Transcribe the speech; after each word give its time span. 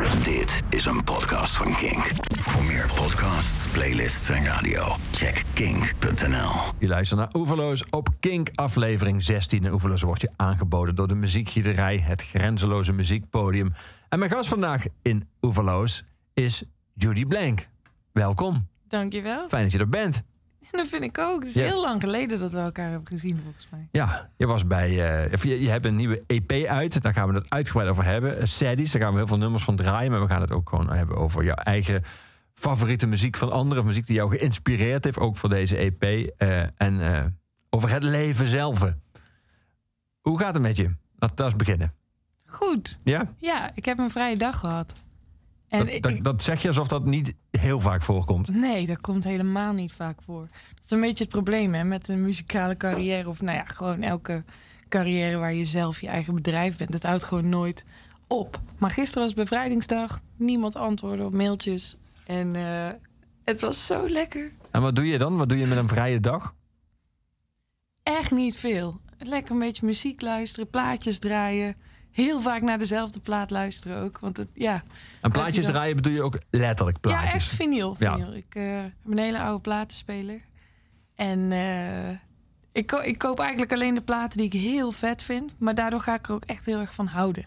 Dit 0.00 0.62
is 0.68 0.84
een 0.84 1.04
podcast 1.04 1.56
van 1.56 1.72
Kink. 1.72 2.10
Voor 2.38 2.64
meer 2.64 2.90
podcasts, 2.94 3.68
playlists 3.68 4.28
en 4.28 4.44
radio, 4.44 4.96
check 5.10 5.42
kink.nl. 5.54 6.50
Je 6.78 6.88
luistert 6.88 7.20
naar 7.20 7.30
Oeverloos 7.34 7.84
op 7.90 8.08
Kink, 8.20 8.48
aflevering 8.54 9.22
16. 9.22 9.64
En 9.64 9.72
Oeverloos 9.72 10.02
wordt 10.02 10.20
je 10.20 10.30
aangeboden 10.36 10.94
door 10.94 11.08
de 11.08 11.14
muziekgiederij, 11.14 11.98
het 11.98 12.22
grenzeloze 12.22 12.92
muziekpodium. 12.92 13.72
En 14.08 14.18
mijn 14.18 14.30
gast 14.30 14.48
vandaag 14.48 14.84
in 15.02 15.28
Oeverloos 15.40 16.04
is 16.34 16.64
Judy 16.94 17.26
Blank. 17.26 17.68
Welkom. 18.12 18.68
Dankjewel. 18.88 19.48
Fijn 19.48 19.62
dat 19.62 19.72
je 19.72 19.78
er 19.78 19.88
bent. 19.88 20.22
Dat 20.70 20.86
vind 20.86 21.02
ik 21.02 21.18
ook. 21.18 21.38
Het 21.40 21.48
is 21.48 21.54
Ja. 21.54 21.62
heel 21.64 21.80
lang 21.80 22.00
geleden 22.00 22.38
dat 22.38 22.52
we 22.52 22.58
elkaar 22.58 22.90
hebben 22.90 23.08
gezien, 23.08 23.40
volgens 23.42 23.68
mij. 23.70 23.88
Ja, 23.92 24.30
je 24.36 24.46
was 24.46 24.66
bij. 24.66 24.88
eh, 25.30 25.42
je, 25.42 25.60
je 25.62 25.68
hebt 25.68 25.84
een 25.84 25.96
nieuwe 25.96 26.22
EP 26.26 26.52
uit. 26.66 27.02
Daar 27.02 27.12
gaan 27.12 27.28
we 27.28 27.34
het 27.34 27.50
uitgebreid 27.50 27.88
over 27.88 28.04
hebben. 28.04 28.38
Uh, 28.38 28.44
Saddies, 28.44 28.92
daar 28.92 29.02
gaan 29.02 29.10
we 29.12 29.18
heel 29.18 29.26
veel 29.26 29.38
nummers 29.38 29.64
van 29.64 29.76
draaien. 29.76 30.10
Maar 30.10 30.20
we 30.20 30.26
gaan 30.26 30.40
het 30.40 30.52
ook 30.52 30.68
gewoon 30.68 30.90
hebben 30.92 31.16
over 31.16 31.44
jouw 31.44 31.54
eigen 31.54 32.02
favoriete 32.54 33.06
muziek 33.06 33.36
van 33.36 33.50
anderen. 33.52 33.84
Muziek 33.84 34.06
die 34.06 34.16
jou 34.16 34.36
geïnspireerd 34.36 35.04
heeft, 35.04 35.18
ook 35.18 35.36
voor 35.36 35.48
deze 35.48 35.76
EP. 35.76 36.02
eh, 36.02 36.62
en 36.76 37.36
over 37.70 37.90
het 37.90 38.02
leven 38.02 38.46
zelf. 38.46 38.92
Hoe 40.20 40.38
gaat 40.38 40.52
het 40.54 40.62
met 40.62 40.76
je? 40.76 40.90
Laten 41.18 41.36
we 41.36 41.44
eens 41.44 41.56
beginnen. 41.56 41.94
Goed. 42.46 42.98
Ja? 43.04 43.32
Ja, 43.38 43.70
ik 43.74 43.84
heb 43.84 43.98
een 43.98 44.10
vrije 44.10 44.36
dag 44.36 44.58
gehad. 44.58 44.92
En 45.72 45.86
Dat, 45.86 46.02
dat, 46.02 46.12
ik- 46.12 46.24
dat 46.24 46.42
zeg 46.42 46.62
je 46.62 46.68
alsof 46.68 46.88
dat 46.88 47.04
niet 47.04 47.34
heel 47.50 47.80
vaak 47.80 48.02
voorkomt. 48.02 48.48
nee, 48.54 48.86
dat 48.86 49.00
komt 49.00 49.24
helemaal 49.24 49.72
niet 49.72 49.92
vaak 49.92 50.18
voor. 50.24 50.48
Dat 50.74 50.84
is 50.84 50.90
een 50.90 51.00
beetje 51.00 51.24
het 51.24 51.32
probleem 51.32 51.74
hè, 51.74 51.84
met 51.84 52.08
een 52.08 52.22
muzikale 52.22 52.76
carrière. 52.76 53.28
Of 53.28 53.40
nou 53.42 53.56
ja, 53.56 53.64
gewoon 53.64 54.02
elke 54.02 54.44
carrière 54.88 55.36
waar 55.38 55.52
je 55.54 55.64
zelf 55.64 56.00
je 56.00 56.08
eigen 56.08 56.34
bedrijf 56.34 56.76
bent. 56.76 56.92
Het 56.92 57.02
houdt 57.02 57.24
gewoon 57.24 57.48
nooit 57.48 57.84
op. 58.26 58.60
Maar 58.78 58.90
gisteren 58.90 59.22
was 59.22 59.34
bevrijdingsdag. 59.34 60.20
Niemand 60.36 60.76
antwoordde 60.76 61.24
op 61.24 61.32
mailtjes. 61.32 61.96
En 62.26 62.56
eh, 62.56 62.88
het 63.44 63.60
was 63.60 63.86
zo 63.86 64.08
lekker. 64.08 64.52
En 64.70 64.82
wat 64.82 64.94
doe 64.96 65.06
je 65.06 65.18
dan? 65.18 65.36
Wat 65.36 65.48
doe 65.48 65.58
je 65.58 65.66
met 65.66 65.78
een 65.78 65.88
vrije 65.88 66.20
dag? 66.20 66.54
Echt 68.02 68.30
niet 68.30 68.56
veel. 68.56 69.00
Lekker 69.18 69.52
een 69.52 69.58
beetje 69.60 69.86
muziek 69.86 70.20
luisteren, 70.20 70.70
plaatjes 70.70 71.18
draaien. 71.18 71.76
Heel 72.12 72.40
vaak 72.40 72.62
naar 72.62 72.78
dezelfde 72.78 73.20
plaat 73.20 73.50
luisteren 73.50 74.02
ook. 74.02 74.18
Want 74.18 74.36
het, 74.36 74.48
ja, 74.54 74.82
En 75.20 75.30
plaatjes 75.30 75.64
dan- 75.64 75.74
draaien 75.74 75.96
bedoel 75.96 76.12
je 76.12 76.22
ook 76.22 76.38
letterlijk 76.50 76.96
ja 77.00 77.10
plaatjes? 77.10 77.34
echt 77.34 77.54
vinyl. 77.54 77.96
Ja. 77.98 78.14
vinyl. 78.14 78.34
Ik 78.34 78.54
eh, 78.54 78.62
heb 78.76 78.92
een 79.06 79.18
hele 79.18 79.40
oude 79.40 79.60
platenspeler. 79.60 80.40
En 81.14 81.52
eh, 81.52 82.10
ik, 82.72 82.86
ko- 82.86 83.00
ik 83.02 83.18
koop 83.18 83.38
eigenlijk 83.40 83.72
alleen 83.72 83.94
de 83.94 84.00
platen 84.02 84.36
die 84.36 84.46
ik 84.46 84.52
heel 84.52 84.92
vet 84.92 85.22
vind. 85.22 85.54
Maar 85.58 85.74
daardoor 85.74 86.00
ga 86.00 86.14
ik 86.14 86.26
er 86.28 86.34
ook 86.34 86.44
echt 86.44 86.66
heel 86.66 86.80
erg 86.80 86.94
van 86.94 87.06
houden. 87.06 87.44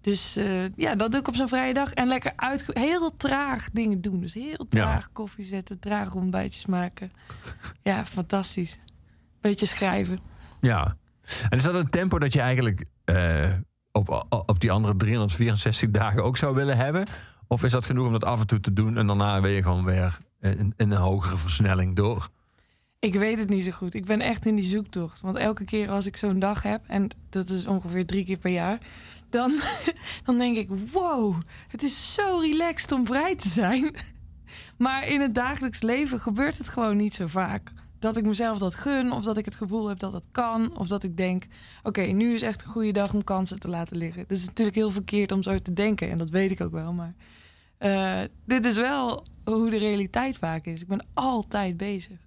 Dus 0.00 0.36
eh, 0.36 0.68
ja, 0.76 0.94
dat 0.94 1.10
doe 1.10 1.20
ik 1.20 1.28
op 1.28 1.34
zo'n 1.36 1.48
vrije 1.48 1.74
dag. 1.74 1.92
En 1.92 2.06
lekker 2.08 2.32
uit, 2.36 2.66
heel 2.72 3.16
traag 3.16 3.68
dingen 3.72 4.00
doen. 4.00 4.20
Dus 4.20 4.34
heel 4.34 4.66
traag 4.68 5.12
koffie 5.12 5.44
zetten, 5.44 5.78
traag 5.78 6.14
ontbijtjes 6.14 6.66
maken. 6.66 7.12
Ja, 7.82 8.04
fantastisch. 8.06 8.78
Beetje 9.40 9.66
schrijven. 9.66 10.18
Ja. 10.60 10.96
En 11.48 11.56
is 11.58 11.62
dat 11.62 11.74
een 11.74 11.90
tempo 11.90 12.18
dat 12.18 12.32
je 12.32 12.40
eigenlijk 12.40 12.86
op, 13.94 14.60
die 14.60 14.72
andere 14.72 14.96
364 14.96 15.90
dagen 15.90 16.24
ook 16.24 16.36
zou 16.36 16.54
willen 16.54 16.76
hebben? 16.76 17.06
Of 17.46 17.62
is 17.62 17.72
dat 17.72 17.86
genoeg 17.86 18.06
om 18.06 18.12
dat 18.12 18.24
af 18.24 18.40
en 18.40 18.46
toe 18.46 18.60
te 18.60 18.72
doen 18.72 18.98
en 18.98 19.06
daarna 19.06 19.46
je 19.46 19.62
gewoon 19.62 19.84
weer 19.84 20.18
in, 20.40 20.74
in 20.76 20.90
een 20.90 20.92
hogere 20.92 21.38
versnelling 21.38 21.96
door? 21.96 22.28
Ik 22.98 23.14
weet 23.14 23.38
het 23.38 23.48
niet 23.48 23.64
zo 23.64 23.70
goed. 23.70 23.94
Ik 23.94 24.06
ben 24.06 24.20
echt 24.20 24.46
in 24.46 24.54
die 24.54 24.64
zoektocht. 24.64 25.20
Want 25.20 25.36
elke 25.36 25.64
keer 25.64 25.90
als 25.90 26.06
ik 26.06 26.16
zo'n 26.16 26.38
dag 26.38 26.62
heb, 26.62 26.82
en 26.86 27.08
dat 27.30 27.48
is 27.48 27.66
ongeveer 27.66 28.06
drie 28.06 28.24
keer 28.24 28.36
per 28.36 28.50
jaar, 28.50 28.78
dan, 29.30 29.58
dan 30.24 30.38
denk 30.38 30.56
ik: 30.56 30.68
wow, 30.92 31.34
het 31.68 31.82
is 31.82 32.14
zo 32.14 32.38
relaxed 32.38 32.92
om 32.92 33.06
vrij 33.06 33.36
te 33.36 33.48
zijn. 33.48 33.90
Maar 34.78 35.06
in 35.06 35.20
het 35.20 35.34
dagelijks 35.34 35.82
leven 35.82 36.20
gebeurt 36.20 36.58
het 36.58 36.68
gewoon 36.68 36.96
niet 36.96 37.14
zo 37.14 37.26
vaak. 37.26 37.72
Dat 38.04 38.16
ik 38.16 38.24
mezelf 38.24 38.58
dat 38.58 38.74
gun, 38.74 39.12
of 39.12 39.24
dat 39.24 39.36
ik 39.36 39.44
het 39.44 39.56
gevoel 39.56 39.88
heb 39.88 39.98
dat 39.98 40.12
het 40.12 40.24
kan, 40.30 40.76
of 40.78 40.88
dat 40.88 41.02
ik 41.02 41.16
denk: 41.16 41.46
oké, 41.82 42.00
nu 42.00 42.34
is 42.34 42.42
echt 42.42 42.62
een 42.62 42.70
goede 42.70 42.92
dag 42.92 43.14
om 43.14 43.24
kansen 43.24 43.60
te 43.60 43.68
laten 43.68 43.96
liggen. 43.96 44.24
Dat 44.28 44.38
is 44.38 44.44
natuurlijk 44.44 44.76
heel 44.76 44.90
verkeerd 44.90 45.32
om 45.32 45.42
zo 45.42 45.58
te 45.58 45.72
denken, 45.72 46.10
en 46.10 46.18
dat 46.18 46.30
weet 46.30 46.50
ik 46.50 46.60
ook 46.60 46.72
wel. 46.72 46.92
Maar 46.92 47.14
eh, 47.78 48.20
dit 48.44 48.64
is 48.64 48.76
wel 48.76 49.26
hoe 49.44 49.70
de 49.70 49.78
realiteit 49.78 50.38
vaak 50.38 50.66
is. 50.66 50.80
Ik 50.80 50.86
ben 50.86 51.06
altijd 51.14 51.76
bezig. 51.76 52.18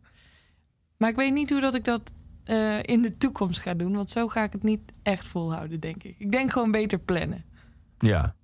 Maar 0.98 1.10
ik 1.10 1.16
weet 1.16 1.34
niet 1.34 1.50
hoe 1.50 1.62
dat 1.62 1.76
ik 1.76 1.84
dat 1.84 2.12
eh, 2.44 2.84
in 2.84 3.02
de 3.02 3.18
toekomst 3.18 3.60
ga 3.60 3.74
doen. 3.74 3.96
Want 3.96 4.10
zo 4.10 4.28
ga 4.28 4.44
ik 4.44 4.52
het 4.52 4.64
niet 4.64 4.82
echt 5.04 5.28
volhouden, 5.28 5.80
denk 5.80 6.04
ik. 6.04 6.16
Ik 6.18 6.32
denk 6.32 6.52
gewoon 6.52 6.72
beter 6.72 7.00
plannen. 7.00 7.46
Ja. 7.98 8.36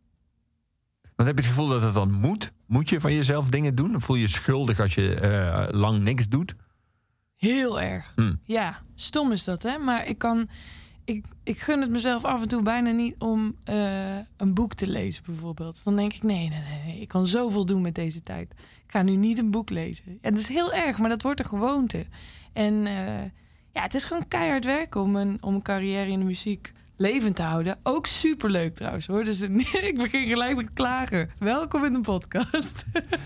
Dan 1.15 1.25
heb 1.25 1.37
je 1.37 1.43
het 1.43 1.53
gevoel 1.53 1.67
dat 1.67 1.81
het 1.81 1.93
dan 1.93 2.11
moet? 2.11 2.51
Moet 2.65 2.89
je 2.89 2.99
van 2.99 3.13
jezelf 3.13 3.49
dingen 3.49 3.75
doen? 3.75 3.91
Dan 3.91 4.01
voel 4.01 4.15
je 4.15 4.21
je 4.21 4.27
schuldig 4.27 4.79
als 4.79 4.93
je 4.93 5.15
eh, 5.15 5.79
lang 5.79 6.03
niks 6.03 6.27
doet? 6.27 6.55
Heel 7.43 7.81
erg. 7.81 8.13
Hm. 8.15 8.33
Ja, 8.43 8.81
stom 8.95 9.31
is 9.31 9.43
dat, 9.43 9.63
hè? 9.63 9.77
Maar 9.77 10.07
ik 10.07 10.17
kan. 10.17 10.49
Ik, 11.05 11.25
ik 11.43 11.59
gun 11.59 11.81
het 11.81 11.89
mezelf 11.89 12.23
af 12.23 12.41
en 12.41 12.47
toe 12.47 12.61
bijna 12.61 12.91
niet 12.91 13.15
om 13.17 13.55
eh, 13.63 14.17
een 14.37 14.53
boek 14.53 14.73
te 14.73 14.87
lezen, 14.87 15.23
bijvoorbeeld. 15.25 15.83
Dan 15.83 15.95
denk 15.95 16.13
ik: 16.13 16.23
nee, 16.23 16.49
nee, 16.49 16.61
nee, 16.85 16.99
ik 16.99 17.07
kan 17.07 17.27
zoveel 17.27 17.65
doen 17.65 17.81
met 17.81 17.95
deze 17.95 18.23
tijd. 18.23 18.51
Ik 18.85 18.91
ga 18.91 19.01
nu 19.01 19.15
niet 19.15 19.37
een 19.37 19.51
boek 19.51 19.69
lezen. 19.69 20.17
En 20.21 20.31
dat 20.31 20.39
is 20.39 20.47
heel 20.47 20.73
erg, 20.73 20.97
maar 20.97 21.09
dat 21.09 21.21
wordt 21.21 21.39
een 21.39 21.45
gewoonte. 21.45 22.05
En 22.53 22.87
eh, 22.87 23.23
ja, 23.73 23.81
het 23.81 23.93
is 23.93 24.03
gewoon 24.03 24.27
keihard 24.27 24.65
werken 24.65 25.01
om 25.01 25.15
een, 25.15 25.37
om 25.41 25.55
een 25.55 25.61
carrière 25.61 26.11
in 26.11 26.19
de 26.19 26.25
muziek 26.25 26.73
levend 26.97 27.35
te 27.35 27.41
houden. 27.41 27.77
Ook 27.83 28.05
superleuk 28.05 28.75
trouwens 28.75 29.07
hoor. 29.07 29.23
Dus 29.23 29.41
ik 29.89 29.97
begin 29.97 30.27
gelijk 30.27 30.55
met 30.55 30.73
klagen. 30.73 31.29
Welkom 31.39 31.85
in 31.85 31.93
de 31.93 32.01
podcast. 32.01 32.85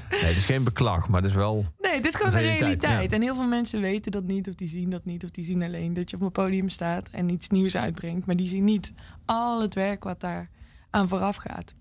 Nee, 0.10 0.20
het 0.24 0.38
is 0.38 0.46
geen 0.46 0.64
beklag, 0.64 1.08
maar 1.10 1.22
het 1.22 1.30
is 1.30 1.36
wel... 1.36 1.66
Nee, 1.80 1.96
het 1.96 2.06
is 2.06 2.16
gewoon 2.16 2.32
De 2.32 2.38
realiteit, 2.38 2.62
realiteit. 2.84 3.10
ja. 3.10 3.16
En 3.18 3.22
heel 3.22 3.36
veel 3.36 3.48
mensen 3.48 3.82
weten 3.82 4.12
dat 4.12 4.24
niet, 4.24 4.48
of 4.48 4.56
die 4.56 4.68
zien 4.68 4.90
dat 4.90 5.06
niet, 5.06 5.24
of 5.24 5.30
die 5.32 5.44
zien 5.46 5.64
alleen 5.64 5.94
dat 5.94 6.10
je 6.10 6.16
op 6.16 6.22
een 6.22 6.32
podium 6.32 6.70
staat 6.70 7.10
en 7.12 7.30
iets 7.30 7.50
nieuws 7.50 7.76
uitbrengt. 7.76 8.26
Maar 8.26 8.36
die 8.36 8.48
zien 8.48 8.64
niet 8.64 8.94
al 9.26 9.62
het 9.62 9.74
werk 9.74 10.04
wat 10.04 10.20
daar 10.20 10.50
aan 10.90 11.08
vooraf 11.08 11.36
gaat. 11.36 11.74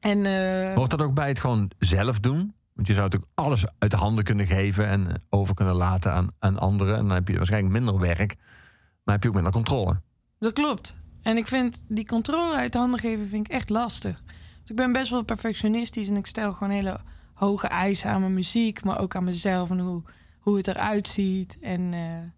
En 0.00 0.26
eh, 0.26 0.74
Hoort 0.74 0.90
dat 0.90 1.02
ook 1.02 1.14
bij 1.14 1.28
het 1.28 1.40
gewoon 1.40 1.70
zelf 1.78 2.20
doen? 2.20 2.54
Want 2.74 2.86
je 2.86 2.94
zou 2.94 3.04
natuurlijk 3.04 3.32
alles 3.34 3.64
uit 3.78 3.90
de 3.90 3.96
handen 3.96 4.24
kunnen 4.24 4.46
geven 4.46 4.86
en 4.86 5.22
over 5.28 5.54
kunnen 5.54 5.74
laten 5.74 6.12
aan, 6.12 6.28
aan 6.38 6.58
anderen. 6.58 6.96
En 6.96 7.06
dan 7.06 7.16
heb 7.16 7.28
je 7.28 7.36
waarschijnlijk 7.36 7.72
minder 7.74 7.98
werk, 7.98 8.36
maar 9.04 9.14
heb 9.14 9.22
je 9.22 9.28
ook 9.28 9.34
minder 9.34 9.52
controle. 9.52 10.00
Dat 10.38 10.52
klopt. 10.52 10.96
En 11.22 11.36
ik 11.36 11.46
vind 11.46 11.82
die 11.88 12.06
controle 12.06 12.54
uit 12.54 12.72
de 12.72 12.78
handen 12.78 13.00
geven 13.00 13.28
vind 13.28 13.46
ik 13.46 13.52
echt 13.52 13.68
lastig. 13.68 14.22
Want 14.56 14.70
ik 14.70 14.76
ben 14.76 14.92
best 14.92 15.10
wel 15.10 15.22
perfectionistisch 15.22 16.08
en 16.08 16.16
ik 16.16 16.26
stel 16.26 16.52
gewoon 16.52 16.72
hele 16.72 17.00
hoge 17.34 17.66
eisen 17.66 18.10
aan 18.10 18.20
mijn 18.20 18.34
muziek, 18.34 18.84
maar 18.84 19.00
ook 19.00 19.16
aan 19.16 19.24
mezelf 19.24 19.70
en 19.70 19.78
hoe, 19.78 20.02
hoe 20.38 20.56
het 20.56 20.68
eruit 20.68 21.08
ziet. 21.08 21.58
En 21.60 21.94
eh, 21.94 22.30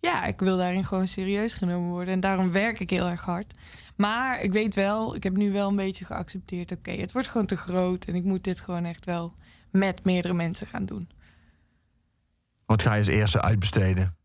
ja, 0.00 0.24
ik 0.24 0.40
wil 0.40 0.56
daarin 0.56 0.84
gewoon 0.84 1.08
serieus 1.08 1.54
genomen 1.54 1.90
worden. 1.90 2.14
En 2.14 2.20
daarom 2.20 2.52
werk 2.52 2.80
ik 2.80 2.90
heel 2.90 3.06
erg 3.06 3.24
hard. 3.24 3.54
Maar 3.96 4.40
ik 4.40 4.52
weet 4.52 4.74
wel, 4.74 5.14
ik 5.14 5.22
heb 5.22 5.36
nu 5.36 5.52
wel 5.52 5.68
een 5.68 5.76
beetje 5.76 6.04
geaccepteerd. 6.04 6.72
Oké, 6.72 6.90
het 6.90 7.12
wordt 7.12 7.28
gewoon 7.28 7.46
te 7.46 7.56
groot. 7.56 8.04
En 8.04 8.14
ik 8.14 8.24
moet 8.24 8.44
dit 8.44 8.60
gewoon 8.60 8.84
echt 8.84 9.04
wel 9.04 9.34
met 9.70 10.04
meerdere 10.04 10.34
mensen 10.34 10.66
gaan 10.66 10.86
doen. 10.86 11.08
Wat 12.66 12.82
ga 12.82 12.92
je 12.92 12.98
als 12.98 13.06
eerste 13.06 13.40
uitbesteden? 13.40 14.16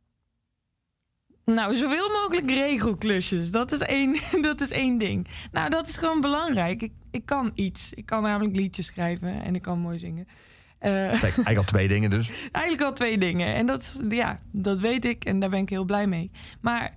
Nou, 1.46 1.76
zoveel 1.76 2.10
mogelijk 2.10 2.50
regelklusjes. 2.50 3.52
Dat 3.52 3.72
is 3.72 3.80
één, 3.80 4.16
dat 4.42 4.62
is 4.62 4.72
één 4.72 4.98
ding. 4.98 5.28
Nou, 5.52 5.70
dat 5.70 5.88
is 5.88 5.98
gewoon 5.98 6.22
belangrijk. 6.22 6.82
Ik, 6.82 6.92
ik 7.12 7.26
kan 7.26 7.52
iets. 7.56 7.94
Ik 7.94 8.06
kan 8.06 8.22
namelijk 8.22 8.56
liedjes 8.56 8.86
schrijven 8.86 9.44
en 9.44 9.56
ik 9.56 9.62
kan 9.62 9.80
mooi 9.80 10.00
zingen. 10.00 10.28
Eh, 10.82 11.08
eigenlijk 11.08 11.58
al 11.58 11.64
twee 11.64 11.88
dingen 11.88 12.10
dus. 12.10 12.32
Eigenlijk 12.52 12.84
al 12.84 12.94
twee 12.94 13.18
dingen. 13.18 13.54
En 13.54 13.66
dat, 13.66 14.02
ja, 14.10 14.40
dat 14.52 14.80
weet 14.80 15.06
ik 15.06 15.26
en 15.26 15.40
daar 15.40 15.50
ben 15.50 15.60
ik 15.60 15.70
heel 15.70 15.86
blij 15.86 16.08
mee. 16.08 16.32
Maar 16.62 16.94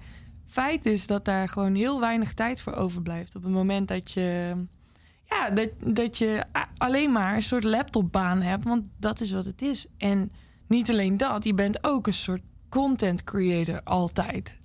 feit 0.47 0.87
is 0.87 1.07
dat 1.07 1.25
daar 1.25 1.49
gewoon 1.49 1.75
heel 1.75 2.01
weinig 2.01 2.33
tijd 2.33 2.61
voor 2.61 2.75
overblijft. 2.75 3.37
Op 3.37 3.43
het 3.43 3.53
moment 3.53 3.89
dat 3.89 4.13
je, 4.13 4.55
ja, 5.25 5.51
dat, 5.51 5.69
dat 5.81 6.19
je 6.19 6.45
alleen 6.77 7.13
maar 7.13 7.35
een 7.35 7.43
soort 7.43 7.65
laptopbaan 7.65 8.43
hebt. 8.43 8.65
Want 8.65 8.89
dat 8.99 9.21
is 9.21 9.31
wat 9.31 9.45
het 9.45 9.63
is. 9.63 9.87
En 9.99 10.33
niet 10.69 10.91
alleen 10.91 11.17
dat, 11.17 11.45
je 11.45 11.55
bent 11.55 11.87
ook 11.87 12.07
een 12.07 12.13
soort 12.13 12.43
content 12.75 13.25
creator 13.25 13.81
altijd. 13.83 14.59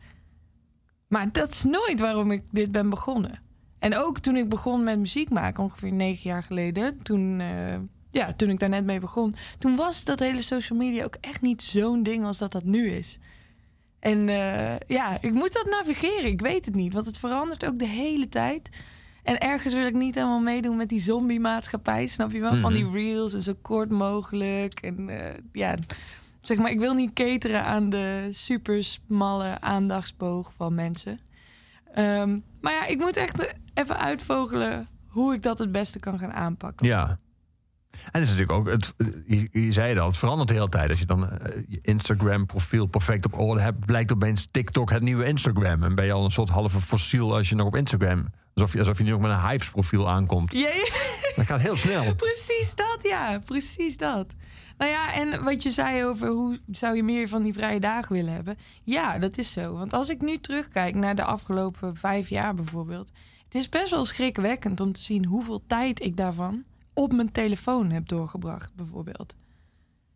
Maar 1.08 1.32
dat 1.32 1.52
is 1.52 1.64
nooit 1.64 2.00
waarom 2.00 2.32
ik 2.32 2.44
dit 2.52 2.72
ben 2.72 2.90
begonnen. 2.90 3.40
En 3.80 3.98
ook 3.98 4.20
toen 4.20 4.36
ik 4.36 4.50
begon 4.50 4.84
met 4.84 5.00
muziek 5.00 5.30
maken, 5.30 5.64
ongeveer 5.64 5.92
negen 5.92 6.30
jaar 6.30 6.44
geleden, 6.44 7.02
toen, 7.04 7.40
eh, 7.40 7.76
ja, 8.12 8.34
toen 8.34 8.50
ik 8.50 8.60
daar 8.60 8.70
net 8.70 8.86
mee 8.86 9.00
begon, 9.00 9.36
toen 9.60 9.76
was 9.76 10.04
dat 10.04 10.20
hele 10.20 10.42
social 10.42 10.80
media 10.80 11.04
ook 11.04 11.18
echt 11.22 11.42
niet 11.42 11.62
zo'n 11.62 12.04
ding 12.04 12.26
als 12.26 12.38
dat 12.38 12.52
dat 12.52 12.64
nu 12.64 12.90
is. 12.90 13.20
En 14.00 14.30
eh, 14.30 14.76
ja, 14.88 15.22
ik 15.22 15.34
moet 15.34 15.54
dat 15.54 15.66
navigeren. 15.66 16.26
Ik 16.26 16.42
weet 16.42 16.66
het 16.66 16.76
niet, 16.76 16.94
want 16.94 17.06
het 17.06 17.18
verandert 17.18 17.66
ook 17.66 17.80
de 17.80 17.88
hele 17.88 18.30
tijd. 18.30 18.70
En 19.24 19.40
ergens 19.40 19.74
wil 19.74 19.86
ik 19.86 19.94
niet 19.94 20.16
helemaal 20.16 20.40
meedoen 20.40 20.78
met 20.78 20.90
die 20.90 21.00
zombie-maatschappij, 21.00 22.08
snap 22.08 22.32
je 22.32 22.40
wel? 22.40 22.58
Van 22.58 22.74
die 22.74 22.92
reels 22.92 23.34
en 23.34 23.42
zo 23.42 23.54
kort 23.62 23.90
mogelijk. 23.90 24.80
En 24.80 25.10
eh, 25.10 25.34
ja, 25.52 25.76
zeg 26.50 26.58
maar, 26.58 26.72
ik 26.72 26.80
wil 26.80 26.94
niet 26.94 27.14
cateren 27.14 27.64
aan 27.64 27.90
de 27.90 28.28
super 28.32 28.84
smalle 28.84 29.62
aandachtsboog 29.62 30.52
van 30.58 30.76
mensen. 30.76 31.20
Ehm, 31.94 32.40
maar 32.62 32.74
ja, 32.74 32.86
ik 32.86 32.98
moet 32.98 33.18
echt 33.18 33.56
even 33.74 34.00
uitvogelen 34.00 34.88
hoe 35.08 35.34
ik 35.34 35.44
dat 35.44 35.58
het 35.58 35.72
beste 35.72 36.00
kan 36.00 36.20
gaan 36.20 36.34
aanpakken. 36.34 36.88
Ja. 36.88 37.20
En 38.12 38.22
is 38.22 38.30
natuurlijk 38.30 38.58
ook, 38.58 38.70
het, 38.70 38.94
je, 39.52 39.72
zei 39.72 39.90
het 39.90 40.00
al, 40.00 40.08
het 40.08 40.18
verandert 40.18 40.48
de 40.48 40.54
hele 40.54 40.70
tijd. 40.70 40.90
Als 40.90 41.00
je 41.00 41.06
dan 41.06 41.30
eh, 41.30 41.64
je 41.68 41.80
Instagram-profiel 41.82 42.86
perfect 42.86 43.26
op 43.26 43.40
orde 43.40 43.62
hebt, 43.62 43.86
blijkt 43.86 44.12
opeens 44.12 44.48
TikTok 44.52 44.90
het 44.90 45.02
nieuwe 45.02 45.26
Instagram. 45.26 45.84
En 45.84 45.96
ben 45.96 46.06
je 46.06 46.12
al 46.12 46.24
een 46.24 46.32
soort 46.32 46.50
halve 46.50 46.80
fossiel 46.80 47.36
als 47.36 47.50
je 47.50 47.56
nog 47.56 47.68
op 47.68 47.76
Instagram. 47.76 48.28
Alsof 48.54 48.74
je, 48.74 48.80
alsof 48.80 48.98
je 48.98 49.04
nu 49.04 49.14
ook 49.14 49.22
met 49.22 49.32
een 49.32 49.50
Hives-profiel 49.50 50.10
aankomt. 50.10 50.52
Ja, 50.52 50.68
ja. 50.68 50.88
Dat 51.36 51.46
gaat 51.46 51.60
heel 51.60 51.76
snel. 51.76 52.16
Precies 52.26 52.76
dat, 52.76 53.00
ja. 53.02 53.40
Precies 53.46 53.98
dat. 53.98 54.34
Nou 54.80 54.92
ja, 54.92 55.14
en 55.14 55.44
wat 55.44 55.64
je 55.64 55.70
zei 55.72 56.06
over 56.06 56.28
hoe 56.28 56.60
zou 56.72 56.96
je 56.96 57.04
meer 57.04 57.28
van 57.28 57.44
die 57.44 57.54
vrije 57.54 57.80
dagen 57.80 58.16
willen 58.16 58.34
hebben. 58.34 58.58
Ja, 58.84 59.18
dat 59.18 59.38
is 59.38 59.52
zo. 59.52 59.74
Want 59.74 59.94
als 59.94 60.10
ik 60.10 60.22
nu 60.22 60.38
terugkijk 60.38 60.96
naar 60.96 61.16
de 61.16 61.24
afgelopen 61.24 61.96
vijf 61.96 62.30
jaar 62.30 62.54
bijvoorbeeld. 62.54 63.12
Het 63.44 63.56
is 63.56 63.70
best 63.70 63.92
wel 63.92 64.06
schrikwekkend 64.06 64.80
om 64.80 64.92
te 64.92 65.02
zien 65.02 65.26
hoeveel 65.26 65.66
tijd 65.68 66.02
ik 66.02 66.18
daarvan 66.18 66.64
op 66.94 67.14
mijn 67.14 67.32
telefoon 67.32 67.90
heb 67.90 68.08
doorgebracht, 68.08 68.76
bijvoorbeeld. 68.76 69.36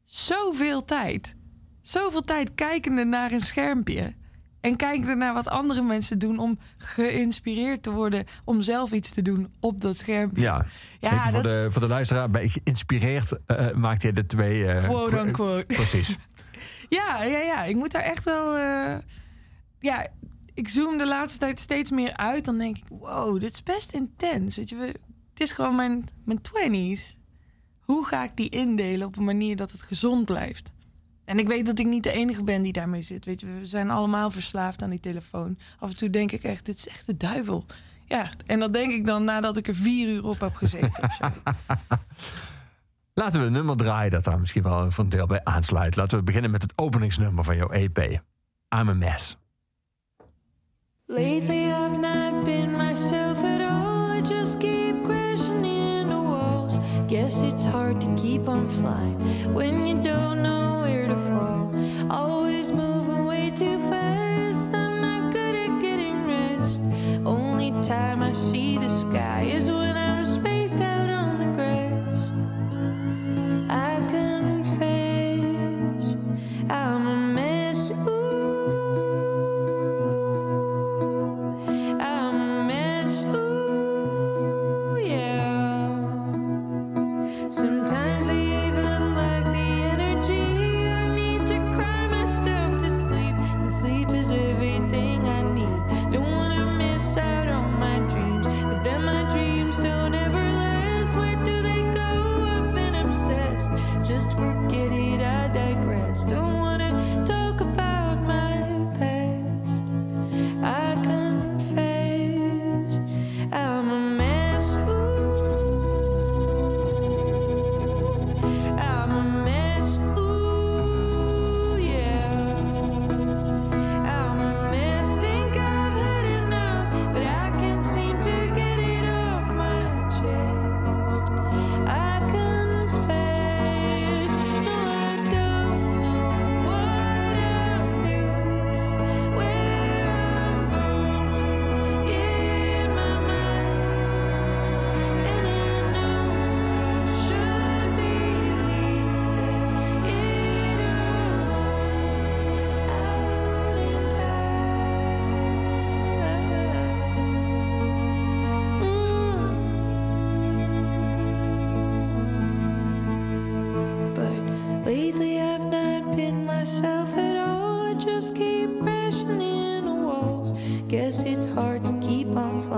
Zoveel 0.04 0.86
tijd. 0.86 1.36
Zoveel 1.82 2.22
tijd 2.22 2.56
kijkende 2.56 3.04
naar 3.04 3.32
een 3.32 3.42
schermpje. 3.42 4.14
En 4.64 4.76
kijkende 4.76 5.16
naar 5.16 5.34
wat 5.34 5.48
andere 5.48 5.82
mensen 5.82 6.20
doen 6.20 6.40
om 6.40 6.60
geïnspireerd 6.78 7.84
te 7.84 7.92
worden 7.92 8.26
om 8.44 8.62
zelf 8.62 8.92
iets 8.92 9.12
te 9.12 9.22
doen 9.22 9.54
op 9.60 9.82
dat 9.82 9.98
schermpje. 9.98 10.42
Ja, 10.42 10.66
Ja, 11.00 11.30
voor, 11.32 11.42
de, 11.44 11.68
voor 11.72 11.82
de 11.82 11.88
luisteraar, 11.88 12.30
bij 12.30 12.48
geïnspireerd 12.50 13.34
eh 13.46 13.72
maakt 13.72 14.02
hij 14.04 14.12
de 14.14 14.26
twee... 14.26 14.66
eh, 14.66 14.84
Quote 14.84 15.18
unquote. 15.20 15.66
Precies. 15.66 16.18
Ja, 16.90 17.24
ja, 17.24 17.38
ja. 17.40 17.64
Ik 17.64 17.76
moet 17.76 17.92
daar 17.92 18.02
echt 18.02 18.26
wel. 18.26 18.56
eh, 18.58 18.96
ja, 19.80 20.08
ik 20.54 20.68
zoom 20.68 20.98
de 20.98 21.08
laatste 21.08 21.40
tijd 21.40 21.60
steeds 21.60 21.92
meer 21.92 22.18
uit. 22.18 22.46
Dan 22.46 22.58
denk 22.58 22.78
ik, 22.78 22.84
wow, 22.90 23.40
dit 23.40 23.52
is 23.54 23.64
best 23.64 23.92
intens. 23.92 24.56
Weet 24.58 24.70
je, 24.70 24.76
we, 24.76 24.86
het 25.34 25.42
is 25.42 25.52
gewoon 25.52 25.76
mijn, 25.76 26.08
mijn 26.26 26.42
20s. 26.98 27.18
Hoe 27.80 28.06
ga 28.06 28.24
ik 28.24 28.32
die 28.36 28.50
indelen 28.50 29.08
op 29.08 29.18
een 29.18 29.24
manier 29.24 29.56
dat 29.56 29.72
het 29.72 29.82
gezond 29.82 30.26
blijft? 30.26 30.73
En 31.26 31.40
ik 31.40 31.48
weet 31.48 31.66
dat 31.66 31.80
ik 31.80 31.86
niet 31.86 32.04
de 32.04 32.12
enige 32.12 32.44
ben 32.44 32.62
die 32.62 32.74
daarmee 32.74 33.02
zit. 33.02 33.26
Weet 33.26 33.42
je, 33.42 33.48
we 33.48 33.66
zijn 33.68 33.90
allemaal 33.90 34.32
verslaafd 34.32 34.82
aan 34.82 34.90
die 34.90 35.00
telefoon. 35.00 35.58
Af 35.80 35.90
en 35.90 35.98
toe 35.98 36.10
denk 36.10 36.32
ik 36.32 36.44
echt, 36.44 36.66
dit 36.66 36.76
is 36.76 36.88
echt 36.88 37.06
de 37.06 37.18
duivel. 37.18 37.66
Ja, 38.06 38.30
en 38.46 38.60
dat 38.60 38.74
denk 38.74 38.92
ik 38.92 39.06
dan 39.06 39.24
nadat 39.24 39.58
ik 39.58 39.68
er 39.68 39.76
vier 39.76 40.10
uur 40.10 40.26
op 40.26 40.40
heb 40.40 40.56
gezeten. 40.56 41.10
Laten 43.14 43.40
we 43.40 43.46
een 43.46 43.52
nummer 43.52 43.78
draaien 43.78 44.12
dat 44.12 44.24
daar 44.24 44.40
misschien 44.40 44.64
wel 44.64 44.92
voor 44.92 45.04
een 45.04 45.10
deel 45.10 45.28
bij 45.28 45.44
aansluit. 45.44 45.96
Laten 45.96 46.18
we 46.18 46.24
beginnen 46.24 46.52
met 46.52 46.62
het 46.62 46.74
openingsnummer 46.76 47.44
van 47.44 47.56
jouw 47.56 47.70
EP. 47.70 47.98
I'm 48.76 48.90
a 48.90 48.94
Mess. 48.94 49.38
Lately, 51.06 51.72
I've 51.72 51.98
not 51.98 52.44
been 52.44 52.78
myself 52.78 53.44
at 53.44 53.62
all. 53.62 54.18
I 54.18 54.22
just 54.22 54.58
keep 54.58 55.04
crashing 55.04 55.66
into 55.66 56.22
walls. 56.22 56.78
Guess 57.08 57.42
it's 57.42 57.64
hard 57.64 58.02
to 58.02 58.14
keep 58.16 58.48
on 58.48 58.70
flying 58.70 59.54
when 59.54 59.88
you 59.88 60.02
don't 60.02 60.43
Always 62.10 62.72
moving 62.72 63.26
way 63.26 63.52
too 63.52 63.80
fast. 63.90 64.74
I'm 64.74 65.02
not 65.02 65.32
good 65.32 65.56
at 65.56 65.82
getting 65.82 66.28
rest. 66.28 66.82
Only 67.26 67.72
time 67.82 68.22
I 68.22 68.32
see 68.34 68.63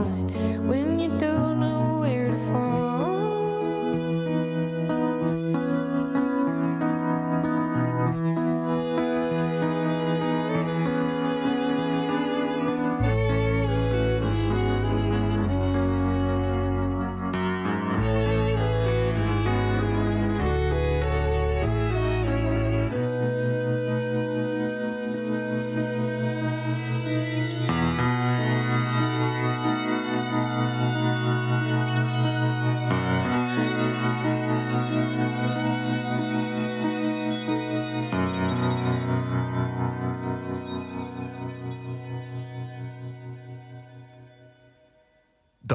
on 0.05 0.29
flying 0.29 0.67
when 0.67 0.84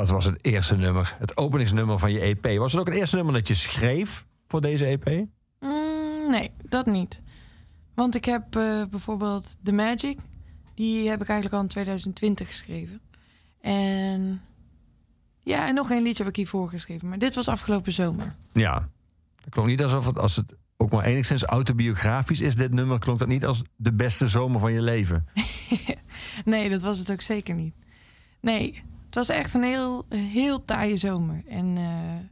Dat 0.00 0.08
was 0.08 0.24
het 0.24 0.44
eerste 0.44 0.76
nummer. 0.76 1.16
Het 1.18 1.36
openingsnummer 1.36 1.98
van 1.98 2.12
je 2.12 2.20
EP. 2.20 2.58
Was 2.58 2.72
het 2.72 2.80
ook 2.80 2.86
het 2.86 2.96
eerste 2.96 3.16
nummer 3.16 3.34
dat 3.34 3.48
je 3.48 3.54
schreef 3.54 4.26
voor 4.48 4.60
deze 4.60 4.84
EP? 4.84 5.06
Mm, 5.60 6.30
nee, 6.30 6.50
dat 6.68 6.86
niet. 6.86 7.22
Want 7.94 8.14
ik 8.14 8.24
heb 8.24 8.56
eh, 8.56 8.82
bijvoorbeeld 8.90 9.56
The 9.62 9.72
Magic. 9.72 10.18
Die 10.74 11.08
heb 11.08 11.22
ik 11.22 11.28
eigenlijk 11.28 11.56
al 11.56 11.62
in 11.62 11.68
2020 11.68 12.48
geschreven. 12.48 13.00
En 13.60 14.42
ja, 15.40 15.68
en 15.68 15.74
nog 15.74 15.90
één 15.90 16.02
liedje 16.02 16.22
heb 16.22 16.32
ik 16.32 16.36
hiervoor 16.36 16.68
geschreven. 16.68 17.08
Maar 17.08 17.18
dit 17.18 17.34
was 17.34 17.48
afgelopen 17.48 17.92
zomer. 17.92 18.34
Ja. 18.52 18.88
Het 19.40 19.54
klonk 19.54 19.68
niet 19.68 19.82
alsof 19.82 20.06
het, 20.06 20.18
als 20.18 20.36
het 20.36 20.54
ook 20.76 20.90
maar 20.90 21.04
enigszins 21.04 21.44
autobiografisch 21.44 22.40
is, 22.40 22.54
dit 22.54 22.72
nummer, 22.72 22.98
klonk 22.98 23.18
dat 23.18 23.28
niet 23.28 23.44
als 23.44 23.62
de 23.76 23.92
beste 23.92 24.28
zomer 24.28 24.60
van 24.60 24.72
je 24.72 24.82
leven. 24.82 25.26
Nee, 26.44 26.68
dat 26.68 26.82
was 26.82 26.98
het 26.98 27.12
ook 27.12 27.20
zeker 27.20 27.54
niet. 27.54 27.74
Nee, 28.40 28.82
het 29.10 29.14
was 29.14 29.28
echt 29.28 29.54
een 29.54 29.62
heel, 29.62 30.06
heel 30.08 30.64
taaie 30.64 30.96
zomer. 30.96 31.42
En 31.48 31.76
eh, 31.76 32.28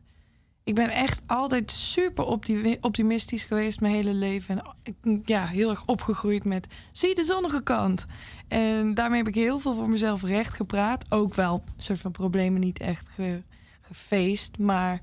ik 0.64 0.74
ben 0.74 0.90
echt 0.90 1.22
altijd 1.26 1.70
super 1.70 2.24
optimi- 2.24 2.78
optimistisch 2.80 3.42
geweest 3.42 3.80
mijn 3.80 3.94
hele 3.94 4.12
leven. 4.14 4.58
En 4.58 4.74
ik- 4.82 5.28
ja, 5.28 5.46
heel 5.46 5.70
erg 5.70 5.86
opgegroeid 5.86 6.44
met 6.44 6.66
zie 6.92 7.14
de 7.14 7.24
zonnige 7.24 7.62
kant. 7.62 8.06
En 8.48 8.94
daarmee 8.94 9.18
heb 9.18 9.28
ik 9.28 9.34
heel 9.34 9.58
veel 9.58 9.74
voor 9.74 9.88
mezelf 9.88 10.22
recht 10.22 10.54
gepraat. 10.54 11.12
Ook 11.12 11.34
wel 11.34 11.62
een 11.76 11.82
soort 11.82 12.00
van 12.00 12.12
problemen 12.12 12.60
niet 12.60 12.78
echt 12.80 13.08
ge- 13.08 13.42
gefeest. 13.80 14.58
Maar 14.58 15.00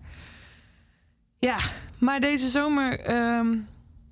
ja, 1.39 1.57
maar 1.97 2.19
deze 2.19 2.47
zomer 2.47 2.99
ehm, 2.99 3.57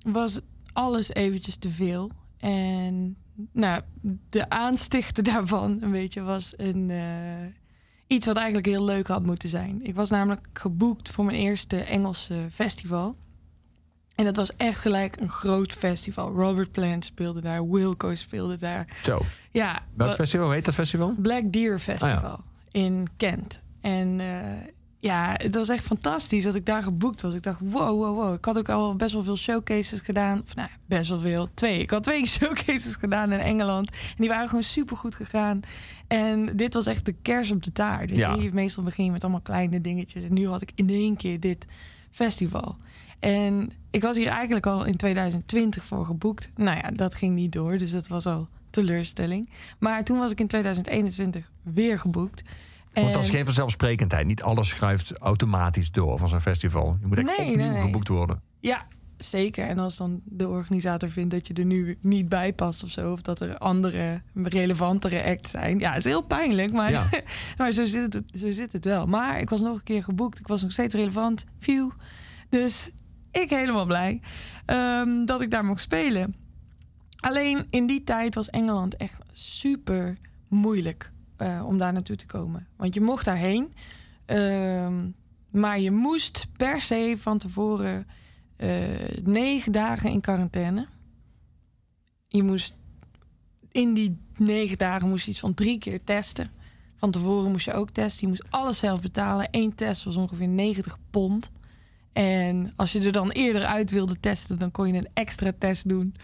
was 0.02 0.40
alles 0.72 1.14
eventjes 1.14 1.56
te 1.56 1.70
veel. 1.70 2.10
En 2.38 3.16
nou, 3.52 3.82
de 4.30 4.50
aanstichter 4.50 5.24
daarvan, 5.32 5.78
een 5.80 5.90
beetje, 5.90 6.22
was 6.22 6.54
een, 6.56 6.90
eh, 6.90 7.46
iets 8.06 8.26
wat 8.26 8.36
eigenlijk 8.36 8.66
heel 8.66 8.84
leuk 8.84 9.06
had 9.06 9.22
moeten 9.22 9.48
zijn. 9.48 9.80
Ik 9.82 9.94
was 9.94 10.10
namelijk 10.10 10.46
geboekt 10.52 11.10
voor 11.10 11.24
mijn 11.24 11.38
eerste 11.38 11.76
Engelse 11.76 12.46
festival. 12.52 13.16
En 14.14 14.24
dat 14.24 14.36
was 14.36 14.56
echt 14.56 14.78
gelijk 14.78 15.16
een 15.16 15.28
groot 15.28 15.72
festival. 15.72 16.32
Robert 16.32 16.72
Plant 16.72 17.04
speelde 17.04 17.40
daar, 17.40 17.70
Wilco 17.70 18.14
speelde 18.14 18.56
daar. 18.56 18.98
Zo. 19.02 19.20
Ja, 19.50 19.82
Welk 19.94 20.14
festival? 20.14 20.46
Hoe 20.46 20.54
heet 20.54 20.64
dat 20.64 20.74
festival? 20.74 21.14
Black 21.18 21.52
Deer 21.52 21.78
Festival 21.78 22.40
in 22.70 23.06
Kent. 23.16 23.60
En 23.80 24.20
eh, 24.20 24.26
ja, 25.04 25.34
het 25.36 25.54
was 25.54 25.68
echt 25.68 25.84
fantastisch 25.84 26.44
dat 26.44 26.54
ik 26.54 26.66
daar 26.66 26.82
geboekt 26.82 27.20
was. 27.22 27.34
Ik 27.34 27.42
dacht, 27.42 27.60
wow, 27.60 28.00
wow, 28.02 28.16
wow. 28.18 28.34
Ik 28.34 28.44
had 28.44 28.58
ook 28.58 28.68
al 28.68 28.94
best 28.96 29.12
wel 29.12 29.22
veel 29.24 29.36
showcases 29.36 30.00
gedaan. 30.00 30.42
Of 30.46 30.54
nou, 30.54 30.68
best 30.86 31.08
wel 31.08 31.20
veel. 31.20 31.48
Twee. 31.54 31.78
Ik 31.78 31.90
had 31.90 32.02
twee 32.02 32.26
showcases 32.36 32.94
gedaan 32.96 33.32
in 33.32 33.38
Engeland. 33.38 33.90
En 33.90 33.98
die 34.16 34.28
waren 34.28 34.48
gewoon 34.48 34.62
super 34.62 34.96
goed 34.96 35.14
gegaan. 35.14 35.60
En 36.08 36.56
dit 36.56 36.74
was 36.74 36.86
echt 36.86 37.04
de 37.06 37.14
kers 37.22 37.50
op 37.50 37.62
de 37.62 37.72
taart. 37.72 38.10
Weet 38.10 38.18
Ja. 38.18 38.34
je? 38.34 38.52
Meestal 38.52 38.84
begin 38.84 39.04
je 39.04 39.10
met 39.10 39.22
allemaal 39.22 39.40
kleine 39.40 39.80
dingetjes. 39.80 40.22
En 40.22 40.32
nu 40.34 40.48
had 40.48 40.62
ik 40.62 40.72
in 40.74 40.88
één 40.88 41.16
keer 41.16 41.40
dit 41.40 41.66
festival. 42.10 42.76
En 43.20 43.70
ik 43.90 44.02
was 44.02 44.16
hier 44.16 44.28
eigenlijk 44.28 44.66
al 44.66 44.84
in 44.84 44.96
2020 44.96 45.84
voor 45.84 46.04
geboekt. 46.06 46.50
Nou 46.56 46.76
ja, 46.76 46.90
dat 46.90 47.14
ging 47.14 47.34
niet 47.34 47.52
door. 47.52 47.78
Dus 47.78 47.90
dat 47.90 48.08
was 48.08 48.26
al 48.26 48.48
teleurstelling. 48.70 49.48
Maar 49.78 50.04
toen 50.04 50.18
was 50.18 50.30
ik 50.30 50.40
in 50.40 50.46
2021 50.46 51.50
weer 51.62 51.98
geboekt. 51.98 52.42
Want 52.94 53.12
dat 53.14 53.22
is 53.22 53.28
En- 53.28 53.34
geen 53.34 53.44
vanzelfsprekendheid. 53.44 54.26
Niet 54.26 54.42
alles 54.42 54.68
schuift 54.68 55.18
automatisch 55.18 55.90
door 55.90 56.18
van 56.18 56.28
zo'n 56.28 56.40
festival. 56.40 56.96
Je 57.00 57.06
moet 57.06 57.18
echt 57.18 57.38
Nee, 57.38 57.50
opnieuw 57.50 57.70
nee, 57.70 57.80
geboekt 57.80 58.08
worden. 58.08 58.40
Ja, 58.60 58.86
zeker. 59.16 59.66
En 59.68 59.78
als 59.78 59.96
dan 59.96 60.20
de 60.24 60.48
organisator 60.48 61.08
vindt 61.10 61.30
dat 61.30 61.46
je 61.46 61.54
er 61.54 61.64
nu 61.64 61.98
niet 62.00 62.28
bij 62.28 62.52
past 62.52 62.82
of 62.82 62.90
zo, 62.90 63.12
of 63.12 63.22
dat 63.22 63.40
er 63.40 63.58
andere 63.58 64.22
relevantere 64.34 65.24
acts 65.24 65.50
zijn. 65.50 65.78
Ja, 65.78 65.94
is 65.94 66.04
heel 66.04 66.22
pijnlijk, 66.22 66.72
maar, 66.72 66.90
Ja. 66.90 67.08
maar 67.58 67.72
zo, 67.72 67.84
zit 67.86 68.12
het, 68.12 68.24
zo 68.32 68.50
zit 68.50 68.72
het 68.72 68.84
wel. 68.84 69.06
Maar 69.06 69.40
ik 69.40 69.48
was 69.50 69.60
nog 69.60 69.76
een 69.76 69.82
keer 69.82 70.04
geboekt. 70.04 70.38
Ik 70.38 70.46
was 70.46 70.62
nog 70.62 70.72
steeds 70.72 70.94
relevant. 70.94 71.44
View. 71.58 71.90
Dus 72.48 72.90
ik 73.30 73.50
helemaal 73.50 73.86
blij 73.86 74.20
ehm, 74.66 75.24
dat 75.24 75.40
ik 75.40 75.50
daar 75.50 75.64
mocht 75.64 75.80
spelen. 75.82 76.34
Alleen 77.20 77.66
in 77.70 77.86
die 77.86 78.04
tijd 78.04 78.34
was 78.34 78.50
Engeland 78.50 78.96
echt 78.96 79.18
super 79.32 80.16
moeilijk 80.48 81.12
eh, 81.44 81.66
om 81.66 81.78
daar 81.78 81.92
naartoe 81.92 82.16
te 82.16 82.26
komen. 82.26 82.66
Want 82.76 82.94
je 82.94 83.00
mocht 83.00 83.24
daarheen, 83.24 83.72
ehm, 84.24 85.08
maar 85.50 85.80
je 85.80 85.90
moest 85.90 86.46
per 86.56 86.80
se 86.80 87.14
van 87.18 87.38
tevoren 87.38 88.06
eh, 88.56 88.68
negen 89.22 89.72
dagen 89.72 90.10
in 90.10 90.20
quarantaine. 90.20 90.86
Je 92.28 92.42
moest 92.42 92.74
in 93.70 93.94
die 93.94 94.18
negen 94.36 94.78
dagen 94.78 95.08
moest 95.08 95.24
je 95.24 95.30
iets 95.30 95.40
van 95.40 95.54
drie 95.54 95.78
keer 95.78 96.04
testen. 96.04 96.50
Van 96.96 97.10
tevoren 97.10 97.50
moest 97.50 97.64
je 97.64 97.72
ook 97.72 97.90
testen. 97.90 98.20
Je 98.20 98.28
moest 98.28 98.50
alles 98.50 98.78
zelf 98.78 99.00
betalen. 99.00 99.48
Eén 99.50 99.74
test 99.74 100.04
was 100.04 100.16
ongeveer 100.16 100.48
90 100.48 100.98
pond. 101.10 101.52
En 102.12 102.72
als 102.76 102.92
je 102.92 103.00
er 103.00 103.12
dan 103.12 103.30
eerder 103.30 103.64
uit 103.64 103.90
wilde 103.90 104.20
testen, 104.20 104.58
dan 104.58 104.70
kon 104.70 104.86
je 104.86 104.98
een 104.98 105.10
extra 105.14 105.52
test 105.58 105.88
doen. 105.88 106.14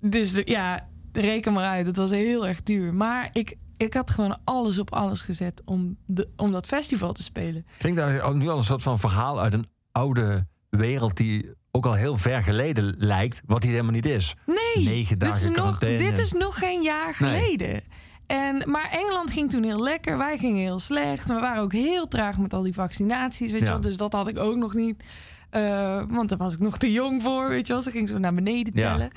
Dus 0.00 0.42
ja, 0.44 0.88
reken 1.12 1.52
maar 1.52 1.64
uit. 1.64 1.86
Het 1.86 1.96
was 1.96 2.10
heel 2.10 2.46
erg 2.46 2.62
duur. 2.62 2.94
Maar 2.94 3.30
ik, 3.32 3.56
ik 3.78 3.94
had 3.94 4.10
gewoon 4.10 4.38
alles 4.44 4.78
op 4.78 4.92
alles 4.92 5.20
gezet 5.20 5.62
om, 5.64 5.96
de, 6.06 6.28
om 6.36 6.52
dat 6.52 6.66
festival 6.66 7.12
te 7.12 7.22
spelen. 7.22 7.64
Klinkt 7.78 7.98
daar 7.98 8.34
nu 8.34 8.48
al 8.48 8.56
een 8.56 8.64
soort 8.64 8.82
van 8.82 8.98
verhaal 8.98 9.40
uit 9.40 9.52
een 9.52 9.66
oude 9.92 10.46
wereld 10.70 11.16
die 11.16 11.50
ook 11.70 11.86
al 11.86 11.94
heel 11.94 12.16
ver 12.16 12.42
geleden 12.42 12.94
lijkt, 12.98 13.40
wat 13.46 13.60
die 13.62 13.70
helemaal 13.70 13.92
niet 13.92 14.06
is. 14.06 14.34
Nee, 14.46 14.84
Negen 14.84 15.18
dit 15.18 15.32
is, 15.32 15.40
dagen 15.40 15.56
nog, 15.64 15.78
dit 15.78 16.18
is 16.18 16.32
nog 16.32 16.58
geen 16.58 16.82
jaar 16.82 17.16
Nee. 17.18 17.40
geleden. 17.40 17.82
En, 18.26 18.70
maar 18.70 18.90
Engeland 18.90 19.30
ging 19.30 19.50
toen 19.50 19.62
heel 19.62 19.82
lekker. 19.82 20.18
Wij 20.18 20.38
gingen 20.38 20.60
heel 20.62 20.78
slecht. 20.78 21.28
We 21.28 21.34
waren 21.40 21.62
ook 21.62 21.72
heel 21.72 22.08
traag 22.08 22.38
met 22.38 22.54
al 22.54 22.62
die 22.62 22.74
vaccinaties. 22.74 23.50
Weet 23.52 23.60
je 23.60 23.66
wel? 23.66 23.80
Dus 23.80 23.96
dat 23.96 24.12
had 24.12 24.28
ik 24.28 24.38
ook 24.38 24.56
nog 24.56 24.74
niet. 24.74 25.04
Eh, 25.50 26.02
want 26.08 26.28
daar 26.28 26.38
was 26.38 26.52
ik 26.54 26.60
nog 26.60 26.78
te 26.78 26.92
jong 26.92 27.22
voor. 27.22 27.48
Weet 27.48 27.66
je 27.66 27.72
wel? 27.72 27.82
Ze 27.82 27.90
ging 27.90 28.08
zo 28.08 28.18
naar 28.18 28.34
beneden 28.34 28.72
Ja. 28.76 28.92
tellen. 28.92 29.10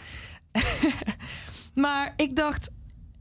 maar 1.74 2.14
ik 2.16 2.36
dacht... 2.36 2.70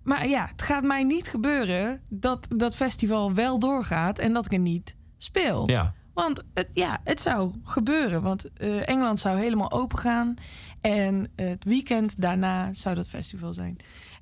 Maar 0.02 0.28
ja, 0.28 0.46
het 0.46 0.62
gaat 0.62 0.82
mij 0.82 1.02
niet 1.02 1.28
gebeuren 1.28 2.00
dat 2.10 2.46
dat 2.56 2.76
festival 2.76 3.34
wel 3.34 3.58
doorgaat... 3.58 4.18
en 4.18 4.32
dat 4.32 4.44
ik 4.44 4.52
er 4.52 4.58
niet 4.58 4.96
speel. 5.16 5.70
Ja. 5.70 5.94
Want 6.14 6.42
het, 6.54 6.68
ja, 6.72 7.00
het 7.04 7.20
zou 7.20 7.52
gebeuren. 7.64 8.22
Want 8.22 8.52
eh, 8.52 8.88
Engeland 8.88 9.20
zou 9.20 9.38
helemaal 9.38 9.72
open 9.72 9.98
gaan. 9.98 10.34
En 10.80 11.32
het 11.36 11.64
weekend 11.64 12.20
daarna 12.20 12.74
zou 12.74 12.94
dat 12.94 13.08
festival 13.08 13.52
zijn. 13.52 13.76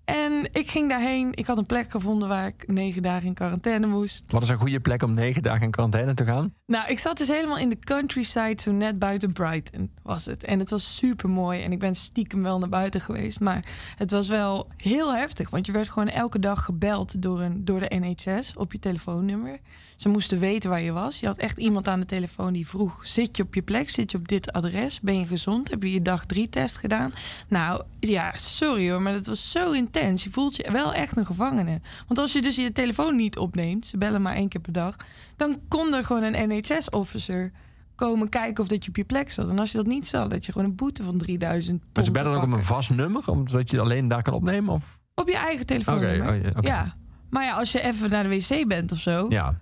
En 0.08 0.48
ik 0.52 0.70
ging 0.70 0.88
daarheen. 0.88 1.32
Ik 1.34 1.46
had 1.46 1.58
een 1.58 1.66
plek 1.66 1.90
gevonden 1.90 2.28
waar 2.28 2.46
ik 2.46 2.66
negen 2.66 3.02
dagen 3.02 3.26
in 3.26 3.34
quarantaine 3.34 3.86
moest. 3.86 4.24
Wat 4.28 4.42
is 4.42 4.48
een 4.48 4.56
goede 4.56 4.80
plek 4.80 5.02
om 5.02 5.14
negen 5.14 5.42
dagen 5.42 5.62
in 5.62 5.70
quarantaine 5.70 6.14
te 6.14 6.24
gaan? 6.24 6.54
Nou, 6.66 6.88
ik 6.88 6.98
zat 6.98 7.18
dus 7.18 7.28
helemaal 7.28 7.58
in 7.58 7.68
de 7.68 7.78
countryside, 7.78 8.62
zo 8.62 8.72
net 8.72 8.98
buiten 8.98 9.32
Brighton 9.32 9.90
was 10.02 10.26
het. 10.26 10.44
En 10.44 10.58
het 10.58 10.70
was 10.70 10.96
super 10.96 11.28
mooi. 11.28 11.62
En 11.62 11.72
ik 11.72 11.78
ben 11.78 11.94
stiekem 11.94 12.42
wel 12.42 12.58
naar 12.58 12.68
buiten 12.68 13.00
geweest. 13.00 13.40
Maar 13.40 13.64
het 13.96 14.10
was 14.10 14.28
wel 14.28 14.68
heel 14.76 15.14
heftig. 15.14 15.50
Want 15.50 15.66
je 15.66 15.72
werd 15.72 15.88
gewoon 15.88 16.08
elke 16.08 16.38
dag 16.38 16.64
gebeld 16.64 17.22
door, 17.22 17.40
een, 17.40 17.64
door 17.64 17.80
de 17.80 17.96
NHS 17.98 18.56
op 18.56 18.72
je 18.72 18.78
telefoonnummer. 18.78 19.58
Ze 19.98 20.08
moesten 20.08 20.38
weten 20.38 20.70
waar 20.70 20.82
je 20.82 20.92
was. 20.92 21.20
Je 21.20 21.26
had 21.26 21.36
echt 21.36 21.58
iemand 21.58 21.88
aan 21.88 22.00
de 22.00 22.06
telefoon 22.06 22.52
die 22.52 22.68
vroeg: 22.68 23.06
Zit 23.06 23.36
je 23.36 23.42
op 23.42 23.54
je 23.54 23.62
plek? 23.62 23.90
Zit 23.90 24.10
je 24.10 24.18
op 24.18 24.28
dit 24.28 24.52
adres? 24.52 25.00
Ben 25.00 25.18
je 25.18 25.26
gezond? 25.26 25.70
Heb 25.70 25.82
je 25.82 25.92
je 25.92 26.02
dag 26.02 26.26
drie 26.26 26.48
test 26.48 26.76
gedaan? 26.76 27.12
Nou 27.48 27.82
ja, 28.00 28.32
sorry 28.36 28.90
hoor, 28.90 29.02
maar 29.02 29.12
dat 29.12 29.26
was 29.26 29.50
zo 29.50 29.72
intens. 29.72 30.24
Je 30.24 30.30
voelt 30.30 30.56
je 30.56 30.72
wel 30.72 30.94
echt 30.94 31.16
een 31.16 31.26
gevangene. 31.26 31.80
Want 32.06 32.20
als 32.20 32.32
je 32.32 32.42
dus 32.42 32.56
je 32.56 32.72
telefoon 32.72 33.16
niet 33.16 33.38
opneemt, 33.38 33.86
ze 33.86 33.96
bellen 33.96 34.22
maar 34.22 34.34
één 34.34 34.48
keer 34.48 34.60
per 34.60 34.72
dag, 34.72 34.96
dan 35.36 35.60
kon 35.68 35.94
er 35.94 36.04
gewoon 36.04 36.22
een 36.22 36.48
NHS-officer 36.48 37.52
komen 37.94 38.28
kijken 38.28 38.62
of 38.62 38.68
dat 38.68 38.84
je 38.84 38.88
op 38.88 38.96
je 38.96 39.04
plek 39.04 39.30
zat. 39.30 39.48
En 39.48 39.58
als 39.58 39.70
je 39.70 39.76
dat 39.76 39.86
niet 39.86 40.08
zat, 40.08 40.30
dat 40.30 40.46
je 40.46 40.52
gewoon 40.52 40.68
een 40.68 40.76
boete 40.76 41.02
van 41.02 41.18
3000 41.18 41.80
pond 41.80 41.94
Maar 41.94 42.04
ze 42.04 42.10
bellen 42.10 42.36
ook 42.36 42.42
op 42.42 42.52
een 42.52 42.62
vast 42.62 42.90
nummer, 42.90 43.30
omdat 43.30 43.70
je 43.70 43.80
alleen 43.80 44.08
daar 44.08 44.22
kan 44.22 44.34
opnemen? 44.34 44.74
Of? 44.74 44.98
Op 45.14 45.28
je 45.28 45.36
eigen. 45.36 45.94
Oké, 45.94 46.52
oh. 46.56 46.62
Ja. 46.62 46.96
Maar 47.30 47.44
ja, 47.44 47.52
als 47.52 47.72
je 47.72 47.80
even 47.80 48.10
naar 48.10 48.22
de 48.22 48.28
wc 48.28 48.68
bent 48.68 48.92
of 48.92 48.98
zo, 48.98 49.26
Ja, 49.28 49.60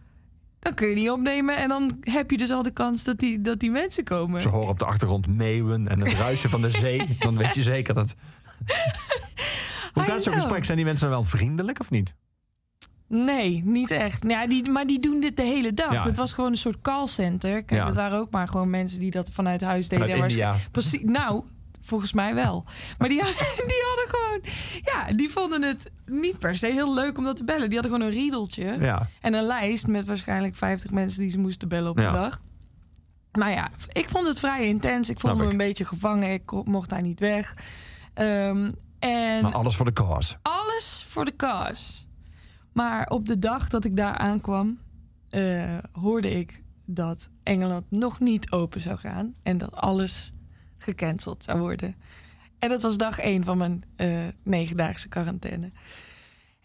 dan 0.66 0.74
kun 0.74 0.88
je 0.88 0.94
die 0.94 1.12
opnemen. 1.12 1.56
En 1.56 1.68
dan 1.68 1.96
heb 2.00 2.30
je 2.30 2.36
dus 2.36 2.50
al 2.50 2.62
de 2.62 2.70
kans 2.70 3.04
dat 3.04 3.18
die, 3.18 3.40
dat 3.40 3.60
die 3.60 3.70
mensen 3.70 4.04
komen. 4.04 4.40
ze 4.40 4.48
horen 4.48 4.68
op 4.68 4.78
de 4.78 4.84
achtergrond 4.84 5.26
meeuwen 5.26 5.88
en 5.88 6.00
het 6.00 6.12
ruisen 6.12 6.50
van 6.50 6.62
de 6.62 6.70
zee. 6.84 7.16
Dan 7.18 7.36
weet 7.36 7.54
je 7.54 7.62
zeker 7.62 7.94
dat... 7.94 8.14
Hoe 9.94 10.02
gaat 10.02 10.22
zo'n 10.22 10.34
gesprek? 10.34 10.64
Zijn 10.64 10.76
die 10.76 10.86
mensen 10.86 11.08
wel 11.08 11.24
vriendelijk 11.24 11.80
of 11.80 11.90
niet? 11.90 12.14
Nee, 13.08 13.62
niet 13.64 13.90
echt. 13.90 14.24
Ja, 14.28 14.46
die, 14.46 14.70
maar 14.70 14.86
die 14.86 14.98
doen 15.00 15.20
dit 15.20 15.36
de 15.36 15.42
hele 15.42 15.74
dag. 15.74 15.92
Ja. 15.92 16.04
Het 16.04 16.16
was 16.16 16.32
gewoon 16.32 16.50
een 16.50 16.56
soort 16.56 16.80
callcenter. 16.80 17.62
Kijk, 17.62 17.80
Ja. 17.80 17.86
het 17.86 17.94
waren 17.94 18.18
ook 18.18 18.30
maar 18.30 18.48
gewoon 18.48 18.70
mensen 18.70 19.00
die 19.00 19.10
dat 19.10 19.30
vanuit 19.30 19.60
huis 19.60 19.88
deden. 19.88 20.08
Vanuit 20.08 20.30
India. 20.32 20.56
Precies. 20.70 21.00
Nou, 21.02 21.44
volgens 21.86 22.12
mij 22.12 22.34
wel. 22.34 22.64
Maar 22.98 23.08
die, 23.08 23.22
die 23.70 23.82
hadden 23.86 24.08
gewoon... 24.08 24.40
Ja, 24.82 25.12
die 25.12 25.30
vonden 25.30 25.62
het 25.62 25.90
niet 26.06 26.38
per 26.38 26.56
se 26.56 26.66
heel 26.66 26.94
leuk 26.94 27.18
om 27.18 27.24
dat 27.24 27.36
te 27.36 27.44
bellen. 27.44 27.68
Die 27.68 27.78
hadden 27.78 27.96
gewoon 27.96 28.12
een 28.12 28.18
riedeltje. 28.20 28.76
Ja. 28.80 29.08
En 29.20 29.34
een 29.34 29.44
lijst 29.44 29.86
met 29.86 30.06
waarschijnlijk 30.06 30.56
50 30.56 30.90
mensen 30.90 31.20
die 31.20 31.30
ze 31.30 31.38
moesten 31.38 31.68
bellen 31.68 31.90
op 31.90 31.98
Ja. 31.98 32.06
een 32.06 32.12
dag. 32.12 32.40
Maar 33.32 33.50
ja, 33.50 33.70
ik 33.92 34.08
vond 34.08 34.26
het 34.26 34.38
vrij 34.38 34.66
intens. 34.66 35.08
Ik 35.08 35.20
voelde 35.20 35.36
me 35.36 35.44
ik. 35.44 35.50
een 35.50 35.56
beetje 35.56 35.84
gevangen. 35.84 36.32
Ik 36.32 36.50
mocht 36.64 36.88
daar 36.88 37.02
niet 37.02 37.20
weg. 37.20 37.54
Ehm, 38.14 38.70
en 38.98 39.42
Maar 39.42 39.52
alles 39.54 39.76
voor 39.76 39.84
de 39.84 39.92
cause. 39.92 40.36
alles 40.42 41.04
voor 41.08 41.24
de 41.24 41.36
cause. 41.36 42.04
Maar 42.72 43.06
op 43.08 43.26
de 43.26 43.38
dag 43.38 43.68
dat 43.68 43.84
ik 43.84 43.96
daar 43.96 44.16
aankwam, 44.16 44.78
eh, 45.28 45.74
hoorde 45.92 46.30
ik 46.38 46.62
dat 46.84 47.28
Engeland 47.42 47.84
nog 47.90 48.20
niet 48.20 48.50
open 48.50 48.80
zou 48.80 48.96
gaan. 48.98 49.34
En 49.42 49.58
dat 49.58 49.72
alles 49.74 50.32
gecanceld 50.78 51.44
zou 51.44 51.58
worden. 51.58 51.96
En 52.58 52.68
dat 52.68 52.82
was 52.82 52.96
dag 52.96 53.18
één 53.18 53.44
van 53.44 53.58
mijn 53.58 53.84
eh 53.96 54.18
negendaagse 54.42 55.08
quarantaine. 55.08 55.70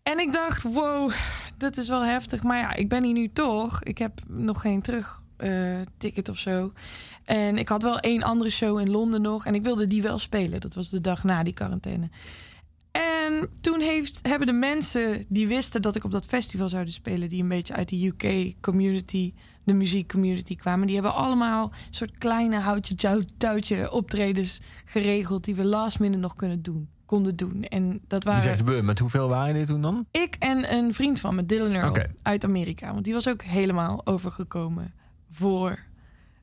En 0.03 0.20
ik 0.20 0.34
dacht, 0.34 0.63
wow, 0.63 1.12
dat 1.58 1.77
is 1.77 1.88
wel 1.88 2.06
heftig. 2.06 2.44
Maar 2.44 2.58
ja, 2.58 2.74
ik 2.74 2.89
ben 2.89 3.03
hier 3.03 3.13
nu 3.13 3.30
toch. 3.34 3.84
Ik 3.84 3.98
heb 3.98 4.22
nog 4.27 4.62
geen 4.62 4.82
terug 4.82 5.24
eh, 5.38 6.30
of 6.30 6.38
zo. 6.38 6.74
En 7.24 7.58
ik 7.58 7.70
had 7.70 7.82
wel 7.82 8.00
één 8.00 8.24
andere 8.24 8.50
show 8.50 8.80
in 8.80 8.89
Londen 8.89 9.22
nog. 9.22 9.46
En 9.46 9.56
ik 9.56 9.63
wilde 9.63 9.88
die 9.88 10.01
wel 10.01 10.20
spelen. 10.20 10.62
Dat 10.62 10.74
was 10.74 10.89
de 10.89 11.01
dag 11.01 11.24
na 11.24 11.44
die 11.44 11.53
quarantaine. 11.53 12.10
En 12.91 13.50
toen 13.62 13.80
heeft, 13.80 14.20
hebben 14.22 14.48
de 14.48 14.53
mensen 14.53 15.25
die 15.27 15.48
wisten 15.48 15.82
dat 15.82 15.96
ik 15.96 16.03
op 16.03 16.12
dat 16.12 16.25
festival 16.25 16.70
zouden 16.70 16.94
spelen, 16.94 17.30
die 17.30 17.41
een 17.41 17.48
beetje 17.48 17.74
uit 17.74 17.89
de 17.89 18.06
UK 18.06 18.56
community, 18.62 19.34
de 19.63 19.74
muziekcommunity 19.74 20.56
kwamen, 20.56 20.86
die 20.86 20.96
hebben 20.96 21.13
allemaal 21.15 21.63
een 21.65 21.94
soort 21.94 22.18
kleine 22.18 22.60
houtje 22.60 22.94
jou- 22.94 23.25
touwtje 23.38 23.91
optredens 23.91 24.62
geregeld 24.86 25.44
die 25.44 25.56
we 25.56 25.65
last 25.65 26.00
minute 26.00 26.20
nog 26.22 26.36
kunnen 26.36 26.62
doen. 26.62 26.89
konden 27.06 27.36
doen. 27.36 27.63
En 27.63 28.01
dat 28.08 28.24
Je 28.24 28.30
waren 28.30 28.44
zegt 28.44 28.63
we, 28.63 28.82
met 28.82 29.00
hoeveel 29.00 29.30
waren 29.30 29.51
jullie 29.51 29.65
toen 29.68 29.82
dan? 29.82 30.06
ik 30.12 30.36
en 30.39 30.74
een 30.74 30.94
vriend 30.94 31.20
van 31.20 31.36
me, 31.36 31.46
Dylan 31.46 31.72
Earl, 31.72 31.96
uit 32.22 32.44
Amerika. 32.44 32.91
Want 32.94 33.03
die 33.06 33.13
was 33.13 33.27
ook 33.27 33.41
helemaal 33.41 34.06
overgekomen 34.06 34.91
voor 35.32 35.80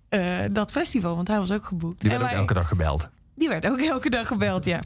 eh, 0.09 0.45
dat 0.53 0.71
festival. 0.71 1.17
Want 1.17 1.29
hij 1.29 1.39
was 1.39 1.51
ook 1.53 1.65
geboekt. 1.65 2.01
Die 2.01 2.11
En 2.11 2.17
werd 2.19 2.23
ook 2.23 2.29
wij- 2.31 2.39
elke 2.39 2.55
dag 2.55 2.69
gebeld. 2.69 3.11
die 3.35 3.49
werd 3.49 3.67
ook 3.67 3.79
elke 3.81 4.11
dag 4.11 4.27
gebeld, 4.27 4.65
ja. 4.65 4.81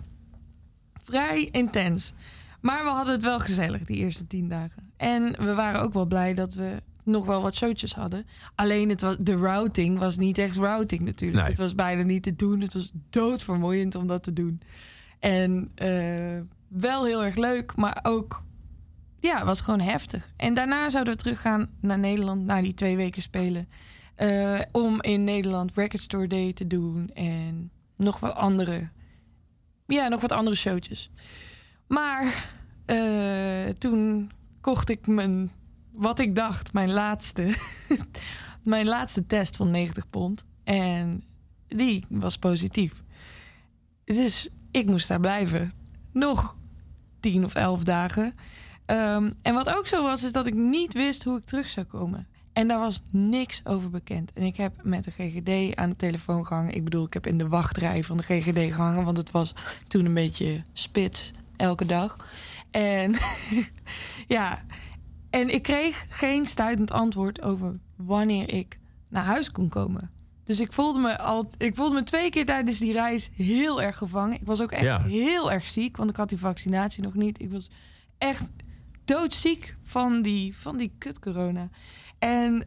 Vrij 1.02 1.48
intens. 1.52 2.12
Maar 2.60 2.84
we 2.84 2.90
hadden 2.90 3.14
het 3.14 3.22
wel 3.22 3.38
gezellig 3.38 3.84
die 3.84 3.96
eerste 3.96 4.26
tien 4.26 4.48
dagen. 4.48 4.92
En 4.96 5.22
we 5.44 5.54
waren 5.54 5.80
ook 5.80 5.92
wel 5.92 6.06
blij 6.06 6.34
dat 6.34 6.54
we 6.54 6.82
nog 7.04 7.26
wel 7.26 7.42
wat 7.42 7.54
showtjes 7.54 7.94
hadden. 7.94 8.26
Alleen 8.54 8.88
het 8.88 9.00
was, 9.00 9.16
de 9.20 9.36
routing 9.36 9.98
was 9.98 10.16
niet 10.16 10.38
echt 10.38 10.56
routing 10.56 11.00
natuurlijk. 11.02 11.40
Nee. 11.40 11.50
Het 11.50 11.58
was 11.58 11.74
bijna 11.74 12.02
niet 12.02 12.22
te 12.22 12.36
doen. 12.36 12.60
Het 12.60 12.74
was 12.74 12.92
doodvermoeiend 13.10 13.94
om 13.94 14.06
dat 14.06 14.22
te 14.22 14.32
doen. 14.32 14.60
En 15.18 15.70
eh, 15.74 16.40
wel 16.68 17.04
heel 17.04 17.24
erg 17.24 17.36
leuk, 17.36 17.76
maar 17.76 17.98
ook... 18.02 18.42
Ja, 19.20 19.36
het 19.36 19.44
was 19.46 19.60
gewoon 19.60 19.80
heftig. 19.80 20.32
En 20.36 20.54
daarna 20.54 20.88
zouden 20.88 21.12
we 21.14 21.18
teruggaan 21.20 21.70
naar 21.80 21.98
Nederland... 21.98 22.44
na 22.44 22.62
die 22.62 22.74
twee 22.74 22.96
weken 22.96 23.22
spelen. 23.22 23.68
eh, 24.14 24.60
om 24.72 25.02
in 25.02 25.24
Nederland 25.24 25.72
Record 25.74 26.02
Store 26.02 26.26
Day 26.26 26.52
te 26.52 26.66
doen. 26.66 27.10
En 27.14 27.70
nog 27.96 28.20
wat 28.20 28.34
andere... 28.34 28.88
Ja, 29.86 30.08
nog 30.08 30.20
wat 30.20 30.32
andere 30.32 30.56
showtjes. 30.56 31.10
Maar 31.86 32.46
eh, 32.86 33.68
toen 33.78 34.30
kocht 34.60 34.90
ik 34.90 35.06
mijn... 35.06 35.50
Wat 35.92 36.18
ik 36.18 36.34
dacht, 36.34 36.72
mijn 36.72 36.92
laatste... 36.92 37.54
mijn 38.62 38.86
laatste 38.86 39.26
test 39.26 39.56
van 39.56 39.70
90 39.70 40.06
pond. 40.06 40.44
En 40.64 41.22
die 41.68 42.04
was 42.08 42.38
positief. 42.38 43.02
Dus 44.04 44.48
ik 44.70 44.86
moest 44.86 45.08
daar 45.08 45.20
blijven. 45.20 45.72
Nog 46.12 46.56
10 47.20 47.44
of 47.44 47.54
11 47.54 47.84
dagen. 47.84 48.34
Ehm, 48.86 49.30
en 49.42 49.54
wat 49.54 49.76
ook 49.76 49.86
zo 49.86 50.02
was, 50.02 50.22
is 50.22 50.32
dat 50.32 50.46
ik 50.46 50.54
niet 50.54 50.92
wist 50.92 51.24
hoe 51.24 51.38
ik 51.38 51.44
terug 51.44 51.68
zou 51.70 51.86
komen. 51.86 52.26
En 52.52 52.68
daar 52.68 52.78
was 52.78 53.02
niks 53.10 53.60
over 53.64 53.90
bekend. 53.90 54.32
En 54.32 54.42
ik 54.42 54.56
heb 54.56 54.72
met 54.82 55.04
de 55.04 55.10
GGD 55.10 55.76
aan 55.76 55.90
de 55.90 55.96
telefoon 55.96 56.46
gehangen. 56.46 56.74
Ik 56.74 56.84
bedoel, 56.84 57.06
ik 57.06 57.14
heb 57.14 57.26
in 57.26 57.38
de 57.38 57.48
wachtrij 57.48 58.04
van 58.04 58.16
de 58.16 58.22
GGD 58.22 58.74
gehangen. 58.74 59.04
Want 59.04 59.16
het 59.16 59.30
was 59.30 59.54
toen 59.88 60.04
een 60.04 60.14
beetje 60.14 60.62
spits 60.72 61.30
elke 61.56 61.86
dag. 61.86 62.16
En 62.70 63.14
ja, 64.36 64.62
en 65.32 65.54
ik 65.54 65.62
kreeg 65.62 66.06
geen 66.08 66.46
stuitend 66.46 66.90
antwoord 66.90 67.42
over 67.42 67.78
wanneer 67.96 68.52
ik 68.54 68.78
naar 69.08 69.24
huis 69.24 69.50
kon 69.50 69.68
komen. 69.68 70.10
Dus 70.44 70.60
ik 70.60 70.72
voelde 70.72 70.98
me 71.00 71.18
al, 71.18 71.50
ik 71.56 71.74
voelde 71.76 71.94
me 71.94 72.02
twee 72.02 72.30
keer 72.30 72.44
tijdens 72.44 72.78
die 72.78 72.92
reis 72.92 73.30
heel 73.36 73.82
erg 73.82 73.98
gevangen. 73.98 74.34
Ik 74.40 74.46
was 74.46 74.60
ook 74.62 74.72
echt 74.72 74.82
Ja. 74.84 75.02
heel 75.02 75.52
erg 75.52 75.66
ziek, 75.66 75.96
want 75.96 76.10
ik 76.10 76.16
had 76.16 76.28
die 76.28 76.38
vaccinatie 76.38 77.02
nog 77.02 77.14
niet. 77.14 77.40
Ik 77.40 77.50
was 77.50 77.70
echt 78.18 78.50
doodziek 79.04 79.76
van 79.82 80.22
die, 80.22 80.56
van 80.56 80.76
die 80.76 80.92
kut 80.98 81.18
corona. 81.18 81.68
En 82.18 82.64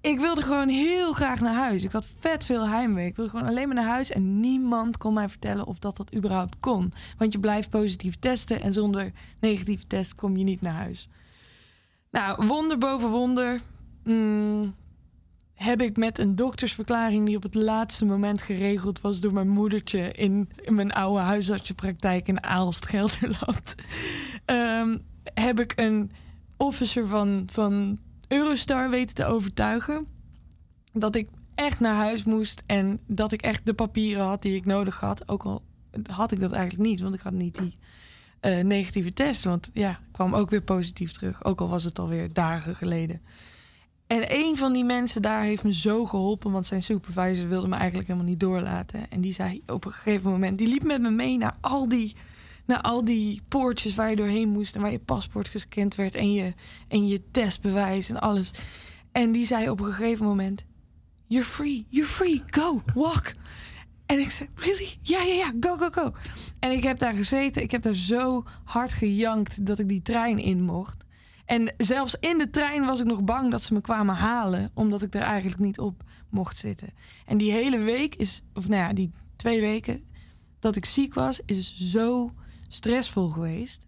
ik 0.00 0.18
wilde 0.20 0.42
gewoon 0.42 0.68
heel 0.68 1.12
graag 1.12 1.40
naar 1.40 1.54
huis. 1.54 1.84
Ik 1.84 1.92
had 1.92 2.06
vet 2.20 2.44
veel 2.44 2.68
heimwee. 2.68 3.06
Ik 3.06 3.16
wilde 3.16 3.30
gewoon 3.30 3.46
alleen 3.46 3.66
maar 3.66 3.76
naar 3.76 3.84
huis. 3.84 4.10
En 4.10 4.40
niemand 4.40 4.96
kon 4.96 5.14
mij 5.14 5.28
vertellen 5.28 5.66
of 5.66 5.78
dat 5.78 5.96
dat 5.96 6.14
überhaupt 6.14 6.56
kon. 6.60 6.92
Want 7.18 7.32
je 7.32 7.40
blijft 7.40 7.70
positief 7.70 8.16
testen. 8.16 8.60
En 8.60 8.72
zonder 8.72 9.12
negatieve 9.40 9.86
test 9.86 10.14
kom 10.14 10.36
je 10.36 10.44
niet 10.44 10.60
naar 10.60 10.74
huis. 10.74 11.08
Nou, 12.10 12.46
wonder 12.46 12.78
boven 12.78 13.08
wonder. 13.08 13.60
mm, 14.04 14.74
heb 15.54 15.80
ik 15.80 15.96
met 15.96 16.18
een 16.18 16.36
doktersverklaring 16.36 17.26
die 17.26 17.36
op 17.36 17.42
het 17.42 17.54
laatste 17.54 18.04
moment 18.04 18.42
geregeld 18.42 19.00
was 19.00 19.20
door 19.20 19.32
mijn 19.32 19.48
moedertje 19.48 20.12
in, 20.12 20.48
mijn 20.66 20.92
oude 20.92 21.20
huisartsenpraktijk 21.20 22.28
in 22.28 22.42
Aalst, 22.42 22.86
Gelderland. 22.86 23.74
Ehm, 24.44 24.98
heb 25.34 25.60
ik 25.60 25.72
een 25.76 26.10
officer 26.56 27.06
van, 27.06 27.48
van 27.52 27.98
Eurostar 28.28 28.90
weten 28.90 29.14
te 29.14 29.24
overtuigen 29.24 30.06
dat 30.92 31.14
ik 31.14 31.28
echt 31.54 31.80
naar 31.80 31.94
huis 31.94 32.24
moest 32.24 32.62
en 32.66 33.00
dat 33.06 33.32
ik 33.32 33.42
echt 33.42 33.66
de 33.66 33.74
papieren 33.74 34.24
had 34.24 34.42
die 34.42 34.56
ik 34.56 34.64
nodig 34.64 35.00
had. 35.00 35.28
Ook 35.28 35.42
al 35.42 35.62
had 36.10 36.32
ik 36.32 36.40
dat 36.40 36.52
eigenlijk 36.52 36.88
niet, 36.88 37.00
want 37.00 37.14
ik 37.14 37.20
had 37.20 37.32
niet 37.32 37.58
die 37.58 37.74
eh, 38.40 38.60
negatieve 38.60 39.12
test. 39.12 39.44
Want 39.44 39.70
ja, 39.72 40.00
kwam 40.12 40.34
ook 40.34 40.50
weer 40.50 40.62
positief 40.62 41.12
terug, 41.12 41.44
ook 41.44 41.60
al 41.60 41.68
was 41.68 41.84
het 41.84 41.98
alweer 41.98 42.32
dagen 42.32 42.76
geleden. 42.76 43.20
En 44.06 44.34
een 44.34 44.56
van 44.56 44.72
die 44.72 44.84
mensen 44.84 45.22
daar 45.22 45.42
heeft 45.42 45.64
me 45.64 45.74
zo 45.74 46.06
geholpen, 46.06 46.52
want 46.52 46.66
zijn 46.66 46.82
supervisor 46.82 47.48
wilde 47.48 47.68
me 47.68 47.76
eigenlijk 47.76 48.08
helemaal 48.08 48.28
niet 48.28 48.40
doorlaten. 48.40 49.10
En 49.10 49.20
die 49.20 49.32
zei 49.32 49.62
op 49.66 49.84
een 49.84 49.92
gegeven 49.92 50.30
moment, 50.30 50.58
die 50.58 50.68
liep 50.68 50.82
met 50.82 51.00
me 51.00 51.10
mee 51.10 51.38
naar 51.38 51.56
al 51.60 51.88
die, 51.88 52.16
naar 52.66 52.80
al 52.80 53.04
die 53.04 53.42
poortjes 53.48 53.94
waar 53.94 54.10
je 54.10 54.16
doorheen 54.16 54.48
moest 54.48 54.74
en 54.74 54.80
waar 54.80 54.90
je 54.90 54.98
paspoort 54.98 55.48
gescand 55.48 55.94
werd 55.94 56.14
en 56.14 56.32
je, 56.32 56.54
en 56.88 57.08
je 57.08 57.22
testbewijs 57.30 58.08
en 58.08 58.20
alles. 58.20 58.50
En 59.12 59.32
die 59.32 59.46
zei 59.46 59.70
op 59.70 59.80
een 59.80 59.92
gegeven 59.92 60.26
moment, 60.26 60.64
you're 61.26 61.46
free, 61.46 61.86
you're 61.88 62.10
free, 62.10 62.42
go, 62.46 62.82
walk. 62.94 63.32
En 64.10 64.18
ik 64.18 64.30
zei, 64.30 64.48
really? 64.54 64.88
Ja, 65.00 65.22
ja, 65.22 65.34
ja, 65.34 65.52
go, 65.60 65.76
go, 65.76 65.88
go. 65.90 66.12
En 66.58 66.70
ik 66.70 66.82
heb 66.82 66.98
daar 66.98 67.14
gezeten, 67.14 67.62
ik 67.62 67.70
heb 67.70 67.82
daar 67.82 67.94
zo 67.94 68.44
hard 68.64 68.92
gejankt 68.92 69.66
dat 69.66 69.78
ik 69.78 69.88
die 69.88 70.02
trein 70.02 70.38
in 70.38 70.62
mocht. 70.62 71.04
En 71.44 71.74
zelfs 71.76 72.16
in 72.20 72.38
de 72.38 72.50
trein 72.50 72.84
was 72.84 73.00
ik 73.00 73.06
nog 73.06 73.22
bang 73.22 73.50
dat 73.50 73.62
ze 73.62 73.74
me 73.74 73.80
kwamen 73.80 74.14
halen, 74.14 74.70
omdat 74.74 75.02
ik 75.02 75.14
er 75.14 75.20
eigenlijk 75.20 75.60
niet 75.60 75.78
op 75.78 76.02
mocht 76.28 76.56
zitten. 76.56 76.92
En 77.26 77.38
die 77.38 77.52
hele 77.52 77.78
week 77.78 78.14
is, 78.14 78.42
of 78.54 78.68
nou 78.68 78.82
ja, 78.82 78.92
die 78.92 79.10
twee 79.36 79.60
weken 79.60 80.04
dat 80.58 80.76
ik 80.76 80.84
ziek 80.84 81.14
was, 81.14 81.40
is 81.46 81.76
zo 81.76 82.34
stressvol 82.68 83.28
geweest. 83.28 83.86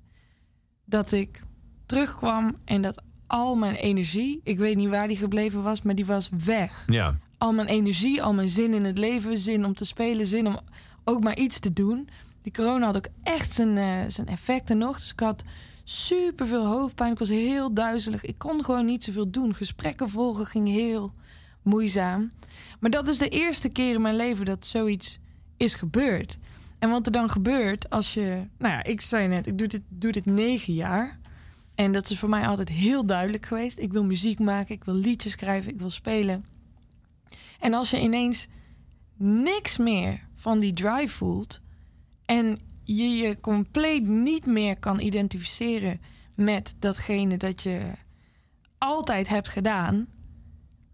Dat 0.84 1.12
ik 1.12 1.42
terugkwam 1.86 2.56
en 2.64 2.82
dat 2.82 3.02
al 3.26 3.54
mijn 3.54 3.74
energie, 3.74 4.40
ik 4.44 4.58
weet 4.58 4.76
niet 4.76 4.88
waar 4.88 5.08
die 5.08 5.16
gebleven 5.16 5.62
was, 5.62 5.82
maar 5.82 5.94
die 5.94 6.06
was 6.06 6.30
weg. 6.44 6.84
Ja. 6.86 7.18
Al 7.42 7.52
mijn 7.52 7.68
energie, 7.68 8.22
al 8.22 8.32
mijn 8.32 8.50
zin 8.50 8.74
in 8.74 8.84
het 8.84 8.98
leven, 8.98 9.38
zin 9.38 9.64
om 9.64 9.74
te 9.74 9.84
spelen, 9.84 10.26
zin 10.26 10.46
om 10.46 10.60
ook 11.04 11.22
maar 11.22 11.36
iets 11.36 11.58
te 11.58 11.72
doen. 11.72 12.08
Die 12.42 12.52
corona 12.52 12.86
had 12.86 12.96
ook 12.96 13.08
echt 13.22 13.52
zijn, 13.52 13.78
eh, 13.78 13.98
zijn 14.08 14.26
effecten 14.26 14.78
nog. 14.78 15.00
Dus 15.00 15.12
ik 15.12 15.20
had 15.20 15.42
super 15.84 16.46
veel 16.46 16.66
hoofdpijn. 16.66 17.12
Ik 17.12 17.18
was 17.18 17.28
heel 17.28 17.74
duizelig. 17.74 18.24
Ik 18.24 18.38
kon 18.38 18.64
gewoon 18.64 18.84
niet 18.84 19.04
zoveel 19.04 19.30
doen. 19.30 19.54
Gesprekken 19.54 20.08
volgen 20.08 20.46
ging 20.46 20.68
heel 20.68 21.12
moeizaam. 21.62 22.32
Maar 22.80 22.90
dat 22.90 23.08
is 23.08 23.18
de 23.18 23.28
eerste 23.28 23.68
keer 23.68 23.94
in 23.94 24.02
mijn 24.02 24.16
leven 24.16 24.44
dat 24.44 24.66
zoiets 24.66 25.18
is 25.56 25.74
gebeurd. 25.74 26.38
En 26.78 26.90
wat 26.90 27.06
er 27.06 27.12
dan 27.12 27.30
gebeurt 27.30 27.90
als 27.90 28.14
je... 28.14 28.46
Nou 28.58 28.74
ja, 28.74 28.84
ik 28.84 29.00
zei 29.00 29.28
net, 29.28 29.46
ik 29.46 29.58
doe 29.58 29.66
dit, 29.66 29.82
doe 29.88 30.12
dit 30.12 30.26
negen 30.26 30.74
jaar. 30.74 31.18
En 31.74 31.92
dat 31.92 32.10
is 32.10 32.18
voor 32.18 32.28
mij 32.28 32.46
altijd 32.46 32.68
heel 32.68 33.06
duidelijk 33.06 33.46
geweest. 33.46 33.78
Ik 33.78 33.92
wil 33.92 34.04
muziek 34.04 34.38
maken, 34.38 34.74
ik 34.74 34.84
wil 34.84 34.94
liedjes 34.94 35.32
schrijven, 35.32 35.72
ik 35.72 35.78
wil 35.80 35.90
spelen. 35.90 36.51
En 37.62 37.74
als 37.74 37.90
je 37.90 38.00
ineens 38.00 38.48
niks 39.16 39.78
meer 39.78 40.28
van 40.34 40.58
die 40.58 40.72
drive 40.72 41.16
voelt... 41.16 41.60
en 42.24 42.58
je 42.82 43.08
je 43.08 43.40
compleet 43.40 44.08
niet 44.08 44.46
meer 44.46 44.78
kan 44.78 45.00
identificeren 45.00 46.00
met 46.34 46.74
datgene 46.78 47.36
dat 47.36 47.62
je 47.62 47.92
altijd 48.78 49.28
hebt 49.28 49.48
gedaan... 49.48 50.06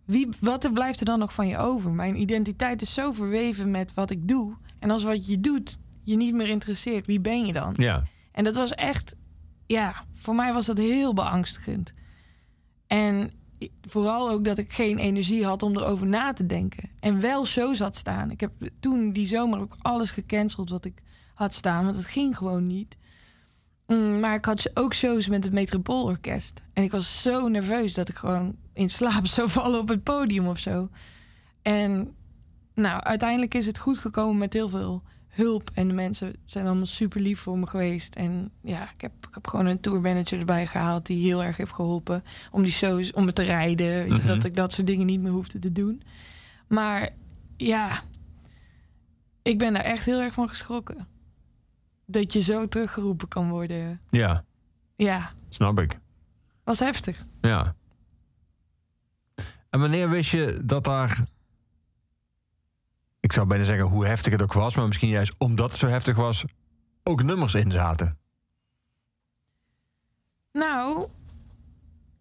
Wie, 0.04 0.28
wat 0.40 0.64
er 0.64 0.72
blijft 0.72 1.00
er 1.00 1.06
dan 1.06 1.18
nog 1.18 1.34
van 1.34 1.48
je 1.48 1.56
over? 1.56 1.92
Mijn 1.92 2.20
identiteit 2.20 2.82
is 2.82 2.94
zo 2.94 3.12
verweven 3.12 3.70
met 3.70 3.94
wat 3.94 4.10
ik 4.10 4.28
doe. 4.28 4.56
En 4.78 4.90
als 4.90 5.04
wat 5.04 5.26
je 5.26 5.40
doet 5.40 5.78
je 6.02 6.16
niet 6.16 6.34
meer 6.34 6.48
interesseert, 6.48 7.06
wie 7.06 7.20
ben 7.20 7.46
je 7.46 7.52
dan? 7.52 7.74
Ja. 7.76 8.02
En 8.32 8.44
dat 8.44 8.56
was 8.56 8.74
echt, 8.74 9.14
ja, 9.66 10.04
voor 10.14 10.34
mij 10.34 10.52
was 10.52 10.66
dat 10.66 10.78
heel 10.78 11.14
beangstigend. 11.14 11.92
En 12.86 13.32
vooral 13.80 14.30
ook 14.30 14.44
dat 14.44 14.58
ik 14.58 14.72
geen 14.72 14.98
energie 14.98 15.44
had 15.44 15.62
om 15.62 15.76
erover 15.76 16.06
na 16.06 16.32
te 16.32 16.46
denken. 16.46 16.90
En 17.00 17.20
wel 17.20 17.46
shows 17.46 17.78
had 17.78 17.96
staan. 17.96 18.30
Ik 18.30 18.40
heb 18.40 18.52
toen 18.80 19.12
die 19.12 19.26
zomer 19.26 19.60
ook 19.60 19.76
alles 19.80 20.10
gecanceld 20.10 20.70
wat 20.70 20.84
ik 20.84 21.02
had 21.34 21.54
staan, 21.54 21.84
want 21.84 21.96
het 21.96 22.06
ging 22.06 22.36
gewoon 22.36 22.66
niet. 22.66 22.96
Mm, 23.86 24.20
maar 24.20 24.34
ik 24.34 24.44
had 24.44 24.70
ook 24.74 24.94
shows 24.94 25.28
met 25.28 25.44
het 25.44 25.52
Metropoolorkest. 25.52 26.62
En 26.72 26.82
ik 26.82 26.90
was 26.90 27.22
zo 27.22 27.48
nerveus 27.48 27.94
dat 27.94 28.08
ik 28.08 28.16
gewoon 28.16 28.56
in 28.72 28.90
slaap 28.90 29.26
zou 29.36 29.48
vallen 29.48 29.80
op 29.80 29.88
het 29.88 30.02
podium 30.02 30.46
of 30.46 30.58
zo. 30.58 30.88
En 31.62 32.14
nou, 32.74 33.02
uiteindelijk 33.02 33.54
is 33.54 33.66
het 33.66 33.78
goed 33.78 33.98
gekomen 33.98 34.38
met 34.38 34.52
heel 34.52 34.68
veel 34.68 35.02
hulp. 35.28 35.70
En 35.74 35.88
de 35.88 35.94
mensen 35.94 36.34
zijn 36.44 36.66
allemaal 36.66 36.86
super 36.86 37.20
lief 37.20 37.40
voor 37.40 37.58
me 37.58 37.66
geweest. 37.66 38.14
En 38.14 38.50
ja, 38.62 38.90
ik 38.90 39.00
heb, 39.00 39.12
ik 39.28 39.34
heb 39.34 39.46
gewoon 39.46 39.66
een 39.66 39.80
tourmanager 39.80 40.38
erbij 40.38 40.66
gehaald 40.66 41.06
die 41.06 41.22
heel 41.26 41.44
erg 41.44 41.56
heeft 41.56 41.72
geholpen 41.72 42.24
om 42.50 42.62
die 42.62 42.72
shows, 42.72 43.12
om 43.12 43.24
me 43.24 43.32
te 43.32 43.42
rijden. 43.42 43.86
Weet 44.04 44.06
je, 44.16 44.22
Mhm. 44.22 44.26
Dat 44.26 44.44
ik 44.44 44.54
dat 44.56 44.72
soort 44.72 44.86
dingen 44.86 45.06
niet 45.06 45.20
meer 45.20 45.32
hoefde 45.32 45.58
te 45.58 45.72
doen. 45.72 46.02
Maar 46.68 47.10
ja, 47.56 48.02
ik 49.42 49.58
ben 49.58 49.72
daar 49.72 49.84
echt 49.84 50.04
heel 50.06 50.20
erg 50.20 50.34
van 50.34 50.48
geschrokken. 50.48 51.06
Dat 52.06 52.32
je 52.32 52.40
zo 52.40 52.68
teruggeroepen 52.68 53.28
kan 53.28 53.48
worden. 53.50 54.00
Ja, 54.10 54.44
Ja, 54.96 55.30
snap 55.48 55.78
ik. 55.78 55.98
was 56.64 56.78
heftig. 56.78 57.26
Ja. 57.40 57.74
En 59.70 59.80
wanneer 59.80 60.10
wist 60.10 60.30
je 60.30 60.60
dat 60.64 60.84
daar... 60.84 61.24
Ik 63.28 63.34
zou 63.34 63.46
bijna 63.46 63.64
zeggen 63.64 63.86
hoe 63.86 64.06
heftig 64.06 64.32
het 64.32 64.42
ook 64.42 64.52
was... 64.52 64.76
maar 64.76 64.86
misschien 64.86 65.08
juist 65.08 65.34
omdat 65.38 65.70
het 65.70 65.80
zo 65.80 65.88
heftig 65.88 66.16
was... 66.16 66.44
ook 67.02 67.22
nummers 67.22 67.54
in 67.54 67.70
zaten. 67.70 68.18
Nou, 70.52 71.08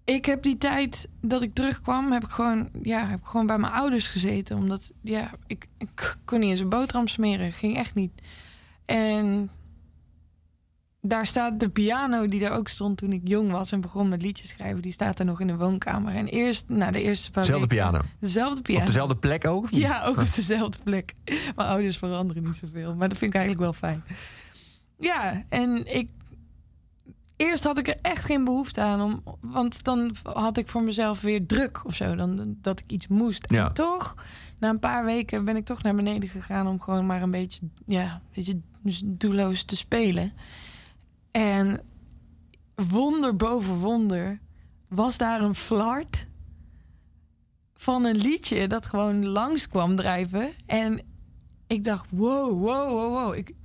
ik 0.04 0.26
heb 0.26 0.44
die 0.44 0.58
tijd 0.58 1.10
dat 1.22 1.42
ik 1.42 1.54
terugkwam, 1.54 2.12
heb 2.12 2.24
ik 2.24 2.30
gewoon, 2.30 2.70
ja, 2.82 3.08
heb 3.08 3.20
ik 3.20 3.26
gewoon 3.26 3.46
bij 3.46 3.58
mijn 3.58 3.74
ouders 3.74 4.08
gezeten. 4.08 4.58
Omdat, 4.58 4.92
ja, 5.02 5.32
ik, 5.46 5.68
ik 5.78 6.18
kon 6.26 6.40
niet 6.40 6.50
eens 6.50 6.60
een 6.60 6.70
boterham 6.70 7.08
smeren. 7.08 7.52
Ging 7.52 7.78
echt 7.78 7.96
niet. 7.96 8.12
En 8.86 9.50
daar 11.08 11.26
staat 11.26 11.60
de 11.60 11.70
piano 11.70 12.28
die 12.28 12.40
daar 12.40 12.52
ook 12.52 12.68
stond 12.68 12.98
toen 12.98 13.12
ik 13.12 13.22
jong 13.24 13.52
was 13.52 13.72
en 13.72 13.82
begon 13.82 14.10
met 14.10 14.22
liedjes 14.22 14.50
schrijven. 14.50 14.82
Die 14.82 14.92
staat 14.92 15.20
er 15.20 15.26
nog 15.26 15.40
in 15.40 15.48
de 15.48 15.56
woonkamer. 15.58 16.16
En 16.16 16.28
eerst, 16.28 16.70
na 16.70 16.92
de 16.92 17.02
eerste 17.02 17.32
paar 17.32 17.44
Dezelfde 17.44 17.68
weken- 17.68 17.90
piano. 17.90 18.06
Dezelfde 18.20 18.62
piano. 18.62 18.82
Op 18.82 18.88
dezelfde 18.88 19.16
plek 19.16 19.46
ook? 19.46 19.68
Ja, 19.72 20.04
ook 20.04 20.18
op 20.18 20.36
dezelfde 20.36 20.78
plek. 20.84 21.14
Mijn 21.56 21.70
ouders 21.70 21.98
veranderen 21.98 22.44
niet 22.44 22.56
zoveel. 22.56 22.96
Maar 22.96 23.10
dat 23.10 23.18
vind 23.18 23.34
ik 23.34 23.40
eigenlijk 23.40 23.64
wel 23.64 23.74
fijn. 23.74 24.04
Ja, 25.00 25.44
en 25.50 25.96
ik... 25.96 26.10
Eerst 27.36 27.64
had 27.64 27.78
ik 27.78 27.88
er 27.88 27.98
echt 28.02 28.26
geen 28.26 28.44
behoefte 28.44 28.82
aan. 28.82 29.02
Om, 29.02 29.24
want 29.42 29.84
dan 29.84 30.16
had 30.24 30.58
ik 30.58 30.68
voor 30.68 30.84
mezelf 30.84 31.22
weer 31.22 31.46
druk 31.46 31.86
of 31.86 31.96
zo. 31.96 32.16
Dan, 32.16 32.58
dat 32.62 32.80
ik 32.80 32.92
iets 32.92 33.08
moest. 33.08 33.52
Ja. 33.52 33.68
En 33.68 33.74
toch, 33.74 34.16
na 34.60 34.70
een 34.70 34.80
paar 34.80 35.06
weken 35.06 35.46
ben 35.46 35.56
ik 35.56 35.66
toch 35.66 35.82
naar 35.84 35.96
beneden 35.96 36.30
gegaan... 36.30 36.68
om 36.68 36.82
gewoon 36.82 37.06
maar 37.06 37.22
een 37.22 37.32
beetje, 37.32 37.62
ja, 37.86 38.12
een 38.14 38.22
beetje 38.34 38.60
doelloos 39.06 39.64
te 39.64 39.76
spelen. 39.76 40.32
En 41.38 41.82
wonder 42.76 43.36
boven 43.36 43.76
wonder 43.76 44.40
was 44.88 45.18
daar 45.18 45.42
een 45.42 45.56
flart 45.56 46.28
van 47.74 48.06
een 48.06 48.18
liedje 48.18 48.68
dat 48.68 48.86
gewoon 48.86 49.26
langs 49.26 49.68
kwam 49.68 49.96
drijven. 49.96 50.54
En 50.66 51.02
ik 51.68 51.84
dacht, 51.84 52.06
wow, 52.10 52.60
wow, 52.60 52.90
wow, 52.90 53.14
wow. 53.14 53.36
Ik, 53.36 53.50
ik 53.50 53.56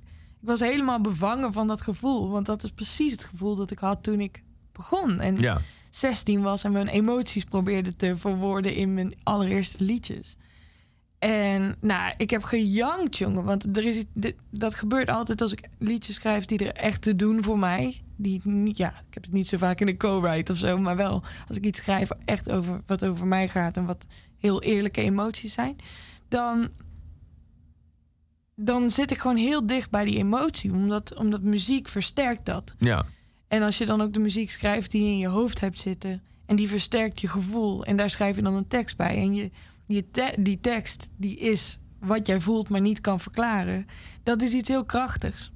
was 0.40 0.60
helemaal 0.60 1.00
bevangen 1.00 1.52
van 1.52 1.66
dat 1.66 1.80
gevoel. 1.80 2.30
Want 2.30 2.46
dat 2.46 2.62
is 2.62 2.70
precies 2.70 3.12
het 3.12 3.24
gevoel 3.24 3.54
dat 3.54 3.70
ik 3.70 3.78
had 3.78 4.02
toen 4.02 4.20
ik 4.20 4.42
begon. 4.72 5.20
En 5.20 5.36
Ja. 5.36 5.60
16 5.90 6.42
was 6.42 6.64
en 6.64 6.72
mijn 6.72 6.88
emoties 6.88 7.44
probeerde 7.44 7.96
te 7.96 8.16
verwoorden 8.16 8.74
in 8.74 8.94
mijn 8.94 9.14
allereerste 9.22 9.84
liedjes. 9.84 10.36
En 11.22 11.76
nou, 11.80 12.14
ik 12.16 12.30
heb 12.30 12.42
gejankt, 12.42 13.16
jongen. 13.16 13.44
Want 13.44 13.76
er 13.76 13.84
is, 13.84 14.04
dit, 14.14 14.34
dat 14.50 14.74
gebeurt 14.74 15.08
altijd 15.08 15.40
als 15.40 15.52
ik 15.52 15.68
liedjes 15.78 16.14
schrijf 16.14 16.44
die 16.44 16.58
er 16.58 16.74
echt 16.74 17.02
te 17.02 17.16
doen 17.16 17.42
voor 17.42 17.58
mij. 17.58 18.02
Die 18.16 18.40
niet, 18.44 18.76
ja, 18.76 18.88
ik 18.88 19.14
heb 19.14 19.22
het 19.22 19.32
niet 19.32 19.48
zo 19.48 19.56
vaak 19.56 19.80
in 19.80 19.86
de 19.86 19.96
co-write 19.96 20.52
of 20.52 20.58
zo. 20.58 20.78
Maar 20.78 20.96
wel 20.96 21.22
als 21.48 21.56
ik 21.56 21.64
iets 21.64 21.78
schrijf 21.78 22.10
echt 22.24 22.50
over 22.50 22.82
wat 22.86 23.04
over 23.04 23.26
mij 23.26 23.48
gaat 23.48 23.76
en 23.76 23.84
wat 23.84 24.06
heel 24.38 24.62
eerlijke 24.62 25.00
emoties 25.00 25.52
zijn. 25.52 25.76
Dan, 26.28 26.68
dan 28.54 28.90
zit 28.90 29.10
ik 29.10 29.18
gewoon 29.18 29.36
heel 29.36 29.66
dicht 29.66 29.90
bij 29.90 30.04
die 30.04 30.18
emotie. 30.18 30.72
Omdat, 30.72 31.16
omdat 31.16 31.42
muziek 31.42 31.88
versterkt 31.88 32.46
dat. 32.46 32.74
Ja. 32.78 33.04
En 33.48 33.62
als 33.62 33.78
je 33.78 33.86
dan 33.86 34.00
ook 34.00 34.12
de 34.12 34.20
muziek 34.20 34.50
schrijft 34.50 34.90
die 34.90 35.04
je 35.04 35.10
in 35.10 35.18
je 35.18 35.28
hoofd 35.28 35.60
hebt 35.60 35.80
zitten... 35.80 36.22
en 36.46 36.56
die 36.56 36.68
versterkt 36.68 37.20
je 37.20 37.28
gevoel 37.28 37.84
en 37.84 37.96
daar 37.96 38.10
schrijf 38.10 38.36
je 38.36 38.42
dan 38.42 38.54
een 38.54 38.68
tekst 38.68 38.96
bij... 38.96 39.16
en 39.16 39.34
je, 39.34 39.50
te- 40.10 40.36
die 40.38 40.60
tekst 40.60 41.10
die 41.16 41.36
is 41.38 41.80
wat 41.98 42.26
jij 42.26 42.40
voelt, 42.40 42.68
maar 42.68 42.80
niet 42.80 43.00
kan 43.00 43.20
verklaren... 43.20 43.86
dat 44.22 44.42
is 44.42 44.52
iets 44.52 44.68
heel 44.68 44.84
krachtigs. 44.84 45.52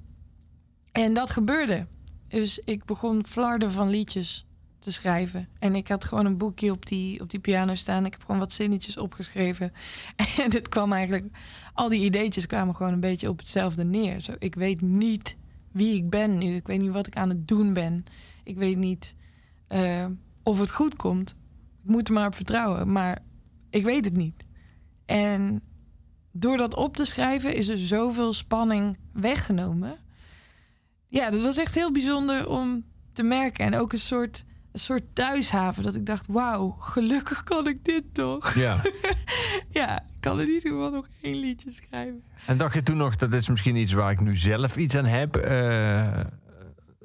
En 0.92 1.14
dat 1.14 1.31
gebeurde. 1.31 1.87
Dus 2.29 2.59
ik 2.59 2.85
begon 2.85 3.25
flarden 3.27 3.72
van 3.72 3.88
liedjes 3.88 4.46
te 4.79 4.92
schrijven. 4.92 5.49
En 5.59 5.75
ik 5.75 5.88
had 5.88 6.05
gewoon 6.05 6.27
een 6.27 6.37
boekje 6.37 6.70
op 6.70 6.87
die, 6.87 7.20
op 7.20 7.31
die 7.31 7.40
piano 7.40 7.75
staan. 7.75 8.05
Ik 8.07 8.12
heb 8.12 8.25
gewoon 8.25 8.40
wat 8.40 8.53
zinnetjes 8.53 8.96
opgeschreven. 8.96 9.72
En 10.42 10.53
het 10.53 10.68
kwam 10.68 10.92
eigenlijk... 10.92 11.37
Al 11.75 11.88
die 11.88 12.05
ideetjes 12.05 12.46
kwamen 12.46 12.77
gewoon 12.77 12.92
een 12.92 13.01
beetje 13.01 13.29
op 13.29 13.38
hetzelfde 13.38 13.85
neer. 13.85 14.20
Zo, 14.20 14.33
ik 14.38 14.55
weet 14.55 14.81
niet 14.81 15.37
wie 15.72 15.96
ik 15.96 16.11
ben 16.11 16.38
nu. 16.38 16.55
Ik 16.55 16.66
weet 16.66 16.81
niet 16.81 16.90
wat 16.90 17.07
ik 17.07 17.16
aan 17.16 17.29
het 17.29 17.49
doen 17.49 17.72
ben. 17.72 18.05
Ik 18.44 18.57
weet 18.57 18.77
niet 18.77 19.14
eh, 19.68 20.07
of 20.42 20.59
het 20.59 20.70
goed 20.70 20.96
komt. 20.96 21.37
Ik 21.83 21.90
moet 21.90 22.09
er 22.09 22.14
maar 22.14 22.27
op 22.27 22.35
vertrouwen. 22.35 22.92
Maar 22.92 23.18
ik 23.77 23.85
weet 23.85 24.05
het 24.05 24.17
niet. 24.17 24.45
En 25.07 25.62
door 26.33 26.57
dat 26.57 26.75
op 26.75 26.97
te 26.97 27.05
schrijven 27.05 27.55
is 27.55 27.69
er 27.69 27.79
zoveel 27.79 28.33
spanning 28.33 28.99
weggenomen. 29.12 29.97
Ja, 31.09 31.31
dat 31.31 31.43
was 31.43 31.57
echt 31.59 31.75
heel 31.75 31.93
bijzonder 31.93 32.49
om 32.49 32.85
te 33.12 33.23
merken. 33.23 33.65
En 33.65 33.75
ook 33.75 33.93
een 33.93 33.99
soort, 33.99 34.45
een 34.73 34.81
soort 34.81 35.03
thuishaven. 35.12 35.83
Dat 35.83 35.95
ik 35.95 36.07
dacht, 36.07 36.27
wauw, 36.27 36.71
gelukkig 36.71 37.43
kan 37.43 37.67
ik 37.67 37.85
dit 37.85 38.05
toch? 38.15 38.55
ja. 38.55 38.83
Ja, 39.71 39.99
ik 40.01 40.21
kan 40.21 40.41
in 40.41 40.47
ieder 40.49 40.71
geval 40.71 40.91
nog 40.91 41.09
één 41.21 41.37
liedje 41.37 41.71
schrijven. 41.71 42.23
En 42.47 42.57
dacht 42.57 42.75
je 42.75 42.83
toen 42.83 42.97
nog, 42.97 43.17
dat 43.17 43.33
is 43.33 43.49
misschien 43.49 43.77
iets 43.77 43.93
waar 43.93 44.11
ik 44.11 44.21
nu 44.21 44.37
zelf 44.37 44.77
iets 44.77 44.95
aan 44.97 45.05
heb? 45.07 45.37
eh, 45.37 46.21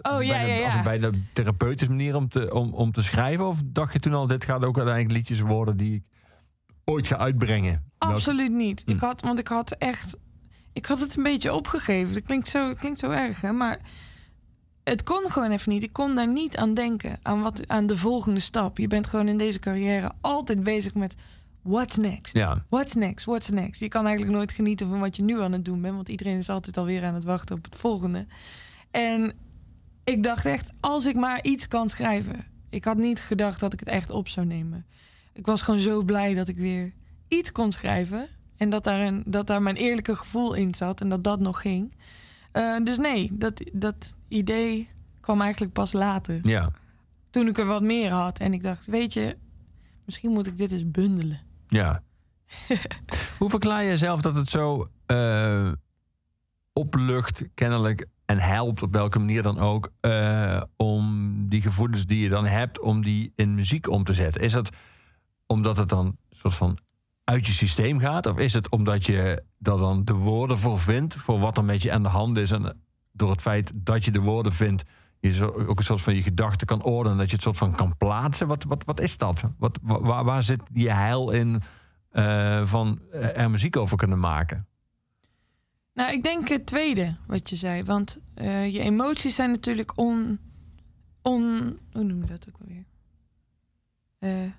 Oh 0.01 0.23
ja, 0.23 0.29
bij 0.37 0.45
de, 0.45 0.51
ja, 0.51 0.65
Als 0.65 0.73
ja. 0.73 0.83
bij 0.83 0.99
de 0.99 1.09
therapeutische 1.33 1.89
manier 1.89 2.15
om 2.15 2.27
te, 2.29 2.53
om, 2.53 2.73
om 2.73 2.91
te 2.91 3.03
schrijven? 3.03 3.47
Of 3.47 3.61
dacht 3.65 3.93
je 3.93 3.99
toen 3.99 4.13
al, 4.13 4.27
dit 4.27 4.45
gaat 4.45 4.63
ook 4.63 4.77
uiteindelijk 4.77 5.15
liedjes 5.15 5.39
worden 5.39 5.77
die 5.77 5.95
ik 5.95 6.03
ooit 6.85 7.07
ga 7.07 7.17
uitbrengen? 7.17 7.91
Absoluut 7.97 8.51
niet. 8.51 8.81
Hm. 8.85 8.91
Ik 8.91 8.99
had, 8.99 9.21
want 9.21 9.39
ik 9.39 9.47
had 9.47 9.71
echt. 9.71 10.17
Ik 10.73 10.85
had 10.85 10.99
het 10.99 11.15
een 11.15 11.23
beetje 11.23 11.53
opgegeven. 11.53 12.13
Dat 12.13 12.23
klinkt 12.23 12.47
zo, 12.47 12.73
klinkt 12.73 12.99
zo 12.99 13.09
erg, 13.09 13.41
hè? 13.41 13.51
Maar 13.51 13.79
het 14.83 15.03
kon 15.03 15.31
gewoon 15.31 15.51
even 15.51 15.71
niet. 15.71 15.83
Ik 15.83 15.93
kon 15.93 16.15
daar 16.15 16.31
niet 16.31 16.57
aan 16.57 16.73
denken. 16.73 17.19
Aan, 17.21 17.41
wat, 17.41 17.67
aan 17.67 17.85
de 17.85 17.97
volgende 17.97 18.39
stap. 18.39 18.77
Je 18.77 18.87
bent 18.87 19.07
gewoon 19.07 19.27
in 19.27 19.37
deze 19.37 19.59
carrière 19.59 20.11
altijd 20.21 20.63
bezig 20.63 20.93
met. 20.93 21.15
What's 21.61 21.95
next? 21.95 22.33
Ja, 22.33 22.65
What's 22.69 22.93
next? 22.93 23.25
What's 23.25 23.49
next? 23.49 23.79
Je 23.79 23.87
kan 23.87 24.05
eigenlijk 24.05 24.37
nooit 24.37 24.51
genieten 24.51 24.89
van 24.89 24.99
wat 24.99 25.15
je 25.15 25.23
nu 25.23 25.41
aan 25.41 25.51
het 25.51 25.65
doen 25.65 25.81
bent. 25.81 25.95
Want 25.95 26.09
iedereen 26.09 26.37
is 26.37 26.49
altijd 26.49 26.77
alweer 26.77 27.03
aan 27.03 27.13
het 27.13 27.23
wachten 27.23 27.55
op 27.55 27.63
het 27.63 27.75
volgende. 27.75 28.25
En 28.91 29.33
ik 30.03 30.23
dacht 30.23 30.45
echt, 30.45 30.69
als 30.79 31.05
ik 31.05 31.15
maar 31.15 31.43
iets 31.43 31.67
kan 31.67 31.89
schrijven. 31.89 32.45
Ik 32.69 32.83
had 32.83 32.97
niet 32.97 33.19
gedacht 33.19 33.59
dat 33.59 33.73
ik 33.73 33.79
het 33.79 33.89
echt 33.89 34.11
op 34.11 34.27
zou 34.27 34.45
nemen. 34.45 34.85
Ik 35.33 35.45
was 35.45 35.61
gewoon 35.61 35.79
zo 35.79 36.03
blij 36.03 36.33
dat 36.33 36.47
ik 36.47 36.57
weer 36.57 36.93
iets 37.27 37.51
kon 37.51 37.71
schrijven. 37.71 38.27
En 38.57 38.69
dat 38.69 38.83
daar, 38.83 38.99
een, 38.99 39.23
dat 39.25 39.47
daar 39.47 39.61
mijn 39.61 39.75
eerlijke 39.75 40.15
gevoel 40.15 40.53
in 40.53 40.75
zat. 40.75 41.01
En 41.01 41.09
dat 41.09 41.23
dat 41.23 41.39
nog 41.39 41.61
ging. 41.61 41.93
Eh, 42.51 42.77
dus 42.83 42.97
nee, 42.97 43.29
dat, 43.33 43.61
dat 43.73 44.15
idee 44.27 44.89
kwam 45.19 45.41
eigenlijk 45.41 45.73
pas 45.73 45.93
later. 45.93 46.39
ja, 46.41 46.71
Toen 47.29 47.47
ik 47.47 47.57
er 47.57 47.65
wat 47.65 47.81
meer 47.81 48.11
had. 48.11 48.39
En 48.39 48.53
ik 48.53 48.63
dacht, 48.63 48.85
weet 48.85 49.13
je, 49.13 49.37
misschien 50.05 50.31
moet 50.31 50.47
ik 50.47 50.57
dit 50.57 50.71
eens 50.71 50.91
bundelen. 50.91 51.39
ja. 51.67 52.03
Hoe 53.39 53.49
verklaar 53.49 53.83
je 53.83 53.97
zelf 53.97 54.21
dat 54.21 54.35
het 54.35 54.49
zo 54.49 54.87
eh, 55.05 55.71
oplucht, 56.73 57.43
kennelijk, 57.53 58.05
en 58.25 58.39
helpt 58.39 58.81
op 58.83 58.93
welke 58.93 59.19
manier 59.19 59.41
dan 59.41 59.59
ook, 59.59 59.91
eh, 59.99 60.61
om 60.75 61.33
die 61.49 61.61
gevoelens 61.61 62.05
die 62.05 62.19
je 62.23 62.29
dan 62.29 62.45
hebt, 62.45 62.79
om 62.79 63.03
die 63.03 63.33
in 63.35 63.55
muziek 63.55 63.89
om 63.89 64.03
te 64.03 64.13
zetten? 64.13 64.41
Is 64.41 64.51
dat 64.51 64.69
omdat 65.51 65.77
het 65.77 65.89
dan 65.89 66.17
soort 66.29 66.53
van 66.55 66.77
uit 67.23 67.45
je 67.45 67.51
systeem 67.51 67.99
gaat? 67.99 68.25
Of 68.25 68.37
is 68.37 68.53
het 68.53 68.69
omdat 68.69 69.05
je 69.05 69.17
er 69.61 69.77
dan 69.77 70.05
de 70.05 70.13
woorden 70.13 70.57
voor 70.57 70.79
vindt, 70.79 71.15
voor 71.15 71.39
wat 71.39 71.57
er 71.57 71.63
met 71.63 71.81
je 71.81 71.91
aan 71.91 72.03
de 72.03 72.09
hand 72.09 72.37
is? 72.37 72.51
En 72.51 72.81
door 73.11 73.29
het 73.29 73.41
feit 73.41 73.71
dat 73.75 74.05
je 74.05 74.11
de 74.11 74.21
woorden 74.21 74.53
vindt, 74.53 74.83
je 75.19 75.67
ook 75.67 75.77
een 75.77 75.85
soort 75.85 76.01
van 76.01 76.15
je 76.15 76.21
gedachten 76.21 76.67
kan 76.67 76.83
ordenen, 76.83 77.17
dat 77.17 77.27
je 77.27 77.33
het 77.33 77.43
soort 77.43 77.57
van 77.57 77.75
kan 77.75 77.97
plaatsen? 77.97 78.47
Wat, 78.47 78.63
wat, 78.63 78.83
wat 78.83 78.99
is 78.99 79.17
dat? 79.17 79.43
Wat, 79.57 79.79
wa- 79.81 80.01
waar, 80.01 80.23
waar 80.23 80.43
zit 80.43 80.61
die 80.71 80.91
heil 80.91 81.31
in 81.31 81.61
eh, 82.09 82.65
van 82.65 82.99
eh, 83.11 83.37
er 83.37 83.49
muziek 83.49 83.77
over 83.77 83.97
kunnen 83.97 84.19
maken? 84.19 84.65
Nou, 85.93 86.11
ik 86.11 86.23
denk 86.23 86.47
het 86.49 86.65
tweede 86.65 87.15
wat 87.27 87.49
je 87.49 87.55
zei. 87.55 87.83
Want 87.83 88.19
eh, 88.33 88.73
je 88.73 88.79
emoties 88.79 89.35
zijn 89.35 89.51
natuurlijk 89.51 89.97
on, 89.97 90.39
on... 91.21 91.77
Hoe 91.91 92.03
noem 92.03 92.21
je 92.21 92.27
dat 92.27 92.47
ook 92.49 92.55
alweer? 92.61 92.85
Eh, 94.19 94.51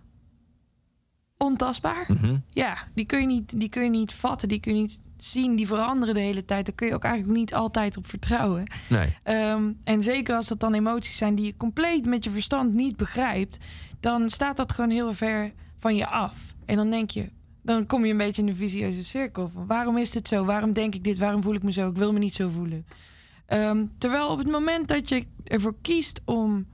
ontastbaar. 1.43 2.05
Mhm. 2.09 2.37
Ja, 2.51 2.87
die 2.95 3.05
kun, 3.05 3.21
je 3.21 3.27
niet, 3.27 3.61
die 3.61 3.69
kun 3.69 3.83
je 3.83 3.91
niet 3.91 4.13
vatten, 4.13 4.49
die 4.49 4.61
kun 4.61 4.75
je 4.75 4.81
niet 4.81 4.99
zien. 5.17 5.57
Die 5.57 5.67
veranderen 5.67 6.15
de 6.15 6.21
hele 6.21 6.45
tijd. 6.45 6.67
Daar 6.67 6.75
kun 6.75 6.87
je 6.87 6.95
ook 6.95 7.05
eigenlijk 7.05 7.39
niet 7.39 7.55
altijd 7.55 7.97
op 7.97 8.07
vertrouwen. 8.07 8.71
Nee. 8.89 9.17
Ehm, 9.23 9.73
en 9.85 10.03
zeker 10.03 10.35
als 10.35 10.49
dat 10.49 10.61
dan 10.61 10.75
emoties 10.75 11.17
zijn 11.17 11.35
die 11.35 11.47
je 11.47 11.57
compleet 11.57 12.07
met 12.07 12.25
je 12.25 12.31
verstand 12.31 12.75
niet 12.75 12.97
begrijpt, 12.97 13.59
dan 14.01 14.31
staat 14.31 14.57
dat 14.57 14.73
gewoon 14.73 14.91
heel 14.91 15.13
ver 15.13 15.53
van 15.79 15.97
je 15.97 16.07
af. 16.07 16.55
En 16.65 16.77
dan 16.77 16.91
denk 16.91 17.11
je, 17.11 17.29
dan 17.63 17.87
kom 17.87 18.05
je 18.05 18.11
een 18.11 18.19
beetje 18.19 18.43
in 18.43 18.49
een 18.49 18.57
visieuze 18.57 19.05
cirkel 19.05 19.49
van 19.49 19.67
waarom 19.67 19.99
is 19.99 20.11
dit 20.11 20.29
zo? 20.29 20.45
Waarom 20.45 20.73
denk 20.73 20.95
ik 20.95 21.05
dit? 21.05 21.19
Waarom 21.19 21.43
voel 21.43 21.55
ik 21.55 21.63
me 21.63 21.73
zo? 21.73 21.89
Ik 21.89 21.97
wil 21.97 22.13
me 22.13 22.19
niet 22.19 22.35
zo 22.35 22.49
voelen. 22.49 22.87
Ehm, 23.47 23.85
terwijl 23.99 24.29
op 24.29 24.39
het 24.39 24.51
moment 24.51 24.89
dat 24.89 25.09
je 25.09 25.25
ervoor 25.45 25.75
kiest 25.83 26.21
om, 26.25 26.67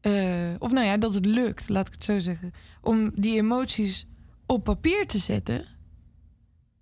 eh, 0.00 0.12
of 0.58 0.72
nou 0.72 0.86
ja, 0.86 0.96
dat 0.96 1.14
het 1.14 1.26
lukt, 1.26 1.68
laat 1.68 1.86
ik 1.86 1.92
het 1.92 2.04
zo 2.04 2.18
zeggen, 2.18 2.52
om 2.82 3.10
die 3.14 3.36
emoties 3.36 4.06
op 4.46 4.64
papier 4.64 5.06
te 5.06 5.18
zetten, 5.18 5.66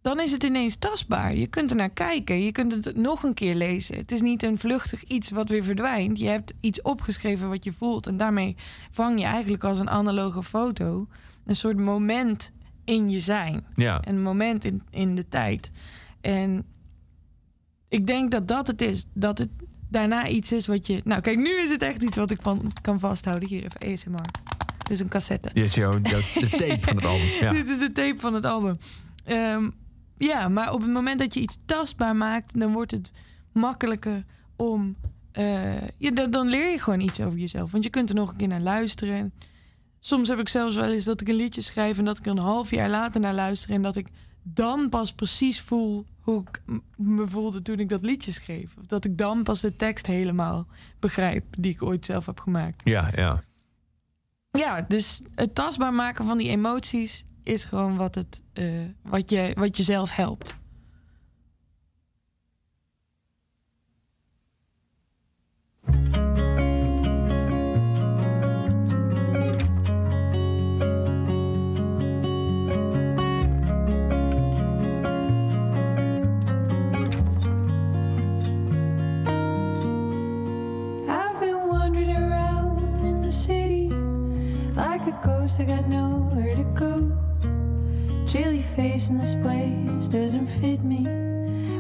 dan 0.01 0.21
is 0.21 0.33
het 0.33 0.43
ineens 0.43 0.77
tastbaar. 0.77 1.35
Je 1.35 1.47
kunt 1.47 1.71
er 1.71 1.77
naar 1.77 1.91
kijken. 1.91 2.43
Je 2.43 2.53
kunt 2.53 2.85
het 2.85 2.97
nog 2.97 3.23
een 3.23 3.35
keer 3.35 3.55
lezen. 3.55 3.97
Het 3.97 4.13
is 4.13 4.21
niet 4.21 4.43
een 4.43 4.59
vluchtig 4.59 5.05
iets 5.05 5.31
wat 5.31 5.49
weer 5.49 5.65
verdwijnt. 5.65 6.19
Je 6.19 6.29
hebt 6.29 6.53
iets 6.61 6.83
opgeschreven 6.83 7.49
wat 7.49 7.65
je 7.65 7.73
voelt. 7.73 8.07
En 8.07 8.17
daarmee 8.17 8.57
vang 8.91 9.19
je 9.19 9.25
eigenlijk 9.25 9.65
als 9.65 9.79
een 9.79 9.91
analoge 9.91 10.43
foto 10.43 11.07
een 11.45 11.57
soort 11.57 11.77
moment 11.77 12.53
in 12.85 13.09
je 13.09 13.21
zijn. 13.21 13.65
Ja. 13.75 14.01
Een 14.05 14.23
moment 14.23 14.65
in, 14.65 14.83
in 14.91 15.15
de 15.15 15.29
tijd. 15.29 15.71
En 16.21 16.65
ik 17.89 18.07
denk 18.07 18.31
dat 18.31 18.49
dat 18.49 18.67
het 18.67 18.83
is. 18.83 19.07
Dat 19.13 19.39
het 19.39 19.51
daarna 19.89 20.29
iets 20.29 20.53
is 20.53 20.67
wat 20.67 20.87
je... 20.87 21.01
Nou, 21.05 21.21
kijk, 21.21 21.37
nu 21.37 21.61
is 21.61 21.71
het 21.71 21.83
echt 21.83 22.03
iets 22.03 22.17
wat 22.17 22.31
ik 22.31 22.43
van 22.43 22.73
kan 22.81 23.01
vasthouden. 23.01 23.49
Hier, 23.49 23.65
even 23.65 23.93
ASMR. 23.93 24.60
Is 24.91 25.01
een 25.01 25.09
cassette. 25.09 25.51
Dit 25.53 25.65
is 25.65 25.75
jouw, 25.75 26.01
de 26.01 26.49
tape 26.59 26.79
van 26.81 26.97
het 26.97 27.05
album. 27.05 27.27
Ja. 27.41 27.53
Dit 27.53 27.69
is 27.69 27.79
de 27.79 27.93
tape 27.93 28.21
van 28.21 28.35
het 28.35 28.45
album. 28.45 28.79
Ehm, 29.25 29.71
ja, 30.19 30.49
maar 30.49 30.73
op 30.73 30.81
het 30.81 30.91
moment 30.91 31.19
dat 31.19 31.35
je 31.35 31.41
iets 31.41 31.59
tastbaar 31.67 32.17
maakt, 32.17 32.61
dan 32.61 32.73
wordt 32.73 32.91
het 32.91 33.13
makkelijker 33.53 34.25
om. 34.57 34.97
ja, 35.99 36.11
dan, 36.15 36.31
dan 36.31 36.49
leer 36.49 36.71
je 36.71 36.79
gewoon 36.79 37.01
iets 37.01 37.21
over 37.21 37.39
jezelf. 37.39 37.71
Want 37.73 37.85
je 37.85 37.91
kunt 37.91 38.09
er 38.09 38.15
nog 38.15 38.31
een 38.31 38.37
keer 38.37 38.49
naar 38.49 38.61
luisteren. 38.61 39.15
En 39.15 39.33
soms 40.01 40.29
heb 40.29 40.39
ik 40.39 40.49
zelfs 40.49 40.77
wel 40.77 40.93
eens 40.93 41.05
dat 41.05 41.21
ik 41.21 41.29
een 41.29 41.35
liedje 41.35 41.61
schrijf 41.61 41.99
en 41.99 42.05
dat 42.05 42.19
ik 42.19 42.25
er 42.25 42.31
een 42.31 42.39
half 42.39 42.71
jaar 42.71 42.89
later 42.89 43.21
naar 43.21 43.35
luister. 43.35 43.71
En 43.71 43.83
dat 43.83 43.97
ik 43.97 44.07
dan 44.43 44.89
pas 44.89 45.13
precies 45.13 45.61
voel 45.61 46.05
hoe 46.21 46.41
ik 46.41 46.63
me 46.97 47.29
voelde 47.29 47.63
toen 47.63 47.79
ik 47.79 47.89
dat 47.89 48.03
liedje 48.03 48.33
schreef. 48.33 48.75
Of 48.79 48.87
dat 48.87 49.05
ik 49.05 49.19
dan 49.19 49.43
pas 49.43 49.61
de 49.61 49.77
tekst 49.77 50.07
helemaal 50.07 50.67
begrijp 50.99 51.45
die 51.59 51.73
ik 51.73 51.83
ooit 51.83 52.05
zelf 52.05 52.27
heb 52.27 52.41
gemaakt. 52.41 52.83
ja, 52.85 53.11
ja. 53.15 53.43
Ja, 54.51 54.85
dus 54.89 55.23
het 55.35 55.55
tastbaar 55.55 55.95
maken 55.95 56.25
van 56.25 56.39
die 56.39 56.49
emoties 56.49 57.25
is 57.43 57.65
gewoon 57.65 57.97
wat, 57.97 58.15
het, 58.15 58.43
eh, 58.53 58.65
wat, 59.03 59.31
je, 59.31 59.53
wat 59.55 59.77
jezelf 59.77 60.17
helpt. 60.17 60.55
I 85.61 85.65
got 85.65 85.89
nowhere 85.89 86.57
to 86.57 86.65
go. 86.73 87.13
Chilly 88.27 88.63
face 88.63 89.11
in 89.11 89.19
this 89.19 89.35
place 89.35 90.09
doesn't 90.09 90.47
fit 90.47 90.83
me. 90.83 91.07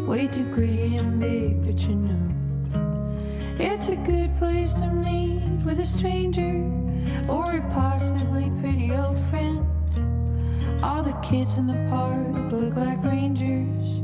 Way 0.05 0.27
too 0.27 0.45
greedy 0.53 0.97
and 0.97 1.19
big, 1.19 1.65
but 1.65 1.81
you 1.89 1.95
know. 1.95 3.57
It's 3.59 3.89
a 3.89 3.97
good 3.97 4.37
place 4.37 4.75
to 4.75 4.87
meet 4.87 5.65
with 5.65 5.81
a 5.81 5.87
stranger 5.87 6.63
or 7.27 7.57
a 7.57 7.71
possibly 7.73 8.53
pretty 8.61 8.93
old 8.93 9.19
friend. 9.31 9.65
All 10.85 11.03
the 11.03 11.19
kids 11.23 11.57
in 11.57 11.67
the 11.67 11.89
park 11.89 12.53
look 12.53 12.77
like 12.77 13.03
rangers. 13.03 14.01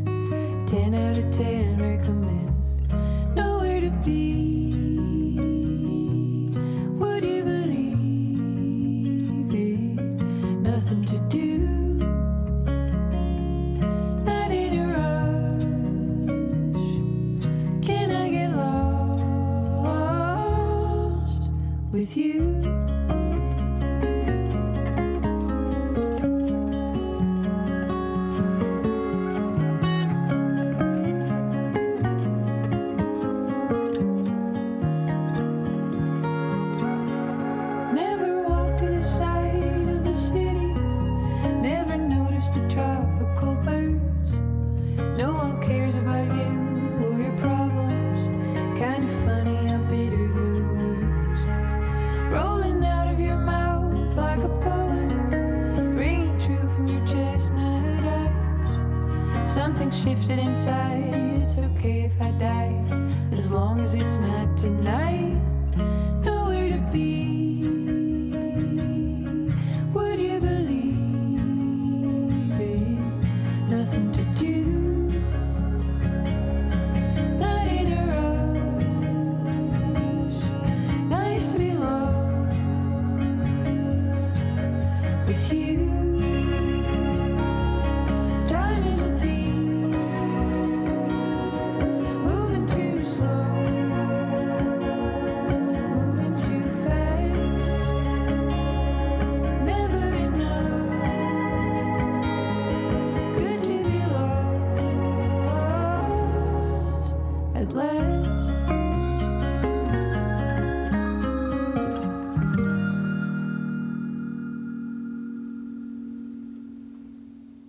10 0.70 0.94
out 0.94 1.18
of 1.18 1.30
10 1.30 1.76
recommend 1.76 3.34
nowhere 3.34 3.82
to 3.82 3.90
be. 3.90 4.45
With 22.06 22.16
you? 22.16 22.85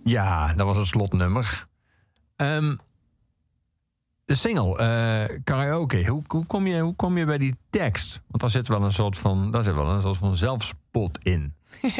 Ja, 0.08 0.52
dat 0.52 0.66
was 0.66 0.76
het 0.76 0.86
slotnummer. 0.86 1.66
Ehm, 2.36 2.76
de 4.24 4.34
single, 4.34 4.78
eh, 4.78 5.38
karaoke. 5.44 6.06
Hoe, 6.06 6.22
hoe, 6.26 6.46
kom 6.46 6.66
je, 6.66 6.80
hoe 6.80 6.94
kom 6.94 7.18
je 7.18 7.24
bij 7.24 7.38
die 7.38 7.56
tekst? 7.70 8.20
Want 8.26 8.40
daar 8.40 8.50
zit 8.50 8.68
wel 8.68 8.82
een 8.82 8.92
soort 8.92 9.18
van, 9.18 9.50
daar 9.50 9.62
zit 9.62 9.74
wel 9.74 9.88
een 9.88 10.02
soort 10.02 10.16
van 10.16 10.36
zelfspot 10.36 11.18
in. 11.22 11.54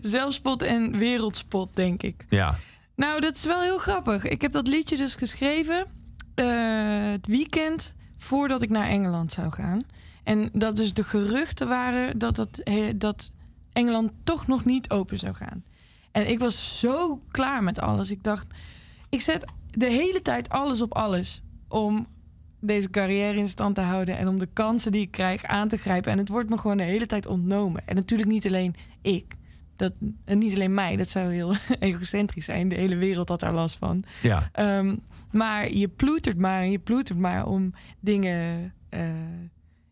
Zelfspot 0.00 0.62
en 0.62 0.98
wereldspot, 0.98 1.76
denk 1.76 2.02
ik. 2.02 2.24
Ja, 2.28 2.58
Nou, 2.96 3.20
dat 3.20 3.34
is 3.34 3.44
wel 3.44 3.60
heel 3.60 3.78
grappig. 3.78 4.24
Ik 4.24 4.42
heb 4.42 4.52
dat 4.52 4.66
liedje 4.66 4.96
dus 4.96 5.14
geschreven 5.14 5.86
eh, 6.34 7.10
het 7.10 7.26
weekend 7.26 7.94
voordat 8.18 8.62
ik 8.62 8.70
naar 8.70 8.86
Engeland 8.86 9.32
zou 9.32 9.50
gaan. 9.50 9.82
En 10.24 10.50
dat 10.52 10.76
dus 10.76 10.94
de 10.94 11.04
geruchten 11.04 11.68
waren 11.68 12.18
dat, 12.18 12.36
dat, 12.36 12.62
dat 12.94 13.32
Engeland 13.72 14.12
toch 14.24 14.46
nog 14.46 14.64
niet 14.64 14.90
open 14.90 15.18
zou 15.18 15.34
gaan. 15.34 15.64
En 16.18 16.28
ik 16.28 16.38
was 16.38 16.78
zo 16.80 17.22
klaar 17.30 17.62
met 17.62 17.80
alles. 17.80 18.10
Ik 18.10 18.22
dacht, 18.22 18.46
ik 19.08 19.20
zet 19.20 19.44
de 19.70 19.90
hele 19.90 20.22
tijd 20.22 20.48
alles 20.48 20.82
op 20.82 20.94
alles 20.94 21.42
om 21.68 22.06
deze 22.60 22.90
carrière 22.90 23.38
in 23.38 23.48
stand 23.48 23.74
te 23.74 23.80
houden 23.80 24.18
en 24.18 24.28
om 24.28 24.38
de 24.38 24.48
kansen 24.52 24.92
die 24.92 25.00
ik 25.00 25.10
krijg 25.10 25.44
aan 25.44 25.68
te 25.68 25.76
grijpen. 25.76 26.12
En 26.12 26.18
het 26.18 26.28
wordt 26.28 26.50
me 26.50 26.58
gewoon 26.58 26.76
de 26.76 26.82
hele 26.82 27.06
tijd 27.06 27.26
ontnomen. 27.26 27.82
En 27.86 27.94
natuurlijk 27.94 28.28
niet 28.28 28.46
alleen 28.46 28.74
ik. 29.02 29.34
Dat, 29.76 29.92
en 30.24 30.38
niet 30.38 30.54
alleen 30.54 30.74
mij, 30.74 30.96
dat 30.96 31.10
zou 31.10 31.32
heel 31.32 31.54
egocentrisch 31.78 32.44
zijn. 32.44 32.68
De 32.68 32.76
hele 32.76 32.96
wereld 32.96 33.28
had 33.28 33.40
daar 33.40 33.54
last 33.54 33.76
van. 33.76 34.04
ja, 34.22 34.48
Ehm, 34.52 34.96
maar 35.30 35.72
je 35.72 35.88
ploetert 35.88 36.38
maar 36.38 36.62
en 36.62 36.70
je 36.70 36.78
ploetert 36.78 37.18
maar 37.18 37.46
om 37.46 37.74
dingen, 38.00 38.74
eh, 38.88 39.00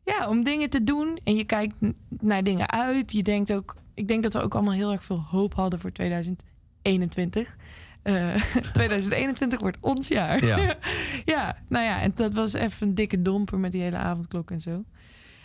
ja, 0.04 0.28
om 0.28 0.42
dingen 0.42 0.70
te 0.70 0.84
doen. 0.84 1.18
En 1.24 1.36
je 1.36 1.44
kijkt 1.44 1.74
naar 2.20 2.42
dingen 2.42 2.70
uit. 2.70 3.12
Je 3.12 3.22
denkt 3.22 3.52
ook, 3.52 3.74
ik 3.96 4.08
denk 4.08 4.22
dat 4.22 4.32
we 4.32 4.40
ook 4.40 4.54
allemaal 4.54 4.72
heel 4.72 4.92
erg 4.92 5.04
veel 5.04 5.24
hoop 5.28 5.54
hadden 5.54 5.80
voor 5.80 5.92
2021. 5.92 7.56
Eh 8.02 8.34
2021 8.72 9.60
wordt 9.60 9.78
ons 9.80 10.08
jaar. 10.08 10.44
Ja. 10.44 10.76
ja, 11.34 11.56
nou 11.68 11.84
ja, 11.84 12.00
en 12.00 12.12
dat 12.14 12.34
was 12.34 12.52
even 12.52 12.86
een 12.86 12.94
dikke 12.94 13.22
domper 13.22 13.58
met 13.58 13.72
die 13.72 13.82
hele 13.82 13.96
avondklok 13.96 14.50
en 14.50 14.60
zo. 14.60 14.84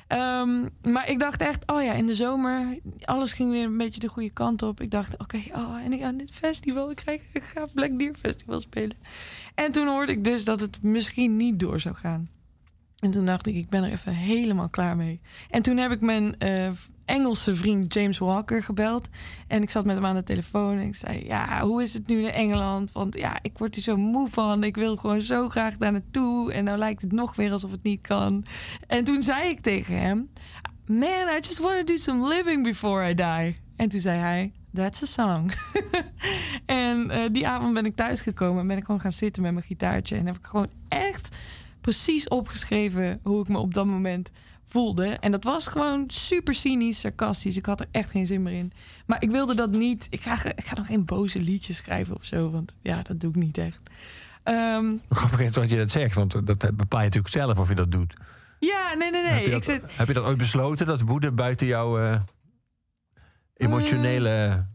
Ehm, 0.08 0.68
maar 0.82 1.10
ik 1.10 1.20
dacht 1.20 1.42
echt, 1.42 1.72
oh 1.72 1.84
ja, 1.84 1.94
in 1.94 2.06
de 2.06 2.16
zomer, 2.16 2.80
alles 3.02 3.34
ging 3.34 3.52
weer 3.52 3.64
een 3.64 3.78
beetje 3.78 4.00
de 4.00 4.08
goede 4.08 4.34
kant 4.34 4.62
op. 4.62 4.82
Ik 4.82 4.92
dacht, 4.92 5.18
oké, 5.18 5.42
oh, 5.54 5.76
en 5.84 5.94
ik 5.94 6.02
aan 6.02 6.18
dit 6.18 6.32
festival, 6.32 6.92
ik 6.92 7.00
ga, 7.00 7.12
ik 7.12 7.44
ga 7.44 7.66
Black 7.74 8.00
Deer 8.00 8.16
Festival 8.20 8.62
spelen. 8.62 8.98
En 9.56 9.72
toen 9.72 9.88
hoorde 9.88 10.12
ik 10.12 10.24
dus 10.24 10.46
dat 10.46 10.60
het 10.60 10.82
misschien 10.82 11.38
niet 11.38 11.60
door 11.60 11.80
zou 11.80 11.96
gaan. 11.96 12.30
En 13.00 13.12
toen 13.12 13.26
dacht 13.26 13.48
ik, 13.48 13.56
ik 13.56 13.70
ben 13.70 13.84
er 13.84 13.92
even 13.92 14.14
helemaal 14.14 14.70
klaar 14.70 14.96
mee. 14.96 15.22
En 15.50 15.62
toen 15.62 15.78
heb 15.78 15.92
ik 15.92 16.02
mijn 16.02 16.40
eh, 16.40 16.72
Engelse 17.12 17.56
vriend 17.56 17.94
James 17.94 18.18
Walker 18.18 18.64
gebeld. 18.64 19.10
En 19.48 19.62
ik 19.62 19.70
zat 19.70 19.86
met 19.86 19.96
hem 19.96 20.06
aan 20.06 20.16
de 20.16 20.24
telefoon 20.24 20.78
en 20.78 20.88
ik 20.88 20.96
zei... 20.96 21.26
ja, 21.26 21.62
hoe 21.62 21.84
is 21.84 21.94
het 21.94 22.08
nu 22.08 22.18
in 22.18 22.32
Engeland? 22.32 22.92
Want 22.92 23.18
ja, 23.18 23.40
ik 23.42 23.58
word 23.58 23.76
er 23.76 23.82
zo 23.82 23.98
moe 23.98 24.30
van. 24.30 24.64
Ik 24.64 24.76
wil 24.76 24.96
gewoon 24.96 25.22
zo 25.22 25.50
graag 25.50 25.78
daar 25.78 25.92
naartoe. 25.92 26.54
En 26.54 26.64
nou 26.64 26.78
lijkt 26.78 27.02
het 27.02 27.12
nog 27.12 27.36
weer 27.36 27.52
alsof 27.52 27.72
het 27.72 27.84
niet 27.84 28.02
kan. 28.02 28.46
En 28.88 29.04
toen 29.04 29.24
zei 29.24 29.50
ik 29.50 29.60
tegen 29.60 29.98
hem... 29.98 30.30
man, 30.86 31.28
I 31.30 31.36
just 31.36 31.60
want 31.60 31.78
to 31.78 31.84
do 31.84 31.96
some 31.96 32.28
living 32.28 32.64
before 32.64 33.10
I 33.10 33.14
die. 33.14 33.56
En 33.76 33.90
toen 33.90 34.00
zei 34.00 34.20
hij... 34.20 34.52
That's 34.74 35.04
a 35.04 35.06
song. 35.06 35.52
en 36.66 37.10
eh, 37.10 37.30
die 37.32 37.48
avond 37.48 37.74
ben 37.74 37.86
ik 37.86 37.96
thuisgekomen 37.96 38.62
en 38.62 38.68
ben 38.68 38.78
ik 38.78 38.86
gewoon 38.86 39.02
gaan 39.02 39.12
zitten 39.12 39.44
met 39.44 39.54
mijn 39.54 39.66
gitaartje. 39.66 40.16
En 40.16 40.26
heb 40.26 40.38
ik 40.38 40.46
gewoon 40.46 40.70
echt 40.88 41.36
precies 41.82 42.28
opgeschreven 42.28 43.20
hoe 43.24 43.42
ik 43.42 43.48
me 43.48 43.58
op 43.58 43.74
dat 43.74 43.86
moment 43.86 44.32
voelde. 44.72 45.06
En 45.06 45.32
dat 45.32 45.44
was 45.44 45.68
gewoon 45.68 46.04
super 46.08 46.54
cynisch, 46.54 47.00
sarcastisch. 47.00 47.58
Ik 47.58 47.66
had 47.66 47.80
er 47.80 47.88
echt 47.92 48.10
geen 48.12 48.26
zin 48.28 48.44
meer 48.44 48.54
in. 48.54 48.72
Maar 49.06 49.22
ik 49.24 49.32
wilde 49.32 49.56
dat 49.56 49.72
niet. 49.72 50.08
Ik 50.10 50.22
ga, 50.22 50.46
ik 50.46 50.66
ga 50.66 50.76
nog 50.76 50.86
geen 50.86 51.06
boze 51.06 51.40
liedjes 51.40 51.78
schrijven 51.78 52.16
of 52.16 52.26
zo. 52.26 52.50
Want 52.52 52.76
ja, 52.82 53.02
dat 53.02 53.20
doe 53.20 53.30
ik 53.30 53.36
niet 53.36 53.58
echt. 53.58 53.80
Ehm, 54.44 54.98
Grappig 55.10 55.40
is 55.40 55.52
dat 55.52 55.70
je 55.70 55.78
dat 55.78 55.92
zegt, 55.92 56.16
want 56.16 56.32
dat 56.46 56.58
bepaal 56.78 57.00
je 57.00 57.06
natuurlijk 57.06 57.34
zelf 57.34 57.60
of 57.60 57.70
je 57.70 57.76
dat 57.76 57.92
doet. 57.92 58.14
ja, 58.60 58.94
nee, 58.94 59.12
nee, 59.12 59.24
heb, 59.24 59.32
nee. 59.34 59.40
je 59.40 59.46
Ik 59.46 59.52
dat, 59.52 59.66
zit, 59.66 59.82
heb 59.88 60.08
je 60.08 60.14
dat 60.14 60.26
ooit 60.26 60.38
besloten, 60.38 60.86
dat 60.86 61.02
woede 61.02 61.32
buiten 61.32 61.68
jouw 61.68 62.00
eh, 62.00 62.20
emotionele 63.56 64.66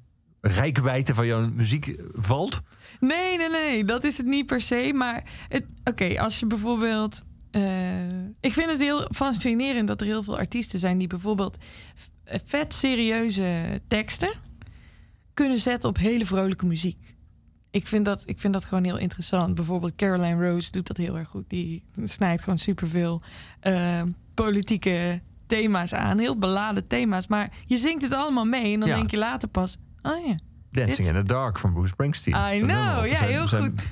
rijkwijde 0.41 1.15
van 1.15 1.27
jouw 1.27 1.49
muziek 1.51 1.95
valt? 2.13 2.63
Nee, 3.01 3.37
nee, 3.37 3.49
nee, 3.51 3.85
dat 3.85 4.05
is 4.05 4.17
het 4.17 4.27
niet 4.27 4.47
per 4.47 4.61
se. 4.61 4.93
Maar 4.95 5.23
het- 5.49 5.67
oké, 5.85 6.21
als 6.21 6.41
je 6.41 6.47
bijvoorbeeld. 6.47 7.25
Eh, 7.62 8.25
ik 8.40 8.53
vind 8.53 8.71
het 8.71 8.81
heel 8.81 9.09
fascinerend 9.14 9.88
dat 9.88 10.01
er 10.01 10.07
heel 10.07 10.23
veel 10.23 10.38
artiesten 10.38 10.79
zijn 10.79 10.99
die 10.99 11.07
bijvoorbeeld 11.07 11.59
v- 11.95 12.07
vet 12.45 12.75
serieuze 12.75 13.81
teksten 13.87 14.31
kunnen 15.35 15.59
zetten 15.61 15.88
op 15.88 15.97
hele 15.99 16.25
vrolijke 16.27 16.66
muziek. 16.66 17.14
Ik 17.71 17.87
vind, 17.87 18.05
dat, 18.05 18.23
ik 18.27 18.40
vind 18.40 18.53
dat 18.53 18.64
gewoon 18.64 18.85
heel 18.85 18.97
interessant. 18.99 19.55
Bijvoorbeeld 19.55 19.95
Caroline 19.97 20.49
Rose 20.51 20.71
doet 20.71 20.87
dat 20.87 20.97
heel 20.97 21.19
erg 21.19 21.29
goed. 21.29 21.45
Die 21.51 21.85
snijdt 22.05 22.42
gewoon 22.42 22.59
superveel 22.59 23.23
eh, 23.61 24.03
politieke 24.35 25.21
thema's 25.47 25.92
aan. 25.92 26.19
Heel 26.19 26.38
beladen 26.38 26.87
thema's. 26.87 27.27
Maar 27.27 27.51
je 27.66 27.77
zingt 27.77 28.03
het 28.03 28.12
allemaal 28.12 28.45
mee 28.45 28.73
en 28.75 28.81
dan 28.81 28.88
Ja. 28.88 28.95
denk 28.97 29.11
je 29.11 29.19
later 29.19 29.49
pas... 29.49 29.77
Oh 30.03 30.27
ja, 30.27 30.35
Dancing 30.71 30.97
Dit- 31.07 31.07
in 31.07 31.14
the 31.14 31.23
Dark 31.23 31.59
van 31.59 31.73
Bruce 31.73 31.88
Springsteen. 31.88 32.55
I 32.55 32.59
know, 32.59 33.07
ja, 33.07 33.21
heel 33.25 33.49
zijn- 33.49 33.62
goed. 33.62 33.83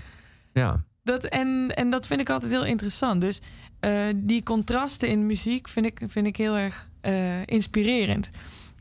Ja, 0.53 0.85
Dat, 1.05 1.25
en, 1.25 1.73
en 1.75 1.91
dat 1.91 2.07
vind 2.07 2.21
ik 2.21 2.31
altijd 2.31 2.53
heel 2.53 2.65
interessant. 2.65 3.21
Dus 3.21 3.41
eh, 3.81 4.07
die 4.17 4.43
contrasten 4.43 5.09
in 5.09 5.27
muziek 5.27 5.69
vind 5.69 5.87
ik, 5.87 6.01
vind 6.07 6.27
ik 6.27 6.37
heel 6.37 6.57
erg 6.57 6.89
eh, 7.01 7.47
inspirerend. 7.47 8.31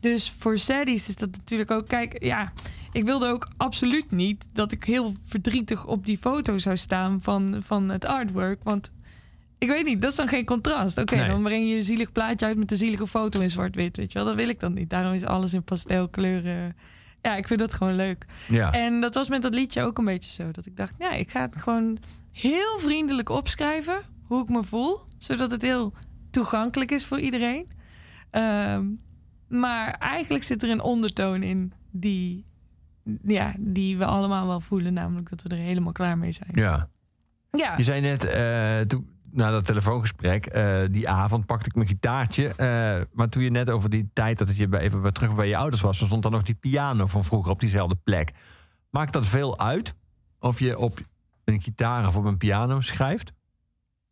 Dus 0.00 0.34
voor 0.38 0.58
Sadie's 0.58 1.08
is 1.08 1.16
dat 1.16 1.30
natuurlijk 1.30 1.70
ook... 1.70 1.88
Kijk, 1.88 2.22
ja, 2.24 2.52
ik 2.92 3.04
wilde 3.04 3.26
ook 3.26 3.48
absoluut 3.56 4.10
niet... 4.10 4.44
dat 4.52 4.72
ik 4.72 4.84
heel 4.84 5.14
verdrietig 5.24 5.86
op 5.86 6.06
die 6.06 6.18
foto 6.18 6.58
zou 6.58 6.76
staan 6.76 7.20
van, 7.22 7.56
van 7.58 7.88
het 7.88 8.04
artwork. 8.04 8.62
Want 8.62 8.92
ik 9.58 9.68
weet 9.68 9.84
niet, 9.84 10.00
dat 10.00 10.10
is 10.10 10.16
dan 10.16 10.28
geen 10.28 10.44
contrast. 10.44 10.98
Oké, 10.98 11.14
Nee. 11.16 11.28
dan 11.28 11.42
breng 11.42 11.68
je 11.68 11.74
een 11.74 11.82
zielig 11.82 12.12
plaatje 12.12 12.46
uit 12.46 12.56
met 12.56 12.70
een 12.70 12.76
zielige 12.76 13.06
foto 13.06 13.40
in 13.40 13.50
zwart-wit. 13.50 13.96
Weet 13.96 14.12
je 14.12 14.18
wel, 14.18 14.26
dat 14.26 14.36
wil 14.36 14.48
ik 14.48 14.60
dan 14.60 14.72
niet. 14.72 14.90
Daarom 14.90 15.12
is 15.12 15.24
alles 15.24 15.52
in 15.54 15.62
pastelkleuren. 15.62 16.76
Ja, 17.24 17.36
ik 17.36 17.46
vind 17.46 17.60
dat 17.60 17.74
gewoon 17.74 17.94
leuk. 17.94 18.26
ja. 18.48 18.72
En 18.72 19.00
dat 19.00 19.14
was 19.14 19.28
met 19.28 19.42
dat 19.42 19.54
liedje 19.54 19.82
ook 19.82 19.98
een 19.98 20.04
beetje 20.04 20.30
zo. 20.30 20.50
Dat 20.50 20.66
ik 20.66 20.76
dacht, 20.76 20.94
ja, 20.98 21.10
ik 21.12 21.30
ga 21.30 21.40
het 21.40 21.56
gewoon 21.56 21.98
heel 22.32 22.78
vriendelijk 22.78 23.28
opschrijven. 23.28 23.98
Hoe 24.24 24.42
ik 24.42 24.48
me 24.48 24.62
voel. 24.62 24.98
Zodat 25.18 25.50
het 25.50 25.62
heel 25.62 25.92
toegankelijk 26.30 26.90
is 26.90 27.04
voor 27.06 27.20
iedereen. 27.20 27.70
Ehm, 28.30 28.84
maar 29.48 29.90
eigenlijk 29.92 30.44
zit 30.44 30.62
er 30.62 30.70
een 30.70 30.80
ondertoon 30.82 31.42
in 31.42 31.72
die, 31.90 32.44
ja, 33.22 33.54
die 33.58 33.98
we 33.98 34.04
allemaal 34.04 34.46
wel 34.46 34.60
voelen. 34.60 34.92
Namelijk 34.92 35.28
dat 35.30 35.42
we 35.42 35.48
er 35.48 35.56
helemaal 35.56 35.92
klaar 35.92 36.18
mee 36.18 36.32
zijn. 36.32 36.50
ja. 36.52 36.88
Ja, 37.50 37.76
Je 37.76 37.84
zei 37.84 38.00
net, 38.00 38.20
toen, 38.88 39.08
na 39.34 39.50
dat 39.50 39.64
telefoongesprek, 39.64 40.46
eh, 40.46 40.80
die 40.90 41.08
avond 41.08 41.46
pakte 41.46 41.66
ik 41.66 41.74
mijn 41.74 41.88
gitaartje. 41.88 42.48
eh, 42.48 43.00
maar 43.12 43.28
toen 43.28 43.42
je 43.42 43.50
net 43.50 43.70
over 43.70 43.90
die 43.90 44.10
tijd 44.12 44.38
dat 44.38 44.56
je 44.56 44.78
even 44.78 45.12
terug 45.12 45.34
bij 45.34 45.48
je 45.48 45.56
ouders 45.56 45.82
was, 45.82 45.98
dan 45.98 46.06
stond 46.06 46.22
dan 46.22 46.32
nog 46.32 46.42
die 46.42 46.54
piano 46.54 47.06
van 47.06 47.24
vroeger 47.24 47.50
op 47.50 47.60
diezelfde 47.60 47.96
plek. 48.04 48.32
Maakt 48.90 49.12
dat 49.12 49.26
veel 49.26 49.58
uit 49.58 49.94
of 50.38 50.58
je 50.58 50.78
op 50.78 50.98
een 51.44 51.62
gitaar 51.62 52.06
of 52.06 52.16
op 52.16 52.24
een 52.24 52.36
piano 52.36 52.80
schrijft? 52.80 53.32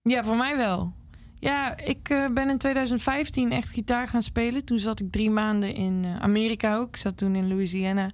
Ja, 0.02 0.24
voor 0.24 0.37
mij 0.37 0.56
wel. 0.56 0.92
Ja, 1.38 1.76
ik 1.76 2.08
eh, 2.08 2.28
ben 2.35 2.48
in 2.48 2.58
2015 2.58 3.52
echt 3.52 3.70
gitaar 3.70 4.08
gaan 4.08 4.22
spelen. 4.22 4.64
Toen 4.64 4.78
zat 4.78 5.00
ik 5.00 5.12
drie 5.12 5.30
maanden 5.30 5.74
in 5.74 6.06
Amerika 6.20 6.76
ook. 6.76 6.88
Ik 6.88 6.96
zat 6.96 7.16
toen 7.16 7.35
in 7.35 7.48
Louisiana. 7.48 8.11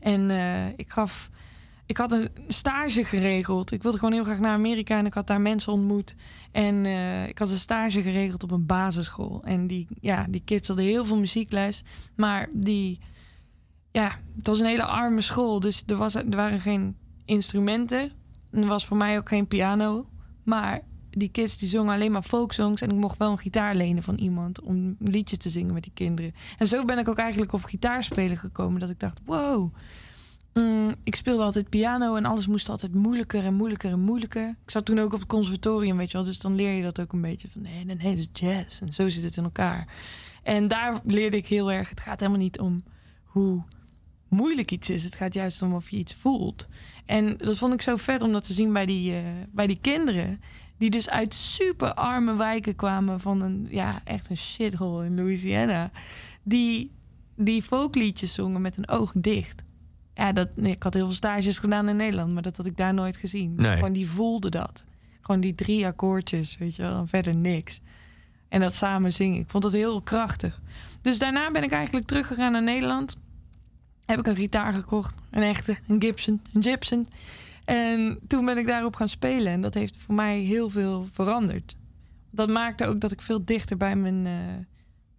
En 0.00 0.30
ik 0.76 0.92
gaf... 0.92 1.30
Ik 1.92 1.98
had 1.98 2.12
een 2.12 2.30
stage 2.48 3.04
geregeld. 3.04 3.72
Ik 3.72 3.82
wilde 3.82 3.98
gewoon 3.98 4.12
heel 4.12 4.24
graag 4.24 4.38
naar 4.38 4.52
Amerika 4.52 4.98
en 4.98 5.06
ik 5.06 5.14
had 5.14 5.26
daar 5.26 5.40
mensen 5.40 5.72
ontmoet. 5.72 6.14
En 6.52 6.86
eh, 6.86 7.28
ik 7.28 7.38
had 7.38 7.50
een 7.50 7.58
stage 7.58 8.02
geregeld 8.02 8.42
op 8.42 8.50
een 8.50 8.66
basisschool. 8.66 9.42
En 9.44 9.66
die, 9.66 9.86
ja, 10.00 10.26
die 10.30 10.42
kids 10.44 10.68
hadden 10.68 10.86
heel 10.86 11.04
veel 11.04 11.18
muziekles. 11.18 11.84
Maar 12.16 12.48
die, 12.52 12.98
ja, 13.90 14.18
het 14.36 14.46
was 14.46 14.60
een 14.60 14.66
hele 14.66 14.84
arme 14.84 15.20
school. 15.20 15.60
Dus 15.60 15.82
er, 15.86 15.96
was, 15.96 16.14
er 16.14 16.36
waren 16.36 16.60
geen 16.60 16.96
instrumenten. 17.24 18.10
En 18.50 18.62
er 18.62 18.68
was 18.68 18.86
voor 18.86 18.96
mij 18.96 19.18
ook 19.18 19.28
geen 19.28 19.46
piano. 19.46 20.06
Maar 20.42 20.80
die 21.10 21.28
kids 21.28 21.58
die 21.58 21.68
zongen 21.68 21.94
alleen 21.94 22.12
maar 22.12 22.22
folksongs. 22.22 22.82
En 22.82 22.90
ik 22.90 22.96
mocht 22.96 23.18
wel 23.18 23.30
een 23.30 23.38
gitaar 23.38 23.74
lenen 23.74 24.02
van 24.02 24.14
iemand 24.14 24.60
om 24.60 24.96
liedjes 24.98 25.38
te 25.38 25.48
zingen 25.48 25.74
met 25.74 25.82
die 25.82 25.92
kinderen. 25.94 26.34
En 26.58 26.66
zo 26.66 26.84
ben 26.84 26.98
ik 26.98 27.08
ook 27.08 27.18
eigenlijk 27.18 27.52
op 27.52 27.64
gitaarspelen 27.64 28.36
gekomen. 28.36 28.80
Dat 28.80 28.90
ik 28.90 29.00
dacht, 29.00 29.20
wow. 29.24 29.74
Mm, 30.54 30.94
ik 31.04 31.14
speelde 31.14 31.42
altijd 31.42 31.68
piano 31.68 32.14
en 32.14 32.24
alles 32.24 32.46
moest 32.46 32.68
altijd 32.68 32.94
moeilijker 32.94 33.44
en 33.44 33.54
moeilijker 33.54 33.90
en 33.90 34.00
moeilijker. 34.00 34.48
Ik 34.48 34.70
zat 34.70 34.84
toen 34.84 34.98
ook 34.98 35.12
op 35.12 35.18
het 35.18 35.28
conservatorium, 35.28 35.96
weet 35.96 36.10
je 36.10 36.16
wel. 36.16 36.26
Dus 36.26 36.38
dan 36.38 36.54
leer 36.54 36.72
je 36.72 36.82
dat 36.82 37.00
ook 37.00 37.12
een 37.12 37.20
beetje 37.20 37.48
van 37.48 37.62
nee, 37.62 37.84
nee, 37.84 37.96
nee, 37.96 38.16
is 38.16 38.28
jazz. 38.32 38.80
En 38.80 38.92
zo 38.92 39.08
zit 39.08 39.22
het 39.22 39.36
in 39.36 39.44
elkaar. 39.44 39.86
En 40.42 40.68
daar 40.68 41.00
leerde 41.04 41.36
ik 41.36 41.46
heel 41.46 41.72
erg. 41.72 41.88
Het 41.88 42.00
gaat 42.00 42.20
helemaal 42.20 42.40
niet 42.40 42.60
om 42.60 42.82
hoe 43.24 43.62
moeilijk 44.28 44.70
iets 44.70 44.90
is. 44.90 45.04
Het 45.04 45.14
gaat 45.14 45.34
juist 45.34 45.62
om 45.62 45.74
of 45.74 45.90
je 45.90 45.96
iets 45.96 46.14
voelt. 46.14 46.68
En 47.06 47.36
dat 47.36 47.58
vond 47.58 47.72
ik 47.72 47.82
zo 47.82 47.96
vet 47.96 48.22
om 48.22 48.32
dat 48.32 48.44
te 48.44 48.52
zien 48.52 48.72
bij 48.72 48.86
die, 48.86 49.14
eh, 49.14 49.22
bij 49.50 49.66
die 49.66 49.78
kinderen. 49.80 50.40
Die 50.76 50.90
dus 50.90 51.08
uit 51.08 51.34
super 51.34 51.94
arme 51.94 52.36
wijken 52.36 52.76
kwamen 52.76 53.20
van 53.20 53.42
een, 53.42 53.66
ja, 53.70 54.00
echt 54.04 54.30
een 54.30 54.36
shithole 54.36 55.04
in 55.04 55.16
Louisiana. 55.16 55.90
Die, 56.42 56.90
die 57.36 57.62
folkliedjes 57.62 58.34
zongen 58.34 58.60
met 58.60 58.76
een 58.76 58.88
oog 58.88 59.12
dicht. 59.16 59.61
Ja, 60.14 60.32
dat, 60.32 60.56
nee, 60.56 60.72
ik 60.72 60.82
had 60.82 60.94
heel 60.94 61.04
veel 61.04 61.14
stages 61.14 61.58
gedaan 61.58 61.88
in 61.88 61.96
Nederland, 61.96 62.32
maar 62.32 62.42
dat 62.42 62.56
had 62.56 62.66
ik 62.66 62.76
daar 62.76 62.94
nooit 62.94 63.16
gezien. 63.16 63.54
Nee. 63.54 63.74
Gewoon 63.74 63.92
die 63.92 64.08
voelde 64.08 64.50
dat. 64.50 64.84
Gewoon 65.20 65.40
die 65.40 65.54
drie 65.54 65.86
akkoordjes, 65.86 66.56
weet 66.58 66.76
je 66.76 66.82
wel, 66.82 66.98
en 66.98 67.08
verder 67.08 67.34
niks. 67.34 67.80
En 68.48 68.60
dat 68.60 68.74
samen 68.74 69.12
zingen. 69.12 69.40
Ik 69.40 69.50
vond 69.50 69.62
dat 69.62 69.72
heel 69.72 70.02
krachtig. 70.02 70.60
Dus 71.02 71.18
daarna 71.18 71.50
ben 71.50 71.62
ik 71.62 71.72
eigenlijk 71.72 72.06
teruggegaan 72.06 72.52
naar 72.52 72.62
Nederland. 72.62 73.16
Heb 74.04 74.18
ik 74.18 74.26
een 74.26 74.36
gitaar 74.36 74.72
gekocht. 74.72 75.14
Een 75.30 75.42
echte, 75.42 75.76
een 75.86 76.02
Gibson, 76.02 76.40
een 76.52 76.62
Gibson. 76.62 77.06
En 77.64 78.18
toen 78.26 78.44
ben 78.44 78.58
ik 78.58 78.66
daarop 78.66 78.96
gaan 78.96 79.08
spelen. 79.08 79.52
En 79.52 79.60
dat 79.60 79.74
heeft 79.74 79.96
voor 79.96 80.14
mij 80.14 80.38
heel 80.38 80.70
veel 80.70 81.06
veranderd. 81.12 81.76
Dat 82.30 82.48
maakte 82.48 82.86
ook 82.86 83.00
dat 83.00 83.12
ik 83.12 83.20
veel 83.20 83.44
dichter 83.44 83.76
bij 83.76 83.96
mijn 83.96 84.26
eh, 84.26 84.32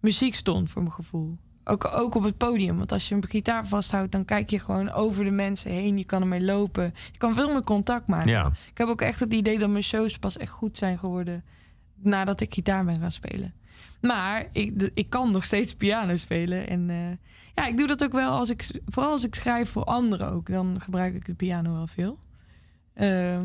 muziek 0.00 0.34
stond, 0.34 0.70
voor 0.70 0.82
mijn 0.82 0.94
gevoel. 0.94 1.38
Ook, 1.64 1.90
ook 1.94 2.14
op 2.14 2.22
het 2.22 2.36
podium. 2.36 2.76
Want 2.76 2.92
als 2.92 3.08
je 3.08 3.14
een 3.14 3.28
gitaar 3.28 3.66
vasthoudt, 3.66 4.12
dan 4.12 4.24
kijk 4.24 4.50
je 4.50 4.58
gewoon 4.58 4.90
over 4.90 5.24
de 5.24 5.30
mensen 5.30 5.70
heen. 5.70 5.98
Je 5.98 6.04
kan 6.04 6.20
ermee 6.20 6.42
lopen. 6.42 6.94
Je 7.12 7.18
kan 7.18 7.34
veel 7.34 7.52
meer 7.52 7.64
contact 7.64 8.06
maken. 8.06 8.30
Ja. 8.30 8.52
Ik 8.70 8.78
heb 8.78 8.88
ook 8.88 9.00
echt 9.00 9.20
het 9.20 9.32
idee 9.32 9.58
dat 9.58 9.68
mijn 9.68 9.82
shows 9.82 10.18
pas 10.18 10.36
echt 10.36 10.50
goed 10.50 10.78
zijn 10.78 10.98
geworden 10.98 11.44
nadat 11.94 12.40
ik 12.40 12.54
gitaar 12.54 12.84
ben 12.84 13.00
gaan 13.00 13.12
spelen. 13.12 13.54
Maar 14.00 14.46
ik, 14.52 14.90
ik 14.94 15.10
kan 15.10 15.30
nog 15.30 15.44
steeds 15.44 15.74
piano 15.74 16.16
spelen. 16.16 16.68
En 16.68 16.90
eh, 16.90 16.96
ja, 17.54 17.66
ik 17.66 17.76
doe 17.76 17.86
dat 17.86 18.04
ook 18.04 18.12
wel 18.12 18.30
als 18.30 18.50
ik, 18.50 18.80
vooral 18.86 19.10
als 19.10 19.24
ik 19.24 19.34
schrijf 19.34 19.70
voor 19.70 19.84
anderen 19.84 20.30
ook. 20.30 20.50
Dan 20.50 20.80
gebruik 20.80 21.14
ik 21.14 21.26
de 21.26 21.34
piano 21.34 21.72
wel 21.72 21.86
veel. 21.86 22.18
Eh, 22.94 23.40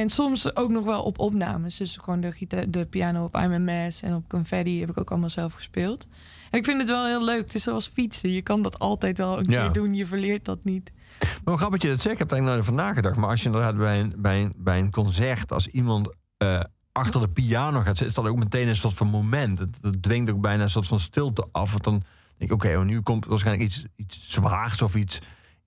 en 0.00 0.08
soms 0.08 0.56
ook 0.56 0.70
nog 0.70 0.84
wel 0.84 1.02
op 1.02 1.18
opnames. 1.18 1.76
Dus 1.76 1.96
gewoon 1.96 2.20
de, 2.20 2.32
gita- 2.32 2.64
de 2.68 2.86
piano 2.86 3.24
op 3.24 3.34
I'm 3.36 3.52
a 3.52 3.58
Mess 3.58 4.02
en 4.02 4.14
op 4.14 4.28
Confetti 4.28 4.80
heb 4.80 4.90
ik 4.90 4.98
ook 4.98 5.10
allemaal 5.10 5.30
zelf 5.30 5.52
gespeeld. 5.52 6.06
En 6.50 6.58
ik 6.58 6.64
vind 6.64 6.78
het 6.80 6.88
wel 6.88 7.06
heel 7.06 7.24
leuk. 7.24 7.40
Het 7.40 7.54
is 7.54 7.62
zoals 7.62 7.86
fietsen. 7.86 8.30
Je 8.30 8.42
kan 8.42 8.62
dat 8.62 8.78
altijd 8.78 9.18
wel 9.18 9.38
een 9.38 9.44
Ja. 9.50 9.62
keer 9.62 9.72
doen. 9.72 9.94
Je 9.94 10.06
verleert 10.06 10.44
dat 10.44 10.64
niet. 10.64 10.92
Maar 11.18 11.30
hoe 11.44 11.56
grappig 11.56 11.80
dat 11.80 11.82
je 11.82 11.88
dat 11.88 12.00
zegt, 12.02 12.12
ik 12.14 12.18
heb 12.18 12.32
eigenlijk 12.32 12.44
nooit 12.62 12.70
over 12.70 12.84
nagedacht. 12.86 13.16
Maar 13.16 13.28
als 13.30 13.40
je 13.40 13.46
inderdaad 13.46 13.76
bij 13.76 14.00
een, 14.00 14.12
bij 14.16 14.40
een, 14.42 14.52
bij 14.56 14.78
een 14.78 14.90
concert, 14.90 15.52
als 15.52 15.66
iemand 15.66 16.14
eh, 16.36 16.60
achter 16.92 17.20
de 17.20 17.28
piano 17.28 17.76
gaat 17.78 17.86
zitten, 17.86 18.06
is 18.06 18.14
dat 18.14 18.26
ook 18.26 18.36
meteen 18.36 18.68
een 18.68 18.76
soort 18.76 18.94
van 18.94 19.06
moment. 19.06 19.58
Het, 19.58 19.76
het 19.80 20.02
dwingt 20.02 20.30
ook 20.30 20.40
bijna 20.40 20.62
een 20.62 20.68
soort 20.68 20.86
van 20.86 21.00
stilte 21.00 21.48
af. 21.52 21.70
Want 21.70 21.84
dan 21.84 22.02
denk 22.36 22.50
ik, 22.50 22.64
oké, 22.64 22.76
oh, 22.78 22.84
nu 22.84 23.00
komt 23.00 23.24
waarschijnlijk 23.26 23.68
iets, 23.70 23.84
iets 23.96 24.30
zwaars 24.32 24.82
of 24.82 24.94
iets. 24.94 25.18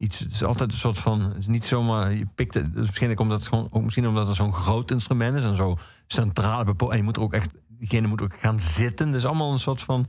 Iets, 0.01 0.19
het 0.19 0.31
is 0.31 0.43
altijd 0.43 0.71
een 0.71 0.77
soort 0.77 0.99
van. 0.99 1.21
Het 1.21 1.37
is 1.37 1.47
niet 1.47 1.65
zomaar. 1.65 2.13
Je 2.13 2.27
pikt 2.35 2.53
het. 2.53 2.73
Dus 2.73 2.87
misschien 2.87 3.19
omdat 3.19 3.37
het 3.39 3.47
gewoon. 3.47 3.67
Ook 3.71 3.83
misschien 3.83 4.07
omdat 4.07 4.27
het 4.27 4.35
zo'n 4.35 4.53
groot 4.53 4.91
instrument 4.91 5.35
is 5.37 5.43
en 5.43 5.55
zo 5.55 5.77
centraal 6.07 6.63
bepo- 6.63 6.89
En 6.89 6.97
je 6.97 7.03
moet 7.03 7.15
er 7.15 7.21
ook 7.21 7.33
echt. 7.33 7.53
Diegene 7.67 8.07
moet 8.07 8.21
ook 8.21 8.39
gaan 8.39 8.59
zitten. 8.59 9.11
Dus 9.11 9.25
allemaal 9.25 9.51
een 9.51 9.59
soort 9.59 9.81
van 9.81 10.07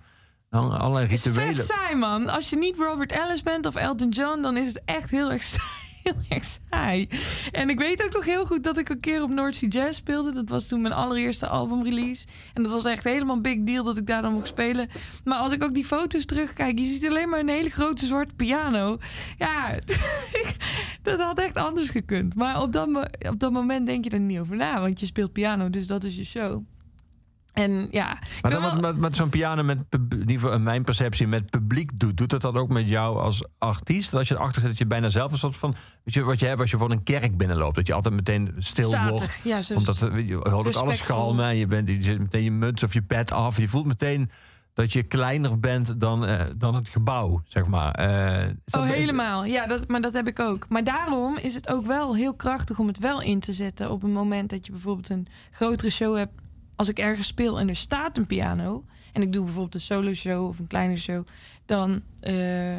Nou, 0.50 0.72
allerlei 0.72 1.04
Het 1.06 1.14
is 1.14 1.24
rituelen. 1.24 1.54
vet 1.54 1.64
saai, 1.66 1.94
man. 1.94 2.28
Als 2.28 2.50
je 2.50 2.56
niet 2.56 2.76
Robert 2.78 3.12
Ellis 3.12 3.42
bent 3.42 3.66
of 3.66 3.74
Elton 3.74 4.08
John, 4.08 4.42
dan 4.42 4.56
is 4.56 4.66
het 4.66 4.82
echt 4.84 5.10
heel 5.10 5.30
erg 5.32 5.42
saai. 5.42 5.62
Heel 6.04 6.14
erg 6.28 6.44
saai. 6.44 7.08
En 7.52 7.68
ik 7.68 7.78
weet 7.78 8.04
ook 8.04 8.12
nog 8.12 8.24
heel 8.24 8.46
goed 8.46 8.64
dat 8.64 8.78
ik 8.78 8.88
een 8.88 9.00
keer 9.00 9.22
op 9.22 9.30
North 9.30 9.56
Sea 9.56 9.68
Jazz 9.68 9.98
speelde. 9.98 10.32
Dat 10.32 10.48
was 10.48 10.66
toen 10.66 10.82
mijn 10.82 10.94
allereerste 10.94 11.46
albumrelease. 11.46 12.26
En 12.54 12.62
dat 12.62 12.72
was 12.72 12.84
echt 12.84 13.04
helemaal 13.04 13.36
een 13.36 13.42
big 13.42 13.58
deal 13.62 13.84
dat 13.84 13.96
ik 13.96 14.06
daar 14.06 14.22
dan 14.22 14.32
mocht 14.32 14.48
spelen. 14.48 14.88
Maar 15.24 15.38
als 15.38 15.52
ik 15.52 15.64
ook 15.64 15.74
die 15.74 15.84
foto's 15.84 16.24
terugkijk, 16.24 16.78
je 16.78 16.84
ziet 16.84 17.08
alleen 17.08 17.28
maar 17.28 17.40
een 17.40 17.48
hele 17.48 17.70
grote 17.70 18.06
zwarte 18.06 18.34
piano. 18.34 18.98
Ja, 19.38 19.78
dat 21.02 21.20
had 21.20 21.38
echt 21.38 21.56
anders 21.56 21.88
gekund. 21.88 22.34
Maar 22.34 22.62
op 22.62 22.72
dat, 22.72 22.88
op 23.28 23.38
dat 23.38 23.52
moment 23.52 23.86
denk 23.86 24.04
je 24.04 24.10
er 24.10 24.20
niet 24.20 24.38
over 24.38 24.56
na, 24.56 24.80
want 24.80 25.00
je 25.00 25.06
speelt 25.06 25.32
piano, 25.32 25.70
dus 25.70 25.86
dat 25.86 26.04
is 26.04 26.16
je 26.16 26.24
show. 26.24 26.64
En 27.52 27.88
ja, 27.90 28.18
Maar 28.42 28.50
dan 28.50 28.60
wel- 28.60 28.70
wat 28.72 28.80
met, 28.80 28.96
met 28.96 29.16
zo'n 29.16 29.28
piano 29.28 29.62
met, 29.62 29.78
in 30.08 30.30
ieder 30.30 30.60
mijn 30.60 30.82
perceptie, 30.84 31.26
met 31.26 31.50
publiek 31.50 31.90
doet. 31.94 32.16
Doet 32.16 32.30
dat 32.30 32.40
dat 32.40 32.56
ook 32.56 32.68
met 32.68 32.88
jou 32.88 33.18
als 33.18 33.44
artiest? 33.58 34.10
Dat 34.10 34.18
als 34.18 34.28
je 34.28 34.34
erachter 34.34 34.60
zit, 34.60 34.70
dat 34.70 34.78
je 34.78 34.86
bijna 34.86 35.08
zelf 35.08 35.32
een 35.32 35.38
soort 35.38 35.56
van... 35.56 35.74
Weet 36.04 36.14
je, 36.14 36.22
wat 36.22 36.40
je 36.40 36.46
hebt 36.46 36.60
als 36.60 36.70
je 36.70 36.78
voor 36.78 36.90
een 36.90 37.02
kerk 37.02 37.36
binnenloopt. 37.36 37.74
Dat 37.76 37.86
je 37.86 37.92
altijd 37.92 38.14
meteen 38.14 38.54
stil 38.58 38.88
Statig. 38.88 39.08
wordt. 39.10 39.38
Ja, 39.42 39.62
zo- 39.62 39.74
Omdat 39.74 39.98
je, 39.98 40.26
je 40.26 40.34
hoort 40.34 40.66
ook 40.66 40.74
alles 40.74 41.00
galmen. 41.00 41.44
En 41.48 41.56
je, 41.56 41.66
bent, 41.66 41.88
je 41.88 42.02
zet 42.02 42.18
meteen 42.18 42.42
je 42.44 42.50
muts 42.50 42.82
of 42.82 42.92
je 42.92 43.02
pet 43.02 43.32
af. 43.32 43.56
Je 43.56 43.68
voelt 43.68 43.86
meteen 43.86 44.30
dat 44.74 44.92
je 44.92 45.02
kleiner 45.02 45.60
bent 45.60 46.00
dan, 46.00 46.26
eh, 46.26 46.40
dan 46.56 46.74
het 46.74 46.88
gebouw, 46.88 47.42
zeg 47.44 47.66
maar. 47.66 47.92
Eh, 47.94 48.48
Oh, 48.76 48.84
helemaal. 48.84 49.44
Ja, 49.44 49.66
dat, 49.66 49.88
maar 49.88 50.00
dat 50.00 50.12
heb 50.12 50.26
ik 50.28 50.38
ook. 50.40 50.66
Maar 50.68 50.84
daarom 50.84 51.36
is 51.36 51.54
het 51.54 51.68
ook 51.68 51.86
wel 51.86 52.16
heel 52.16 52.34
krachtig 52.34 52.78
om 52.78 52.86
het 52.86 52.98
wel 52.98 53.20
in 53.22 53.40
te 53.40 53.52
zetten 53.52 53.90
op 53.90 54.02
een 54.02 54.12
moment 54.12 54.50
dat 54.50 54.66
je 54.66 54.72
bijvoorbeeld 54.72 55.08
een 55.10 55.26
grotere 55.50 55.90
show 55.90 56.16
hebt. 56.16 56.32
Als 56.82 56.90
ik 56.90 56.98
ergens 56.98 57.26
speel 57.26 57.58
en 57.60 57.68
er 57.68 57.76
staat 57.76 58.16
een 58.18 58.26
piano 58.26 58.84
en 59.12 59.22
ik 59.22 59.32
doe 59.32 59.44
bijvoorbeeld 59.44 59.74
een 59.74 59.80
solo 59.80 60.14
show 60.14 60.46
of 60.48 60.58
een 60.58 60.66
kleine 60.66 60.96
show, 60.96 61.26
dan, 61.66 62.02
eh, 62.20 62.76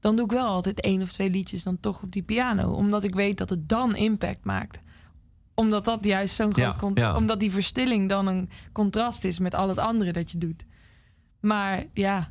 dan 0.00 0.16
doe 0.16 0.24
ik 0.24 0.30
wel 0.30 0.46
altijd 0.46 0.80
één 0.80 1.02
of 1.02 1.12
twee 1.12 1.30
liedjes 1.30 1.62
dan 1.62 1.80
toch 1.80 2.02
op 2.02 2.12
die 2.12 2.22
piano, 2.22 2.72
omdat 2.72 3.04
ik 3.04 3.14
weet 3.14 3.38
dat 3.38 3.50
het 3.50 3.68
dan 3.68 3.96
impact 3.96 4.44
maakt. 4.44 4.80
Omdat 5.54 5.84
dat 5.84 6.04
juist 6.04 6.34
zo'n 6.34 6.52
groot 6.54 6.74
Ja, 6.74 6.80
con- 6.80 6.92
ja. 6.94 7.16
omdat 7.16 7.40
die 7.40 7.50
verstilling 7.52 8.08
dan 8.08 8.26
een 8.26 8.48
contrast 8.72 9.24
is 9.24 9.38
met 9.38 9.54
al 9.54 9.68
het 9.68 9.78
andere 9.78 10.12
dat 10.12 10.30
je 10.30 10.38
doet. 10.38 10.64
Maar 11.40 11.84
ja, 11.94 12.30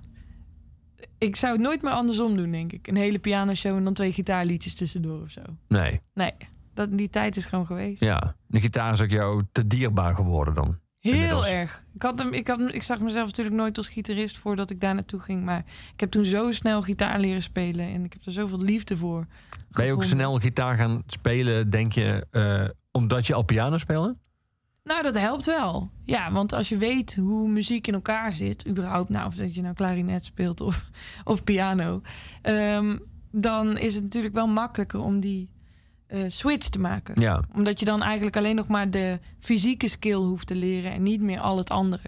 ik 1.17 1.35
zou 1.35 1.53
het 1.53 1.61
nooit 1.61 1.81
meer 1.81 1.91
andersom 1.93 2.35
doen, 2.37 2.51
denk 2.51 2.71
ik. 2.71 2.87
Een 2.87 2.95
hele 2.95 3.19
pianoshow 3.19 3.75
en 3.77 3.83
dan 3.83 3.93
twee 3.93 4.13
gitaarliedjes 4.13 4.75
tussendoor 4.75 5.21
of 5.21 5.29
zo. 5.29 5.41
Nee, 5.67 6.01
Nee, 6.13 6.31
dat, 6.73 6.97
die 6.97 7.09
tijd 7.09 7.35
is 7.35 7.45
gewoon 7.45 7.65
geweest. 7.65 7.99
ja. 8.01 8.35
De 8.47 8.59
gitaar 8.59 8.93
is 8.93 9.01
ook 9.01 9.09
jou 9.09 9.43
te 9.51 9.67
dierbaar 9.67 10.15
geworden 10.15 10.53
dan. 10.53 10.77
Heel 11.13 11.45
erg. 11.45 11.83
Ik, 11.93 12.01
had 12.01 12.19
hem, 12.19 12.33
ik, 12.33 12.47
had, 12.47 12.57
hem- 12.57 12.67
ik 12.67 12.83
zag 12.83 12.99
mezelf 12.99 13.25
natuurlijk 13.25 13.55
nooit 13.55 13.77
als 13.77 13.89
gitarist 13.89 14.37
voordat 14.37 14.69
ik 14.69 14.81
daar 14.81 14.93
naartoe 14.93 15.19
ging. 15.19 15.43
Maar 15.43 15.63
ik 15.93 15.99
heb 15.99 16.11
toen 16.11 16.25
zo 16.25 16.51
snel 16.51 16.81
gitaar 16.81 17.19
leren 17.19 17.41
spelen. 17.41 17.85
En 17.87 18.03
ik 18.03 18.13
heb 18.13 18.25
er 18.25 18.31
zoveel 18.31 18.61
liefde 18.61 18.97
voor. 18.97 19.25
Ben 19.71 19.85
je 19.85 19.91
ook 19.91 20.01
gevonden. 20.01 20.25
snel 20.27 20.39
gitaar 20.39 20.77
gaan 20.77 21.03
spelen, 21.07 21.69
denk 21.69 21.91
je, 21.91 22.27
eh, 22.31 22.65
omdat 22.91 23.27
je 23.27 23.33
al 23.33 23.43
piano 23.43 23.77
speelde? 23.77 24.15
Nou, 24.83 25.03
dat 25.03 25.17
helpt 25.17 25.45
wel. 25.45 25.89
Ja, 26.05 26.31
want 26.31 26.53
als 26.53 26.69
je 26.69 26.77
weet 26.77 27.15
hoe 27.15 27.49
muziek 27.49 27.87
in 27.87 27.93
elkaar 27.93 28.33
zit, 28.33 28.67
überhaupt, 28.67 29.09
nou, 29.09 29.27
of 29.27 29.35
dat 29.35 29.55
je 29.55 29.61
nou 29.61 29.73
klarinet 29.73 30.25
speelt 30.25 30.61
of, 30.61 30.89
of 31.23 31.43
piano, 31.43 32.01
ehm, 32.41 32.97
dan 33.31 33.77
is 33.77 33.93
het 33.95 34.03
natuurlijk 34.03 34.33
wel 34.33 34.47
makkelijker 34.47 34.99
om 34.99 35.19
die 35.19 35.49
eh, 36.07 36.23
switch 36.27 36.67
te 36.69 36.79
maken. 36.79 37.21
Ja, 37.21 37.41
Omdat 37.53 37.79
je 37.79 37.85
dan 37.85 38.01
eigenlijk 38.03 38.37
alleen 38.37 38.55
nog 38.55 38.67
maar 38.67 38.89
de 38.91 39.19
fysieke 39.39 39.87
skill 39.87 40.13
hoeft 40.15 40.47
te 40.47 40.55
leren 40.55 40.91
en 40.91 41.03
niet 41.03 41.21
meer 41.21 41.39
al 41.39 41.57
het 41.57 41.69
andere. 41.69 42.03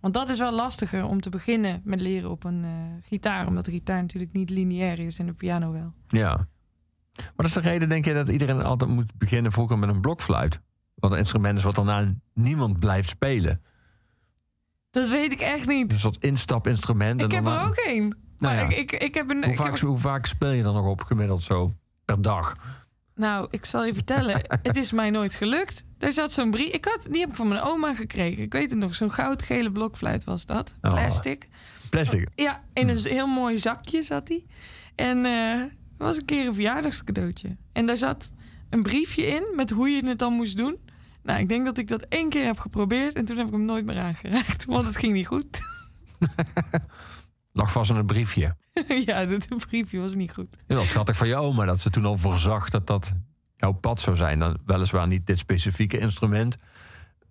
Want 0.00 0.14
dat 0.14 0.28
is 0.28 0.38
wel 0.38 0.52
lastiger 0.52 1.04
om 1.04 1.20
te 1.20 1.30
beginnen 1.30 1.80
met 1.84 2.00
leren 2.00 2.30
op 2.30 2.44
een 2.44 2.64
eh, 2.64 2.70
gitaar, 3.08 3.46
omdat 3.46 3.64
de 3.64 3.70
gitaar 3.70 4.00
natuurlijk 4.00 4.32
niet 4.32 4.50
lineair 4.50 4.98
is 4.98 5.18
en 5.18 5.26
de 5.26 5.32
piano 5.32 5.72
wel. 5.72 5.92
ja. 6.06 6.46
Wat 7.36 7.46
is 7.46 7.52
de 7.52 7.60
reden, 7.60 7.88
denk 7.88 8.04
je, 8.04 8.14
dat 8.14 8.28
iedereen 8.28 8.62
altijd 8.62 8.90
moet 8.90 9.18
beginnen 9.18 9.52
vroeger 9.52 9.78
met 9.78 9.88
een 9.88 10.00
blokfluit? 10.00 10.60
Wat 10.94 11.12
een 11.12 11.18
instrument 11.18 11.58
is 11.58 11.64
wat 11.64 11.74
daarna 11.74 12.14
niemand 12.32 12.78
blijft 12.78 13.08
spelen. 13.08 13.62
Dat 14.90 15.08
weet 15.08 15.32
ik 15.32 15.40
echt 15.40 15.66
niet. 15.66 15.92
Een 15.92 15.98
soort 15.98 16.22
instapinstrument. 16.24 17.20
en 17.20 17.26
Ik 17.26 17.32
heb 17.32 17.44
daarna- 17.44 17.60
er 17.62 17.66
ook 17.68 17.74
één. 17.76 18.08
Maar 18.38 18.54
Nou 18.56 18.70
ja. 18.70 18.76
ik, 18.76 18.92
ik, 18.92 19.02
ik 19.02 19.14
heb 19.14 19.30
een. 19.30 19.36
Hoe 19.36 19.46
heb 19.46 19.56
vaak, 19.56 19.80
een- 19.80 19.88
hoe 19.88 19.98
vaak 19.98 20.26
speel 20.26 20.50
je 20.50 20.62
dan 20.62 20.74
nog 20.74 20.86
op 20.86 21.02
gemiddeld 21.02 21.42
zo 21.42 21.72
per 22.04 22.22
dag? 22.22 22.56
Nou, 23.14 23.46
ik 23.50 23.64
zal 23.64 23.84
je 23.84 23.94
vertellen. 23.94 24.40
het 24.62 24.76
is 24.76 24.92
mij 24.92 25.10
nooit 25.10 25.34
gelukt. 25.34 25.84
Er 25.98 26.12
zat 26.12 26.32
zo'n 26.32 26.50
brief. 26.50 26.72
Ik 26.72 26.84
had, 26.84 27.06
die 27.10 27.20
heb 27.20 27.30
ik 27.30 27.36
van 27.36 27.48
mijn 27.48 27.60
oma 27.60 27.94
gekregen. 27.94 28.42
Ik 28.42 28.52
weet 28.52 28.70
het 28.70 28.78
nog. 28.78 28.94
Zo'n 28.94 29.12
goudgele 29.12 29.72
blokfluit 29.72 30.24
was 30.24 30.46
dat. 30.46 30.74
Oh. 30.80 30.90
Plastic. 30.90 31.48
Plastic. 31.90 32.28
Ja, 32.34 32.62
in 32.72 32.88
een 32.88 32.98
heel 32.98 33.26
mooi 33.26 33.58
zakje 33.58 34.02
zat 34.02 34.28
hij. 34.28 34.44
En 34.94 35.24
eh, 35.24 35.60
het 35.60 35.72
was 35.98 36.16
een 36.16 36.24
keer 36.24 36.46
een 36.46 36.54
verjaardagscadeautje. 36.54 37.56
En 37.72 37.86
daar 37.86 37.96
zat 37.96 38.30
een 38.70 38.82
briefje 38.82 39.26
in 39.26 39.44
met 39.56 39.70
hoe 39.70 39.88
je 39.88 40.06
het 40.06 40.18
dan 40.18 40.32
moest 40.32 40.56
doen. 40.56 40.78
Nou, 41.22 41.40
ik 41.40 41.48
denk 41.48 41.64
dat 41.64 41.78
ik 41.78 41.88
dat 41.88 42.02
één 42.08 42.28
keer 42.28 42.44
heb 42.44 42.58
geprobeerd. 42.58 43.14
En 43.14 43.24
toen 43.24 43.36
heb 43.36 43.46
ik 43.46 43.52
hem 43.52 43.64
nooit 43.64 43.84
meer 43.84 43.98
aangeraakt. 43.98 44.64
Want 44.74 44.86
het 44.86 44.96
ging 44.96 45.12
niet 45.12 45.26
goed. 45.26 45.60
Lag 47.52 47.72
vast 47.72 47.90
in 47.90 47.96
een 47.96 48.06
briefje. 48.06 48.56
ja, 49.06 49.24
dat 49.24 49.46
briefje 49.66 50.00
was 50.00 50.14
niet 50.14 50.32
goed. 50.32 50.48
Heel 50.66 50.76
wel 50.76 50.86
schattig 50.86 51.16
van 51.16 51.28
je 51.28 51.36
oma 51.36 51.64
dat 51.64 51.80
ze 51.80 51.90
toen 51.90 52.04
al 52.04 52.16
voorzag 52.16 52.70
dat 52.70 52.86
dat 52.86 53.12
jouw 53.56 53.72
pad 53.72 54.00
zou 54.00 54.16
zijn. 54.16 54.38
Dan 54.38 54.58
weliswaar 54.66 55.06
niet 55.06 55.26
dit 55.26 55.38
specifieke 55.38 55.98
instrument, 55.98 56.56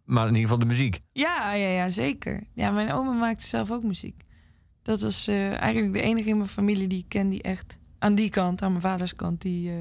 maar 0.05 0.23
in 0.27 0.33
ieder 0.33 0.41
geval 0.49 0.59
de 0.59 0.65
muziek. 0.65 0.99
Ja, 1.11 1.53
ja, 1.53 1.67
ja, 1.67 1.89
zeker. 1.89 2.43
Ja, 2.53 2.71
mijn 2.71 2.91
oma 2.93 3.11
maakte 3.11 3.47
zelf 3.47 3.71
ook 3.71 3.83
muziek. 3.83 4.23
Dat 4.81 5.01
was 5.01 5.27
eh, 5.27 5.61
eigenlijk 5.61 5.93
de 5.93 6.01
enige 6.01 6.29
in 6.29 6.37
mijn 6.37 6.49
familie 6.49 6.87
die 6.87 6.99
ik 6.99 7.09
ken 7.09 7.29
die 7.29 7.41
echt 7.41 7.77
aan 7.99 8.15
die 8.15 8.29
kant, 8.29 8.61
aan 8.61 8.69
mijn 8.69 8.81
vaders 8.81 9.13
kant, 9.13 9.41
die, 9.41 9.69
eh, 9.69 9.75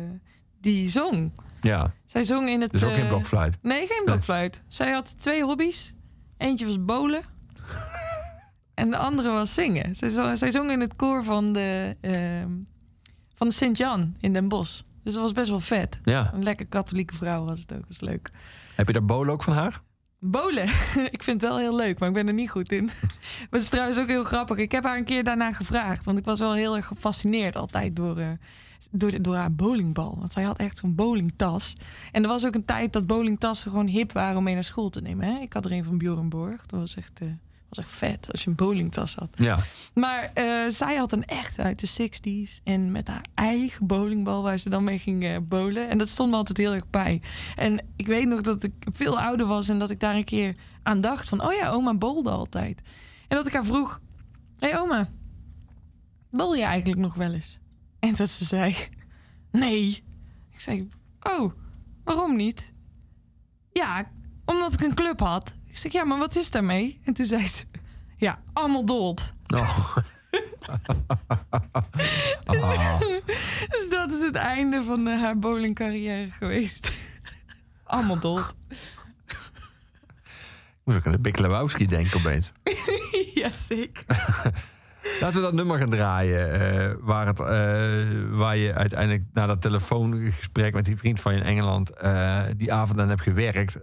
die 0.60 0.88
zong. 0.88 1.32
Ja, 1.60 1.92
Zij 2.04 2.24
zong 2.24 2.48
in 2.48 2.60
het. 2.60 2.70
dus 2.70 2.84
ook 2.84 2.90
eh, 2.90 2.96
geen 2.96 3.08
blokfluit. 3.08 3.58
Nee, 3.62 3.86
geen 3.86 4.04
blokfluit. 4.04 4.62
Zij 4.68 4.90
had 4.92 5.20
twee 5.20 5.42
hobby's. 5.42 5.94
Eentje 6.36 6.66
was 6.66 6.84
bolen. 6.84 7.22
En 8.74 8.90
de 8.90 8.96
andere 8.96 9.30
was 9.30 9.54
zingen. 9.54 9.94
Zij 9.94 10.08
zong, 10.08 10.38
zij 10.38 10.50
zong 10.50 10.70
in 10.70 10.80
het 10.80 10.96
koor 10.96 11.24
van 11.24 11.52
de, 11.52 11.96
ehm, 12.00 12.50
van 13.34 13.48
de 13.48 13.54
Sint-Jan 13.54 14.14
in 14.20 14.32
Den 14.32 14.48
Bosch. 14.48 14.82
Dus 15.02 15.12
dat 15.12 15.22
was 15.22 15.32
best 15.32 15.50
wel 15.50 15.60
vet. 15.60 16.00
Ja. 16.04 16.30
Een 16.34 16.42
lekker 16.42 16.66
katholieke 16.66 17.16
vrouw 17.16 17.44
was 17.44 17.60
het 17.60 17.74
ook. 17.74 17.84
was 17.88 18.00
leuk. 18.00 18.30
Heb 18.76 18.86
je 18.86 18.92
daar 18.92 19.04
bolen 19.04 19.32
ook 19.32 19.42
van 19.42 19.54
haar? 19.54 19.82
Bolen. 20.18 20.62
ik 21.16 21.22
vind 21.22 21.40
het 21.40 21.50
wel 21.50 21.58
heel 21.58 21.76
leuk, 21.76 21.98
maar 21.98 22.08
ik 22.08 22.14
ben 22.14 22.28
er 22.28 22.34
niet 22.34 22.50
goed 22.50 22.72
in. 22.72 22.84
maar 23.40 23.48
het 23.50 23.62
is 23.62 23.68
trouwens 23.68 23.98
ook 23.98 24.08
heel 24.08 24.24
grappig. 24.24 24.56
Ik 24.56 24.72
heb 24.72 24.84
haar 24.84 24.96
een 24.96 25.04
keer 25.04 25.24
daarna 25.24 25.52
gevraagd. 25.52 26.04
Want 26.04 26.18
ik 26.18 26.24
was 26.24 26.38
wel 26.38 26.54
heel 26.54 26.76
erg 26.76 26.86
gefascineerd 26.86 27.56
altijd 27.56 27.96
door, 27.96 28.18
eh, 28.18 28.28
door, 28.90 29.22
door 29.22 29.34
haar 29.34 29.54
bowlingbal. 29.54 30.16
Want 30.18 30.32
zij 30.32 30.42
had 30.42 30.58
echt 30.58 30.78
zo'n 30.78 30.94
bowlingtas. 30.94 31.76
En 32.12 32.22
er 32.22 32.28
was 32.28 32.46
ook 32.46 32.54
een 32.54 32.64
tijd 32.64 32.92
dat 32.92 33.06
bowlingtassen 33.06 33.70
gewoon 33.70 33.86
hip 33.86 34.12
waren 34.12 34.36
om 34.36 34.44
mee 34.44 34.54
naar 34.54 34.64
school 34.64 34.90
te 34.90 35.00
nemen. 35.00 35.26
Hè? 35.26 35.40
Ik 35.40 35.52
had 35.52 35.64
er 35.64 35.72
een 35.72 35.84
van 35.84 35.98
Bjorn 35.98 36.28
Borg. 36.28 36.66
Dat 36.66 36.80
was 36.80 36.96
echt, 36.96 37.20
eh, 37.20 37.28
was 37.76 37.84
echt 37.84 37.96
vet 37.96 38.32
als 38.32 38.42
je 38.42 38.50
een 38.50 38.56
bowlingtas 38.56 39.14
had. 39.14 39.28
Ja. 39.34 39.58
Maar 39.94 40.30
eh, 40.34 40.68
zij 40.68 40.96
had 40.96 41.12
een 41.12 41.24
echt 41.24 41.58
uit 41.58 41.96
de 41.96 42.10
60s. 42.10 42.62
En 42.64 42.92
met 42.92 43.08
haar 43.08 43.24
eigen 43.34 43.86
bowlingbal 43.86 44.42
waar 44.42 44.58
ze 44.58 44.68
dan 44.68 44.84
mee 44.84 44.98
ging 44.98 45.24
eh, 45.24 45.36
bowlen. 45.42 45.88
En 45.88 45.98
dat 45.98 46.08
stond 46.08 46.30
me 46.30 46.36
altijd 46.36 46.56
heel 46.56 46.72
erg 46.72 46.90
bij. 46.90 47.22
En 47.56 47.86
ik 47.96 48.06
weet 48.06 48.26
nog 48.26 48.40
dat 48.40 48.62
ik 48.62 48.72
veel 48.92 49.20
ouder 49.20 49.46
was 49.46 49.68
en 49.68 49.78
dat 49.78 49.90
ik 49.90 50.00
daar 50.00 50.14
een 50.14 50.24
keer 50.24 50.56
aan 50.82 51.00
dacht 51.00 51.28
van... 51.28 51.44
oh 51.44 51.52
ja, 51.52 51.70
oma 51.70 51.94
bowlde 51.94 52.30
altijd. 52.30 52.80
En 53.28 53.36
dat 53.36 53.46
ik 53.46 53.52
haar 53.52 53.64
vroeg... 53.64 54.00
Hé 54.58 54.68
hey, 54.68 54.78
oma, 54.78 55.08
bol 56.30 56.54
je 56.54 56.62
eigenlijk 56.62 57.00
nog 57.00 57.14
wel 57.14 57.32
eens? 57.32 57.58
En 57.98 58.14
dat 58.14 58.28
ze 58.28 58.44
zei... 58.44 58.76
Nee. 59.50 60.04
Ik 60.50 60.60
zei, 60.60 60.88
oh, 61.22 61.52
waarom 62.04 62.36
niet? 62.36 62.72
Ja, 63.72 64.10
omdat 64.44 64.72
ik 64.72 64.80
een 64.80 64.94
club 64.94 65.20
had. 65.20 65.54
Ik 65.72 65.78
zeg, 65.78 65.92
ja, 65.92 66.04
maar 66.04 66.18
wat 66.18 66.36
is 66.36 66.50
daarmee? 66.50 67.00
En 67.04 67.14
toen 67.14 67.26
zei 67.26 67.46
ze... 67.46 67.64
Ja, 68.16 68.42
allemaal 68.52 68.84
dood. 68.84 69.34
Oh. 69.54 69.96
Ah. 72.44 73.00
Dus 73.68 73.86
dat 73.90 74.10
is 74.10 74.20
het 74.20 74.34
einde 74.34 74.82
van 74.82 75.08
eh, 75.08 75.20
haar 75.20 75.38
bowlingcarrière 75.38 76.30
geweest. 76.38 76.92
Allemaal 77.84 78.18
dood. 78.18 78.54
Ik 79.26 79.36
moest 80.84 80.98
ook 80.98 81.06
aan 81.06 81.12
de 81.12 81.18
Big 81.18 81.36
Lebowski 81.36 81.86
denken 81.86 82.18
opeens. 82.18 82.52
Jazeker. 83.34 84.04
Laten 85.20 85.34
we 85.34 85.40
dat 85.40 85.52
nummer 85.52 85.78
gaan 85.78 85.90
draaien. 85.90 86.52
eh, 86.52 86.94
waar, 87.00 87.26
het, 87.26 87.40
eh, 87.40 87.46
waar 88.38 88.56
je 88.56 88.74
uiteindelijk 88.74 89.24
na 89.32 89.46
dat 89.46 89.60
telefoongesprek 89.60 90.74
met 90.74 90.84
die 90.84 90.96
vriend 90.96 91.20
van 91.20 91.34
je 91.34 91.40
in 91.40 91.46
Engeland... 91.46 91.92
die 92.56 92.72
avond 92.72 93.00
aan 93.00 93.08
hebt 93.08 93.22
gewerkt. 93.22 93.78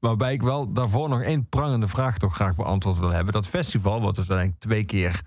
Waarbij 0.00 0.32
ik 0.32 0.42
wel 0.42 0.72
daarvoor 0.72 1.08
nog 1.08 1.20
één 1.22 1.48
prangende 1.48 1.88
vraag 1.88 2.18
toch 2.18 2.34
graag 2.34 2.56
beantwoord 2.56 2.98
wil 2.98 3.10
hebben. 3.10 3.32
Dat 3.32 3.48
festival, 3.48 4.00
wat 4.00 4.16
dus 4.16 4.30
uiteindelijk 4.30 4.60
twee 4.60 4.84
keer... 4.84 5.22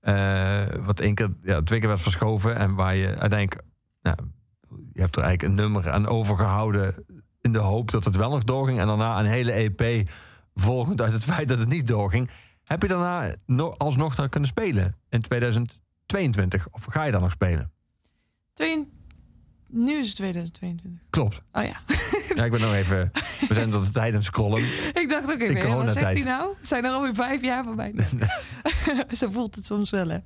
eh, 0.00 0.84
wat 0.84 1.00
één 1.00 1.36
ja, 1.42 1.62
twee 1.62 1.78
keer 1.78 1.88
werd 1.88 2.00
verschoven. 2.00 2.56
En 2.56 2.74
waar 2.74 2.94
je 2.94 3.06
uiteindelijk... 3.06 3.62
Nou, 4.02 4.16
je 4.92 5.00
hebt 5.00 5.16
er 5.16 5.22
eigenlijk 5.22 5.42
een 5.42 5.62
nummer 5.62 5.90
aan 5.90 6.06
overgehouden... 6.06 7.04
in 7.40 7.52
de 7.52 7.58
hoop 7.58 7.90
dat 7.90 8.04
het 8.04 8.16
wel 8.16 8.30
nog 8.30 8.44
doorging. 8.44 8.80
En 8.80 8.86
daarna 8.86 9.18
een 9.18 9.26
hele 9.26 9.52
EP 9.52 10.08
volgend 10.54 11.00
uit 11.00 11.12
het 11.12 11.24
feit 11.24 11.48
dat 11.48 11.58
het 11.58 11.68
niet 11.68 11.86
doorging. 11.86 12.30
Heb 12.64 12.82
je 12.82 12.88
daarna 12.88 13.34
no- 13.46 13.74
alsnog 13.76 14.14
dan 14.14 14.28
kunnen 14.28 14.48
spelen 14.48 14.96
in 15.08 15.20
2022? 15.20 16.68
Of 16.70 16.84
ga 16.84 17.04
je 17.04 17.12
dan 17.12 17.20
nog 17.20 17.30
spelen? 17.30 17.72
Twee, 18.52 18.88
nu 19.68 19.98
is 19.98 20.06
het 20.06 20.16
2022. 20.16 21.00
Klopt. 21.10 21.38
Oh 21.52 21.64
ja. 21.64 21.76
Ja, 22.34 22.44
ik 22.44 22.50
ben 22.50 22.60
nog 22.60 22.74
even... 22.74 23.10
We 23.48 23.54
zijn 23.54 23.70
tot 23.70 23.84
de 23.84 23.90
tijd 23.90 24.08
aan 24.08 24.14
het 24.14 24.24
scrollen. 24.24 24.62
ik 24.94 25.06
dacht 25.08 25.32
ook 25.32 25.40
even, 25.40 25.68
wat 25.76 25.92
zegt 25.92 26.06
hij 26.06 26.22
nou? 26.22 26.54
Zijn 26.62 26.84
er 26.84 26.90
alweer 26.90 27.14
vijf 27.14 27.42
jaar 27.42 27.64
voorbij? 27.64 27.94
Zo 29.10 29.30
voelt 29.30 29.54
het 29.54 29.64
soms 29.64 29.90
wel, 29.90 30.08
hè. 30.08 30.18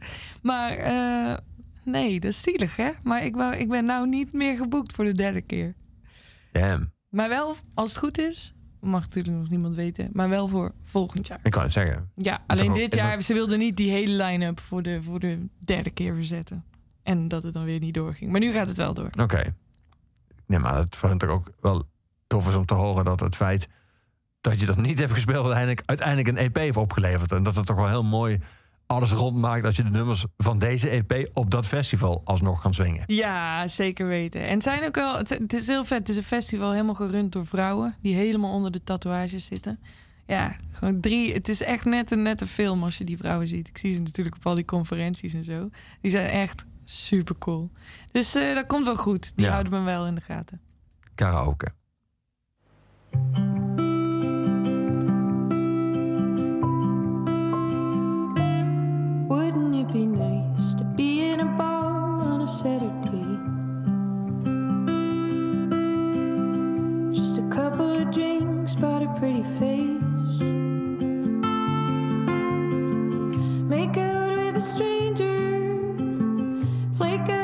Maar 0.43 0.77
eh, 0.77 1.37
nee, 1.85 2.21
dat 2.21 2.31
is 2.31 2.43
zielig, 2.43 2.77
hè. 2.77 2.91
Maar 3.03 3.25
ik, 3.25 3.35
wou, 3.35 3.57
ik 3.57 3.69
ben 3.69 3.85
nou 3.85 4.09
niet 4.09 4.33
meer 4.33 4.57
geboekt 4.57 4.95
voor 4.95 5.05
de 5.05 5.13
derde 5.13 5.41
keer. 5.41 5.75
Damn. 6.53 6.93
Maar 7.09 7.29
wel, 7.29 7.57
als 7.75 7.91
het 7.91 7.99
goed 7.99 8.19
is, 8.19 8.55
mag 8.81 9.01
natuurlijk 9.01 9.37
nog 9.37 9.51
niemand 9.51 9.75
weten, 9.75 10.09
maar 10.13 10.29
wel 10.29 10.49
voor 10.49 10.75
volgend 10.83 11.27
jaar. 11.27 11.41
Ik 11.43 11.51
kan 11.51 11.63
het 11.63 11.73
zeggen. 11.73 12.11
Ja, 12.15 12.43
alleen 12.47 12.73
dit 12.73 12.95
jaar, 12.95 13.23
ze 13.23 13.35
wilden 13.35 13.59
niet 13.59 13.77
die 13.77 13.91
hele 13.91 14.25
line-up 14.25 14.61
voor 14.61 14.83
de, 14.83 15.03
voor 15.03 15.21
de 15.21 15.47
derde 15.59 15.91
keer 15.91 16.15
verzetten. 16.15 16.65
En 17.03 17.29
dat 17.29 17.43
het 17.43 17.55
dan 17.55 17.65
weer 17.65 17.79
niet 17.79 17.95
doorging. 17.95 18.31
Maar 18.31 18.41
nu 18.41 18.53
gaat 18.53 18.69
het 18.69 18.77
wel 18.77 18.95
door. 18.95 19.11
Oké. 19.21 19.55
Nee, 20.47 20.59
maar 20.59 20.77
het 20.77 20.97
vind 20.97 21.23
ik 21.23 21.29
ook 21.29 21.51
wel 21.61 21.89
tof 22.27 22.49
is 22.49 22.55
om 22.55 22.67
te 22.67 22.75
horen 22.75 23.05
dat 23.05 23.21
het 23.21 23.37
feit 23.37 23.69
dat 24.41 24.61
je 24.61 24.67
dat 24.67 24.77
niet 24.77 24.99
hebt 24.99 25.13
gespeeld 25.13 25.45
uiteindelijk, 25.45 25.83
uiteindelijk 25.87 26.29
een 26.29 26.37
EP 26.37 26.57
heeft 26.57 26.77
opgeleverd. 26.77 27.33
En 27.33 27.43
dat 27.43 27.57
het 27.57 27.67
toch 27.67 27.77
wel 27.77 27.89
heel 27.89 28.05
mooi 28.05 28.39
alles 28.87 29.13
rondmaakt 29.13 29.65
als 29.65 29.77
je 29.77 29.83
de 29.83 29.91
nummers 29.91 30.25
van 30.37 30.59
deze 30.59 30.89
EP 30.89 31.29
op 31.33 31.51
dat 31.51 31.67
festival 31.67 32.21
alsnog 32.25 32.61
kan 32.61 32.75
zwingen. 32.75 33.05
Ja, 33.07 33.69
zeker 33.69 34.07
weten. 34.07 34.47
En 34.47 34.55
het 34.55 34.63
zijn 34.63 34.85
ook 34.85 34.95
wel, 34.95 35.17
het, 35.17 35.29
het 35.29 35.53
is 35.53 35.67
heel 35.67 35.85
vet. 35.85 35.99
Het 35.99 36.09
is 36.09 36.17
een 36.17 36.23
festival 36.23 36.71
helemaal 36.71 36.95
gerund 36.95 37.33
door 37.33 37.47
vrouwen 37.47 37.95
die 38.01 38.15
helemaal 38.15 38.53
onder 38.53 38.71
de 38.71 38.85
tatoeages 38.85 39.45
zitten. 39.45 39.79
Ja, 40.27 40.57
gewoon 40.73 41.01
drie. 41.01 41.33
Het 41.33 41.49
is 41.49 41.63
echt 41.63 41.85
net 41.85 42.11
een 42.11 42.23
nette 42.23 42.47
film 42.47 42.83
als 42.83 42.99
je 42.99 43.05
die 43.05 43.17
vrouwen 43.17 43.49
ziet. 43.49 43.69
Ik 43.69 43.79
zie 43.79 43.93
ze 43.93 44.01
natuurlijk 44.01 44.37
op 44.37 44.47
al 44.47 44.55
die 44.55 44.65
conferenties 44.65 45.35
en 45.35 45.45
zo. 45.45 45.71
Die 46.01 46.11
zijn 46.11 46.29
echt 46.29 46.65
super 46.93 47.39
cool. 47.39 47.71
Dus 48.13 48.35
eh, 48.35 48.55
dat 48.55 48.67
komt 48.67 48.85
wel 48.85 48.97
goed. 48.97 49.33
Die 49.37 49.47
Ja. 49.47 49.53
houden 49.53 49.73
me 49.73 49.81
wel 49.83 50.07
in 50.07 50.15
de 50.15 50.21
gaten. 50.21 50.61
Karaoke. 51.15 51.73
Wouldn't 59.29 59.75
it 59.75 59.89
be 59.93 60.07
nice 60.07 60.75
to 60.75 60.85
be 60.85 61.21
in 61.31 61.41
a 61.41 61.45
bar 61.57 62.21
on 62.33 62.41
a 62.43 62.49
Saturday? 62.49 63.31
Just 67.13 67.39
a 67.39 67.43
couple 67.49 67.91
of 68.03 68.11
drinks, 68.11 68.75
but 68.77 69.03
a 69.03 69.09
pretty 69.19 69.43
face. 69.43 70.39
Make 73.75 73.97
out 73.97 74.33
with 74.37 74.57
a 74.57 74.61
stranger, 74.61 75.02
flake 77.03 77.42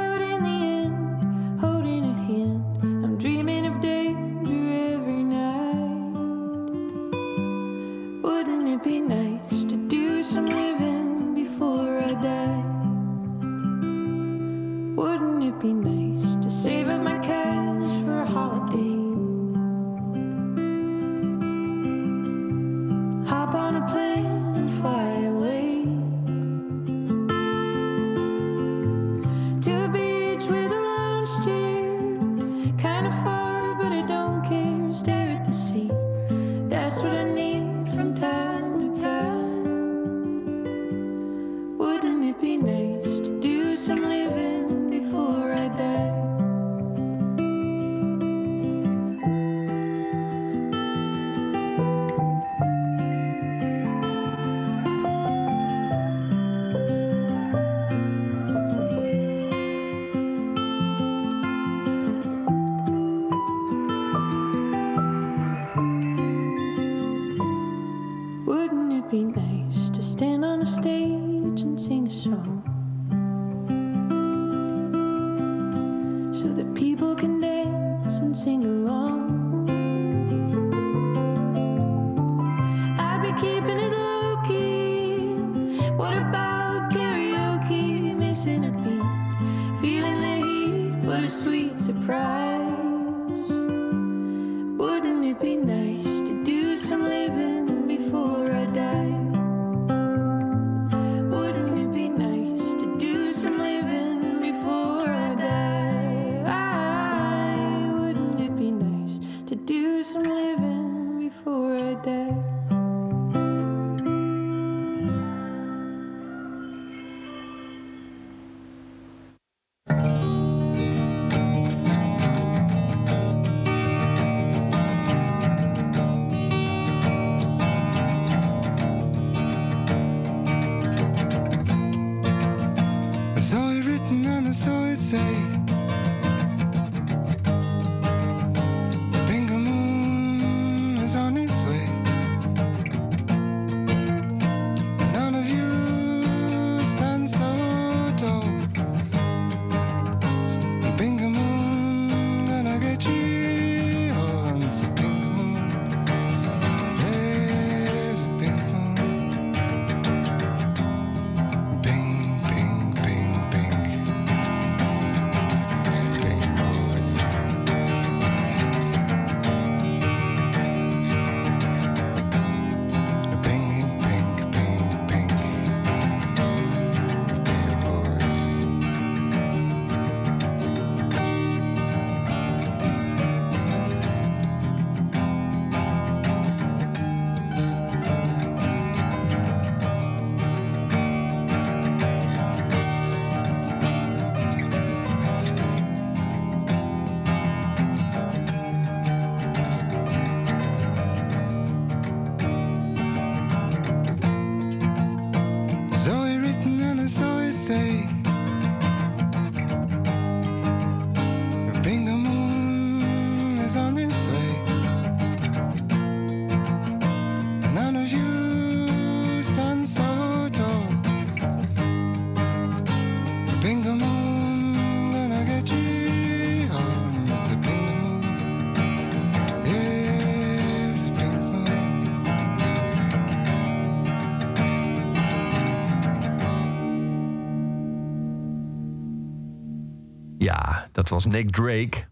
Ja, 240.48 240.88
dat 240.92 241.08
was 241.08 241.24
Nick 241.24 241.50
Drake. 241.50 242.06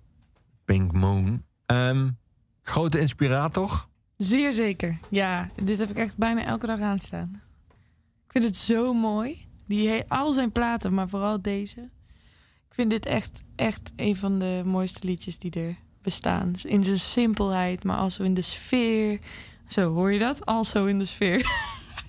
Pink 0.65 0.93
Moon. 0.93 1.43
Ehm, 1.67 2.11
grote 2.63 2.99
inspirator. 2.99 3.87
Zeer 4.17 4.53
zeker. 4.53 4.99
Ja, 5.11 5.51
dit 5.63 5.79
heb 5.79 5.91
ik 5.91 5.97
echt 5.97 6.17
bijna 6.17 6.45
elke 6.45 6.67
dag 6.67 6.81
aanstaan. 6.81 7.43
Ik 8.27 8.33
vind 8.33 8.45
het 8.45 8.57
zo 8.57 8.93
mooi. 8.95 9.47
Die 9.67 10.05
al 10.09 10.33
zijn 10.33 10.53
platen, 10.53 10.95
maar 10.95 11.09
vooral 11.09 11.43
deze. 11.43 11.81
Ik 12.69 12.75
vind 12.75 12.91
dit 12.91 13.07
echt, 13.07 13.43
echt 13.55 13.93
een 13.97 14.17
van 14.17 14.39
de 14.39 14.63
mooiste 14.65 15.07
liedjes 15.07 15.39
die 15.39 15.51
er 15.51 15.77
bestaan. 16.03 16.53
In 16.63 16.85
zijn 16.85 16.99
simpelheid, 16.99 17.85
maar 17.85 17.97
also 17.97 18.25
in 18.25 18.35
de 18.35 18.43
sfeer. 18.43 19.21
Zo, 19.67 19.93
hoor 19.93 20.13
je 20.13 20.19
dat? 20.19 20.47
Also 20.47 20.87
in 20.87 20.99
de 20.99 21.05
sfeer. 21.05 21.47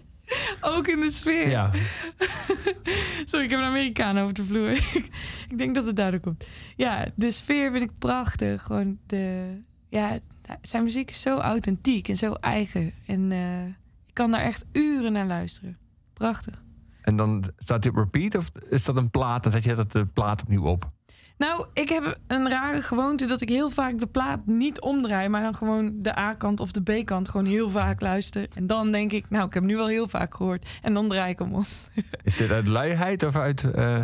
Ook 0.76 0.88
in 0.88 1.00
de 1.00 1.12
sfeer. 1.12 1.50
Ja. 1.50 1.72
Sorry, 3.26 3.46
ik 3.46 3.52
heb 3.52 3.60
een 3.60 3.66
Amerikaan 3.66 4.18
over 4.18 4.34
de 4.34 4.44
vloer. 4.44 4.70
ik 5.50 5.58
denk 5.58 5.76
dat 5.76 5.86
het 5.86 5.96
daardoor 5.96 6.20
komt. 6.20 6.48
Ja, 6.76 7.06
de 7.16 7.32
sfeer 7.32 7.72
vind 7.72 7.84
ik 7.84 7.92
prachtig. 8.00 8.64
Gewoon 8.64 8.98
de... 9.06 9.56
Ja, 9.90 10.20
zijn 10.62 10.84
muziek 10.84 11.10
is 11.10 11.22
zo 11.22 11.38
authentiek 11.38 12.08
en 12.08 12.18
zo 12.18 12.34
eigen. 12.34 12.94
En 13.06 13.32
eh, 13.32 13.66
ik 14.06 14.14
kan 14.14 14.32
daar 14.32 14.42
echt 14.42 14.66
uren 14.72 15.12
naar 15.12 15.28
luisteren. 15.28 15.78
Prachtig. 16.14 16.64
En 17.02 17.16
dan 17.16 17.44
staat 17.58 17.88
op 17.88 17.96
repeat 17.96 18.36
of 18.36 18.52
is 18.70 18.86
dat 18.86 18.98
een 18.98 19.10
plaat? 19.10 19.44
Dan 19.44 19.52
zet 19.52 19.64
je 19.64 19.76
dat 19.76 19.92
de 19.92 20.06
plaat 20.06 20.42
opnieuw 20.42 20.64
op. 20.64 20.86
Nou, 21.38 21.66
ik 21.74 21.90
heb 21.90 22.18
een 22.28 22.50
rare 22.50 22.82
gewoonte 22.82 23.26
dat 23.26 23.42
ik 23.42 23.50
heel 23.50 23.70
vaak 23.70 24.00
de 24.00 24.08
plaat 24.08 24.46
niet 24.46 24.82
omdraai, 24.82 25.28
maar 25.30 25.42
dan 25.42 25.56
gewoon 25.56 25.92
de 26.02 26.18
A-kant 26.18 26.60
of 26.60 26.72
de 26.72 26.82
B-kant 27.02 27.30
gewoon 27.30 27.46
heel 27.46 27.70
vaak 27.70 28.02
luister. 28.02 28.48
En 28.56 28.68
dan 28.68 28.92
denk 28.92 29.12
ik, 29.12 29.30
nou, 29.30 29.46
ik 29.48 29.54
heb 29.54 29.64
hem 29.64 29.72
nu 29.72 29.80
al 29.80 29.88
heel 29.88 30.08
vaak 30.08 30.36
gehoord. 30.36 30.66
En 30.82 30.94
dan 30.94 31.08
draai 31.08 31.32
ik 31.32 31.40
hem 31.40 31.54
om. 31.54 31.66
Is 32.24 32.36
dit 32.38 32.52
uit 32.52 32.68
luiheid 32.68 33.24
of 33.24 33.36
uit... 33.36 33.64
eh, 33.72 34.02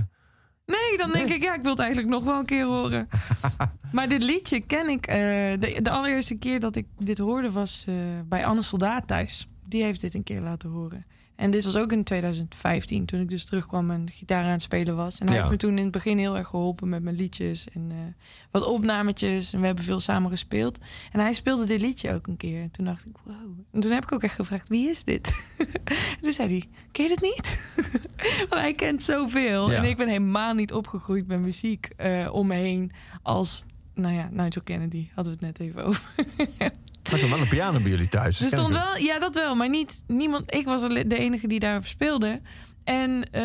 Nee, 0.66 0.98
dan 0.98 1.12
denk 1.12 1.30
ik, 1.30 1.44
ja, 1.44 1.54
ik 1.54 1.62
wil 1.62 1.72
het 1.72 1.80
eigenlijk 1.80 2.10
nog 2.14 2.24
wel 2.24 2.40
een 2.40 2.46
keer 2.46 2.66
horen. 2.66 3.08
maar 3.92 4.10
dit 4.10 4.24
liedje 4.24 4.60
ken 4.60 4.90
ik. 4.90 5.06
eh, 5.08 5.16
de, 5.60 5.80
de 5.82 5.90
allereerste 5.90 6.36
keer 6.38 6.60
dat 6.60 6.76
ik 6.76 6.86
dit 6.98 7.18
hoorde 7.18 7.52
was 7.52 7.86
eh, 7.88 7.96
bij 8.26 8.46
Anne 8.46 8.62
Soldaat 8.62 9.08
thuis. 9.08 9.48
Die 9.68 9.84
heeft 9.84 10.02
dit 10.02 10.14
een 10.14 10.24
keer 10.24 10.42
laten 10.42 10.70
horen. 10.70 11.06
En 11.36 11.52
dit 11.52 11.64
was 11.64 11.76
ook 11.76 11.92
in 11.92 12.04
2015, 12.04 13.06
toen 13.06 13.22
ik 13.22 13.30
dus 13.30 13.46
terugkwam 13.46 13.92
en 13.92 14.10
gitaar 14.12 14.44
aan 14.44 14.50
het 14.52 14.62
spelen 14.62 14.96
was. 14.96 15.20
En 15.20 15.26
hij 15.26 15.36
Ja. 15.36 15.42
heeft 15.42 15.52
me 15.54 15.60
toen 15.68 15.78
in 15.78 15.84
het 15.84 15.92
begin 15.92 16.18
heel 16.18 16.38
erg 16.38 16.48
geholpen 16.48 16.90
met 16.90 17.04
mijn 17.04 17.16
liedjes 17.16 17.68
en 17.74 17.88
eh, 17.92 17.98
wat 18.52 18.66
opnametjes. 18.66 19.54
En 19.54 19.60
we 19.60 19.66
hebben 19.66 19.84
veel 19.84 20.00
samen 20.00 20.30
gespeeld. 20.32 20.78
En 21.12 21.20
hij 21.20 21.34
speelde 21.34 21.66
dit 21.66 21.82
liedje 21.82 22.14
ook 22.14 22.28
een 22.28 22.38
keer. 22.38 22.62
En 22.62 22.72
toen 22.72 22.86
dacht 22.86 23.06
ik, 23.06 23.16
wow. 23.24 23.36
En 23.72 23.80
toen 23.80 23.92
heb 23.92 24.04
ik 24.04 24.12
ook 24.12 24.24
echt 24.24 24.36
gevraagd, 24.36 24.68
wie 24.70 24.90
is 24.90 25.04
dit? 25.04 25.54
en 26.18 26.22
toen 26.22 26.34
zei 26.34 26.48
hij, 26.50 26.64
ken 26.92 27.04
je 27.04 27.10
dit 27.10 27.22
niet? 27.22 27.74
Want 28.50 28.62
hij 28.62 28.74
kent 28.74 29.04
zoveel. 29.04 29.72
Ja. 29.72 29.78
En 29.78 29.84
ik 29.84 29.98
ben 29.98 30.08
helemaal 30.08 30.54
niet 30.54 30.74
opgegroeid 30.74 31.28
met 31.28 31.40
muziek 31.40 31.86
eh, 31.98 32.30
om 32.32 32.48
me 32.48 32.56
heen 32.56 32.92
als... 33.22 33.66
Nou 33.96 34.14
ja, 34.16 34.30
Nigel 34.32 34.62
Kennedy 34.64 35.08
hadden 35.16 35.38
we 35.40 35.46
het 35.46 35.58
net 35.58 35.68
even 35.68 35.86
over. 35.86 36.12
Maar 37.12 37.22
er 37.22 37.30
wel 37.30 37.40
een 37.40 37.48
piano 37.48 37.80
bij 37.80 37.90
jullie 37.90 38.08
thuis. 38.08 38.40
Er 38.42 38.48
stond 38.48 38.74
wel, 38.74 38.98
ja, 38.98 39.20
dat 39.20 39.36
wel, 39.36 39.56
maar 39.56 39.70
niet 39.70 40.04
niemand. 40.08 40.54
Ik 40.56 40.66
was 40.66 40.82
de 40.82 41.18
enige 41.18 41.48
die 41.48 41.60
daarop 41.60 41.86
speelde. 41.86 42.42
En 42.84 43.24
eh, 43.32 43.42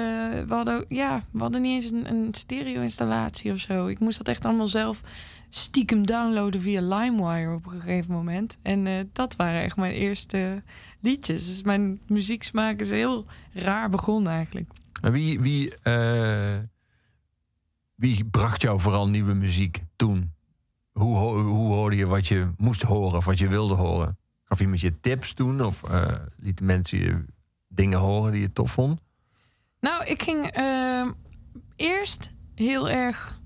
we 0.47 0.55
hadden, 0.55 0.75
ook- 0.77 0.85
ja, 0.89 1.23
we 1.33 1.39
hadden 1.39 1.63
niet 1.63 1.83
eens 1.83 1.93
een, 1.93 2.09
een 2.11 2.29
stereo-installatie 2.35 3.53
of 3.53 3.59
zo. 3.59 3.87
Ik 3.87 3.99
moest 3.99 4.19
dat 4.19 4.29
echt 4.29 4.45
allemaal 4.45 4.69
zelf 4.69 5.01
stiekem 5.49 6.07
downloaden 6.07 6.61
via 6.61 6.81
LimeWire 6.81 7.55
op 7.55 7.67
een 7.67 7.81
gegeven 7.81 8.13
moment. 8.13 8.59
En 8.63 8.87
eh, 8.87 8.95
dat 9.13 9.37
waren 9.37 9.61
echt 9.63 9.77
mijn 9.77 9.93
eerste 9.93 10.63
liedjes. 11.01 11.47
Dus 11.47 11.63
mijn 11.63 12.01
muzieksmaak 12.07 12.81
is 12.81 12.91
heel 12.91 13.27
raar 13.53 13.91
begonnen 13.91 14.33
eigenlijk. 14.33 14.71
En 15.01 15.13
wie, 15.13 15.41
wie, 15.41 15.77
eh, 15.83 16.57
wie 17.95 18.25
bracht 18.25 18.63
jou 18.63 18.81
vooral 18.81 19.09
nieuwe 19.09 19.35
muziek 19.35 19.83
toen? 19.97 20.33
Hoe, 20.99 21.17
ho- 21.17 21.43
hoe 21.43 21.73
hoorde 21.73 21.97
je 21.97 22.07
wat 22.07 22.27
je 22.27 22.49
moest 22.57 22.83
horen 22.83 23.17
of 23.17 23.25
wat 23.25 23.39
je 23.39 23.49
wilde 23.49 23.75
horen? 23.75 24.19
Gaf 24.45 24.61
iemand 24.61 24.81
je 24.81 25.01
tips 25.01 25.33
toen? 25.35 25.65
Of 25.65 25.83
eh 25.83 26.13
lieten 26.37 26.67
mensen 26.67 26.99
je 26.99 27.25
dingen 27.69 27.99
horen 27.99 28.33
die 28.33 28.41
je 28.41 28.53
tof 28.53 28.71
vond? 28.73 29.01
Nou, 29.81 30.05
ik 30.05 30.23
ging 30.23 30.47
ehm, 30.47 31.11
eerst 31.77 32.33
heel 32.55 32.89
erg 32.89 33.41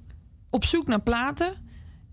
op 0.50 0.64
zoek 0.64 0.86
naar 0.86 1.00
platen. 1.02 1.54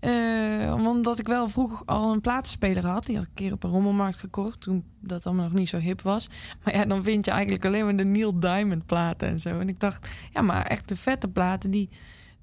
Eh, 0.00 0.74
omdat 0.86 1.18
ik 1.18 1.26
wel 1.28 1.48
vroeger 1.48 1.86
al 1.86 2.12
een 2.12 2.20
platenspeler 2.20 2.86
had. 2.86 3.06
Die 3.06 3.14
had 3.14 3.24
ik 3.24 3.28
een 3.30 3.34
keer 3.34 3.52
op 3.52 3.62
een 3.64 3.70
rommelmarkt 3.70 4.18
gekocht. 4.18 4.60
Toen 4.60 4.84
dat 5.00 5.26
allemaal 5.26 5.44
nog 5.44 5.52
niet 5.58 5.68
zo 5.68 5.78
hip 5.78 6.02
was. 6.02 6.28
Maar 6.64 6.74
ja, 6.76 6.84
dan 6.84 7.02
vind 7.02 7.24
je 7.24 7.30
eigenlijk 7.30 7.64
alleen 7.64 7.84
maar 7.84 7.96
de 7.96 8.04
Neil 8.04 8.40
Diamond 8.40 8.86
platen 8.86 9.28
en 9.28 9.40
zo. 9.40 9.58
En 9.60 9.68
ik 9.68 9.80
dacht, 9.80 10.08
ja, 10.32 10.40
maar 10.42 10.66
echt 10.66 10.88
de 10.88 10.96
vette 10.96 11.28
platen, 11.28 11.70
die, 11.70 11.88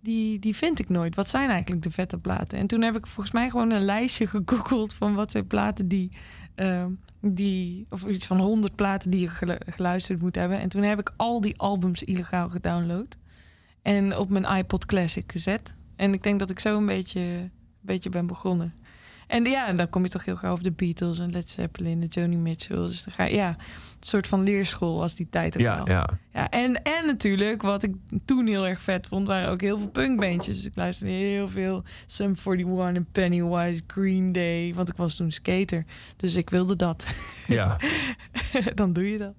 die, 0.07 0.39
die 0.39 0.55
vind 0.55 0.79
ik 0.79 0.89
nooit. 0.89 1.15
Wat 1.15 1.29
zijn 1.29 1.49
eigenlijk 1.49 1.81
de 1.81 1.91
vette 1.91 2.17
platen? 2.17 2.57
En 2.57 2.67
toen 2.67 2.81
heb 2.81 2.97
ik 2.97 3.07
volgens 3.07 3.35
mij 3.35 3.49
gewoon 3.49 3.71
een 3.71 3.85
lijstje 3.85 4.27
gegoogeld 4.35 4.93
van 4.93 5.15
wat 5.15 5.31
zijn 5.31 5.47
platen 5.47 5.87
die. 5.87 6.11
ehm, 6.55 6.91
die, 7.21 7.85
of 7.89 8.05
iets 8.05 8.25
van 8.25 8.39
100 8.39 8.75
platen 8.75 9.11
die 9.11 9.19
je 9.19 9.27
gelu- 9.27 9.57
geluisterd 9.65 10.21
moet 10.21 10.35
hebben. 10.35 10.59
En 10.59 10.69
toen 10.69 10.81
heb 10.83 10.99
ik 10.99 11.13
al 11.17 11.41
die 11.41 11.57
albums 11.57 12.03
illegaal 12.03 12.49
gedownload. 12.49 13.17
En 13.81 14.17
op 14.17 14.29
mijn 14.29 14.57
iPod 14.57 14.85
Classic 14.85 15.31
gezet. 15.31 15.73
En 15.95 16.13
ik 16.13 16.23
denk 16.23 16.39
dat 16.39 16.49
ik 16.49 16.59
zo 16.59 16.77
een 16.77 16.85
beetje, 16.85 17.19
een 17.19 17.51
beetje 17.81 18.09
ben 18.09 18.27
begonnen. 18.27 18.73
En 19.27 19.43
ja, 19.45 19.73
dan 19.73 19.89
kom 19.89 20.03
je 20.03 20.09
toch 20.09 20.25
heel 20.25 20.35
gauw 20.35 20.53
op 20.53 20.63
de 20.63 20.71
Beatles 20.71 21.19
en 21.19 21.31
Led 21.31 21.49
Zeppelin, 21.49 21.99
de 21.99 22.05
Joni 22.07 22.37
Mitchell. 22.37 22.77
Dus 22.77 23.03
dan 23.03 23.13
ga 23.13 23.23
je, 23.23 23.35
ja, 23.35 23.49
een 23.49 23.55
soort 23.99 24.27
van 24.27 24.43
leerschool 24.43 25.01
als 25.01 25.15
die 25.15 25.27
tijd 25.29 25.55
ook 25.55 25.61
Ja, 25.61 25.75
wel. 25.83 25.95
ja. 25.95 26.09
Ja, 26.33 26.49
en, 26.49 26.81
en 26.83 27.05
natuurlijk, 27.05 27.61
wat 27.61 27.83
ik 27.83 27.95
toen 28.25 28.47
heel 28.47 28.67
erg 28.67 28.81
vet 28.81 29.07
vond, 29.07 29.27
waren 29.27 29.49
ook 29.49 29.61
heel 29.61 29.77
veel 29.77 29.89
punkbandjes. 29.89 30.55
Dus 30.55 30.65
ik 30.65 30.75
luisterde 30.75 31.13
heel 31.13 31.47
veel 31.47 31.83
Sum 32.05 32.35
41 32.45 32.95
en 32.95 33.07
Pennywise, 33.11 33.83
Green 33.87 34.31
Day. 34.31 34.73
Want 34.75 34.89
ik 34.89 34.95
was 34.97 35.15
toen 35.15 35.31
skater. 35.31 35.85
Dus 36.15 36.35
ik 36.35 36.49
wilde 36.49 36.75
dat. 36.75 37.05
ja. 37.47 37.77
Dan 38.75 38.93
doe 38.93 39.11
je 39.11 39.17
dat. 39.17 39.33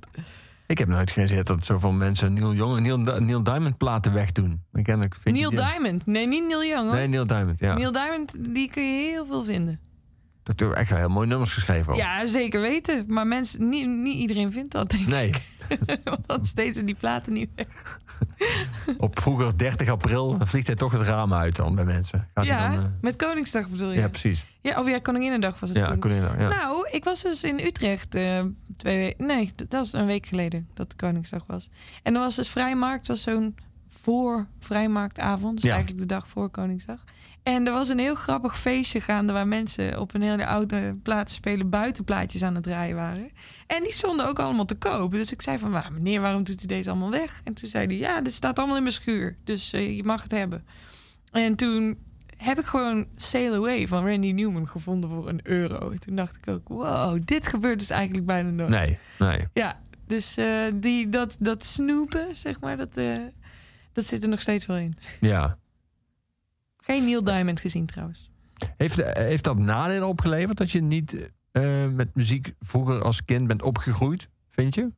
Ik 0.69 0.79
heb 0.79 0.89
nooit 0.89 1.11
gezien 1.11 1.43
dat 1.45 1.65
zoveel 1.65 1.93
mensen 1.93 2.33
Neil 2.33 2.55
Young 2.55 2.77
en 2.77 2.83
Neil, 2.83 3.21
Neil 3.21 3.43
Diamond 3.43 3.77
platen 3.79 4.13
wegdoen. 4.13 4.63
Vind 4.73 4.87
je 4.87 5.31
Neil 5.33 5.51
die- 5.51 5.59
Diamond. 5.59 6.07
Nee, 6.07 6.27
niet 6.27 6.47
Neil 6.47 6.65
Young 6.65 6.87
hoor. 6.89 6.97
Nee, 6.97 7.07
Neil 7.09 7.27
Diamond, 7.27 7.61
ja. 7.61 7.75
Neil 7.75 7.93
Diamond, 7.93 8.33
die 8.55 8.71
kun 8.71 8.83
je 8.83 9.11
heel 9.11 9.27
veel 9.27 9.45
vinden. 9.45 9.81
Dat 10.57 10.61
heeft 10.61 10.75
echt 10.75 10.91
wel 10.91 10.99
heel 10.99 11.09
mooie 11.09 11.27
nummers 11.27 11.53
geschreven. 11.53 11.93
ook. 11.93 11.99
Ja, 11.99 12.27
zeker 12.27 12.61
weten. 12.61 13.05
Maar 13.09 13.27
mensen, 13.27 13.69
niet, 13.69 13.87
niet 13.87 14.17
iedereen 14.19 14.53
vindt 14.53 14.73
dat, 14.73 14.91
denk 14.91 15.07
Nee, 15.07 15.29
ik. 15.29 15.43
Want 16.05 16.27
dan 16.29 16.47
steeds 16.47 16.83
die 16.85 16.95
platen 16.95 17.33
niet 17.33 17.51
weg. 17.55 17.67
op 18.99 19.21
vroeger 19.21 19.59
30 19.59 19.89
april 19.89 20.37
vliegt 20.41 20.67
hij 20.67 20.77
toch 20.77 20.93
het 20.93 21.03
raam 21.03 21.35
uit 21.35 21.57
dan 21.57 21.75
bij 21.75 21.85
mensen. 21.85 22.29
Gaat 22.35 22.45
Ja, 22.45 22.71
dan, 22.73 22.79
eh, 22.85 22.91
met 23.01 23.17
Koningsdag 23.17 23.69
bedoel 23.69 23.91
je? 23.91 23.99
ja, 24.01 24.09
precies. 24.09 24.45
Ja, 24.61 24.81
of 24.81 24.89
ja, 24.89 24.99
Koninginnedag 24.99 25.61
was 25.61 25.69
het 25.69 25.79
Ja, 25.79 25.97
toen. 25.97 26.11
Ja. 26.13 26.49
Nou, 26.49 26.89
ik 26.91 27.05
was 27.05 27.23
dus 27.23 27.45
in 27.45 27.59
Utrecht 27.61 28.15
eh, 28.15 28.45
twee 28.77 28.99
weken... 28.99 29.27
Nee, 29.27 29.51
dat 29.57 29.73
was 29.73 29.93
een 29.93 30.07
week 30.07 30.27
geleden 30.27 30.69
dat 30.75 30.97
Koningsdag 30.97 31.45
was. 31.47 31.69
En 32.03 32.15
er 32.15 32.21
was 32.21 32.37
dus 32.37 32.49
Vrijmarkt. 32.49 33.07
Was 33.07 33.23
zo'n 33.23 33.55
voor 33.89 34.47
Vrijmarktavond. 34.61 35.55
Dus 35.55 35.63
Ja. 35.65 35.71
eigenlijk 35.71 36.01
de 36.01 36.15
dag 36.15 36.29
voor 36.29 36.49
Koningsdag. 36.49 37.05
En 37.49 37.67
er 37.67 37.73
was 37.73 37.89
een 37.89 37.99
heel 37.99 38.15
grappig 38.15 38.59
feestje 38.59 39.01
gaande... 39.01 39.33
waar 39.33 39.47
mensen 39.47 40.01
op 40.01 40.15
een 40.15 40.23
hele 40.23 40.47
oude 40.47 40.97
platenspelen 41.03 41.71
buitenplaatjes 41.71 42.43
aan 42.43 42.55
het 42.55 42.63
draaien 42.63 42.97
waren. 42.97 43.31
En 43.67 43.83
die 43.83 43.93
stonden 43.93 44.29
ook 44.29 44.39
allemaal 44.39 44.65
te 44.65 44.75
koop. 44.75 45.11
Dus 45.11 45.33
ik 45.33 45.43
zei 45.43 45.59
van, 45.59 45.71
"Maar 45.71 45.93
meneer, 45.93 46.21
waarom 46.21 46.45
doet 46.45 46.63
u 46.63 46.67
deze 46.67 46.91
allemaal 46.91 47.11
weg? 47.11 47.41
En 47.45 47.55
toen 47.55 47.69
zei 47.69 47.87
hij, 47.87 47.97
ja, 47.97 48.21
dit 48.21 48.33
staat 48.33 48.59
allemaal 48.59 48.77
in 48.77 48.83
mijn 48.83 48.95
schuur. 48.95 49.37
Dus 49.45 49.73
eh, 49.73 49.97
je 49.97 50.05
mag 50.05 50.23
het 50.23 50.31
hebben. 50.31 50.65
En 51.33 51.55
toen 51.55 51.99
heb 52.37 52.59
ik 52.59 52.65
gewoon 52.65 53.07
Sail 53.17 53.55
Away 53.55 53.89
van 53.89 54.07
Randy 54.07 54.31
Newman 54.33 54.69
gevonden 54.69 55.11
voor 55.11 55.29
een 55.29 55.41
euro. 55.43 55.91
En 55.91 56.01
toen 56.01 56.17
dacht 56.17 56.37
ik 56.37 56.49
ook, 56.49 56.69
wow, 56.69 57.21
dit 57.25 57.47
gebeurt 57.47 57.79
dus 57.79 57.91
eigenlijk 57.91 58.27
bijna 58.27 58.51
nooit. 58.51 58.71
Nee, 58.71 58.99
nee. 59.19 59.41
Ja, 59.53 59.81
dus 60.07 60.37
eh, 60.37 60.47
die, 60.75 61.09
dat, 61.09 61.37
dat 61.39 61.65
snoepen, 61.65 62.37
zeg 62.37 62.61
maar, 62.61 62.77
dat, 62.77 62.97
eh, 62.97 63.19
dat 63.93 64.07
zit 64.07 64.23
er 64.23 64.29
nog 64.29 64.41
steeds 64.41 64.67
wel 64.67 64.77
in. 64.77 64.95
Ja. 65.21 65.57
Geen 66.91 67.05
Neil 67.05 67.25
Diamond 67.25 67.61
gezien 67.61 67.87
trouwens. 67.87 68.31
Heeft, 68.77 68.99
eh, 68.99 69.25
heeft 69.25 69.45
dat 69.45 69.59
nadelen 69.59 70.09
opgeleverd 70.09 70.59
dat 70.59 70.71
je 70.71 70.81
niet 70.81 71.31
eh, 71.51 71.87
met 71.87 72.15
muziek 72.15 72.55
vroeger 72.61 73.03
als 73.03 73.25
kind 73.25 73.47
bent 73.47 73.63
opgegroeid, 73.63 74.29
vind 74.49 74.75
je? 74.75 74.93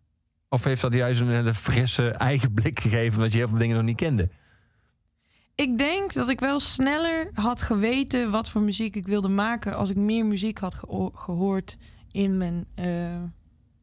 Of 0.49 0.65
heeft 0.65 0.81
dat 0.81 0.93
juist 0.95 1.21
een 1.21 1.31
hele 1.31 1.55
frisse 1.55 2.11
eigen 2.11 2.55
blik 2.55 2.81
gegeven 2.81 3.17
omdat 3.17 3.33
je 3.33 3.39
heel 3.39 3.49
veel 3.49 3.59
dingen 3.59 3.77
nog 3.77 3.85
niet 3.85 3.97
kende? 3.97 4.29
Ik 5.55 5.79
denk 5.79 6.13
dat 6.13 6.29
ik 6.29 6.41
wel 6.41 6.61
sneller 6.61 7.31
had 7.35 7.63
geweten 7.63 8.31
wat 8.31 8.51
voor 8.51 8.63
muziek 8.63 8.97
ik 8.97 9.07
wilde 9.07 9.29
maken... 9.29 9.77
als 9.77 9.91
ik 9.91 9.97
meer 9.97 10.27
muziek 10.27 10.59
had 10.59 10.75
geho- 10.75 11.11
gehoord 11.15 11.77
in 12.13 12.37
mijn 12.37 12.67
eh, 12.75 13.23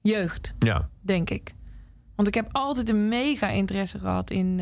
jeugd. 0.01 0.53
Ja. 0.59 0.89
denk 1.01 1.29
ik. 1.29 1.53
Want 2.15 2.27
ik 2.27 2.33
heb 2.33 2.47
altijd 2.51 2.89
een 2.89 3.07
mega 3.07 3.47
interesse 3.47 3.99
gehad 3.99 4.29
in, 4.29 4.59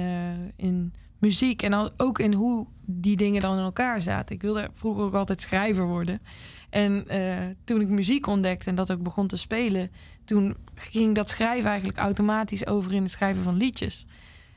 in 0.55 0.93
muziek. 1.19 1.61
En 1.61 1.91
ook 1.97 2.19
in 2.19 2.33
hoe 2.33 2.67
die 2.85 3.15
dingen 3.15 3.41
dan 3.41 3.57
in 3.57 3.63
elkaar 3.63 4.01
zaten. 4.01 4.35
Ik 4.35 4.41
wilde 4.41 4.69
vroeger 4.73 5.03
ook 5.03 5.13
altijd 5.13 5.41
schrijver 5.41 5.85
worden. 5.85 6.21
En 6.69 7.07
eh, 7.07 7.55
toen 7.63 7.81
ik 7.81 7.87
muziek 7.87 8.27
ontdekte 8.27 8.69
en 8.69 8.75
dat 8.75 8.91
ook 8.91 9.03
begon 9.03 9.27
te 9.27 9.37
spelen... 9.37 9.91
toen 10.25 10.55
ging 10.75 11.15
dat 11.15 11.29
schrijven 11.29 11.69
eigenlijk 11.69 11.99
automatisch 11.99 12.67
over 12.67 12.93
in 12.93 13.03
het 13.03 13.11
schrijven 13.11 13.43
van 13.43 13.57
liedjes. 13.57 14.05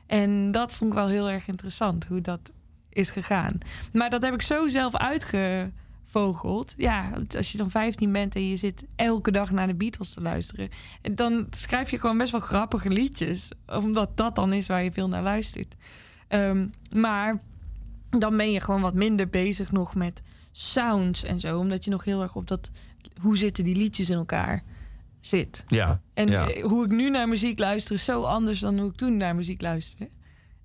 En 0.07 0.51
dat 0.51 0.73
vond 0.73 0.91
ik 0.91 0.97
wel 0.97 1.07
heel 1.07 1.29
erg 1.29 1.47
interessant. 1.47 2.05
Hoe 2.05 2.21
dat, 2.21 2.51
is 2.89 3.09
gegaan. 3.09 3.57
Maar 3.93 4.09
dat 4.09 4.21
heb 4.21 4.33
ik 4.33 4.41
zo 4.41 4.67
zelf 4.67 4.95
uitgevogeld. 4.95 6.73
Ja, 6.77 7.11
als 7.35 7.51
je 7.51 7.57
dan 7.57 7.69
15 7.69 8.11
bent 8.11 8.35
en 8.35 8.47
je 8.47 8.55
zit 8.55 8.85
elke 8.95 9.31
dag 9.31 9.51
naar 9.51 9.67
de 9.67 9.75
Beatles 9.75 10.13
te 10.13 10.21
luisteren, 10.21 10.69
en 11.01 11.15
dan 11.15 11.47
schrijf 11.49 11.91
je 11.91 11.99
gewoon 11.99 12.17
best 12.17 12.31
wel 12.31 12.41
grappige 12.41 12.89
liedjes, 12.89 13.51
omdat 13.65 14.17
dat 14.17 14.35
dan 14.35 14.53
is 14.53 14.67
waar 14.67 14.83
je 14.83 14.91
veel 14.91 15.07
naar 15.07 15.23
luistert. 15.23 15.75
Ehm, 16.29 16.67
maar 16.91 17.41
dan 18.09 18.37
ben 18.37 18.51
je 18.51 18.59
gewoon 18.59 18.81
wat 18.81 18.93
minder 18.93 19.29
bezig 19.29 19.71
nog 19.71 19.95
met 19.95 20.21
sounds 20.51 21.23
en 21.23 21.39
zo, 21.39 21.59
omdat 21.59 21.83
je 21.83 21.91
nog 21.91 22.03
heel 22.03 22.21
erg 22.21 22.35
op 22.35 22.47
dat 22.47 22.71
hoe 23.21 23.37
zitten 23.37 23.63
die 23.63 23.75
liedjes 23.75 24.09
in 24.09 24.17
elkaar 24.17 24.63
zit. 25.21 25.63
Ja. 25.65 26.01
En 26.13 26.27
ja. 26.27 26.61
hoe 26.61 26.85
ik 26.85 26.91
nu 26.91 27.09
naar 27.09 27.27
muziek 27.27 27.59
luister 27.59 27.95
is 27.95 28.05
zo 28.05 28.23
anders 28.23 28.59
dan 28.59 28.79
hoe 28.79 28.89
ik 28.89 28.95
toen 28.95 29.17
naar 29.17 29.35
muziek 29.35 29.61
luisterde. 29.61 30.09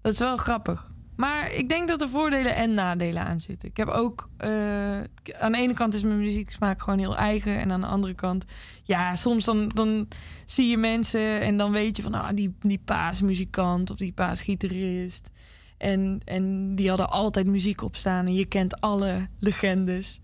Dat 0.00 0.12
is 0.12 0.18
wel 0.18 0.36
grappig. 0.36 0.92
Maar 1.16 1.52
ik 1.52 1.68
denk 1.68 1.88
dat 1.88 2.00
er 2.00 2.08
voordelen 2.08 2.54
en 2.54 2.74
nadelen 2.74 3.22
aan 3.24 3.40
zitten. 3.40 3.68
Ik 3.68 3.76
heb 3.76 3.88
ook... 3.88 4.28
eh, 4.36 4.98
aan 5.38 5.52
de 5.52 5.58
ene 5.58 5.72
kant 5.72 5.94
is 5.94 6.02
mijn 6.02 6.18
muzieksmaak 6.18 6.82
gewoon 6.82 6.98
heel 6.98 7.16
eigen. 7.16 7.58
En 7.58 7.72
aan 7.72 7.80
de 7.80 7.86
andere 7.86 8.14
kant... 8.14 8.44
Ja, 8.82 9.14
soms 9.14 9.44
dan, 9.44 9.68
dan 9.68 10.08
zie 10.46 10.68
je 10.68 10.76
mensen 10.76 11.40
en 11.40 11.56
dan 11.56 11.72
weet 11.72 11.96
je 11.96 12.02
van... 12.02 12.14
Ah, 12.14 12.28
die, 12.34 12.54
die 12.60 12.80
paasmuzikant 12.84 13.90
of 13.90 13.96
die 13.96 14.12
paasgitarist. 14.12 15.30
En, 15.78 16.20
en 16.24 16.74
die 16.74 16.88
hadden 16.88 17.10
altijd 17.10 17.46
muziek 17.46 17.82
op 17.82 17.96
staan. 17.96 18.26
En 18.26 18.34
je 18.34 18.44
kent 18.46 18.80
alle 18.80 19.28
legendes. 19.38 20.20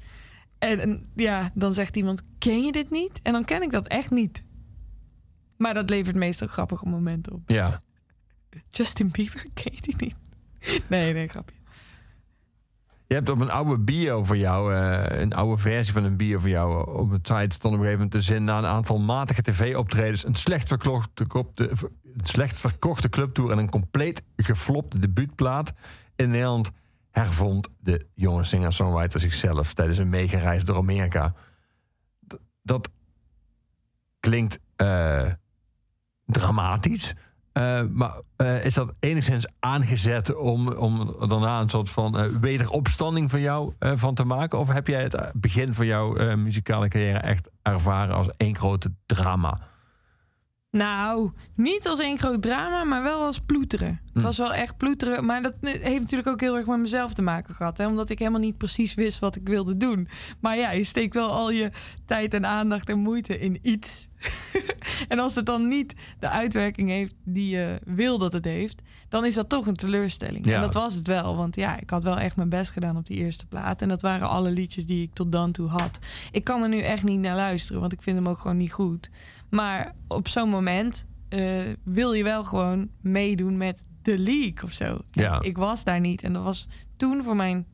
En, 0.58 0.80
en 0.80 1.04
ja, 1.14 1.50
dan 1.54 1.74
zegt 1.74 1.96
iemand... 1.96 2.22
Ken 2.38 2.62
je 2.64 2.72
dit 2.72 2.90
niet? 2.90 3.20
En 3.22 3.32
dan 3.32 3.44
ken 3.44 3.62
ik 3.62 3.70
dat 3.70 3.86
echt 3.86 4.10
niet. 4.10 4.44
Maar 5.56 5.74
dat 5.74 5.90
levert 5.90 6.16
meestal 6.16 6.48
grappige 6.48 6.86
momenten 6.88 7.32
op. 7.32 7.40
ja. 7.46 7.82
Justin 8.68 9.10
Bieber, 9.10 9.46
ken 9.62 9.72
je 9.74 9.80
die 9.80 9.94
niet? 9.98 10.14
Nee, 10.88 11.12
nee, 11.12 11.28
grapje. 11.28 11.54
Je 13.06 13.16
hebt 13.16 13.28
op 13.28 13.40
een 13.40 13.50
oude 13.50 13.78
bio 13.78 14.24
voor 14.24 14.36
jou, 14.36 14.74
eh, 14.74 15.20
een 15.20 15.32
oude 15.32 15.62
versie 15.62 15.92
van 15.92 16.04
een 16.04 16.16
bio 16.16 16.38
voor 16.38 16.48
jou, 16.48 16.72
eh, 16.72 16.94
op 16.94 17.10
het 17.10 17.26
site 17.26 17.54
stond 17.54 17.74
op 17.74 17.80
een 17.80 17.86
gegeven 17.86 17.92
moment 17.92 18.12
de 18.12 18.20
zin 18.20 18.44
na 18.44 18.58
een 18.58 18.64
aantal 18.64 18.98
matige 18.98 19.42
tv-optredens, 19.42 20.24
een 20.24 20.34
slecht 20.34 20.68
verkochte, 20.68 21.26
een 23.04 23.10
clubtour 23.10 23.50
en 23.50 23.58
een 23.58 23.70
compleet 23.70 24.22
geflopte 24.36 24.98
debuutplaat 24.98 25.72
in 26.16 26.30
Nederland 26.30 26.70
hervond 27.10 27.68
de 27.78 28.06
jonge 28.14 28.44
singer-songwriter 28.44 29.20
zichzelf 29.20 29.74
tijdens 29.74 29.98
een 29.98 30.08
meegereis 30.08 30.64
door 30.64 30.76
Amerika. 30.76 31.34
Dat 32.62 32.90
klinkt 34.20 34.58
eh, 34.76 35.32
dramatisch. 36.26 37.14
Eh, 37.52 37.82
maar 37.92 38.12
eh, 38.36 38.64
is 38.64 38.74
dat 38.74 38.94
enigszins 39.00 39.46
aangezet 39.58 40.36
om, 40.36 40.68
om 40.68 41.16
daarna 41.28 41.60
een 41.60 41.68
soort 41.68 41.90
van 41.90 42.18
eh, 42.18 42.24
wederopstanding 42.40 43.30
van 43.30 43.40
jou 43.40 43.72
van 43.78 44.14
te 44.14 44.24
maken? 44.24 44.58
Of 44.58 44.68
heb 44.68 44.86
jij 44.86 45.02
het 45.02 45.30
begin 45.34 45.72
van 45.72 45.86
jouw 45.86 46.36
muzikale 46.36 46.88
carrière 46.88 47.18
echt 47.18 47.50
ervaren 47.62 48.14
als 48.14 48.28
één 48.36 48.56
grote 48.56 48.92
drama? 49.06 49.69
Nou, 50.70 51.30
niet 51.54 51.88
als 51.88 51.98
één 51.98 52.18
groot 52.18 52.42
drama, 52.42 52.84
maar 52.84 53.02
wel 53.02 53.24
als 53.24 53.38
ploeteren. 53.38 54.00
Het 54.04 54.22
Hm. 54.22 54.22
was 54.22 54.38
wel 54.38 54.52
echt 54.54 54.76
ploeteren. 54.76 55.24
Maar 55.24 55.42
dat 55.42 55.54
heeft 55.60 56.00
natuurlijk 56.00 56.28
ook 56.28 56.40
heel 56.40 56.56
erg 56.56 56.66
met 56.66 56.78
mezelf 56.78 57.12
te 57.14 57.22
maken 57.22 57.54
gehad. 57.54 57.78
Hè? 57.78 57.86
Omdat 57.86 58.10
ik 58.10 58.18
helemaal 58.18 58.40
niet 58.40 58.56
precies 58.58 58.94
wist 58.94 59.18
wat 59.18 59.36
ik 59.36 59.48
wilde 59.48 59.76
doen. 59.76 60.08
Maar 60.40 60.56
ja, 60.56 60.70
je 60.70 60.84
steekt 60.84 61.14
wel 61.14 61.30
al 61.30 61.50
je 61.50 61.70
tijd 62.04 62.34
en 62.34 62.46
aandacht 62.46 62.88
en 62.88 62.98
moeite 62.98 63.38
in 63.38 63.58
iets. 63.62 64.08
en 65.08 65.18
als 65.18 65.34
het 65.34 65.46
dan 65.46 65.68
niet 65.68 65.94
de 66.18 66.28
uitwerking 66.28 66.88
heeft 66.88 67.14
die 67.24 67.48
je 67.56 67.80
wil 67.84 68.18
dat 68.18 68.32
het 68.32 68.44
heeft... 68.44 68.82
dan 69.08 69.24
is 69.24 69.34
dat 69.34 69.48
toch 69.48 69.66
een 69.66 69.76
teleurstelling. 69.76 70.44
Ja. 70.46 70.54
En 70.54 70.60
dat 70.60 70.74
was 70.74 70.94
het 70.94 71.06
wel. 71.06 71.36
Want 71.36 71.56
ja, 71.56 71.78
ik 71.80 71.90
had 71.90 72.04
wel 72.04 72.18
echt 72.18 72.36
mijn 72.36 72.48
best 72.48 72.70
gedaan 72.70 72.96
op 72.96 73.06
die 73.06 73.16
eerste 73.16 73.46
plaat. 73.46 73.82
En 73.82 73.88
dat 73.88 74.02
waren 74.02 74.28
alle 74.28 74.50
liedjes 74.50 74.86
die 74.86 75.02
ik 75.02 75.14
tot 75.14 75.32
dan 75.32 75.52
toe 75.52 75.68
had. 75.68 75.98
Ik 76.30 76.44
kan 76.44 76.62
er 76.62 76.68
nu 76.68 76.80
echt 76.80 77.02
niet 77.04 77.20
naar 77.20 77.36
luisteren, 77.36 77.80
want 77.80 77.92
ik 77.92 78.02
vind 78.02 78.16
hem 78.16 78.28
ook 78.28 78.38
gewoon 78.38 78.56
niet 78.56 78.72
goed. 78.72 79.10
Maar 79.50 79.94
op 80.08 80.28
zo'n 80.28 80.48
moment 80.48 81.06
eh, 81.28 81.62
wil 81.84 82.12
je 82.12 82.22
wel 82.22 82.44
gewoon 82.44 82.88
meedoen 83.00 83.56
met 83.56 83.84
de 84.02 84.18
league 84.18 84.62
of 84.62 84.72
zo. 84.72 84.98
Ja. 85.10 85.42
Ik 85.42 85.56
was 85.56 85.84
daar 85.84 86.00
niet. 86.00 86.22
En 86.22 86.32
dat 86.32 86.42
was 86.42 86.68
toen 86.96 87.22
voor 87.22 87.36
mijn 87.36 87.66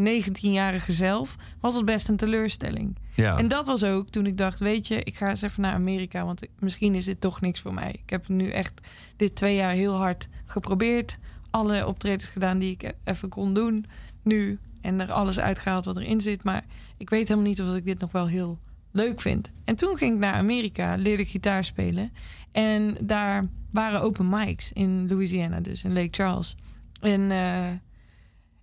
19-jarige 0.00 0.92
zelf... 0.92 1.36
was 1.60 1.74
het 1.74 1.84
best 1.84 2.08
een 2.08 2.16
teleurstelling. 2.16 2.98
Ja. 3.14 3.38
En 3.38 3.48
dat 3.48 3.66
was 3.66 3.84
ook 3.84 4.08
toen 4.08 4.26
ik 4.26 4.36
dacht... 4.36 4.60
weet 4.60 4.86
je, 4.86 5.02
ik 5.02 5.16
ga 5.16 5.28
eens 5.28 5.42
even 5.42 5.62
naar 5.62 5.74
Amerika... 5.74 6.24
want 6.24 6.42
misschien 6.58 6.94
is 6.94 7.04
dit 7.04 7.20
toch 7.20 7.40
niks 7.40 7.60
voor 7.60 7.74
mij. 7.74 7.90
Ik 8.02 8.10
heb 8.10 8.28
nu 8.28 8.50
echt 8.50 8.80
dit 9.16 9.34
twee 9.34 9.54
jaar 9.54 9.72
heel 9.72 9.94
hard 9.94 10.28
geprobeerd. 10.44 11.18
Alle 11.50 11.86
optredens 11.86 12.24
gedaan 12.28 12.58
die 12.58 12.70
ik 12.70 12.82
e- 12.82 12.92
even 13.04 13.28
kon 13.28 13.54
doen 13.54 13.86
nu. 14.22 14.58
En 14.80 15.00
er 15.00 15.12
alles 15.12 15.40
uitgehaald 15.40 15.84
wat 15.84 15.96
erin 15.96 16.20
zit. 16.20 16.44
Maar 16.44 16.64
ik 16.96 17.10
weet 17.10 17.28
helemaal 17.28 17.48
niet 17.48 17.62
of 17.62 17.76
ik 17.76 17.84
dit 17.84 17.98
nog 17.98 18.12
wel 18.12 18.26
heel 18.26 18.58
leuk 18.94 19.20
vind. 19.20 19.50
En 19.64 19.76
toen 19.76 19.96
ging 19.96 20.14
ik 20.14 20.20
naar 20.20 20.34
Amerika, 20.34 20.94
leerde 20.94 21.24
gitaar 21.24 21.64
spelen. 21.64 22.12
En 22.52 22.96
daar 23.00 23.48
waren 23.70 24.00
open 24.00 24.28
mics 24.28 24.72
in 24.72 25.08
Louisiana, 25.08 25.60
dus 25.60 25.84
in 25.84 25.92
Lake 25.92 26.08
Charles. 26.10 26.56
En 27.00 27.30
eh, 27.30 27.72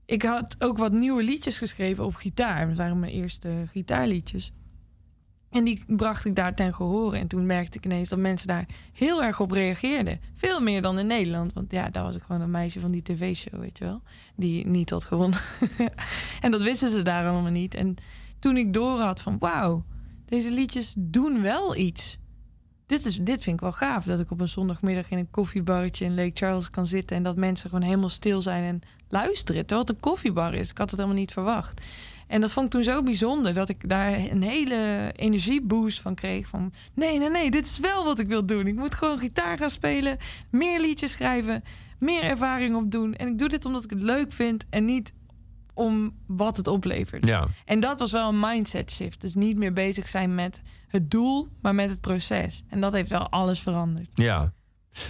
ik 0.05 0.23
had 0.23 0.55
ook 0.59 0.77
wat 0.77 0.91
nieuwe 0.91 1.23
liedjes 1.23 1.57
geschreven 1.57 2.05
op 2.05 2.15
gitaar. 2.15 2.67
Dat 2.67 2.77
waren 2.77 2.99
mijn 2.99 3.11
eerste 3.11 3.49
gitaarliedjes. 3.71 4.51
En 5.49 5.63
die 5.63 5.84
bracht 5.88 6.25
ik 6.25 6.36
daar 6.36 6.55
ten 6.55 6.73
gehore. 6.73 7.17
En 7.17 7.27
toen 7.27 7.45
merkte 7.45 7.77
ik 7.77 7.86
ineens 7.86 8.09
dat 8.09 8.19
mensen 8.19 8.47
daar 8.47 8.65
heel 8.93 9.23
erg 9.23 9.39
op 9.39 9.51
reageerden. 9.51 10.19
Veel 10.34 10.59
meer 10.59 10.82
dan 10.82 10.99
in 10.99 11.07
Nederland. 11.07 11.53
Want 11.53 11.71
ja, 11.71 11.89
daar 11.89 12.03
was 12.03 12.15
ik 12.15 12.23
gewoon 12.23 12.41
een 12.41 12.51
meisje 12.51 12.79
van 12.79 12.91
die 12.91 13.01
tv-show, 13.01 13.59
weet 13.59 13.77
je 13.77 13.84
wel. 13.84 14.01
Die 14.36 14.67
niet 14.67 14.89
had 14.89 15.05
gewonnen. 15.05 15.39
en 16.41 16.51
dat 16.51 16.61
wisten 16.61 16.89
ze 16.89 17.01
daar 17.01 17.27
allemaal 17.27 17.51
niet. 17.51 17.75
En 17.75 17.95
toen 18.39 18.57
ik 18.57 18.73
door 18.73 18.99
had 18.99 19.21
van 19.21 19.38
wauw, 19.39 19.84
deze 20.32 20.51
liedjes 20.51 20.93
doen 20.97 21.41
wel 21.41 21.75
iets. 21.75 22.17
Dit, 22.86 23.05
is, 23.05 23.15
dit 23.21 23.43
vind 23.43 23.55
ik 23.55 23.61
wel 23.61 23.71
gaaf. 23.71 24.05
Dat 24.05 24.19
ik 24.19 24.32
op 24.32 24.39
een 24.39 24.47
zondagmiddag 24.47 25.09
in 25.09 25.17
een 25.17 25.32
koffiebarretje 25.32 26.05
in 26.05 26.15
Lake 26.15 26.32
Charles 26.34 26.69
kan 26.69 26.88
zitten. 26.88 27.17
En 27.17 27.23
dat 27.23 27.36
mensen 27.36 27.69
gewoon 27.69 27.86
helemaal 27.86 28.09
stil 28.09 28.41
zijn 28.41 28.63
en 28.63 28.79
luisteren. 29.09 29.61
Terwijl 29.65 29.79
het 29.79 29.89
een 29.89 29.99
koffiebar 29.99 30.53
is. 30.53 30.69
Ik 30.69 30.77
had 30.77 30.89
het 30.89 30.99
helemaal 30.99 31.19
niet 31.19 31.32
verwacht. 31.32 31.82
En 32.27 32.41
dat 32.41 32.51
vond 32.51 32.65
ik 32.65 32.71
toen 32.71 32.84
zo 32.84 33.03
bijzonder. 33.03 33.53
Dat 33.53 33.69
ik 33.69 33.89
daar 33.89 34.13
een 34.13 34.41
hele 34.41 35.11
energieboost 35.15 36.01
van 36.01 36.15
kreeg. 36.15 36.47
Van 36.47 36.73
nee, 36.93 37.19
nee, 37.19 37.29
nee, 37.29 37.51
dit 37.51 37.65
is 37.65 37.79
wel 37.79 38.03
wat 38.03 38.19
ik 38.19 38.27
wil 38.27 38.45
doen. 38.45 38.67
Ik 38.67 38.75
moet 38.75 38.95
gewoon 38.95 39.17
gitaar 39.17 39.57
gaan 39.57 39.69
spelen. 39.69 40.17
Meer 40.49 40.79
liedjes 40.79 41.11
schrijven. 41.11 41.63
Meer 41.99 42.23
ervaring 42.23 42.75
opdoen. 42.75 43.13
En 43.13 43.27
ik 43.27 43.38
doe 43.38 43.49
dit 43.49 43.65
omdat 43.65 43.84
ik 43.84 43.89
het 43.89 44.03
leuk 44.03 44.32
vind. 44.32 44.65
En 44.69 44.86
niet 44.86 45.13
om 45.82 46.13
wat 46.27 46.57
het 46.57 46.67
oplevert. 46.67 47.25
ja. 47.25 47.47
En 47.65 47.79
dat 47.79 47.99
was 47.99 48.11
wel 48.11 48.29
een 48.29 48.39
mindset 48.39 48.91
shift. 48.91 49.21
Dus 49.21 49.36
niet 49.36 49.57
meer 49.57 49.73
bezig 49.73 50.07
zijn 50.07 50.36
met 50.36 50.61
het 50.88 51.11
doel, 51.11 51.47
maar 51.61 51.75
met 51.75 51.89
het 51.89 52.01
proces. 52.01 52.63
En 52.69 52.82
dat 52.82 52.93
heeft 52.93 53.09
wel 53.09 53.29
alles 53.29 53.59
veranderd. 53.59 54.07
Ja. 54.13 54.51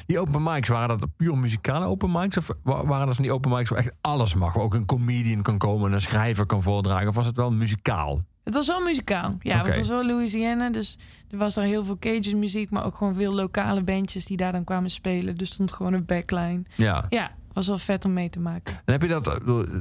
Die 0.06 0.20
open 0.20 0.44
mics, 0.44 0.68
waren 0.68 1.00
dat 1.00 1.10
puur 1.16 1.38
muzikale 1.38 1.86
open 1.86 2.12
mics? 2.12 2.38
Of 2.38 2.50
wa- 2.64 2.86
waren 2.86 3.06
dat 3.06 3.16
van 3.16 3.24
die 3.24 3.34
open 3.34 3.50
mics 3.52 3.70
waar 3.70 3.80
echt 3.80 3.92
alles 4.02 4.36
mag? 4.36 4.54
Waar 4.54 4.64
ook 4.64 4.74
een 4.74 4.86
comedian 4.86 5.42
kan 5.42 5.58
komen 5.58 5.88
en 5.88 5.94
een 5.94 6.02
schrijver 6.02 6.46
kan 6.46 6.62
voordragen? 6.62 7.08
Of 7.08 7.16
was 7.16 7.26
het 7.26 7.36
wel 7.36 7.52
muzikaal? 7.52 8.20
Het 8.44 8.54
was 8.54 8.68
wel 8.68 8.82
muzikaal. 8.82 9.36
Ja, 9.40 9.54
want 9.56 9.68
het 9.68 9.78
was 9.78 9.88
wel 9.88 10.06
Louisiana. 10.06 10.70
Dus 10.70 10.98
er 11.30 11.38
was 11.38 11.54
daar 11.54 11.66
heel 11.66 11.84
veel 11.86 11.98
Cajun 12.00 12.40
muziek, 12.40 12.70
maar 12.70 12.86
ook 12.86 12.96
gewoon 12.96 13.14
veel 13.14 13.34
lokale 13.34 13.84
bandjes 13.84 14.26
die 14.26 14.38
daar 14.38 14.52
dan 14.52 14.64
kwamen 14.64 14.90
spelen. 14.90 15.38
Dus 15.38 15.50
stond 15.54 15.72
gewoon 15.72 15.94
een 15.94 16.06
backline. 16.06 16.62
Ja. 16.76 17.06
Ja, 17.10 17.32
was 17.54 17.68
wel 17.68 17.78
vet 17.78 18.06
om 18.06 18.14
mee 18.14 18.30
te 18.30 18.40
maken. 18.40 18.74
En 18.86 18.94
heb 18.94 19.02
je 19.02 19.08
dat, 19.08 19.24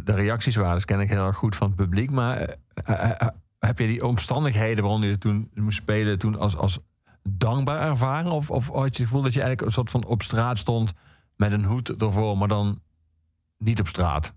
de 0.05 0.14
reacties 0.14 0.57
waren, 0.57 0.75
dus 0.75 0.85
ken 0.85 1.01
ik 1.01 1.09
heel 1.09 1.27
erg 1.27 1.37
goed 1.37 1.57
van 1.57 1.66
het 1.66 1.77
publiek. 1.77 2.11
Maar 2.11 2.37
eh, 2.37 2.55
eh, 2.85 3.11
eh, 3.11 3.29
heb 3.59 3.79
je 3.79 3.87
die 3.87 4.07
omstandigheden 4.07 4.83
waaronder 4.83 5.09
je 5.09 5.18
toen 5.18 5.51
moest 5.55 5.77
spelen, 5.77 6.18
toen 6.18 6.39
als, 6.39 6.57
als 6.57 6.79
dankbaar 7.23 7.89
ervaren? 7.89 8.31
Of, 8.31 8.51
of 8.51 8.68
had 8.68 8.77
je 8.77 8.83
het 8.83 8.97
gevoel 8.97 9.23
dat 9.23 9.33
je 9.33 9.41
eigenlijk 9.41 9.68
een 9.68 9.75
soort 9.75 9.91
van 9.91 10.05
op 10.05 10.23
straat 10.23 10.59
stond 10.59 10.93
met 11.37 11.53
een 11.53 11.64
hoed 11.64 12.03
ervoor, 12.03 12.39
maar 12.39 12.49
dan 12.49 12.81
niet 13.59 13.81
op 13.81 13.89
straat? 13.89 14.33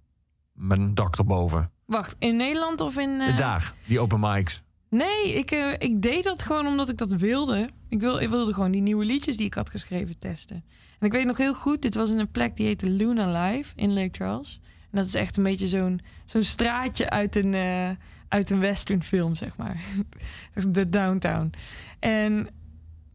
Met 0.54 0.78
een 0.78 0.94
dak 0.94 1.18
erboven. 1.18 1.72
Wacht, 1.86 2.16
in 2.20 2.36
Nederland 2.36 2.82
of 2.82 2.98
in... 2.98 3.36
Daar, 3.38 3.74
die 3.88 4.00
open 4.00 4.20
mics. 4.20 4.64
Nee, 4.90 5.34
ik, 5.34 5.52
ik 5.78 6.02
deed 6.02 6.24
dat 6.24 6.44
gewoon 6.44 6.68
omdat 6.68 6.90
ik 6.90 6.98
dat 6.98 7.10
wilde. 7.10 7.70
Ik, 7.90 8.00
wil, 8.00 8.20
ik 8.20 8.30
wilde 8.30 8.54
gewoon 8.54 8.72
die 8.72 8.82
nieuwe 8.82 9.06
liedjes 9.06 9.38
die 9.38 9.46
ik 9.46 9.54
had 9.54 9.70
geschreven 9.70 10.20
testen. 10.20 10.64
En 11.04 11.10
ik 11.10 11.16
weet 11.16 11.26
nog 11.26 11.38
heel 11.38 11.54
goed, 11.54 11.82
dit 11.82 11.95
was 11.95 12.10
in 12.10 12.20
een 12.20 12.32
plek 12.32 12.56
die 12.56 12.66
heette 12.66 12.89
Luna 12.89 13.45
Live 13.45 13.72
in 13.76 13.93
Lake 13.93 14.10
Charles. 14.12 14.60
En 14.64 14.89
dat 14.97 15.06
is 15.06 15.16
echt 15.16 15.38
een 15.38 15.43
beetje 15.43 15.68
zo'n 15.68 15.99
zo'n 16.26 16.43
straatje 16.43 17.10
uit 17.10 17.36
een, 17.36 17.54
eh, 17.54 17.89
uit 18.28 18.49
een 18.49 18.60
western 18.60 19.04
film, 19.04 19.36
zeg 19.36 19.58
maar. 19.58 19.82
De 20.68 20.89
downtown. 20.89 21.51
En 21.99 22.47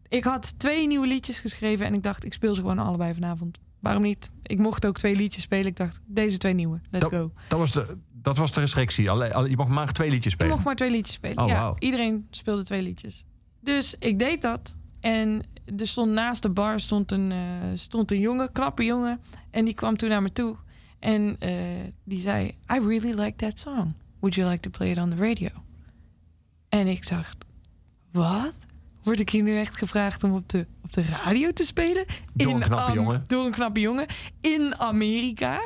ik 0.08 0.24
had 0.24 0.58
twee 0.58 0.86
nieuwe 0.86 1.06
liedjes 1.06 1.38
geschreven 1.40 1.86
en 1.86 1.94
ik 1.94 2.02
dacht, 2.02 2.24
ik 2.24 2.32
speel 2.32 2.54
ze 2.54 2.60
gewoon 2.60 2.78
allebei 2.78 3.14
vanavond. 3.14 3.58
Waarom 3.80 4.02
niet? 4.02 4.30
Ik 4.42 4.58
mocht 4.58 4.86
ook 4.86 4.98
twee 4.98 5.16
liedjes 5.16 5.42
spelen. 5.42 5.66
Ik 5.66 5.76
dacht, 5.76 6.00
deze 6.06 6.38
twee 6.38 6.54
nieuwe, 6.54 6.80
let's 6.90 7.06
go. 7.08 7.32
Dat 7.48 7.58
was 7.58 7.72
de, 7.72 7.96
dat 8.12 8.36
was 8.36 8.52
de 8.52 8.60
restrictie. 8.60 9.10
Alle, 9.10 9.34
alle- 9.34 9.50
je 9.50 9.56
mocht 9.56 9.68
maar 9.70 9.92
twee 9.92 10.10
liedjes 10.10 10.26
Ik 10.32 10.32
spelen. 10.32 10.52
mocht 10.52 10.64
maar 10.64 10.76
twee 10.76 10.90
liedjes 10.90 11.14
spelen. 11.14 11.38
Oh, 11.42 11.48
ja, 11.48 11.54
wauw. 11.54 11.74
iedereen 11.78 12.26
speelde 12.30 12.64
twee 12.64 12.82
liedjes. 12.82 13.24
Dus 13.60 13.94
ik 13.98 14.18
deed 14.18 14.42
dat. 14.42 14.76
En 15.00 15.42
er 15.76 15.88
stond 15.88 16.12
naast 16.12 16.42
de 16.42 16.50
bar 16.50 16.80
stond 16.80 17.12
een, 17.12 17.32
eh, 17.32 17.38
stond 17.74 18.10
een 18.10 18.20
jongen, 18.20 18.52
knappe 18.52 18.84
jongen. 18.84 19.20
En 19.50 19.64
die 19.64 19.74
kwam 19.74 19.96
toen 19.96 20.08
naar 20.08 20.22
me 20.22 20.32
toe. 20.32 20.56
En 20.98 21.36
eh, 21.38 21.52
die 22.04 22.20
zei, 22.20 22.46
I 22.46 22.78
really 22.78 23.20
like 23.20 23.36
that 23.36 23.58
song. 23.58 23.94
Would 24.18 24.34
you 24.34 24.50
like 24.50 24.60
to 24.60 24.70
play 24.70 24.90
it 24.90 24.98
on 24.98 25.10
the 25.10 25.16
radio? 25.16 25.48
En 26.68 26.86
ik 26.86 27.08
dacht, 27.08 27.44
wat? 28.12 28.54
Word 29.02 29.20
ik 29.20 29.30
hier 29.30 29.42
nu 29.42 29.58
echt 29.58 29.76
gevraagd 29.76 30.24
om 30.24 30.34
op 30.34 30.48
de, 30.48 30.66
op 30.84 30.92
de 30.92 31.04
radio 31.04 31.52
te 31.52 31.64
spelen? 31.64 32.04
Door 32.34 32.54
een 32.54 32.60
knappe 32.60 32.92
jongen. 32.92 33.24
Door 33.26 33.44
een 33.44 33.52
knappe 33.52 33.80
jongen. 33.80 34.06
In 34.40 34.78
Amerika? 34.78 35.60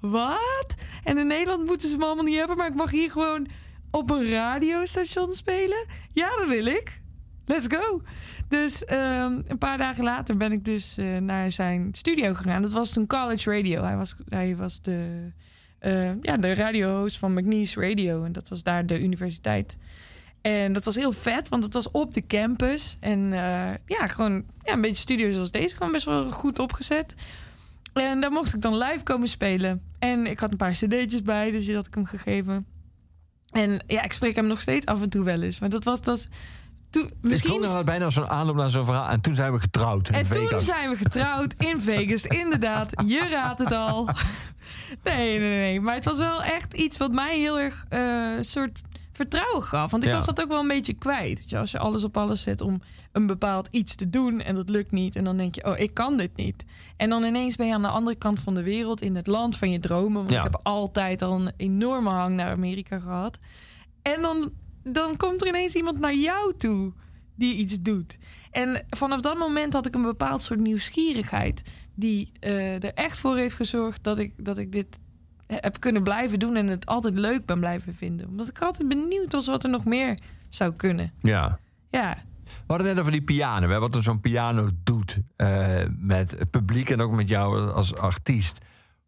Wat? 0.00 0.74
En 1.04 1.18
in 1.18 1.26
Nederland 1.26 1.66
moeten 1.66 1.88
ze 1.88 1.96
me 1.96 2.04
allemaal 2.04 2.24
niet 2.24 2.38
hebben, 2.38 2.56
maar 2.56 2.66
ik 2.66 2.74
mag 2.74 2.90
hier 2.90 3.10
gewoon 3.10 3.46
op 3.90 4.10
een 4.10 4.28
radiostation 4.30 5.32
spelen? 5.32 5.86
Ja, 6.12 6.36
dat 6.36 6.48
wil 6.48 6.66
ik. 6.66 7.00
Let's 7.44 7.66
go. 7.66 8.02
Dus 8.48 8.84
ehm, 8.84 9.40
een 9.46 9.58
paar 9.58 9.78
dagen 9.78 10.04
later 10.04 10.36
ben 10.36 10.52
ik 10.52 10.64
dus 10.64 10.96
eh, 10.96 11.16
naar 11.16 11.52
zijn 11.52 11.88
studio 11.92 12.34
gegaan. 12.34 12.62
Dat 12.62 12.72
was 12.72 12.90
toen 12.90 13.06
College 13.06 13.50
Radio. 13.50 13.82
Hij 13.82 13.96
was, 13.96 14.14
hij 14.28 14.56
was 14.56 14.80
de, 14.82 15.30
eh, 15.78 16.22
ja, 16.22 16.36
de 16.36 16.54
radiohost 16.54 17.18
van 17.18 17.34
McNeese 17.34 17.80
Radio. 17.80 18.24
En 18.24 18.32
dat 18.32 18.48
was 18.48 18.62
daar 18.62 18.86
de 18.86 19.00
universiteit. 19.00 19.76
En 20.40 20.72
dat 20.72 20.84
was 20.84 20.94
heel 20.94 21.12
vet, 21.12 21.48
want 21.48 21.62
het 21.62 21.74
was 21.74 21.90
op 21.90 22.14
de 22.14 22.26
campus. 22.26 22.96
En 23.00 23.32
eh, 23.32 23.74
ja, 23.86 24.06
gewoon 24.06 24.44
ja, 24.62 24.72
een 24.72 24.80
beetje 24.80 24.96
studio 24.96 25.32
zoals 25.32 25.50
deze. 25.50 25.76
Gewoon 25.76 25.92
best 25.92 26.06
wel 26.06 26.30
goed 26.30 26.58
opgezet. 26.58 27.14
En 27.92 28.20
daar 28.20 28.32
mocht 28.32 28.54
ik 28.54 28.62
dan 28.62 28.76
live 28.76 29.02
komen 29.02 29.28
spelen. 29.28 29.82
En 29.98 30.26
ik 30.26 30.40
had 30.40 30.50
een 30.50 30.56
paar 30.56 30.72
cd'tjes 30.72 31.22
bij, 31.22 31.50
dus 31.50 31.64
die 31.64 31.74
had 31.74 31.86
ik 31.86 31.94
hem 31.94 32.04
gegeven. 32.04 32.66
En 33.50 33.84
ja, 33.86 34.02
ik 34.02 34.12
spreek 34.12 34.36
hem 34.36 34.46
nog 34.46 34.60
steeds 34.60 34.86
af 34.86 35.02
en 35.02 35.08
toe 35.08 35.24
wel 35.24 35.42
eens. 35.42 35.58
Maar 35.58 35.68
dat 35.68 35.84
was 35.84 36.02
dat. 36.02 36.28
Toen, 36.90 37.10
Misschien... 37.20 37.62
Ik 37.62 37.66
vond 37.66 37.84
bijna 37.84 38.10
zo'n 38.10 38.28
aanloop 38.28 38.56
naar 38.56 38.70
zo'n 38.70 38.84
verhaal. 38.84 39.08
En 39.08 39.20
toen 39.20 39.34
zijn 39.34 39.52
we 39.52 39.60
getrouwd 39.60 40.08
in 40.08 40.14
En 40.14 40.30
toen 40.30 40.42
Vegas. 40.46 40.64
zijn 40.64 40.90
we 40.90 40.96
getrouwd 40.96 41.54
in 41.58 41.82
Vegas. 41.90 42.24
Inderdaad, 42.26 42.92
je 43.06 43.28
raadt 43.30 43.58
het 43.58 43.72
al. 43.72 44.08
Nee, 45.04 45.38
nee, 45.38 45.48
nee. 45.58 45.80
Maar 45.80 45.94
het 45.94 46.04
was 46.04 46.18
wel 46.18 46.42
echt 46.42 46.74
iets 46.74 46.96
wat 46.98 47.12
mij 47.12 47.38
heel 47.38 47.60
erg 47.60 47.84
eh 47.88 48.00
soort 48.40 48.80
vertrouwen 49.12 49.62
gaf. 49.62 49.90
Want 49.90 50.02
ik 50.02 50.08
Ja. 50.08 50.14
was 50.16 50.24
dat 50.26 50.40
ook 50.42 50.48
wel 50.48 50.60
een 50.60 50.68
beetje 50.68 50.92
kwijt. 50.92 51.42
Je, 51.50 51.58
als 51.58 51.70
je 51.70 51.78
alles 51.78 52.04
op 52.04 52.16
alles 52.16 52.42
zet 52.42 52.60
om 52.60 52.80
een 53.12 53.26
bepaald 53.26 53.68
iets 53.70 53.94
te 53.94 54.10
doen 54.10 54.40
en 54.40 54.54
dat 54.54 54.68
lukt 54.68 54.92
niet. 54.92 55.16
En 55.16 55.24
dan 55.24 55.36
denk 55.36 55.54
je, 55.54 55.64
oh, 55.64 55.78
ik 55.78 55.94
kan 55.94 56.16
dit 56.16 56.36
niet. 56.36 56.64
En 56.96 57.08
dan 57.08 57.24
ineens 57.24 57.56
ben 57.56 57.66
je 57.66 57.74
aan 57.74 57.82
de 57.82 57.88
andere 57.88 58.16
kant 58.16 58.40
van 58.40 58.54
de 58.54 58.62
wereld, 58.62 59.02
in 59.02 59.16
het 59.16 59.26
land 59.26 59.56
van 59.56 59.70
je 59.70 59.78
dromen. 59.78 60.12
Want 60.12 60.30
Ja. 60.30 60.36
ik 60.36 60.42
heb 60.42 60.60
altijd 60.62 61.22
al 61.22 61.32
een 61.40 61.52
enorme 61.56 62.10
hang 62.10 62.34
naar 62.34 62.50
Amerika 62.50 62.98
gehad. 62.98 63.38
En 64.02 64.22
dan, 64.22 64.50
dan 64.92 65.16
komt 65.16 65.40
er 65.40 65.48
ineens 65.48 65.74
iemand 65.74 65.98
naar 65.98 66.14
jou 66.14 66.54
toe 66.56 66.92
die 67.34 67.54
iets 67.54 67.82
doet. 67.82 68.18
En 68.50 68.84
vanaf 68.88 69.20
dat 69.20 69.38
moment 69.38 69.72
had 69.72 69.86
ik 69.86 69.94
een 69.94 70.02
bepaald 70.02 70.42
soort 70.42 70.60
nieuwsgierigheid. 70.60 71.62
Die 71.94 72.32
eh, 72.40 72.84
er 72.84 72.94
echt 72.94 73.18
voor 73.18 73.36
heeft 73.36 73.54
gezorgd 73.54 74.04
dat 74.04 74.18
ik, 74.18 74.32
dat 74.36 74.58
ik 74.58 74.72
dit 74.72 74.98
heb 75.46 75.80
kunnen 75.80 76.02
blijven 76.02 76.38
doen. 76.38 76.56
En 76.56 76.66
het 76.66 76.86
altijd 76.86 77.18
leuk 77.18 77.46
ben 77.46 77.58
blijven 77.58 77.94
vinden. 77.94 78.28
Omdat 78.28 78.48
ik 78.48 78.62
altijd 78.62 78.88
benieuwd 78.88 79.32
was 79.32 79.46
wat 79.46 79.64
er 79.64 79.70
nog 79.70 79.84
meer 79.84 80.18
zou 80.48 80.72
kunnen. 80.72 81.12
Ja. 81.20 81.58
Ja, 81.90 82.18
We 82.44 82.50
hadden 82.66 82.86
net 82.86 82.98
over 82.98 83.12
die 83.12 83.22
piano. 83.22 83.68
Hè? 83.68 83.78
Wat 83.78 83.94
er 83.94 84.02
zo'n 84.02 84.20
piano 84.20 84.68
doet 84.82 85.18
eh, 85.36 85.82
met 85.98 86.30
het 86.30 86.50
publiek 86.50 86.90
en 86.90 87.00
ook 87.00 87.12
met 87.12 87.28
jou 87.28 87.70
als 87.70 87.94
artiest. 87.94 88.58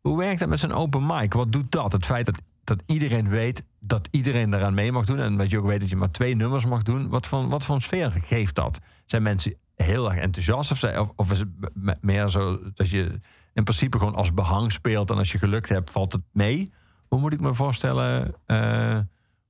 Hoe 0.01 0.19
werkt 0.19 0.41
dat 0.41 0.49
met 0.49 0.61
zo'n 0.61 0.73
open 0.73 1.07
mic? 1.07 1.33
Wat 1.33 1.53
doet 1.53 1.73
dat? 1.73 1.93
Het 1.93 2.07
feit 2.07 2.27
dat, 2.27 2.43
dat 2.79 2.83
iedereen 2.87 3.29
weet 3.29 3.63
dat 3.81 4.09
iedereen 4.11 4.51
daaraan 4.51 4.75
mee 4.75 4.93
mag 4.93 5.05
doen. 5.07 5.19
En 5.19 5.37
dat 5.37 5.51
je 5.51 5.59
ook 5.59 5.67
weet 5.67 5.81
dat 5.81 5.89
je 5.89 5.97
maar 5.97 6.11
twee 6.11 6.35
nummers 6.37 6.67
mag 6.67 6.83
doen. 6.83 7.09
Wat 7.09 7.27
voor, 7.27 7.49
wat 7.49 7.65
voor 7.65 7.81
sfeer 7.83 8.13
geeft 8.25 8.55
dat? 8.55 8.79
Zijn 9.07 9.23
mensen 9.23 9.55
heel 9.75 10.13
erg 10.13 10.21
enthousiast? 10.21 10.71
Of, 10.71 10.79
zijn- 10.79 10.99
of, 10.99 11.13
of 11.17 11.31
is 11.31 11.39
het 11.39 11.49
me- 11.75 11.97
meer 12.01 12.29
zo 12.29 12.61
dat 12.75 12.91
je 12.91 13.21
in 13.53 13.65
principe 13.65 13.99
gewoon 13.99 14.15
als 14.15 14.35
behang 14.35 14.73
speelt. 14.73 15.11
En 15.11 15.17
als 15.17 15.33
je 15.33 15.39
gelukt 15.39 15.69
hebt, 15.69 15.91
valt 15.91 16.13
het 16.13 16.23
mee? 16.33 16.71
Hoe 17.09 17.21
moet 17.21 17.33
ik 17.33 17.41
me 17.41 17.55
voorstellen 17.55 18.35
eh, 18.47 18.99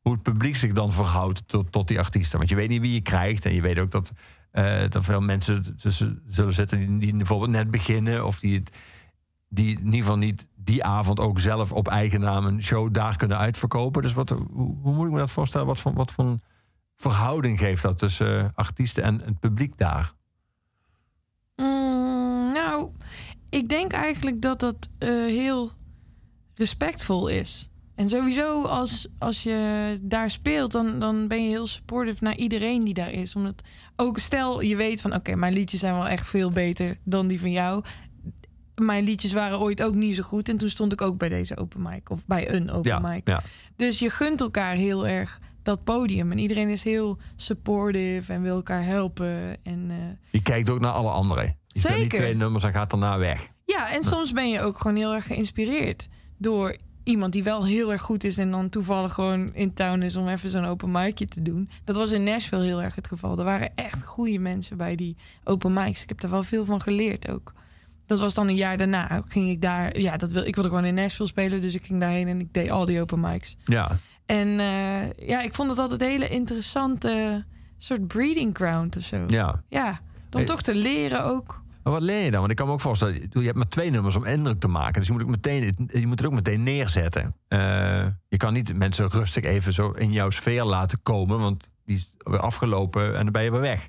hoe 0.00 0.12
het 0.12 0.22
publiek 0.22 0.56
zich 0.56 0.72
dan 0.72 0.92
verhoudt 0.92 1.42
tot, 1.70 1.88
die 1.88 1.98
artiesten? 1.98 2.38
Want 2.38 2.50
je 2.50 2.56
weet 2.56 2.68
niet 2.68 2.80
wie 2.80 2.94
je 2.94 3.00
krijgt. 3.00 3.44
En 3.44 3.54
je 3.54 3.60
weet 3.62 3.78
ook 3.78 3.90
dat 3.90 4.12
eh 4.50 4.94
er 4.94 5.02
veel 5.04 5.20
mensen 5.20 5.76
zullen 6.28 6.54
zitten 6.54 6.78
die, 6.78 6.98
die 6.98 7.16
bijvoorbeeld 7.16 7.50
net 7.50 7.70
beginnen. 7.70 8.26
Of 8.26 8.40
die, 8.40 8.54
het, 8.58 8.70
die 9.52 9.78
in 9.78 9.84
ieder 9.84 10.00
geval 10.00 10.18
niet 10.18 10.46
die 10.54 10.84
avond 10.84 11.20
ook 11.20 11.38
zelf 11.38 11.72
op 11.72 11.88
eigen 11.88 12.20
naam 12.20 12.46
een 12.46 12.62
show 12.62 12.92
daar 12.92 13.16
kunnen 13.16 13.38
uitverkopen. 13.38 14.02
Dus 14.02 14.12
wat, 14.12 14.28
hoe, 14.30 14.76
moet 14.82 15.06
ik 15.06 15.12
me 15.12 15.18
dat 15.18 15.30
voorstellen? 15.30 15.66
Wat 15.66 15.80
voor, 15.80 15.92
wat 15.92 16.12
voor 16.12 16.38
verhouding 16.96 17.58
geeft 17.58 17.82
dat 17.82 17.98
tussen 17.98 18.44
eh, 18.44 18.48
artiesten 18.54 19.02
en 19.02 19.20
het 19.24 19.40
publiek 19.40 19.76
daar? 19.76 20.14
Mm, 21.56 22.52
nou, 22.52 22.90
ik 23.48 23.68
denk 23.68 23.92
eigenlijk 23.92 24.42
dat 24.42 24.60
dat 24.60 24.90
eh, 24.98 25.08
heel 25.08 25.72
respectvol 26.54 27.28
is. 27.28 27.70
En 27.94 28.08
sowieso 28.08 28.64
als, 28.64 29.08
als 29.18 29.42
je 29.42 29.98
daar 30.02 30.30
speelt, 30.30 30.72
dan, 30.72 30.98
dan 30.98 31.28
ben 31.28 31.42
je 31.42 31.48
heel 31.48 31.66
supportive 31.66 32.24
naar 32.24 32.36
iedereen 32.36 32.84
die 32.84 32.94
daar 32.94 33.10
is. 33.10 33.34
Omdat 33.34 33.62
ook 33.96 34.18
stel 34.18 34.60
je 34.60 34.76
weet 34.76 35.00
van 35.00 35.14
oké, 35.14 35.34
mijn 35.34 35.52
liedjes 35.52 35.80
zijn 35.80 35.94
wel 35.94 36.08
echt 36.08 36.26
veel 36.26 36.50
beter 36.50 36.98
dan 37.04 37.26
die 37.26 37.40
van 37.40 37.50
jou. 37.50 37.84
Mijn 38.80 39.04
liedjes 39.04 39.32
waren 39.32 39.58
ooit 39.58 39.82
ook 39.82 39.94
niet 39.94 40.14
zo 40.14 40.22
goed. 40.22 40.48
En 40.48 40.56
toen 40.56 40.68
stond 40.68 40.92
ik 40.92 41.00
ook 41.00 41.18
bij 41.18 41.28
deze 41.28 41.56
open 41.56 41.82
mic. 41.82 42.10
Of 42.10 42.26
bij 42.26 42.52
een 42.54 42.70
open 42.70 42.90
Ja, 42.90 42.98
mic. 42.98 43.28
ja. 43.28 43.42
Dus 43.76 43.98
je 43.98 44.10
gunt 44.10 44.40
elkaar 44.40 44.74
heel 44.74 45.06
erg 45.06 45.38
dat 45.62 45.84
podium. 45.84 46.32
En 46.32 46.38
iedereen 46.38 46.68
is 46.68 46.82
heel 46.84 47.18
supportive 47.36 48.32
en 48.32 48.42
wil 48.42 48.54
elkaar 48.56 48.84
helpen. 48.84 49.56
En 49.62 49.86
eh, 49.90 49.96
Je 50.30 50.42
kijkt 50.42 50.70
ook 50.70 50.80
naar 50.80 50.92
alle 50.92 51.10
anderen. 51.10 51.44
Je 51.66 51.78
speelt 51.78 51.94
niet 51.94 52.02
Zeker. 52.02 52.18
twee 52.18 52.34
nummers 52.36 52.64
en 52.64 52.72
gaat 52.72 52.90
daarna 52.90 53.18
weg. 53.18 53.48
Ja, 53.64 53.90
en 53.92 54.02
soms 54.04 54.32
ben 54.32 54.50
je 54.50 54.60
ook 54.60 54.78
gewoon 54.80 54.96
heel 54.96 55.14
erg 55.14 55.26
geïnspireerd 55.26 56.08
door 56.38 56.76
iemand 57.04 57.32
die 57.32 57.42
wel 57.42 57.64
heel 57.64 57.92
erg 57.92 58.02
goed 58.02 58.24
is 58.24 58.38
en 58.38 58.50
dan 58.50 58.68
toevallig 58.68 59.12
gewoon 59.12 59.54
in 59.54 59.72
town 59.74 60.02
is 60.02 60.16
om 60.16 60.28
even 60.28 60.50
zo'n 60.50 60.64
open 60.64 60.90
micje 60.90 61.26
te 61.28 61.42
doen. 61.42 61.70
Dat 61.84 61.96
was 61.96 62.12
in 62.12 62.22
Nashville 62.22 62.64
heel 62.64 62.82
erg 62.82 62.94
het 62.94 63.06
geval. 63.06 63.38
Er 63.38 63.44
waren 63.44 63.72
echt 63.74 64.04
goede 64.04 64.38
mensen 64.38 64.76
bij 64.76 64.94
die 64.94 65.16
open 65.44 65.72
mics. 65.72 66.02
Ik 66.02 66.08
heb 66.08 66.22
er 66.22 66.30
wel 66.30 66.42
veel 66.42 66.64
van 66.64 66.80
geleerd 66.80 67.28
ook. 67.30 67.52
Dat 68.10 68.20
was 68.20 68.34
dan 68.34 68.48
een 68.48 68.54
jaar 68.54 68.76
daarna. 68.76 69.22
Ging 69.28 69.48
ik 69.48 69.60
daar, 69.62 69.98
ja, 69.98 70.16
dat 70.16 70.32
wil, 70.32 70.46
ik 70.46 70.54
wilde 70.54 70.68
gewoon 70.70 70.84
in 70.84 70.94
Nashville 70.94 71.28
spelen, 71.28 71.60
dus 71.60 71.74
ik 71.74 71.84
ging 71.86 72.00
daarheen 72.00 72.28
en 72.28 72.40
ik 72.40 72.52
deed 72.52 72.70
al 72.70 72.84
die 72.84 73.00
open 73.00 73.20
mics. 73.20 73.56
Ja, 73.64 73.98
En 74.26 74.60
eh, 74.60 75.28
ja, 75.28 75.40
ik 75.40 75.54
vond 75.54 75.70
het 75.70 75.78
altijd 75.78 76.00
een 76.00 76.08
hele 76.08 76.28
interessante 76.28 77.44
soort 77.76 78.06
breeding 78.06 78.56
ground 78.56 78.96
of 78.96 79.02
zo. 79.02 79.24
ja. 79.26 79.62
Ja, 79.68 79.88
om 79.90 79.96
Hey. 80.30 80.44
toch 80.44 80.62
te 80.62 80.74
leren 80.74 81.24
ook. 81.24 81.62
Maar 81.82 81.92
wat 81.92 82.02
leer 82.02 82.24
je 82.24 82.30
dan? 82.30 82.38
Want 82.40 82.50
ik 82.50 82.56
kan 82.56 82.66
me 82.66 82.72
ook 82.72 82.80
voorstellen, 82.80 83.14
je 83.30 83.40
hebt 83.40 83.56
maar 83.56 83.68
twee 83.68 83.90
nummers 83.90 84.16
om 84.16 84.24
indruk 84.24 84.60
te 84.60 84.68
maken. 84.68 84.94
Dus 84.98 85.06
je 85.06 85.12
moet, 85.12 85.22
ook 85.22 85.28
meteen, 85.28 85.88
je 85.92 86.06
moet 86.06 86.18
het 86.18 86.28
ook 86.28 86.34
meteen 86.34 86.62
neerzetten. 86.62 87.34
Eh, 87.48 88.06
je 88.28 88.36
kan 88.36 88.52
niet 88.52 88.76
mensen 88.76 89.08
rustig 89.10 89.44
even 89.44 89.72
zo 89.72 89.90
in 89.90 90.12
jouw 90.12 90.30
sfeer 90.30 90.64
laten 90.64 90.98
komen, 91.02 91.38
want 91.38 91.70
die 91.84 91.96
is 91.96 92.12
weer 92.18 92.38
afgelopen 92.40 93.16
en 93.16 93.22
dan 93.22 93.32
ben 93.32 93.42
je 93.42 93.50
weer 93.50 93.60
weg. 93.60 93.88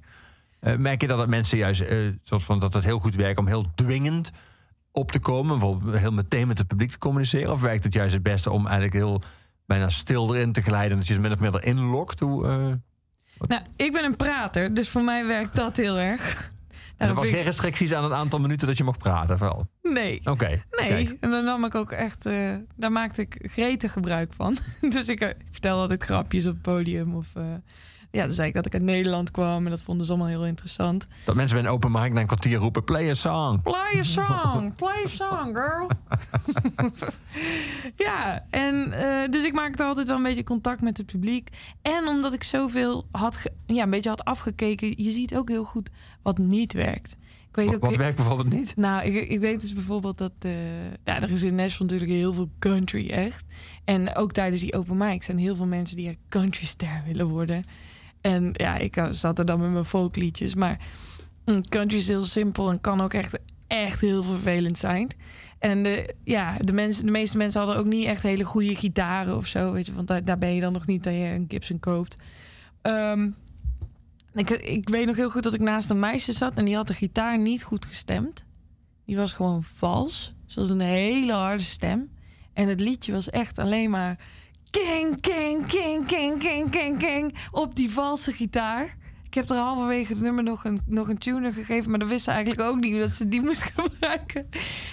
Eh, 0.61 0.75
merk 0.75 1.01
je 1.01 1.07
dat 1.07 1.19
het 1.19 1.29
mensen 1.29 1.57
juist, 1.57 1.81
eh, 1.81 1.97
soort 2.23 2.43
van, 2.43 2.59
dat 2.59 2.73
het 2.73 2.83
heel 2.83 2.99
goed 2.99 3.15
werkt 3.15 3.39
om 3.39 3.47
heel 3.47 3.65
dwingend 3.75 4.31
op 4.91 5.11
te 5.11 5.19
komen, 5.19 5.57
bijvoorbeeld 5.59 5.97
heel 5.97 6.11
meteen 6.11 6.47
met 6.47 6.57
het 6.57 6.67
publiek 6.67 6.91
te 6.91 6.97
communiceren? 6.97 7.51
Of 7.51 7.61
werkt 7.61 7.83
het 7.83 7.93
juist 7.93 8.13
het 8.13 8.23
beste 8.23 8.51
om 8.51 8.63
eigenlijk 8.65 8.93
heel 8.93 9.21
bijna 9.65 9.89
stil 9.89 10.35
erin 10.35 10.51
te 10.51 10.61
glijden, 10.61 10.97
dat 10.97 11.07
je 11.07 11.13
ze 11.13 11.19
min 11.19 11.31
of 11.31 11.39
meer 11.39 11.55
erin 11.55 11.79
lokt? 11.79 12.19
Hoe, 12.19 12.47
eh, 12.47 13.47
Nou, 13.47 13.61
ik 13.75 13.93
ben 13.93 14.03
een 14.03 14.15
prater, 14.15 14.73
dus 14.73 14.89
voor 14.89 15.03
mij 15.03 15.25
werkt 15.25 15.55
dat 15.55 15.77
heel 15.77 15.97
erg. 15.97 16.21
en 16.31 16.51
er 16.71 16.97
Daarom 16.97 17.15
was 17.17 17.29
geen 17.29 17.43
restricties 17.43 17.93
aan 17.93 18.03
het 18.03 18.13
aantal 18.13 18.39
minuten 18.39 18.67
dat 18.67 18.77
je 18.77 18.83
mocht 18.83 18.99
praten, 18.99 19.37
vooral. 19.37 19.67
Nee. 19.81 20.21
Oké. 20.23 20.47
Nee, 20.47 20.87
kijk. 20.87 21.17
en 21.19 21.29
dan 21.29 21.43
nam 21.43 21.65
ik 21.65 21.75
ook 21.75 21.91
echt, 21.91 22.23
daar 22.75 22.91
maakte 22.91 23.21
ik 23.21 23.49
gretig 23.51 23.91
gebruik 23.91 24.33
van. 24.33 24.57
dus 24.89 25.09
ik, 25.09 25.35
vertel 25.51 25.79
altijd 25.79 26.03
grapjes 26.03 26.45
op 26.45 26.53
het 26.53 26.61
podium. 26.61 27.15
Of 27.15 27.27
ja, 28.11 28.23
dan 28.23 28.33
zei 28.33 28.47
ik 28.47 28.53
dat 28.53 28.65
ik 28.65 28.73
uit 28.73 28.83
Nederland 28.83 29.31
kwam 29.31 29.63
en 29.63 29.69
dat 29.69 29.83
vonden 29.83 30.05
ze 30.05 30.11
allemaal 30.11 30.29
heel 30.29 30.45
interessant. 30.45 31.07
Dat 31.25 31.35
mensen 31.35 31.57
bij 31.57 31.65
een 31.65 31.71
open 31.71 31.91
mic 31.91 32.13
na 32.13 32.19
een 32.19 32.27
kwartier 32.27 32.57
roepen: 32.57 32.83
play 32.83 33.09
a 33.09 33.13
song. 33.13 33.61
Play 33.61 33.97
a 33.99 34.03
song, 34.03 34.73
play 34.81 35.03
a 35.05 35.07
song, 35.07 35.53
girl. 35.55 35.87
ja, 38.07 38.45
en 38.49 38.91
eh, 38.93 39.29
dus 39.29 39.43
ik 39.43 39.53
maakte 39.53 39.83
altijd 39.83 40.07
wel 40.07 40.17
een 40.17 40.23
beetje 40.23 40.43
contact 40.43 40.81
met 40.81 40.97
het 40.97 41.05
publiek. 41.05 41.49
En 41.81 42.07
omdat 42.07 42.33
ik 42.33 42.43
zoveel 42.43 43.07
had, 43.11 43.41
ja, 43.65 43.83
een 43.83 43.89
beetje 43.89 44.09
had 44.09 44.23
afgekeken, 44.23 44.93
je 45.03 45.11
ziet 45.11 45.35
ook 45.35 45.49
heel 45.49 45.63
goed 45.63 45.89
wat 46.21 46.37
niet 46.37 46.73
werkt. 46.73 47.15
Ik 47.49 47.57
weet 47.57 47.65
Wat, 47.65 47.75
ook 47.75 47.81
wat 47.81 47.95
werkt 47.95 48.15
bijvoorbeeld 48.15 48.49
niet? 48.49 48.75
Nou, 48.75 49.05
ik, 49.05 49.29
ik 49.29 49.39
weet 49.39 49.61
dus 49.61 49.73
bijvoorbeeld 49.73 50.17
dat... 50.17 50.31
eh 50.39 50.51
ja, 51.03 51.21
er 51.21 51.31
is 51.31 51.43
in 51.43 51.55
Nashville 51.55 51.89
natuurlijk 51.89 52.11
heel 52.11 52.33
veel 52.33 52.49
country, 52.59 53.09
echt. 53.09 53.43
En 53.85 54.15
ook 54.15 54.31
tijdens 54.31 54.61
die 54.61 54.73
open 54.73 54.97
mic 54.97 55.23
zijn 55.23 55.37
heel 55.37 55.55
veel 55.55 55.65
mensen 55.65 55.95
die 55.97 56.07
er 56.07 56.15
countryster 56.29 57.01
willen 57.05 57.27
worden. 57.27 57.63
En 58.21 58.49
ja, 58.53 58.77
ik 58.77 58.97
eh, 58.97 59.07
zat 59.11 59.39
er 59.39 59.45
dan 59.45 59.59
met 59.59 59.71
mijn 59.71 59.85
folkliedjes. 59.85 60.55
Maar 60.55 60.79
mm, 61.45 61.67
country 61.67 61.97
is 61.97 62.07
heel 62.07 62.23
simpel 62.23 62.69
en 62.69 62.81
kan 62.81 63.01
ook 63.01 63.13
echt, 63.13 63.39
echt 63.67 64.01
heel 64.01 64.23
vervelend 64.23 64.77
zijn. 64.77 65.07
En 65.59 65.83
de, 65.83 66.15
ja, 66.23 66.57
de, 66.57 66.73
mensen, 66.73 67.05
de 67.05 67.11
meeste 67.11 67.37
mensen 67.37 67.61
hadden 67.61 67.79
ook 67.79 67.85
niet 67.85 68.05
echt 68.05 68.23
hele 68.23 68.43
goede 68.43 68.75
gitaren 68.75 69.37
of 69.37 69.47
zo. 69.47 69.71
Weet 69.71 69.85
je, 69.85 69.93
want 69.93 70.07
daar, 70.07 70.23
daar 70.23 70.37
ben 70.37 70.53
je 70.53 70.61
dan 70.61 70.73
nog 70.73 70.85
niet 70.85 71.03
dat 71.03 71.13
je 71.13 71.19
een 71.19 71.45
Gibson 71.47 71.79
koopt. 71.79 72.17
Ehm, 72.81 73.29
ik, 74.33 74.49
ik 74.49 74.89
weet 74.89 75.05
nog 75.05 75.15
heel 75.15 75.29
goed 75.29 75.43
dat 75.43 75.53
ik 75.53 75.59
naast 75.59 75.89
een 75.89 75.99
meisje 75.99 76.33
zat 76.33 76.57
en 76.57 76.65
die 76.65 76.75
had 76.75 76.87
de 76.87 76.93
gitaar 76.93 77.37
niet 77.37 77.63
goed 77.63 77.85
gestemd. 77.85 78.45
Die 79.05 79.15
was 79.15 79.31
gewoon 79.31 79.63
vals. 79.63 80.33
Ze 80.45 80.59
had 80.59 80.69
een 80.69 80.79
hele 80.79 81.33
harde 81.33 81.63
stem. 81.63 82.09
En 82.53 82.67
het 82.67 82.79
liedje 82.79 83.11
was 83.11 83.29
echt 83.29 83.59
alleen 83.59 83.89
maar... 83.89 84.19
King, 84.71 85.19
king, 85.21 85.65
king, 85.67 86.05
king, 86.07 86.39
king, 86.39 86.69
king, 86.71 86.97
king. 86.99 87.35
Op 87.51 87.75
die 87.75 87.91
valse 87.91 88.31
gitaar. 88.31 88.97
Ik 89.23 89.33
heb 89.33 89.49
er 89.49 89.55
halverwege 89.57 90.13
het 90.13 90.21
nummer 90.21 90.43
nog 90.43 90.65
een, 90.65 90.79
nog 90.85 91.07
een 91.07 91.17
tuner 91.17 91.53
gegeven... 91.53 91.89
maar 91.89 91.99
dat 91.99 92.07
wisten 92.09 92.33
ze 92.33 92.37
eigenlijk 92.39 92.69
ook 92.69 92.79
niet 92.79 92.99
dat 92.99 93.11
ze 93.11 93.27
die 93.27 93.41
moest 93.47 93.63
gebruiken. 93.75 94.49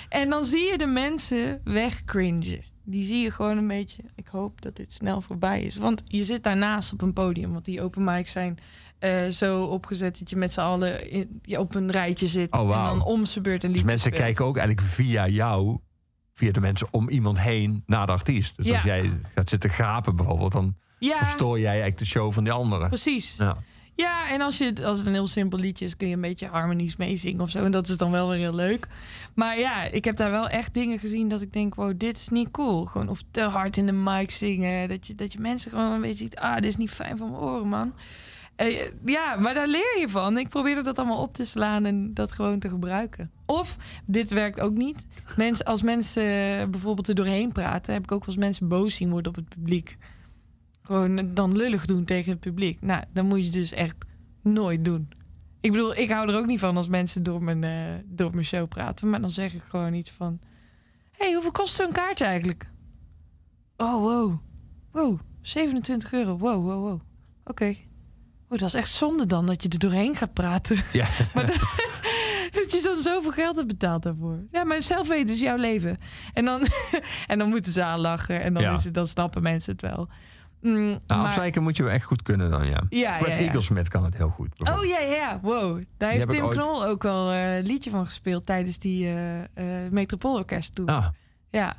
En 0.08 0.28
dan 0.30 0.44
zie 0.44 0.70
je 0.70 0.78
de 0.78 0.86
mensen 0.86 1.60
wegcringen. 1.64 2.64
Die 2.84 3.04
zie 3.04 3.22
je 3.22 3.30
gewoon 3.30 3.56
een 3.56 3.66
beetje... 3.66 4.02
Ik 4.14 4.26
hoop 4.26 4.62
dat 4.62 4.76
dit 4.76 4.92
snel 4.92 5.20
voorbij 5.20 5.62
is. 5.62 5.76
Want 5.76 6.02
je 6.06 6.24
zit 6.24 6.42
daarnaast 6.42 6.92
op 6.92 7.02
een 7.02 7.12
podium. 7.12 7.52
Want 7.52 7.64
die 7.64 7.82
open 7.82 8.04
mics 8.04 8.30
zijn 8.30 8.58
eh, 8.98 9.28
zo 9.28 9.62
opgezet... 9.64 10.18
dat 10.18 10.30
je 10.30 10.36
met 10.36 10.52
z'n 10.52 10.60
allen 10.60 11.10
in- 11.10 11.40
ja, 11.42 11.58
op 11.60 11.74
een 11.74 11.90
rijtje 11.90 12.26
zit. 12.26 12.52
Oh. 12.52 12.76
En 12.76 12.84
dan 12.84 13.04
om 13.04 13.24
zijn 13.24 13.42
beurt 13.42 13.64
een 13.64 13.72
Dus 13.72 13.80
liedje 13.80 13.84
mensen 13.94 14.10
speelt. 14.12 14.22
kijken 14.24 14.44
ook 14.44 14.56
eigenlijk 14.56 14.88
via 14.88 15.28
jou, 15.28 15.78
via 16.38 16.52
de 16.52 16.60
mensen 16.60 16.88
om 16.90 17.08
iemand 17.08 17.40
heen 17.40 17.82
naar 17.86 18.06
de 18.06 18.12
artiest. 18.12 18.56
Dus 18.56 18.66
Ja. 18.66 18.74
als 18.74 18.84
jij 18.84 19.10
gaat 19.34 19.48
zitten 19.48 19.70
gapen 19.70 20.16
bijvoorbeeld, 20.16 20.52
dan 20.52 20.74
Ja, 20.98 21.18
verstoor 21.18 21.58
jij 21.58 21.66
eigenlijk 21.68 21.98
de 21.98 22.06
show 22.06 22.32
van 22.32 22.44
die 22.44 22.52
anderen. 22.52 22.88
precies. 22.88 23.36
Ja. 23.38 23.56
Ja, 23.94 24.28
en 24.30 24.40
als, 24.40 24.58
je, 24.58 24.84
als 24.84 24.98
het 24.98 25.06
een 25.06 25.12
heel 25.12 25.26
simpel 25.26 25.58
liedje 25.58 25.84
is, 25.84 25.96
kun 25.96 26.08
je 26.08 26.14
een 26.14 26.20
beetje 26.20 26.46
harmonies 26.46 26.96
meezingen 26.96 27.40
of 27.40 27.50
zo. 27.50 27.64
En 27.64 27.70
dat 27.70 27.88
is 27.88 27.96
dan 27.96 28.10
wel 28.10 28.28
weer 28.28 28.38
heel 28.38 28.54
leuk. 28.54 28.88
Maar 29.34 29.58
ja, 29.58 29.82
ik 29.82 30.04
heb 30.04 30.16
daar 30.16 30.30
wel 30.30 30.48
echt 30.48 30.74
dingen 30.74 30.98
gezien 30.98 31.28
dat 31.28 31.42
ik 31.42 31.52
denk, 31.52 31.74
wow, 31.74 31.92
dit 31.96 32.18
is 32.18 32.28
niet 32.28 32.50
cool. 32.50 32.84
Gewoon 32.84 33.08
of 33.08 33.22
te 33.30 33.42
hard 33.42 33.76
in 33.76 33.86
de 33.86 33.92
mic 33.92 34.30
zingen. 34.30 34.88
Dat 34.88 35.06
je, 35.06 35.14
dat 35.14 35.32
je 35.32 35.38
mensen 35.40 35.70
gewoon 35.70 35.92
een 35.92 36.00
beetje 36.00 36.16
ziet, 36.16 36.36
ah, 36.36 36.54
dit 36.54 36.64
is 36.64 36.76
niet 36.76 36.90
fijn 36.90 37.16
voor 37.16 37.28
mijn 37.30 37.40
oren, 37.42 37.68
man. 37.68 37.92
Eh, 38.56 38.80
ja, 39.04 39.36
maar 39.36 39.54
daar 39.54 39.66
leer 39.68 39.96
je 40.00 40.08
van. 40.08 40.38
Ik 40.38 40.48
probeerde 40.48 40.82
dat 40.82 40.98
allemaal 40.98 41.22
op 41.22 41.34
te 41.34 41.44
slaan 41.44 41.84
en 41.84 42.14
dat 42.14 42.32
gewoon 42.32 42.58
te 42.58 42.68
gebruiken. 42.68 43.30
Of, 43.50 43.76
dit 44.06 44.30
werkt 44.30 44.60
ook 44.60 44.74
niet. 44.74 45.06
Mensen, 45.36 45.64
als 45.66 45.82
mensen 45.82 46.22
bijvoorbeeld 46.70 47.08
er 47.08 47.14
doorheen 47.14 47.52
praten, 47.52 47.92
heb 47.92 48.02
ik 48.02 48.12
ook 48.12 48.24
wel 48.24 48.34
eens 48.34 48.44
mensen 48.44 48.68
boos 48.68 48.94
zien 48.94 49.10
worden 49.10 49.30
op 49.32 49.36
het 49.36 49.48
publiek. 49.48 49.96
Gewoon 50.82 51.34
dan 51.34 51.56
lullig 51.56 51.86
doen 51.86 52.04
tegen 52.04 52.30
het 52.30 52.40
publiek. 52.40 52.80
Nou, 52.80 53.04
dan 53.12 53.26
moet 53.26 53.44
je 53.44 53.50
dus 53.50 53.72
echt 53.72 53.96
nooit 54.42 54.84
doen. 54.84 55.08
Ik 55.60 55.70
bedoel, 55.70 55.96
ik 55.96 56.10
hou 56.10 56.28
er 56.28 56.38
ook 56.38 56.46
niet 56.46 56.58
van 56.58 56.76
als 56.76 56.88
mensen 56.88 57.22
door 57.22 57.42
mijn, 57.42 57.64
eh, 57.64 58.04
door 58.04 58.30
mijn 58.30 58.44
show 58.44 58.68
praten. 58.68 59.10
Maar 59.10 59.20
dan 59.20 59.30
zeg 59.30 59.54
ik 59.54 59.62
gewoon 59.68 59.94
iets 59.94 60.10
van... 60.10 60.38
Hé, 61.12 61.24
hey, 61.24 61.32
hoeveel 61.32 61.50
kost 61.50 61.74
zo'n 61.74 61.92
kaartje 61.92 62.24
eigenlijk? 62.24 62.70
Oh, 63.76 64.02
wow. 64.02 64.38
Wow, 64.92 65.20
27 65.42 66.12
euro. 66.12 66.38
Wow, 66.38 66.64
wow, 66.64 66.84
wow. 66.84 67.00
Oké. 67.44 67.74
Oh, 68.48 68.58
dat 68.58 68.68
is 68.68 68.74
echt 68.74 68.90
zonde 68.90 69.26
dan 69.26 69.46
dat 69.46 69.62
je 69.62 69.68
er 69.68 69.78
doorheen 69.78 70.16
gaat 70.16 70.32
praten. 70.32 70.78
Ja. 70.92 71.06
Maar 71.34 71.46
dat, 71.46 71.87
dat 72.70 72.80
je 72.80 72.88
dan 72.88 72.96
zoveel 72.96 73.30
geld 73.32 73.56
hebt 73.56 73.68
betaald 73.68 74.02
daarvoor. 74.02 74.38
Ja, 74.50 74.64
maar 74.64 74.82
zelf 74.82 75.08
weten 75.08 75.34
is 75.34 75.40
jouw 75.40 75.56
leven. 75.56 75.98
En 76.32 76.44
dan, 76.44 76.62
en 77.26 77.38
dan 77.38 77.48
moeten 77.48 77.72
ze 77.72 77.82
aan 77.82 78.00
lachen. 78.00 78.42
En 78.42 78.54
dan, 78.54 78.62
Ja. 78.62 78.72
is 78.72 78.84
het, 78.84 78.94
dan 78.94 79.08
snappen 79.08 79.42
mensen 79.42 79.72
het 79.72 79.82
wel. 79.82 80.08
Mm, 80.60 80.72
Nou, 80.74 81.00
maar- 81.06 81.18
afzeiken 81.18 81.62
moet 81.62 81.76
je 81.76 81.82
wel 81.82 81.92
echt 81.92 82.04
goed 82.04 82.22
kunnen 82.22 82.50
dan, 82.50 82.66
ja. 82.66 82.82
Ja, 82.88 83.16
Fred 83.16 83.28
ja, 83.34 83.34
ja. 83.40 83.40
Eaglesmith 83.46 83.88
kan 83.88 84.04
het 84.04 84.16
heel 84.16 84.28
goed. 84.28 84.48
Oh 84.70 84.84
ja, 84.84 84.98
ja. 84.98 85.38
Wow. 85.42 85.82
Daar 85.96 86.10
heeft 86.10 86.28
Tim 86.28 86.44
ooit- 86.44 86.58
Knol 86.58 86.84
ook 86.84 87.02
wel 87.02 87.30
eh, 87.32 87.56
een 87.56 87.66
liedje 87.66 87.90
van 87.90 88.04
gespeeld 88.04 88.46
tijdens 88.46 88.78
die 88.78 89.08
eh 89.54 89.64
Metropoolorkest 89.90 90.74
toen. 90.74 90.86
Ah, 90.86 91.06
Ja, 91.50 91.76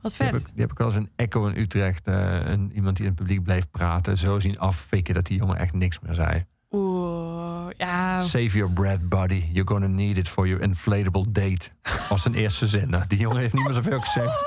wat 0.00 0.12
die, 0.16 0.26
heb 0.26 0.34
vet. 0.36 0.40
ik, 0.46 0.52
die 0.52 0.60
heb 0.62 0.70
ik 0.70 0.78
wel 0.78 0.86
eens 0.86 0.96
in 0.96 1.10
Echo 1.16 1.46
in 1.46 1.56
Utrecht. 1.58 2.06
een, 2.06 2.72
iemand 2.74 2.96
die 2.96 3.04
in 3.06 3.10
het 3.12 3.20
publiek 3.20 3.42
bleef 3.42 3.70
praten. 3.70 4.16
Zo 4.16 4.38
zien 4.38 4.58
afvikken 4.58 5.14
dat 5.14 5.26
die 5.26 5.38
jongen 5.38 5.56
echt 5.58 5.72
niks 5.74 5.98
meer 6.00 6.14
zei. 6.14 6.44
Oeh, 6.70 7.27
ja. 7.76 8.20
Save 8.20 8.48
your 8.58 8.72
breath, 8.72 9.08
buddy. 9.08 9.44
You're 9.52 9.68
gonna 9.68 9.86
need 9.86 10.16
it 10.18 10.28
for 10.28 10.46
your 10.46 10.62
inflatable 10.62 11.24
date. 11.32 11.68
Als 12.08 12.22
zijn 12.22 12.34
eerste 12.34 12.66
zin. 12.66 12.90
Nou, 12.90 13.04
die 13.06 13.18
jongen 13.18 13.38
heeft 13.38 13.52
niet 13.54 13.64
meer 13.64 13.74
zoveel 13.74 14.00
gezegd. 14.00 14.44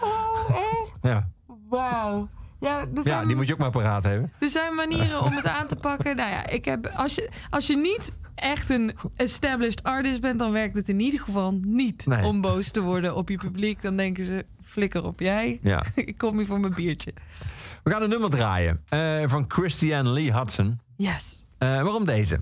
Oh, 0.00 0.48
echt? 0.50 0.96
Ja, 1.02 1.28
Wauw. 1.68 2.28
Ja, 2.60 2.86
ja 3.04 3.24
die 3.24 3.36
moet 3.36 3.46
je 3.46 3.52
ook 3.52 3.58
maar 3.58 3.70
paraat 3.70 4.02
hebben. 4.04 4.32
er 4.40 4.48
zijn 4.50 4.74
manieren 4.74 5.22
om 5.22 5.32
het 5.32 5.46
aan 5.46 5.66
te 5.66 5.76
pakken. 5.76 6.16
Nou 6.16 6.30
ja, 6.30 6.46
ik 6.46 6.64
heb, 6.64 6.86
als, 6.96 7.14
je, 7.14 7.30
als 7.50 7.66
je 7.66 7.76
niet 7.76 8.12
echt 8.34 8.70
een 8.70 8.96
established 9.16 9.82
artist 9.82 10.20
bent, 10.20 10.38
dan 10.38 10.52
werkt 10.52 10.76
het 10.76 10.88
in 10.88 11.00
ieder 11.00 11.20
geval 11.20 11.58
niet 11.64 12.06
Nee. 12.06 12.24
om 12.24 12.40
boos 12.40 12.70
te 12.70 12.80
worden 12.80 13.16
op 13.16 13.28
je 13.28 13.36
publiek. 13.36 13.82
Dan 13.82 13.96
denken 13.96 14.24
ze, 14.24 14.46
flikker 14.62 15.04
op 15.04 15.20
jij. 15.20 15.58
Ja. 15.62 15.82
ik 15.94 16.18
kom 16.18 16.36
hier 16.36 16.46
voor 16.46 16.60
mijn 16.60 16.74
biertje. 16.74 17.12
We 17.82 17.90
gaan 17.90 18.02
een 18.02 18.08
nummer 18.08 18.30
draaien. 18.30 18.82
eh, 18.88 19.22
van 19.26 19.44
Christiane 19.48 20.08
Lee 20.10 20.32
Hudson. 20.32 20.80
Yes. 20.96 21.46
Eh, 21.58 21.82
waarom 21.82 22.04
deze? 22.04 22.40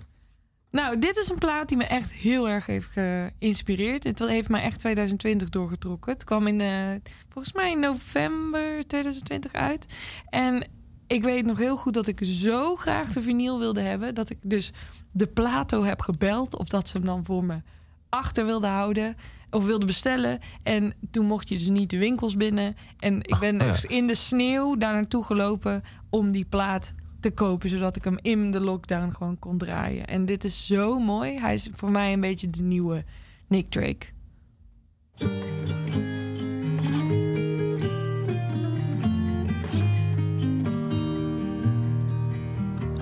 Nou, 0.71 0.99
dit 0.99 1.17
is 1.17 1.29
een 1.29 1.39
plaat 1.39 1.69
die 1.69 1.77
me 1.77 1.85
echt 1.85 2.12
heel 2.12 2.49
erg 2.49 2.67
heeft 2.67 2.91
geïnspireerd. 2.93 4.05
Het 4.05 4.19
heeft 4.19 4.49
mij 4.49 4.62
echt 4.62 4.79
2020 4.79 5.49
doorgetrokken. 5.49 6.12
Het 6.12 6.25
kwam 6.25 6.47
in, 6.47 6.61
eh, 6.61 7.11
volgens 7.29 7.55
mij 7.55 7.71
in 7.71 7.81
november 7.81 8.87
2020 8.87 9.53
uit. 9.53 9.87
En 10.29 10.69
ik 11.07 11.23
weet 11.23 11.47
nog 11.47 11.59
heel 11.59 11.77
goed 11.77 11.95
dat 11.95 12.07
ik 12.07 12.19
zo 12.23 12.77
graag 12.77 13.12
de 13.12 13.23
vinyl 13.23 13.59
wilde 13.59 13.81
hebben... 13.81 14.14
dat 14.14 14.31
ik 14.31 14.39
dus 14.43 14.73
de 15.12 15.27
Plato 15.27 15.83
heb 15.83 16.01
gebeld... 16.01 16.57
of 16.57 16.69
dat 16.69 16.89
ze 16.89 16.97
hem 16.97 17.07
dan 17.07 17.25
voor 17.25 17.45
me 17.45 17.62
achter 18.09 18.45
wilde 18.45 18.67
houden... 18.67 19.17
of 19.51 19.64
wilde 19.64 19.87
bestellen. 19.87 20.39
En 20.62 20.95
toen 21.11 21.27
mocht 21.27 21.49
je 21.49 21.59
dus 21.59 21.69
niet 21.69 21.91
de 21.91 21.99
winkels 21.99 22.37
binnen. 22.37 22.77
En 22.99 23.17
ik 23.23 23.39
ben 23.39 23.59
ja. 23.59 23.67
dus 23.67 23.85
in 23.85 24.07
de 24.07 24.14
sneeuw 24.14 24.77
daar 24.77 24.95
naartoe 24.95 25.25
gelopen... 25.25 25.83
om 26.11 26.31
die 26.31 26.45
plaat 26.45 26.95
te 27.27 27.33
kopen, 27.33 27.70
zodat 27.70 27.97
ik 27.97 28.05
hem 28.05 28.18
in 28.22 28.51
de 28.51 28.61
lockdown 28.61 29.11
gewoon 29.11 29.39
kon 29.39 29.59
draaien. 29.59 30.07
En 30.07 30.24
dit 30.24 30.45
is 30.45 30.66
zo 30.66 30.99
mooi. 30.99 31.39
Hij 31.39 31.55
is 31.55 31.70
voor 31.74 31.91
mij 31.91 32.12
een 32.12 32.20
beetje 32.20 32.51
de 32.51 32.62
nieuwe 32.62 33.05
Nick 33.47 33.70
Drake. 33.70 34.07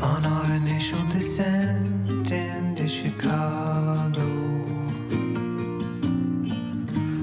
On 0.00 0.24
our 0.24 0.56
initial 0.56 1.08
descent 1.08 2.30
into 2.30 2.84
Chicago, 2.86 4.28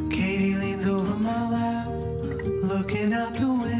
Katie 0.10 0.56
leans 0.56 0.86
over 0.86 1.20
my 1.20 1.50
lap, 1.50 1.92
looking 2.64 3.14
out 3.14 3.36
the 3.38 3.48
window 3.48 3.71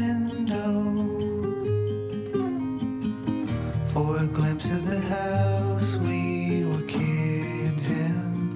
of 4.70 4.86
the 4.86 5.00
house 5.00 5.96
we 5.96 6.64
were 6.64 6.82
kids 6.82 7.86
in. 7.86 8.54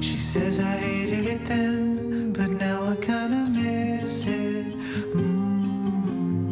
She 0.00 0.16
says 0.16 0.60
I 0.60 0.76
hated 0.76 1.26
it 1.26 1.44
then, 1.46 2.32
but 2.32 2.50
now 2.50 2.84
I 2.84 2.96
kinda 2.96 3.48
miss 3.50 4.26
it. 4.26 4.66
Mm. 5.14 6.46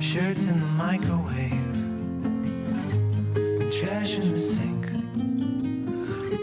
Shirts 0.00 0.48
in 0.48 0.58
the 0.60 0.72
microwave, 0.84 1.76
trash 3.70 4.18
in 4.18 4.30
the 4.32 4.38
sink, 4.38 4.90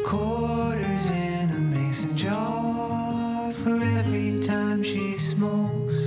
quarters 0.05 1.11
in 1.11 1.49
a 1.49 1.59
mason 1.59 2.15
jar 2.15 3.51
for 3.51 3.82
every 3.99 4.39
time 4.39 4.82
she 4.82 5.17
smokes. 5.17 5.97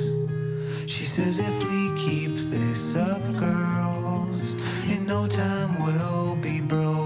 She 0.86 1.04
says 1.04 1.40
if 1.40 1.56
we 1.64 1.92
keep 2.06 2.31
this 2.52 2.96
up, 2.96 3.22
girls, 3.38 4.52
in 4.86 5.06
no 5.06 5.26
time 5.26 5.82
we'll 5.82 6.36
be 6.36 6.60
broke. 6.60 7.01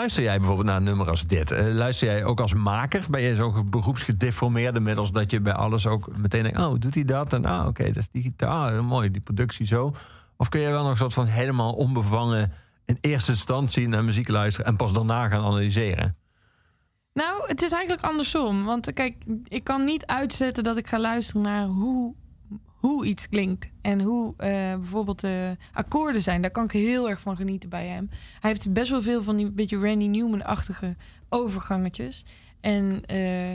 Luister 0.00 0.22
jij 0.22 0.38
bijvoorbeeld 0.38 0.66
naar 0.66 0.76
een 0.76 0.82
nummer 0.82 1.08
als 1.08 1.26
dit? 1.26 1.50
Eh, 1.50 1.74
luister 1.74 2.08
jij 2.08 2.24
ook 2.24 2.40
als 2.40 2.54
maker? 2.54 3.04
Ben 3.10 3.20
je 3.20 3.34
zo'n 3.34 3.70
beroepsgedeformeerde 3.70 4.80
middels 4.80 5.12
dat 5.12 5.30
je 5.30 5.40
bij 5.40 5.52
alles 5.52 5.86
ook 5.86 6.16
meteen 6.16 6.42
denkt: 6.42 6.58
oh, 6.58 6.74
doet 6.78 6.94
hij 6.94 7.04
dat? 7.04 7.32
En 7.32 7.44
ah, 7.44 7.66
oké, 7.66 7.84
dat 7.84 7.96
is 7.96 8.08
die 8.10 8.22
gitaar, 8.22 8.78
ah, 8.78 8.86
mooi, 8.86 9.10
die 9.10 9.20
productie 9.20 9.66
zo. 9.66 9.94
Of 10.36 10.48
kun 10.48 10.60
je 10.60 10.70
wel 10.70 10.82
nog 10.82 10.90
een 10.90 10.96
soort 10.96 11.14
van 11.14 11.26
helemaal 11.26 11.72
onbevangen 11.72 12.52
in 12.84 12.98
eerste 13.00 13.30
instantie 13.30 13.88
naar 13.88 14.04
muziek 14.04 14.28
luisteren 14.28 14.66
en 14.66 14.76
pas 14.76 14.92
daarna 14.92 15.28
gaan 15.28 15.44
analyseren? 15.44 16.16
Nou, 17.12 17.46
het 17.46 17.62
is 17.62 17.72
eigenlijk 17.72 18.04
andersom. 18.04 18.64
Want 18.64 18.92
kijk, 18.92 19.14
ik 19.44 19.64
kan 19.64 19.84
niet 19.84 20.06
uitzetten 20.06 20.64
dat 20.64 20.76
ik 20.76 20.86
ga 20.86 20.98
luisteren 20.98 21.42
naar 21.42 21.66
hoe, 21.66 22.14
hoe 22.80 23.06
iets 23.06 23.28
klinkt. 23.28 23.68
En 23.80 24.00
hoe 24.00 24.34
eh, 24.36 24.48
bijvoorbeeld 24.74 25.20
de 25.20 25.56
akkoorden 25.72 26.22
zijn. 26.22 26.42
Daar 26.42 26.50
kan 26.50 26.64
ik 26.64 26.70
heel 26.70 27.08
erg 27.08 27.20
van 27.20 27.36
genieten 27.36 27.68
bij 27.68 27.86
hem. 27.86 28.08
Hij 28.40 28.50
heeft 28.50 28.72
best 28.72 28.90
wel 28.90 29.02
veel 29.02 29.22
van 29.22 29.36
die 29.36 29.50
beetje 29.50 29.78
Randy 29.78 30.06
Newman-achtige 30.06 30.96
overgangetjes. 31.28 32.24
En 32.60 33.02
eh, 33.06 33.54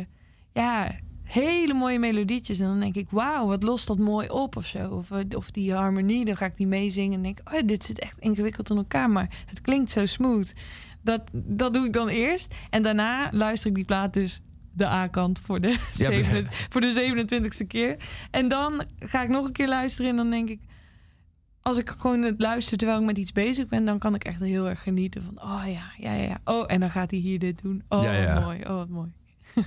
ja, 0.54 0.92
hele 1.24 1.74
mooie 1.74 2.00
melodietjes. 2.00 2.60
En 2.60 2.68
dan 2.68 2.80
denk 2.80 2.96
ik, 2.96 3.08
wauw, 3.10 3.48
wat 3.48 3.64
lost 3.64 3.88
dat 3.88 3.98
mooi 3.98 4.30
op 4.30 4.56
of 4.56 4.66
zo. 4.66 4.90
Of, 4.90 5.12
eh, 5.12 5.38
of 5.38 5.52
die 5.52 5.74
harmonie, 5.74 6.26
dan 6.26 6.38
ga 6.38 6.46
ik 6.46 6.58
die 6.58 6.68
meezingen. 6.68 7.14
En 7.14 7.24
denk 7.24 7.40
ik, 7.40 7.54
oh, 7.54 7.62
dit 7.66 7.84
zit 7.84 8.00
echt 8.00 8.20
ingewikkeld 8.20 8.70
in 8.70 8.78
elkaar. 8.78 9.10
Maar 9.10 9.44
het 9.46 9.62
klinkt 9.62 9.92
zo 9.92 10.06
smooth. 10.06 10.54
Dat, 11.02 11.22
dat 11.34 11.74
doe 11.74 11.86
ik 11.86 11.94
dan 11.94 12.08
eerst. 12.08 12.56
En 12.70 12.84
daarna 12.84 13.30
luister 13.32 13.70
ik 13.70 13.76
die 13.76 13.86
plaat 13.86 14.14
dus 14.14 14.42
de 14.76 14.88
A-kant 14.88 15.40
voor, 15.40 15.62
de 15.62 15.68
Ja, 15.68 16.06
27 16.06 16.68
voor 16.70 16.82
de 16.82 17.26
27ste 17.64 17.68
keer. 17.68 17.98
En 18.32 18.48
dan 18.48 18.84
ga 19.00 19.24
ik 19.24 19.30
nog 19.30 19.46
een 19.46 19.52
keer 19.52 19.68
luisteren 19.68 20.10
en 20.12 20.18
dan 20.18 20.30
denk 20.30 20.50
ik... 20.50 20.60
Als 21.62 21.78
ik 21.78 21.96
gewoon 21.98 22.22
het 22.22 22.42
luister 22.42 22.78
terwijl 22.78 23.00
ik 23.00 23.06
met 23.06 23.18
iets 23.18 23.32
bezig 23.32 23.68
ben... 23.68 23.86
dan 23.86 24.00
kan 24.00 24.16
ik 24.16 24.24
echt 24.24 24.40
heel 24.40 24.70
erg 24.70 24.84
genieten 24.84 25.24
van... 25.24 25.42
Oh 25.42 25.64
ja, 25.66 25.92
ja, 25.98 26.14
ja. 26.14 26.28
ja. 26.28 26.38
Oh, 26.44 26.64
en 26.68 26.80
dan 26.80 26.90
gaat 26.90 27.12
hij 27.12 27.20
hier 27.20 27.40
dit 27.40 27.62
doen. 27.62 27.84
Oh, 27.90 28.04
Ja, 28.04 28.34
wat 28.34 28.44
mooi. 28.44 28.60
Oh, 28.60 28.76
wat 28.76 28.90
mooi. 28.90 29.12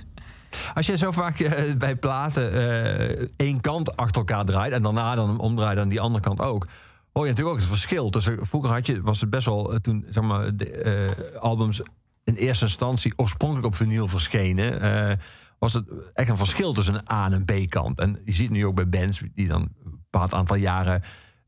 Als 0.73 0.85
je 0.85 0.97
zo 0.97 1.11
vaak 1.11 1.39
eh, 1.39 1.75
bij 1.75 1.95
platen 1.95 2.53
eh, 2.53 3.27
één 3.35 3.61
kant 3.61 3.95
achter 3.95 4.17
elkaar 4.17 4.45
draait 4.45 4.73
en 4.73 4.81
daarna 4.81 5.15
dan 5.15 5.39
omdraait 5.39 5.77
aan 5.77 5.89
die 5.89 5.99
andere 5.99 6.23
kant 6.23 6.41
ook, 6.41 6.67
hoor 7.11 7.23
je 7.23 7.29
natuurlijk 7.29 7.55
ook 7.55 7.61
het 7.61 7.71
verschil. 7.71 8.09
tussen 8.09 8.47
vroeger 8.47 8.71
had 8.71 8.85
je, 8.85 9.01
was 9.01 9.21
het 9.21 9.29
best 9.29 9.45
wel 9.45 9.73
eh, 9.73 9.79
toen 9.79 10.05
zeg 10.09 10.23
maar, 10.23 10.55
de 10.55 11.37
albums 11.39 11.81
in 12.29 12.35
eerste 12.35 12.65
instantie 12.65 13.13
oorspronkelijk 13.15 13.67
op 13.67 13.75
vinyl 13.75 14.07
verschenen. 14.07 14.81
eh, 14.81 15.17
was 15.59 15.73
het 15.73 15.85
echt 16.13 16.29
een 16.29 16.37
verschil 16.37 16.73
tussen 16.73 16.95
een 16.95 17.11
A- 17.11 17.25
en 17.25 17.31
een 17.33 17.65
B-kant. 17.65 17.99
En 17.99 18.19
je 18.25 18.31
ziet 18.31 18.49
nu 18.49 18.65
ook 18.65 18.75
bij 18.75 18.89
bands 18.89 19.21
die 19.35 19.47
dan 19.47 19.61
een 19.61 19.99
bepaald 20.11 20.33
aantal 20.33 20.55
jaren 20.55 21.01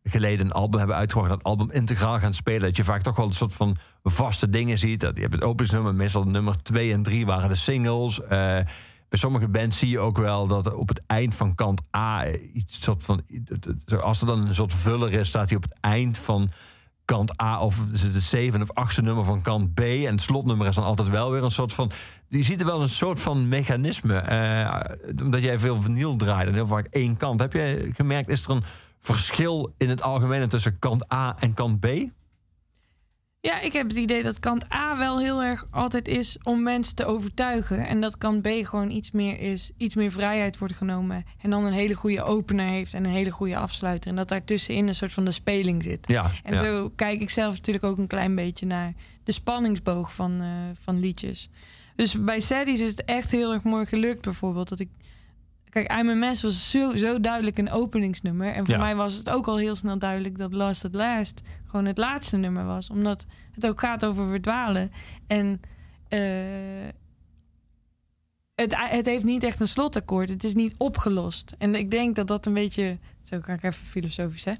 geleden 0.03 0.45
een 0.45 0.51
album 0.51 0.77
hebben 0.77 0.95
uitgebracht, 0.97 1.29
dat 1.29 1.43
album 1.43 1.71
integraal 1.71 2.19
gaan 2.19 2.33
spelen. 2.33 2.61
Dat 2.61 2.77
je 2.77 2.83
vaak 2.83 3.01
toch 3.01 3.15
wel 3.15 3.25
een 3.25 3.33
soort 3.33 3.53
van 3.53 3.77
vaste 4.03 4.49
dingen 4.49 4.77
ziet. 4.77 5.01
Je 5.01 5.21
hebt 5.21 5.33
het 5.33 5.43
openingsnummer, 5.43 5.95
meestal 5.95 6.23
nummer 6.23 6.63
2 6.63 6.93
en 6.93 7.03
3 7.03 7.25
waren 7.25 7.49
de 7.49 7.55
singles. 7.55 8.21
Eh, 8.21 8.29
bij 9.09 9.19
sommige 9.19 9.47
bands 9.47 9.77
zie 9.77 9.89
je 9.89 9.99
ook 9.99 10.17
wel 10.17 10.47
dat 10.47 10.73
op 10.73 10.87
het 10.87 11.03
eind 11.07 11.35
van 11.35 11.55
kant 11.55 11.81
A 11.95 12.27
iets 12.53 12.83
soort 12.83 13.03
van. 13.03 13.23
Als 14.01 14.21
er 14.21 14.27
dan 14.27 14.47
een 14.47 14.55
soort 14.55 14.73
vuller 14.73 15.13
is, 15.13 15.27
staat 15.27 15.47
hij 15.47 15.57
op 15.57 15.63
het 15.63 15.77
eind 15.79 16.17
van 16.17 16.51
kant 17.11 17.41
A 17.41 17.59
of 17.59 17.77
het 17.91 18.23
zevende 18.23 18.65
of 18.65 18.75
achtste 18.75 19.01
nummer 19.01 19.25
van 19.25 19.41
kant 19.41 19.73
B. 19.73 19.79
En 19.79 20.11
het 20.11 20.21
slotnummer 20.21 20.67
is 20.67 20.75
dan 20.75 20.83
altijd 20.83 21.09
wel 21.09 21.31
weer 21.31 21.43
een 21.43 21.51
soort 21.51 21.73
van. 21.73 21.91
Je 22.27 22.41
ziet 22.41 22.59
er 22.59 22.65
wel 22.65 22.81
een 22.81 22.89
soort 22.89 23.21
van 23.21 23.47
mechanisme. 23.47 24.13
eh, 24.13 25.23
omdat 25.23 25.43
jij 25.43 25.59
veel 25.59 25.81
vinyl 25.81 26.15
draait 26.15 26.47
en 26.47 26.53
heel 26.53 26.67
vaak 26.67 26.87
één 26.89 27.17
kant. 27.17 27.39
Heb 27.39 27.53
je 27.53 27.89
gemerkt, 27.93 28.29
is 28.29 28.43
er 28.43 28.49
een 28.49 28.63
verschil 28.99 29.73
in 29.77 29.89
het 29.89 30.01
algemeen 30.01 30.49
tussen 30.49 30.79
kant 30.79 31.13
A 31.13 31.35
en 31.39 31.53
kant 31.53 31.79
B? 31.79 31.87
Ja, 33.41 33.59
ik 33.59 33.73
heb 33.73 33.87
het 33.87 33.97
idee 33.97 34.23
dat 34.23 34.39
kant 34.39 34.73
A 34.73 34.97
wel 34.97 35.19
heel 35.19 35.43
erg 35.43 35.65
altijd 35.71 36.07
is 36.07 36.37
om 36.43 36.63
mensen 36.63 36.95
te 36.95 37.05
overtuigen. 37.05 37.87
En 37.87 38.01
dat 38.01 38.17
kant 38.17 38.41
B 38.41 38.47
gewoon 38.47 38.91
iets 38.91 39.11
meer 39.11 39.39
is, 39.39 39.71
iets 39.77 39.95
meer 39.95 40.11
vrijheid 40.11 40.57
wordt 40.57 40.73
genomen. 40.73 41.25
En 41.41 41.49
dan 41.49 41.65
een 41.65 41.73
hele 41.73 41.93
goede 41.93 42.23
opener 42.23 42.67
heeft 42.67 42.93
en 42.93 43.05
een 43.05 43.11
hele 43.11 43.29
goede 43.29 43.57
afsluiter. 43.57 44.09
En 44.09 44.15
dat 44.15 44.27
daar 44.27 44.43
tussenin 44.43 44.87
een 44.87 44.95
soort 44.95 45.13
van 45.13 45.25
de 45.25 45.31
speling 45.31 45.83
zit. 45.83 46.07
Ja. 46.07 46.31
En 46.43 46.53
ja. 46.53 46.57
zo 46.57 46.89
kijk 46.95 47.21
ik 47.21 47.29
zelf 47.29 47.55
natuurlijk 47.55 47.85
ook 47.85 47.97
een 47.97 48.07
klein 48.07 48.35
beetje 48.35 48.65
naar 48.65 48.93
de 49.23 49.31
spanningsboog 49.31 50.13
van, 50.13 50.41
eh, 50.41 50.47
van 50.79 50.99
liedjes. 50.99 51.49
Dus 51.95 52.23
bij 52.23 52.39
Sadie's 52.39 52.79
is 52.79 52.89
het 52.89 53.05
echt 53.05 53.31
heel 53.31 53.53
erg 53.53 53.63
mooi 53.63 53.85
gelukt 53.85 54.21
bijvoorbeeld. 54.21 54.69
Dat 54.69 54.79
ik, 54.79 54.89
kijk, 55.71 55.91
I'm 55.91 56.09
a 56.09 56.13
Mess 56.13 56.41
was 56.41 56.71
zo, 56.71 56.95
zo 56.95 57.19
duidelijk 57.19 57.57
een 57.57 57.71
openingsnummer. 57.71 58.53
En 58.53 58.65
voor 58.65 58.75
Ja. 58.75 58.81
mij 58.81 58.95
was 58.95 59.13
het 59.15 59.29
ook 59.29 59.47
al 59.47 59.57
heel 59.57 59.75
snel 59.75 59.97
duidelijk 59.99 60.37
dat 60.37 60.53
Last 60.53 60.85
at 60.85 60.93
Last 60.93 61.41
gewoon 61.65 61.85
het 61.85 61.97
laatste 61.97 62.37
nummer 62.37 62.65
was. 62.65 62.89
Omdat 62.89 63.25
het 63.51 63.65
ook 63.67 63.79
gaat 63.79 64.05
over 64.05 64.27
verdwalen. 64.27 64.91
En 65.27 65.61
eh, 66.07 66.19
het, 68.55 68.75
het 68.77 69.05
heeft 69.05 69.23
niet 69.23 69.43
echt 69.43 69.59
een 69.59 69.67
slotakkoord. 69.67 70.29
Het 70.29 70.43
is 70.43 70.53
niet 70.53 70.75
opgelost. 70.77 71.55
En 71.57 71.75
ik 71.75 71.91
denk 71.91 72.15
dat 72.15 72.27
dat 72.27 72.45
een 72.45 72.53
beetje... 72.53 72.97
Zo 73.21 73.39
ga 73.41 73.53
ik 73.53 73.63
even 73.63 73.85
filosofisch, 73.85 74.43
hè? 74.43 74.53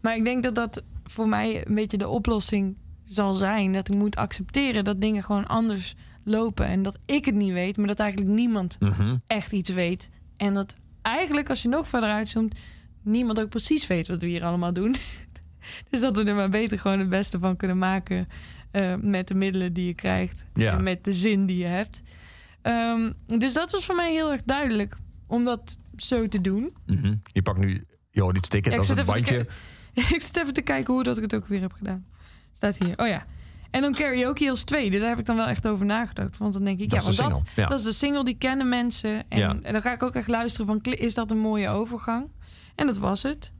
Maar 0.00 0.16
ik 0.16 0.24
denk 0.24 0.42
dat 0.42 0.54
dat 0.54 0.82
voor 1.04 1.28
mij 1.28 1.66
een 1.66 1.74
beetje 1.74 1.98
de 1.98 2.08
oplossing 2.08 2.76
zal 3.04 3.34
zijn. 3.34 3.72
Dat 3.72 3.88
ik 3.88 3.94
moet 3.94 4.16
accepteren 4.16 4.84
dat 4.84 5.00
dingen 5.00 5.22
gewoon 5.22 5.46
anders 5.46 5.94
lopen. 6.24 6.66
En 6.66 6.82
dat 6.82 6.98
ik 7.06 7.24
het 7.24 7.34
niet 7.34 7.52
weet, 7.52 7.76
maar 7.76 7.86
dat 7.86 7.98
eigenlijk 8.00 8.30
niemand 8.30 8.76
Mhm. 8.80 9.16
echt 9.26 9.52
iets 9.52 9.70
weet. 9.70 10.10
En 10.38 10.54
dat 10.54 10.74
eigenlijk, 11.02 11.48
als 11.48 11.62
je 11.62 11.68
nog 11.68 11.88
verder 11.88 12.10
uitzoomt, 12.10 12.54
niemand 13.02 13.40
ook 13.40 13.48
precies 13.48 13.86
weet 13.86 14.08
wat 14.08 14.22
we 14.22 14.28
hier 14.28 14.44
allemaal 14.44 14.72
doen. 14.72 14.94
dus 15.90 16.00
dat 16.00 16.16
we 16.16 16.24
er 16.24 16.34
maar 16.34 16.48
beter 16.48 16.78
gewoon 16.78 16.98
het 16.98 17.08
beste 17.08 17.38
van 17.38 17.56
kunnen 17.56 17.78
maken. 17.78 18.28
eh, 18.70 18.94
met 18.94 19.28
de 19.28 19.34
middelen 19.34 19.72
die 19.72 19.86
je 19.86 19.94
krijgt. 19.94 20.46
Ja. 20.54 20.72
En 20.72 20.82
met 20.82 21.04
de 21.04 21.12
zin 21.12 21.46
die 21.46 21.56
je 21.56 21.64
hebt. 21.64 22.02
Ehm, 22.62 23.12
dus 23.26 23.52
dat 23.52 23.70
was 23.72 23.84
voor 23.84 23.94
mij 23.94 24.12
heel 24.12 24.32
erg 24.32 24.42
duidelijk 24.44 24.96
om 25.26 25.44
dat 25.44 25.78
zo 25.96 26.28
te 26.28 26.40
doen. 26.40 26.76
Mhm. 26.86 27.14
Je 27.32 27.42
pakt 27.42 27.58
nu 27.58 27.84
joh, 28.10 28.32
dit 28.32 28.50
ticket 28.50 28.72
Ja, 28.72 28.78
als 28.78 28.88
een 28.88 29.04
bandje. 29.04 29.46
ik 29.94 30.20
zit 30.20 30.36
even 30.36 30.54
te 30.54 30.60
kijken 30.62 30.94
hoe 30.94 31.02
dat 31.04 31.16
ik 31.16 31.22
het 31.22 31.34
ook 31.34 31.46
weer 31.46 31.60
heb 31.60 31.72
gedaan. 31.72 32.06
Staat 32.52 32.78
hier. 32.78 32.98
Oh 32.98 33.06
ja. 33.06 33.26
En 33.70 33.80
dan 33.82 33.92
karaoke 33.92 34.50
als 34.50 34.64
tweede. 34.64 34.98
Daar 34.98 35.08
heb 35.08 35.18
ik 35.18 35.26
dan 35.26 35.36
wel 35.36 35.46
echt 35.46 35.66
over 35.68 35.86
nagedacht. 35.86 36.38
Want 36.38 36.52
dan 36.52 36.64
denk 36.64 36.80
ik, 36.80 36.90
Dat 36.90 37.04
ja, 37.04 37.10
de 37.10 37.16
want 37.22 37.34
dat, 37.34 37.42
ja. 37.56 37.66
dat 37.66 37.78
is 37.78 37.84
de 37.84 37.92
single 37.92 38.24
die 38.24 38.36
kennen 38.38 38.68
mensen. 38.68 39.24
En, 39.28 39.38
Ja. 39.38 39.56
en 39.62 39.72
dan 39.72 39.82
ga 39.82 39.92
ik 39.92 40.02
ook 40.02 40.14
echt 40.14 40.28
luisteren 40.28 40.66
van, 40.66 40.78
is 40.82 41.14
dat 41.14 41.30
een 41.30 41.38
mooie 41.38 41.68
overgang? 41.68 42.26
En 42.74 42.86
dat 42.86 42.98
was 42.98 43.22
het. 43.22 43.52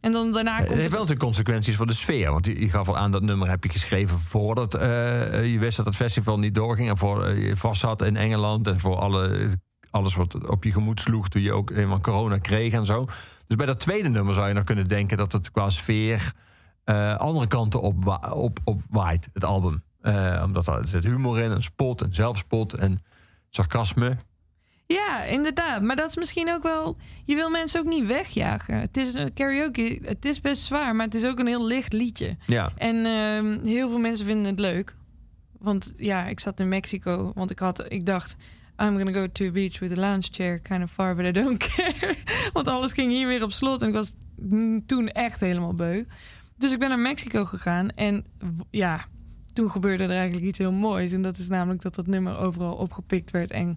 En 0.00 0.12
dan 0.12 0.32
daarna 0.32 0.50
Het 0.50 0.58
komt 0.58 0.68
heeft 0.70 0.82
het- 0.82 0.90
wel 0.92 1.00
natuurlijk 1.00 1.24
consequenties 1.24 1.76
voor 1.76 1.86
de 1.86 1.92
sfeer. 1.94 2.30
Want 2.30 2.46
je, 2.46 2.60
je 2.60 2.68
gaf 2.70 2.88
al 2.88 2.96
aan 2.98 3.10
dat 3.10 3.22
nummer 3.22 3.48
heb 3.48 3.62
je 3.64 3.70
geschreven 3.70 4.18
voordat 4.18 4.74
eh, 4.74 5.52
je 5.52 5.58
wist 5.58 5.76
dat 5.76 5.86
het 5.86 5.96
festival 5.96 6.38
niet 6.38 6.54
doorging. 6.54 6.88
En 6.88 6.96
voor 6.96 7.24
eh, 7.24 7.46
je 7.48 7.56
vast 7.56 7.82
had 7.82 8.02
in 8.02 8.16
Engeland. 8.16 8.66
En 8.68 8.80
voor 8.80 8.96
alle, 8.96 9.48
alles 9.90 10.14
wat 10.14 10.48
op 10.48 10.64
je 10.64 10.72
gemoed 10.72 11.00
sloeg 11.00 11.28
toen 11.28 11.42
je 11.42 11.52
ook 11.52 11.70
eenmaal 11.70 12.00
corona 12.00 12.38
kreeg 12.38 12.72
en 12.72 12.86
zo. 12.86 13.04
Dus 13.46 13.56
bij 13.56 13.66
dat 13.66 13.80
tweede 13.80 14.08
nummer 14.08 14.34
zou 14.34 14.48
je 14.48 14.54
nog 14.54 14.64
kunnen 14.64 14.84
denken 14.88 15.16
dat 15.16 15.32
het 15.32 15.50
qua 15.50 15.70
sfeer 15.70 16.32
eh, 16.88 17.16
andere 17.16 17.46
kanten 17.46 17.80
op, 17.80 18.18
op, 18.32 18.58
op 18.64 18.80
waait, 18.90 19.28
het 19.32 19.44
album. 19.44 19.82
Eh, 20.00 20.42
omdat 20.44 20.66
er 20.66 20.88
zit 20.88 21.04
humor 21.04 21.38
in, 21.38 21.50
en 21.50 21.62
spot 21.62 22.02
en 22.02 22.14
zelfspot 22.14 22.74
en 22.74 23.02
sarcasme. 23.50 24.16
Ja, 24.86 25.22
inderdaad. 25.22 25.82
Maar 25.82 25.96
dat 25.96 26.08
is 26.08 26.16
misschien 26.16 26.50
ook 26.50 26.62
wel... 26.62 26.96
Je 27.24 27.34
wil 27.34 27.50
mensen 27.50 27.80
ook 27.80 27.86
niet 27.86 28.06
wegjagen. 28.06 28.80
Het 28.80 28.96
is 28.96 29.14
een 29.14 29.34
karaoke. 29.34 30.00
Het 30.02 30.24
is 30.24 30.40
best 30.40 30.62
zwaar, 30.62 30.96
maar 30.96 31.06
het 31.06 31.14
is 31.14 31.24
ook 31.24 31.38
een 31.38 31.46
heel 31.46 31.66
licht 31.66 31.92
liedje. 31.92 32.36
Ja, 32.46 32.72
En 32.76 33.06
ehm, 33.06 33.66
heel 33.66 33.88
veel 33.88 33.98
mensen 33.98 34.26
vinden 34.26 34.46
het 34.46 34.58
leuk. 34.58 34.96
Want 35.58 35.92
ja, 35.96 36.26
ik 36.26 36.40
zat 36.40 36.60
in 36.60 36.68
Mexico. 36.68 37.32
Want 37.34 37.50
ik, 37.50 37.58
had, 37.58 37.92
ik 37.92 38.06
dacht, 38.06 38.36
I'm 38.78 38.96
gonna 38.96 39.12
go 39.12 39.26
to 39.32 39.46
a 39.46 39.50
beach 39.50 39.78
with 39.78 39.92
a 39.92 40.00
lounge 40.00 40.28
chair, 40.30 40.60
kind 40.60 40.82
of 40.82 40.90
far, 40.90 41.14
but 41.14 41.26
I 41.26 41.32
don't 41.32 41.58
care. 41.74 42.16
Want 42.52 42.68
alles 42.68 42.92
ging 42.92 43.10
hier 43.10 43.26
weer 43.26 43.42
op 43.42 43.52
slot 43.52 43.82
en 43.82 43.88
ik 43.88 43.94
was 43.94 44.14
toen 44.86 45.08
echt 45.08 45.40
helemaal 45.40 45.74
beu. 45.74 46.04
Dus 46.58 46.72
ik 46.72 46.78
ben 46.78 46.88
naar 46.88 46.98
Mexico 46.98 47.44
gegaan 47.44 47.90
en 47.90 48.24
ja, 48.70 49.04
toen 49.52 49.70
gebeurde 49.70 50.04
er 50.04 50.10
eigenlijk 50.10 50.46
iets 50.46 50.58
heel 50.58 50.72
moois. 50.72 51.12
En 51.12 51.22
dat 51.22 51.36
is 51.36 51.48
namelijk 51.48 51.82
dat 51.82 51.94
dat 51.94 52.06
nummer 52.06 52.38
overal 52.38 52.74
opgepikt 52.74 53.30
werd 53.30 53.50
en 53.50 53.76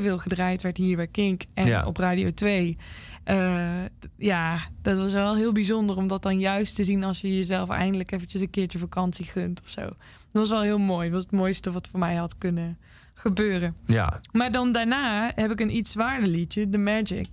veel 0.00 0.18
gedraaid 0.18 0.62
werd 0.62 0.76
hier 0.76 0.96
bij 0.96 1.06
Kink 1.06 1.42
en 1.54 1.66
Ja. 1.66 1.86
op 1.86 1.96
Radio 1.96 2.30
2. 2.30 2.76
Eh, 3.24 3.70
ja, 4.16 4.58
dat 4.82 4.98
was 4.98 5.12
wel 5.12 5.36
heel 5.36 5.52
bijzonder 5.52 5.96
om 5.96 6.06
dat 6.06 6.22
dan 6.22 6.38
juist 6.38 6.74
te 6.74 6.84
zien 6.84 7.04
als 7.04 7.20
je 7.20 7.36
jezelf 7.36 7.68
eindelijk 7.68 8.12
eventjes 8.12 8.40
een 8.40 8.50
keertje 8.50 8.78
vakantie 8.78 9.24
gunt 9.24 9.60
of 9.62 9.68
zo. 9.68 9.80
Dat 9.80 9.94
was 10.32 10.50
wel 10.50 10.60
heel 10.60 10.78
mooi. 10.78 11.04
Dat 11.06 11.14
was 11.14 11.24
het 11.24 11.32
mooiste 11.32 11.72
wat 11.72 11.88
voor 11.88 11.98
mij 11.98 12.14
had 12.14 12.38
kunnen 12.38 12.78
gebeuren. 13.14 13.76
Ja, 13.86 14.20
Maar 14.32 14.52
dan 14.52 14.72
daarna 14.72 15.32
heb 15.34 15.50
ik 15.50 15.60
een 15.60 15.76
iets 15.76 15.90
zwaarder 15.92 16.28
liedje, 16.28 16.68
The 16.68 16.78
Magic. 16.78 17.26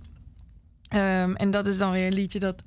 Ehm, 0.88 1.34
en 1.34 1.50
dat 1.50 1.66
is 1.66 1.78
dan 1.78 1.92
weer 1.92 2.06
een 2.06 2.12
liedje 2.14 2.38
dat 2.38 2.62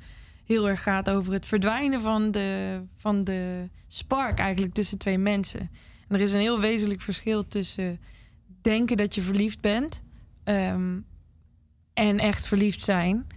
heel 0.54 0.70
erg 0.70 0.84
gaat 0.84 1.10
over 1.10 1.34
het 1.34 1.46
verdwijnen 1.46 2.02
van 2.02 2.32
de, 2.32 2.82
van 2.96 3.24
de 3.24 3.70
spark 3.88 4.40
eigenlijk 4.40 4.74
tussen 4.74 4.98
twee 4.98 5.18
mensen. 5.18 5.60
En 6.08 6.16
er 6.16 6.22
is 6.22 6.34
een 6.34 6.40
heel 6.40 6.60
wezenlijk 6.60 7.02
verschil 7.02 7.48
tussen 7.48 8.00
denken 8.62 8.98
dat 8.98 9.16
je 9.16 9.22
verliefd 9.22 9.62
bent 9.62 10.04
ehm, 10.44 11.00
en 11.94 12.20
echt 12.20 12.48
verliefd 12.48 12.84
zijn. 12.84 13.28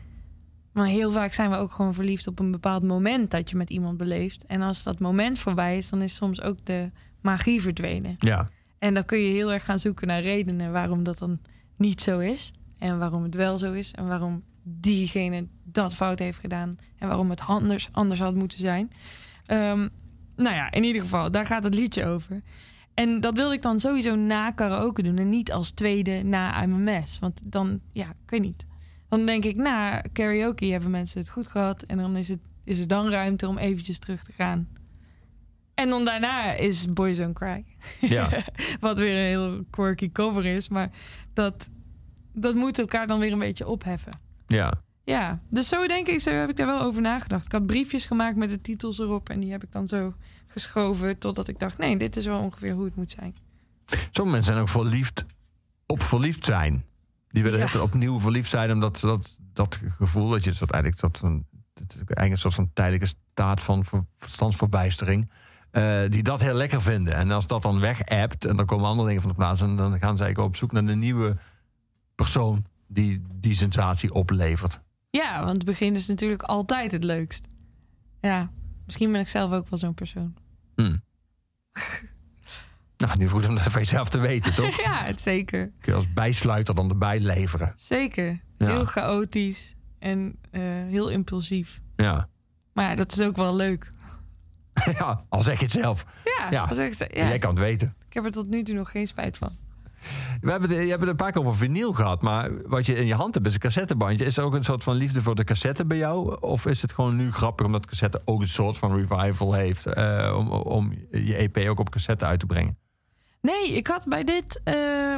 Maar 0.73 0.87
heel 0.87 1.11
vaak 1.11 1.33
zijn 1.33 1.51
we 1.51 1.57
ook 1.57 1.73
gewoon 1.73 1.95
verliefd 1.95 2.27
op 2.27 2.39
een 2.39 2.51
bepaald 2.51 2.83
moment 2.83 3.31
dat 3.31 3.51
je 3.51 3.57
met 3.57 3.71
iemand 3.71 3.97
beleeft. 3.97 4.47
En 4.47 4.63
als 4.63 4.83
dat 4.83 4.99
moment 4.99 5.39
voorbij 5.39 5.77
is, 5.77 5.89
dan 5.89 6.03
is 6.03 6.15
soms 6.15 6.41
ook 6.43 6.59
de 6.65 6.91
magie 7.21 7.63
verdwenen. 7.63 8.15
ja, 8.19 8.49
En 8.79 8.95
dan 8.95 9.05
kun 9.05 9.19
je 9.19 9.33
heel 9.33 9.53
erg 9.53 9.65
gaan 9.65 9.79
zoeken 9.79 10.07
naar 10.07 10.21
redenen 10.21 10.73
waarom 10.73 11.03
dat 11.03 11.19
dan 11.19 11.41
niet 11.77 12.01
zo 12.01 12.19
is. 12.19 12.53
En 12.79 12.99
waarom 12.99 13.23
het 13.23 13.35
wel 13.35 13.59
zo 13.59 13.73
is. 13.73 13.93
En 13.93 14.07
waarom 14.07 14.43
diegene 14.69 15.47
dat 15.63 15.95
fout 15.95 16.19
heeft 16.19 16.39
gedaan. 16.39 16.79
En 16.99 17.09
waarom 17.09 17.31
het 17.31 17.41
anders, 17.41 17.89
anders 17.93 18.21
had 18.21 18.35
moeten 18.35 18.59
zijn. 18.59 18.91
Ehm, 19.47 19.89
nou 20.37 20.57
ja, 20.57 20.71
in 20.71 20.85
ieder 20.85 21.03
geval, 21.03 21.31
daar 21.31 21.47
gaat 21.47 21.65
het 21.65 21.75
liedje 21.75 22.07
over. 22.07 22.43
En 22.95 23.21
dat 23.21 23.37
wilde 23.37 23.55
ik 23.55 23.63
dan 23.63 23.81
sowieso 23.81 24.15
na 24.15 24.51
karaoke 24.51 25.03
doen. 25.03 25.19
En 25.19 25.29
niet 25.29 25.53
als 25.53 25.71
tweede 25.71 26.23
na 26.23 26.67
Mess. 26.67 27.19
Want 27.19 27.41
dan, 27.45 27.81
ja, 27.93 28.09
ik 28.09 28.31
weet 28.31 28.41
niet. 28.41 28.67
Dan 29.09 29.27
denk 29.27 29.45
ik, 29.45 29.57
na 29.57 30.01
karaoke 30.13 30.67
hebben 30.67 30.91
mensen 30.91 31.21
het 31.21 31.31
goed 31.31 31.49
gehad. 31.49 31.83
En 31.83 31.97
dan 31.97 32.17
is, 32.17 32.29
het, 32.29 32.41
is 32.65 32.79
er 32.79 32.89
dan 32.89 33.11
ruimte 33.11 33.49
om 33.49 33.59
eventjes 33.59 33.99
terug 33.99 34.25
te 34.25 34.33
gaan. 34.33 34.69
En 35.75 35.89
dan 35.89 36.05
daarna 36.05 36.53
is 36.53 36.93
Boys 36.93 37.17
Don't 37.17 37.35
Cry. 37.35 37.65
ja. 38.01 38.43
Wat 38.81 38.99
weer 38.99 39.19
een 39.19 39.27
heel 39.27 39.65
quirky 39.71 40.13
cover 40.13 40.45
is. 40.45 40.69
Maar 40.69 40.91
dat, 41.33 41.71
dat 42.33 42.55
moet 42.55 42.79
elkaar 42.79 43.07
dan 43.07 43.19
weer 43.19 43.33
een 43.33 43.39
beetje 43.39 43.67
opheffen. 43.67 44.26
Ja. 44.47 44.73
Ja, 45.05 45.41
dus 45.51 45.69
zo 45.69 45.87
denk 45.87 46.07
ik, 46.07 46.21
zo 46.21 46.31
heb 46.31 46.49
ik 46.49 46.57
daar 46.57 46.67
wel 46.67 46.81
over 46.81 47.03
nagedacht. 47.03 47.45
Ik 47.45 47.53
had 47.53 47.67
briefjes 47.67 48.07
gemaakt 48.07 48.37
met 48.37 48.49
de 48.49 48.61
titels 48.61 48.99
erop. 48.99 49.29
En 49.29 49.41
die 49.41 49.51
heb 49.51 49.63
ik 49.63 49.73
dan 49.73 49.87
zo 49.89 50.15
geschoven 50.47 51.19
totdat 51.19 51.49
ik 51.49 51.59
dacht... 51.59 51.79
nee, 51.79 51.97
dit 51.97 52.17
is 52.17 52.27
wel 52.27 52.41
ongeveer 52.41 52.73
hoe 52.73 52.85
het 52.85 52.97
moet 52.97 53.13
zijn. 53.13 53.37
Sommige 53.87 54.37
mensen 54.37 54.45
zijn 54.45 54.59
ook 54.59 54.69
verliefd 54.69 55.25
op 55.87 56.03
verliefd 56.03 56.45
zijn. 56.45 56.85
Die 57.29 57.43
willen 57.43 57.59
Ja. 57.73 57.81
opnieuw 57.81 58.19
verliefd 58.19 58.51
zijn, 58.51 58.73
omdat 58.73 58.99
ze 58.99 59.07
dat, 59.07 59.37
dat 59.53 59.79
gevoel 59.89 60.29
dat 60.31 60.45
je 60.45 60.53
dat 60.59 60.71
eigenlijk 60.71 61.01
dat 61.03 61.23
eigenlijk 61.75 62.31
een 62.31 62.39
soort 62.39 62.55
van 62.55 62.71
tijdelijke 62.73 63.07
staat 63.33 63.63
van 63.63 63.85
ver- 63.85 64.05
verstandsverbijstering. 64.19 65.31
eh, 65.71 66.01
die 66.09 66.23
dat 66.23 66.41
heel 66.41 66.55
lekker 66.55 66.83
vinden. 66.83 67.15
En 67.15 67.31
als 67.31 67.47
dat 67.47 67.63
dan 67.63 67.81
weg 67.81 68.05
appt 68.05 68.45
en 68.45 68.57
dan 68.57 68.67
komen 68.67 68.89
andere 68.89 69.07
dingen 69.07 69.23
van 69.23 69.31
de 69.31 69.37
plaats. 69.37 69.61
En 69.61 69.77
dan 69.77 69.91
gaan 69.99 70.17
ze 70.17 70.25
eigenlijk 70.25 70.39
op 70.39 70.57
zoek 70.57 70.73
naar 70.73 70.87
de 70.87 70.95
nieuwe 70.97 71.37
persoon 72.15 72.65
die 72.87 73.23
die 73.35 73.55
sensatie 73.55 74.13
oplevert. 74.15 74.81
Ja, 75.11 75.39
want 75.39 75.51
het 75.57 75.65
begin 75.65 75.95
is 75.95 76.07
natuurlijk 76.07 76.43
altijd 76.43 76.93
het 76.93 77.05
leukst. 77.05 77.49
Ja, 78.21 78.51
misschien 78.87 79.13
ben 79.13 79.21
ik 79.21 79.29
zelf 79.29 79.53
ook 79.53 79.69
wel 79.69 79.79
zo'n 79.79 79.95
persoon. 79.95 80.35
Hm. 80.75 80.97
nou, 82.97 83.19
nu 83.19 83.29
goed 83.29 83.49
om 83.49 83.55
dat 83.55 83.63
van 83.63 83.81
jezelf 83.83 84.09
te 84.09 84.19
weten, 84.19 84.55
toch? 84.55 84.81
ja, 84.87 85.13
zeker. 85.17 85.73
Kun 85.81 85.93
je 85.93 85.95
als 85.95 86.13
bijsluiter 86.13 86.75
dan 86.75 86.91
erbij 86.91 87.21
leveren. 87.21 87.73
Zeker. 87.77 88.41
Ja. 88.59 88.67
Heel 88.67 88.85
chaotisch 88.85 89.75
en 89.99 90.37
eh, 90.51 90.61
heel 90.63 91.09
impulsief. 91.09 91.81
Ja. 91.97 92.29
Maar 92.73 92.89
ja, 92.91 92.95
dat 92.95 93.13
is 93.13 93.21
ook 93.21 93.37
wel 93.37 93.57
leuk. 93.57 93.91
ja, 94.99 95.21
al 95.29 95.41
zeg 95.41 95.59
je 95.59 95.65
het 95.65 95.75
zelf. 95.75 96.07
Ja, 96.39 96.51
Ja. 96.51 96.63
als 96.65 96.79
ik, 96.79 96.95
zeg- 96.95 97.15
ja, 97.15 97.27
Jij 97.29 97.39
kan 97.39 97.51
het 97.51 97.59
weten. 97.59 97.95
ik 98.09 98.15
heb 98.15 98.25
er 98.25 98.33
tot 98.33 98.49
nu 98.49 98.63
toe 98.63 98.75
nog 98.75 98.91
geen 98.91 99.07
spijt 99.07 99.37
van. 99.37 99.57
We 100.41 100.51
hebben, 100.51 100.71
het- 100.71 100.79
je 100.83 100.89
hebt 100.89 101.01
het 101.01 101.11
een 101.11 101.17
paar 101.17 101.33
keer 101.33 101.41
over 101.41 101.57
vinyl 101.57 101.93
gehad, 101.93 102.23
maar 102.23 102.51
wat 102.69 102.87
je 102.87 102.95
in 102.95 103.07
je 103.07 103.15
hand 103.15 103.35
hebt 103.35 103.47
is 103.47 103.55
een 103.55 103.61
cassettebandje. 103.61 104.25
Is 104.25 104.37
er 104.37 104.45
ook 104.45 104.55
een 104.55 104.65
soort 104.65 104.85
van 104.85 104.95
liefde 104.95 105.23
voor 105.23 105.35
de 105.35 105.45
cassette 105.45 105.85
bij 105.85 105.97
jou? 105.97 106.41
Of 106.41 106.67
is 106.67 106.83
het 106.83 106.93
gewoon 106.93 107.17
nu 107.17 107.33
grappig 107.33 107.67
omdat 107.67 107.87
cassette 107.87 108.23
ook 108.25 108.41
een 108.41 108.49
soort 108.49 108.79
van 108.79 108.97
revival 108.97 109.53
heeft 109.53 109.87
eh, 109.87 110.35
om, 110.39 110.51
om 110.51 110.93
je 111.11 111.37
EP 111.37 111.57
ook 111.69 111.79
op 111.81 111.91
cassette 111.91 112.25
uit 112.25 112.41
te 112.41 112.47
brengen? 112.47 112.77
Nee, 113.41 113.73
ik 113.77 113.87
had 113.87 114.05
bij, 114.09 114.25
dit, 114.25 114.61
eh, 114.65 114.75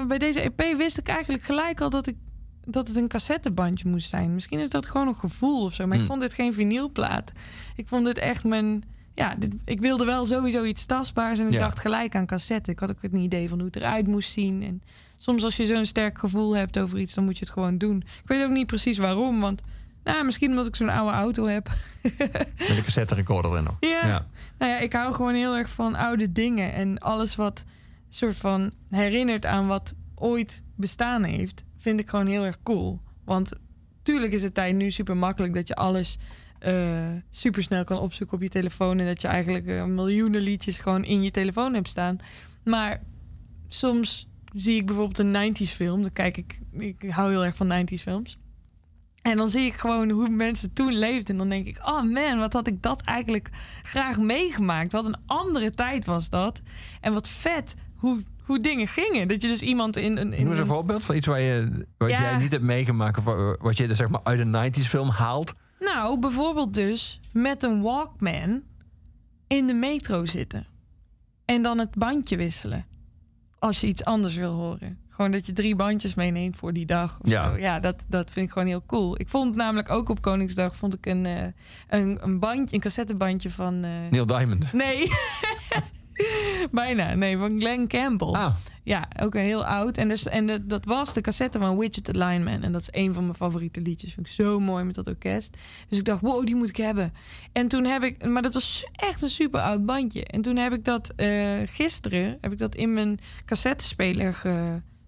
bij 0.07 0.19
deze 0.19 0.41
EP 0.41 0.77
wist 0.77 0.99
ik 0.99 1.09
eigenlijk 1.09 1.43
gelijk 1.45 1.81
al 1.81 1.91
dat, 1.91 2.07
ik, 2.07 2.17
dat 2.65 2.89
het 2.89 2.97
een 2.97 3.09
cassettebandje 3.09 3.89
moest 3.89 4.09
zijn. 4.09 4.35
Misschien 4.35 4.59
is 4.59 4.69
dat 4.69 4.87
gewoon 4.87 5.09
een 5.09 5.15
gevoel 5.15 5.65
of 5.65 5.75
zo. 5.75 5.85
Maar 5.87 5.93
ik 5.93 5.99
Hmm. 5.99 6.09
vond 6.11 6.21
dit 6.21 6.35
geen 6.35 6.55
vinylplaat. 6.55 7.33
Ik 7.77 7.89
vond 7.89 8.05
dit 8.05 8.19
echt 8.19 8.45
mijn... 8.45 8.83
Ja, 9.19 9.35
dit, 9.39 9.55
ik 9.65 9.81
wilde 9.81 10.05
wel 10.05 10.27
sowieso 10.27 10.65
iets 10.65 10.85
tastbaars. 10.85 11.39
En 11.39 11.47
ik 11.47 11.53
Ja. 11.53 11.59
dacht 11.59 11.79
gelijk 11.81 12.15
aan 12.15 12.27
cassette. 12.27 12.71
Ik 12.71 12.79
had 12.79 12.91
ook 12.91 13.03
het 13.03 13.17
idee 13.17 13.49
van 13.49 13.59
hoe 13.59 13.67
het 13.67 13.77
eruit 13.77 14.07
moest 14.07 14.31
zien. 14.33 14.63
En 14.63 14.83
soms 15.17 15.45
als 15.45 15.57
je 15.57 15.67
zo'n 15.67 15.85
sterk 15.87 16.19
gevoel 16.19 16.57
hebt 16.57 16.79
over 16.79 16.99
iets... 16.99 17.15
dan 17.15 17.25
moet 17.25 17.39
je 17.39 17.45
het 17.45 17.53
gewoon 17.53 17.79
doen. 17.79 17.97
Ik 18.23 18.29
weet 18.29 18.45
ook 18.45 18.51
niet 18.51 18.67
precies 18.67 18.99
waarom. 18.99 19.41
Want 19.41 19.63
nou, 20.05 20.25
misschien 20.25 20.51
omdat 20.51 20.67
ik 20.67 20.77
zo'n 20.77 20.89
oude 20.89 21.13
auto 21.17 21.47
heb. 21.47 21.71
Met 22.19 22.69
een 22.69 22.83
cassette 22.83 23.15
recorder 23.15 23.51
erin 23.51 23.65
nog. 23.65 23.77
Ja. 23.81 24.07
Ja. 24.07 24.27
Nou 24.59 24.73
ja, 24.73 24.79
ik 24.79 24.93
hou 24.93 25.13
gewoon 25.15 25.35
heel 25.35 25.57
erg 25.57 25.71
van 25.71 25.95
oude 25.95 26.33
dingen. 26.33 26.73
En 26.73 26.99
alles 26.99 27.37
wat 27.37 27.65
soort 28.09 28.37
van 28.37 28.73
herinnert 28.91 29.47
aan 29.47 29.67
wat 29.67 29.95
ooit 30.15 30.63
bestaan 30.77 31.25
heeft, 31.25 31.65
vind 31.77 32.01
ik 32.01 32.09
gewoon 32.09 32.27
heel 32.27 32.45
erg 32.45 32.59
cool. 32.63 33.01
Want 33.25 33.53
tuurlijk 34.03 34.33
is 34.33 34.43
het 34.43 34.55
tijd 34.55 34.75
nu 34.75 34.91
super 34.91 35.17
makkelijk 35.17 35.55
dat 35.55 35.69
je 35.69 35.75
alles 35.75 36.19
super 37.31 37.63
snel 37.63 37.85
kan 37.85 37.99
opzoeken 37.99 38.37
op 38.37 38.43
je 38.43 38.49
telefoon. 38.49 38.99
En 38.99 39.07
dat 39.07 39.21
je 39.21 39.29
eigenlijk 39.29 39.67
eh, 39.67 39.85
miljoenen 39.85 40.41
liedjes 40.41 40.79
gewoon 40.79 41.05
in 41.05 41.23
je 41.23 41.31
telefoon 41.31 41.75
hebt 41.75 41.89
staan. 41.89 42.19
Maar 42.65 43.01
soms 43.69 44.29
zie 44.55 44.77
ik 44.77 44.87
bijvoorbeeld 44.87 45.19
een 45.19 45.55
90s 45.55 45.71
film. 45.75 46.03
Dan 46.03 46.13
kijk 46.13 46.37
ik, 46.37 46.59
ik 46.79 47.11
hou 47.11 47.31
heel 47.31 47.45
erg 47.45 47.57
van 47.57 47.87
90s 47.87 48.03
films. 48.03 48.39
En 49.23 49.37
dan 49.37 49.49
zie 49.49 49.65
ik 49.67 49.75
gewoon 49.75 50.11
hoe 50.11 50.29
mensen 50.29 50.73
toen 50.73 50.93
leefden. 50.99 51.33
En 51.33 51.37
dan 51.39 51.49
denk 51.49 51.67
ik, 51.67 51.79
oh 51.85 52.03
man, 52.03 52.39
wat 52.39 52.53
had 52.53 52.67
ik 52.67 52.83
dat 52.83 53.03
eigenlijk 53.03 53.51
graag 53.83 54.19
meegemaakt. 54.19 54.93
Wat 54.93 55.07
een 55.07 55.17
andere 55.27 55.71
tijd 55.71 56.05
was 56.07 56.29
dat. 56.31 56.63
En 57.01 57.13
wat 57.13 57.29
vet 57.29 57.75
hoe, 57.97 58.23
hoe 58.45 58.61
dingen 58.61 58.87
gingen. 58.89 59.29
Dat 59.29 59.43
je 59.43 59.49
dus 59.49 59.63
iemand 59.63 59.97
in 59.97 60.17
een... 60.17 60.33
In 60.33 60.41
Noem 60.41 60.51
eens 60.51 60.59
een 60.61 60.67
voorbeeld 60.67 61.05
van 61.05 61.15
iets 61.15 61.27
waar 61.27 61.41
je, 61.41 61.87
wat 61.99 62.11
Ja. 62.11 62.21
jij 62.21 62.37
niet 62.37 62.51
hebt 62.51 62.63
meegemaakt. 62.63 63.19
Of 63.19 63.25
wat 63.61 63.77
je 63.77 63.87
er, 63.87 63.97
zeg 63.97 64.09
maar 64.09 64.21
uit 64.23 64.41
een 64.41 64.73
90s 64.73 64.87
film 64.89 65.09
haalt. 65.09 65.55
Nou, 65.81 66.19
bijvoorbeeld 66.19 66.75
dus 66.75 67.21
met 67.33 67.63
een 67.63 67.83
Walkman 67.83 68.63
in 69.47 69.67
de 69.67 69.75
metro 69.75 70.25
zitten. 70.27 70.67
En 71.45 71.63
dan 71.63 71.79
het 71.79 71.95
bandje 71.95 72.37
wisselen. 72.37 72.87
Als 73.59 73.81
je 73.81 73.87
iets 73.87 74.05
anders 74.05 74.35
wil 74.35 74.53
horen. 74.53 74.99
Gewoon 75.09 75.31
dat 75.31 75.47
je 75.47 75.53
drie 75.53 75.77
bandjes 75.77 76.15
meeneemt 76.15 76.57
voor 76.57 76.73
die 76.73 76.87
dag. 76.87 77.19
Of 77.21 77.31
Ja. 77.31 77.51
Zo. 77.51 77.57
ja 77.59 77.81
dat, 77.81 78.05
dat 78.09 78.31
vind 78.31 78.47
ik 78.47 78.53
gewoon 78.53 78.69
heel 78.69 78.83
cool. 78.87 79.21
Ik 79.21 79.29
vond 79.29 79.55
namelijk 79.55 79.91
ook 79.91 80.09
op 80.09 80.21
Koningsdag 80.23 80.77
vond 80.77 80.95
ik 80.95 81.07
een, 81.07 81.27
eh, 81.27 81.43
een, 81.89 82.19
een 82.23 82.39
bandje, 82.39 82.75
een 82.75 82.81
cassettebandje 82.81 83.51
van. 83.51 83.85
eh, 83.85 83.91
Neil 84.11 84.27
Diamond. 84.27 84.73
Nee. 84.73 85.03
Bijna. 86.71 87.15
Nee, 87.15 87.37
van 87.37 87.59
Glenn 87.59 87.87
Campbell. 87.87 88.29
Ah, 88.33 88.55
Ja, 88.83 89.09
ook 89.21 89.35
een 89.35 89.43
heel 89.43 89.65
oud. 89.67 89.99
En, 89.99 90.09
dus, 90.09 90.27
en 90.27 90.47
de- 90.47 90.67
dat 90.67 90.85
was 90.85 91.13
de 91.13 91.21
cassette 91.21 91.59
van 91.59 91.79
Widget 91.79 92.17
Alignment. 92.17 92.65
En 92.65 92.73
dat 92.73 92.81
is 92.81 92.89
een 92.91 93.15
van 93.15 93.23
mijn 93.23 93.35
favoriete 93.37 93.81
liedjes. 93.81 94.13
Vind 94.13 94.27
ik 94.27 94.33
zo 94.33 94.61
mooi 94.61 94.85
met 94.85 94.95
dat 94.95 95.07
orkest. 95.07 95.57
Dus 95.89 95.99
ik 95.99 96.05
dacht, 96.05 96.21
wow, 96.21 96.47
die 96.47 96.55
moet 96.57 96.69
ik 96.69 96.77
hebben. 96.77 97.13
En 97.53 97.69
toen 97.69 97.85
heb 97.85 98.03
ik... 98.03 98.27
Maar 98.27 98.43
dat 98.43 98.55
was 98.55 98.87
echt 98.93 99.23
een 99.23 99.29
super 99.29 99.61
oud 99.61 99.87
bandje. 99.87 100.25
En 100.25 100.43
toen 100.43 100.57
heb 100.57 100.73
ik 100.73 100.85
dat 100.85 101.13
eh, 101.17 101.53
gisteren... 101.65 102.39
heb 102.41 102.53
ik 102.53 102.59
dat 102.59 102.75
in 102.75 102.93
mijn 102.93 103.19
cassettespeler 103.45 104.35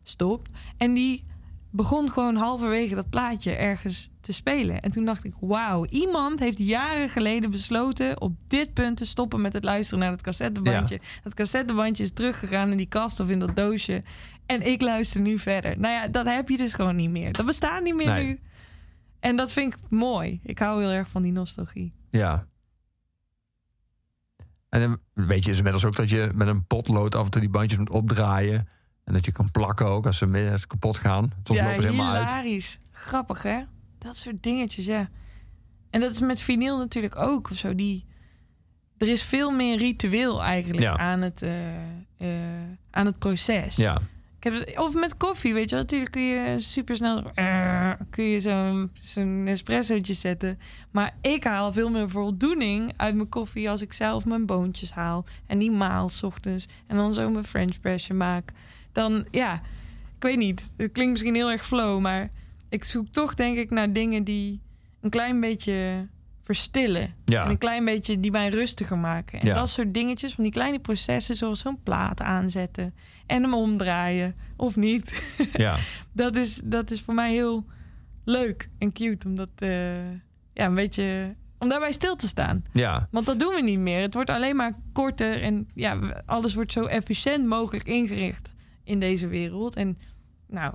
gestopt. 0.03 0.51
En 0.77 0.95
die 0.95 1.24
begon 1.70 2.10
gewoon 2.10 2.36
halverwege 2.36 2.94
dat 2.94 3.10
plaatje 3.10 3.52
ergens 3.52 4.10
te 4.20 4.32
spelen. 4.32 4.80
En 4.80 4.90
toen 4.90 5.05
dacht 5.05 5.24
ik, 5.24 5.34
wauw, 5.40 5.86
iemand 5.86 6.38
heeft 6.38 6.59
jaren 6.59 7.09
geleden 7.09 7.51
besloten... 7.51 8.20
op 8.20 8.32
dit 8.47 8.72
punt 8.74 8.97
te 8.97 9.05
stoppen 9.05 9.40
met 9.40 9.52
het 9.52 9.64
luisteren 9.64 10.01
naar 10.01 10.10
het 10.10 10.22
cassettebandje. 10.22 11.01
Dat 11.22 11.34
cassettebandje 11.34 12.02
is 12.02 12.12
teruggegaan 12.12 12.70
in 12.70 12.76
die 12.76 12.88
kast 12.88 13.20
of 13.20 13.28
in 13.30 13.38
dat 13.38 13.56
doosje. 13.56 14.02
En 14.47 14.66
ik 14.66 14.80
luister 14.80 15.20
nu 15.20 15.38
verder. 15.38 15.78
Nou 15.78 15.94
ja, 15.94 16.09
dat 16.09 16.26
heb 16.26 16.48
je 16.48 16.56
dus 16.56 16.74
gewoon 16.74 16.97
niet 16.97 17.10
meer. 17.10 17.32
Dat 17.32 17.47
bestaat 17.47 17.82
niet 17.82 17.94
meer 17.94 18.06
Nee. 18.06 18.26
nu. 18.26 18.40
En 19.20 19.36
dat 19.36 19.52
vind 19.52 19.74
ik 19.74 19.78
mooi. 19.88 20.40
Ik 20.42 20.59
hou 20.59 20.80
heel 20.80 20.90
erg 20.90 21.09
van 21.09 21.22
die 21.22 21.32
nostalgie. 21.32 21.92
ja. 22.10 22.48
En 24.68 25.01
weet 25.14 25.38
je 25.44 25.48
dus 25.48 25.56
inmiddels 25.56 25.84
ook 25.84 25.97
dat 25.97 26.10
je 26.10 26.30
met 26.34 26.48
een 26.48 26.66
potlood 26.66 27.14
af 27.14 27.24
en 27.24 27.30
toe 27.30 27.40
die 27.40 27.51
bandjes 27.51 27.78
moet 27.78 27.90
opdraaien. 27.90 28.68
En 29.11 29.16
dat 29.16 29.24
je 29.24 29.32
kan 29.32 29.51
plakken 29.51 29.87
ook 29.87 30.07
als 30.07 30.19
ze, 30.19 30.65
kapot 30.66 30.99
gaan. 30.99 31.32
Soms 31.43 31.59
ja, 31.59 31.65
lopen 31.65 31.82
ze 31.82 31.89
helemaal 31.89 32.15
uit. 32.15 32.28
hilarisch. 32.28 32.78
Grappig, 32.91 33.43
hè? 33.43 33.61
Dat 33.99 34.16
soort 34.16 34.43
dingetjes, 34.43 34.87
ja. 34.87 35.09
En 35.91 36.01
dat 36.01 36.11
is 36.11 36.20
met 36.20 36.41
vinyl 36.41 36.77
natuurlijk 36.78 37.16
ook 37.16 37.51
of 37.51 37.57
zo. 37.57 37.74
Die, 37.74 38.05
er 38.99 39.09
is 39.09 39.23
veel 39.23 39.51
meer 39.51 39.78
ritueel 39.78 40.43
eigenlijk 40.43 40.81
Ja. 40.82 40.97
aan, 40.97 41.20
het, 41.20 41.43
eh, 41.43 41.77
eh, 42.16 42.69
aan 42.91 43.07
het 43.07 43.19
proces. 43.19 43.77
Ja, 43.77 44.01
Ik 44.39 44.45
heb 44.45 44.55
het, 44.55 44.78
of 44.78 44.95
met 44.95 45.16
koffie, 45.16 45.55
weet 45.55 45.65
je 45.70 45.74
wel. 45.74 45.85
Natuurlijk 45.85 46.11
kun 46.12 46.23
je 46.23 46.59
super 46.59 46.97
snel 46.97 47.23
kun 48.11 48.24
je 48.24 48.41
zo'n 48.41 48.91
zo'n 49.01 49.45
espressootje 49.47 50.15
zetten. 50.15 50.59
Maar 50.91 51.15
ik 51.20 51.45
haal 51.45 51.73
veel 51.73 51.91
meer 51.91 52.11
voldoening 52.11 52.93
uit 52.97 53.15
mijn 53.15 53.28
koffie 53.28 53.70
als 53.70 53.82
ik 53.82 53.93
zelf 53.93 54.24
mijn 54.24 54.47
boontjes 54.47 54.91
haal. 54.91 55.24
En 55.47 55.59
die 55.59 55.70
maal 55.70 56.09
's 56.09 56.23
ochtends. 56.23 56.66
En 56.87 56.97
dan 56.97 57.15
zo 57.15 57.31
mijn 57.31 57.45
French 57.45 57.81
pressje 57.81 58.15
maak. 58.15 58.53
Dan, 58.92 59.24
ja, 59.30 59.54
ik 60.16 60.22
weet 60.22 60.36
niet. 60.38 60.70
Het 60.76 60.92
klinkt 60.92 61.10
misschien 61.12 61.34
heel 61.34 61.50
erg 61.50 61.66
flow, 61.66 62.00
maar 62.00 62.30
ik 62.68 62.84
zoek 62.84 63.08
toch 63.08 63.34
denk 63.34 63.56
ik 63.58 63.70
naar 63.70 63.92
dingen 63.92 64.24
die 64.24 64.60
een 65.00 65.10
klein 65.10 65.40
beetje 65.40 66.06
verstillen. 66.42 67.14
Ja. 67.24 67.44
En 67.44 67.50
een 67.50 67.58
klein 67.58 67.84
beetje 67.84 68.20
die 68.20 68.30
mij 68.30 68.48
rustiger 68.48 68.98
maken. 68.98 69.40
En 69.40 69.46
Ja. 69.46 69.54
dat 69.54 69.68
soort 69.68 69.94
dingetjes, 69.94 70.34
van 70.34 70.44
die 70.44 70.52
kleine 70.52 70.78
processen, 70.78 71.36
zoals 71.36 71.60
zo'n 71.60 71.82
plaat 71.82 72.20
aanzetten 72.20 72.94
en 73.26 73.42
hem 73.42 73.54
omdraaien 73.54 74.34
of 74.56 74.76
niet. 74.76 75.34
ja. 75.52 75.76
dat, 76.12 76.36
is, 76.36 76.60
dat 76.64 76.90
is 76.90 77.00
voor 77.00 77.14
mij 77.14 77.32
heel 77.32 77.64
leuk 78.24 78.68
en 78.78 78.92
cute 78.92 79.26
om 79.28 79.36
dat 79.36 79.48
eh, 79.56 79.94
ja, 80.54 80.66
een 80.66 80.74
beetje 80.74 81.34
om 81.58 81.68
daarbij 81.68 81.92
stil 81.92 82.16
te 82.16 82.26
staan. 82.26 82.64
ja. 82.72 83.08
Want 83.10 83.26
dat 83.26 83.38
doen 83.40 83.54
we 83.54 83.60
niet 83.62 83.78
meer. 83.78 84.00
Het 84.00 84.14
wordt 84.14 84.30
alleen 84.30 84.56
maar 84.56 84.78
korter 84.92 85.42
en 85.42 85.68
ja, 85.74 86.22
alles 86.26 86.54
wordt 86.54 86.72
zo 86.72 86.84
efficiënt 86.84 87.46
mogelijk 87.46 87.86
ingericht 87.86 88.54
in 88.90 89.00
deze 89.00 89.28
wereld. 89.28 89.76
En 89.76 89.98
nou, 90.46 90.74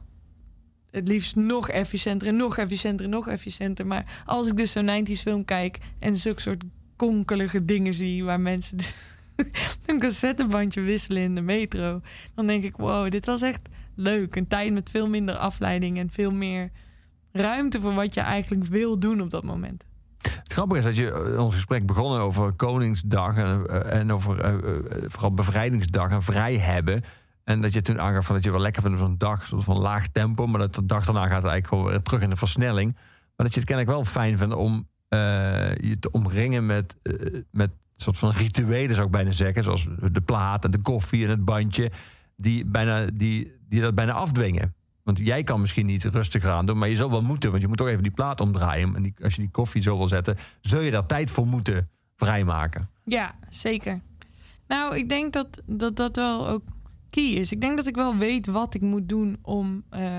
het 0.91 1.07
liefst 1.07 1.35
nog 1.35 1.69
efficiënter 1.69 2.27
en 2.27 2.35
nog 2.35 2.57
efficiënter 2.57 3.05
en 3.05 3.11
nog 3.11 3.27
efficiënter. 3.27 3.87
Maar 3.87 4.23
als 4.25 4.47
ik 4.47 4.57
dus 4.57 4.71
zo'n 4.71 5.05
90s 5.05 5.21
film 5.21 5.45
kijk 5.45 5.77
en 5.99 6.15
zulke 6.15 6.41
soort 6.41 6.63
konkelige 6.95 7.65
dingen 7.65 7.93
zie 7.93 8.23
waar 8.23 8.39
mensen 8.39 8.77
een 9.85 9.99
cassettebandje 9.99 10.81
wisselen 10.81 11.21
in 11.21 11.35
de 11.35 11.41
metro, 11.41 12.01
dan 12.35 12.47
denk 12.47 12.63
ik, 12.63 12.77
wow, 12.77 13.11
dit 13.11 13.25
was 13.25 13.41
echt 13.41 13.69
leuk. 13.95 14.35
Een 14.35 14.47
tijd 14.47 14.73
met 14.73 14.89
veel 14.89 15.07
minder 15.07 15.35
afleiding 15.35 15.97
en 15.97 16.09
veel 16.11 16.31
meer 16.31 16.71
ruimte 17.31 17.81
voor 17.81 17.93
wat 17.93 18.13
je 18.13 18.21
eigenlijk 18.21 18.65
wil 18.65 18.99
doen 18.99 19.21
op 19.21 19.29
dat 19.29 19.43
moment. 19.43 19.85
Het 20.21 20.53
grappige 20.53 20.79
is 20.79 20.85
dat 20.85 20.95
je 20.95 21.11
eh, 21.11 21.43
ons 21.43 21.53
gesprek 21.53 21.85
begonnen 21.85 22.19
over 22.19 22.51
Koningsdag 22.51 23.35
en, 23.37 23.65
eh, 23.67 23.99
en 23.99 24.11
over 24.11 24.39
eh, 24.39 24.53
vooral 25.07 25.33
bevrijdingsdag 25.33 26.11
en 26.11 26.21
vrij 26.21 26.57
hebben. 26.57 27.03
En 27.45 27.61
dat 27.61 27.73
je 27.73 27.81
toen 27.81 28.01
aangaf 28.01 28.25
van 28.25 28.35
dat 28.35 28.43
je 28.43 28.51
wel 28.51 28.59
lekker 28.59 28.81
vindt 28.81 28.99
zo'n 28.99 29.17
dag, 29.17 29.47
soort 29.47 29.63
van 29.63 29.77
laag 29.77 30.07
tempo, 30.07 30.47
maar 30.47 30.59
dat 30.59 30.75
de 30.75 30.85
dag 30.85 31.05
daarna 31.05 31.21
gaat 31.21 31.31
eigenlijk 31.31 31.67
gewoon 31.67 31.85
weer 31.85 32.01
terug 32.01 32.21
in 32.21 32.29
de 32.29 32.35
versnelling. 32.35 32.93
Maar 33.35 33.45
dat 33.45 33.53
je 33.53 33.59
het 33.59 33.69
kennelijk 33.69 33.95
wel 33.95 34.05
fijn 34.05 34.37
vindt 34.37 34.55
om 34.55 34.87
eh, 35.07 35.19
je 35.75 35.97
te 35.99 36.11
omringen 36.11 36.65
met, 36.65 36.97
eh, 37.01 37.13
met 37.51 37.71
soort 37.95 38.17
van 38.17 38.31
rituelen, 38.31 38.95
zou 38.95 39.05
ik 39.05 39.11
bijna 39.11 39.31
zeggen. 39.31 39.63
Zoals 39.63 39.87
de 40.11 40.21
plaat 40.21 40.65
en 40.65 40.71
de 40.71 40.81
koffie 40.81 41.23
en 41.23 41.29
het 41.29 41.45
bandje, 41.45 41.91
die, 42.35 42.65
bijna, 42.65 43.05
die, 43.13 43.51
die 43.67 43.81
dat 43.81 43.95
bijna 43.95 44.11
afdwingen. 44.11 44.75
Want 45.03 45.17
jij 45.17 45.43
kan 45.43 45.59
misschien 45.59 45.85
niet 45.85 46.03
rustig 46.03 46.45
aan 46.45 46.65
doen, 46.65 46.77
maar 46.77 46.89
je 46.89 46.95
zal 46.95 47.09
wel 47.09 47.21
moeten. 47.21 47.49
Want 47.49 47.61
je 47.61 47.67
moet 47.67 47.77
toch 47.77 47.87
even 47.87 48.03
die 48.03 48.11
plaat 48.11 48.41
omdraaien. 48.41 48.95
En 48.95 49.01
die, 49.01 49.13
als 49.23 49.35
je 49.35 49.41
die 49.41 49.51
koffie 49.51 49.81
zo 49.81 49.97
wil 49.97 50.07
zetten, 50.07 50.37
zul 50.61 50.79
je 50.79 50.91
daar 50.91 51.05
tijd 51.05 51.31
voor 51.31 51.47
moeten 51.47 51.89
vrijmaken. 52.15 52.89
Ja, 53.03 53.35
zeker. 53.49 54.01
Nou, 54.67 54.97
ik 54.97 55.09
denk 55.09 55.33
dat 55.33 55.61
dat, 55.65 55.95
dat 55.95 56.15
wel 56.15 56.47
ook 56.47 56.63
key 57.15 57.29
is. 57.29 57.51
Ik 57.51 57.61
denk 57.61 57.77
dat 57.77 57.87
ik 57.87 57.95
wel 57.95 58.15
weet 58.15 58.45
wat 58.45 58.73
ik 58.73 58.81
moet 58.81 59.09
doen 59.09 59.37
om 59.41 59.83
eh, 59.89 60.11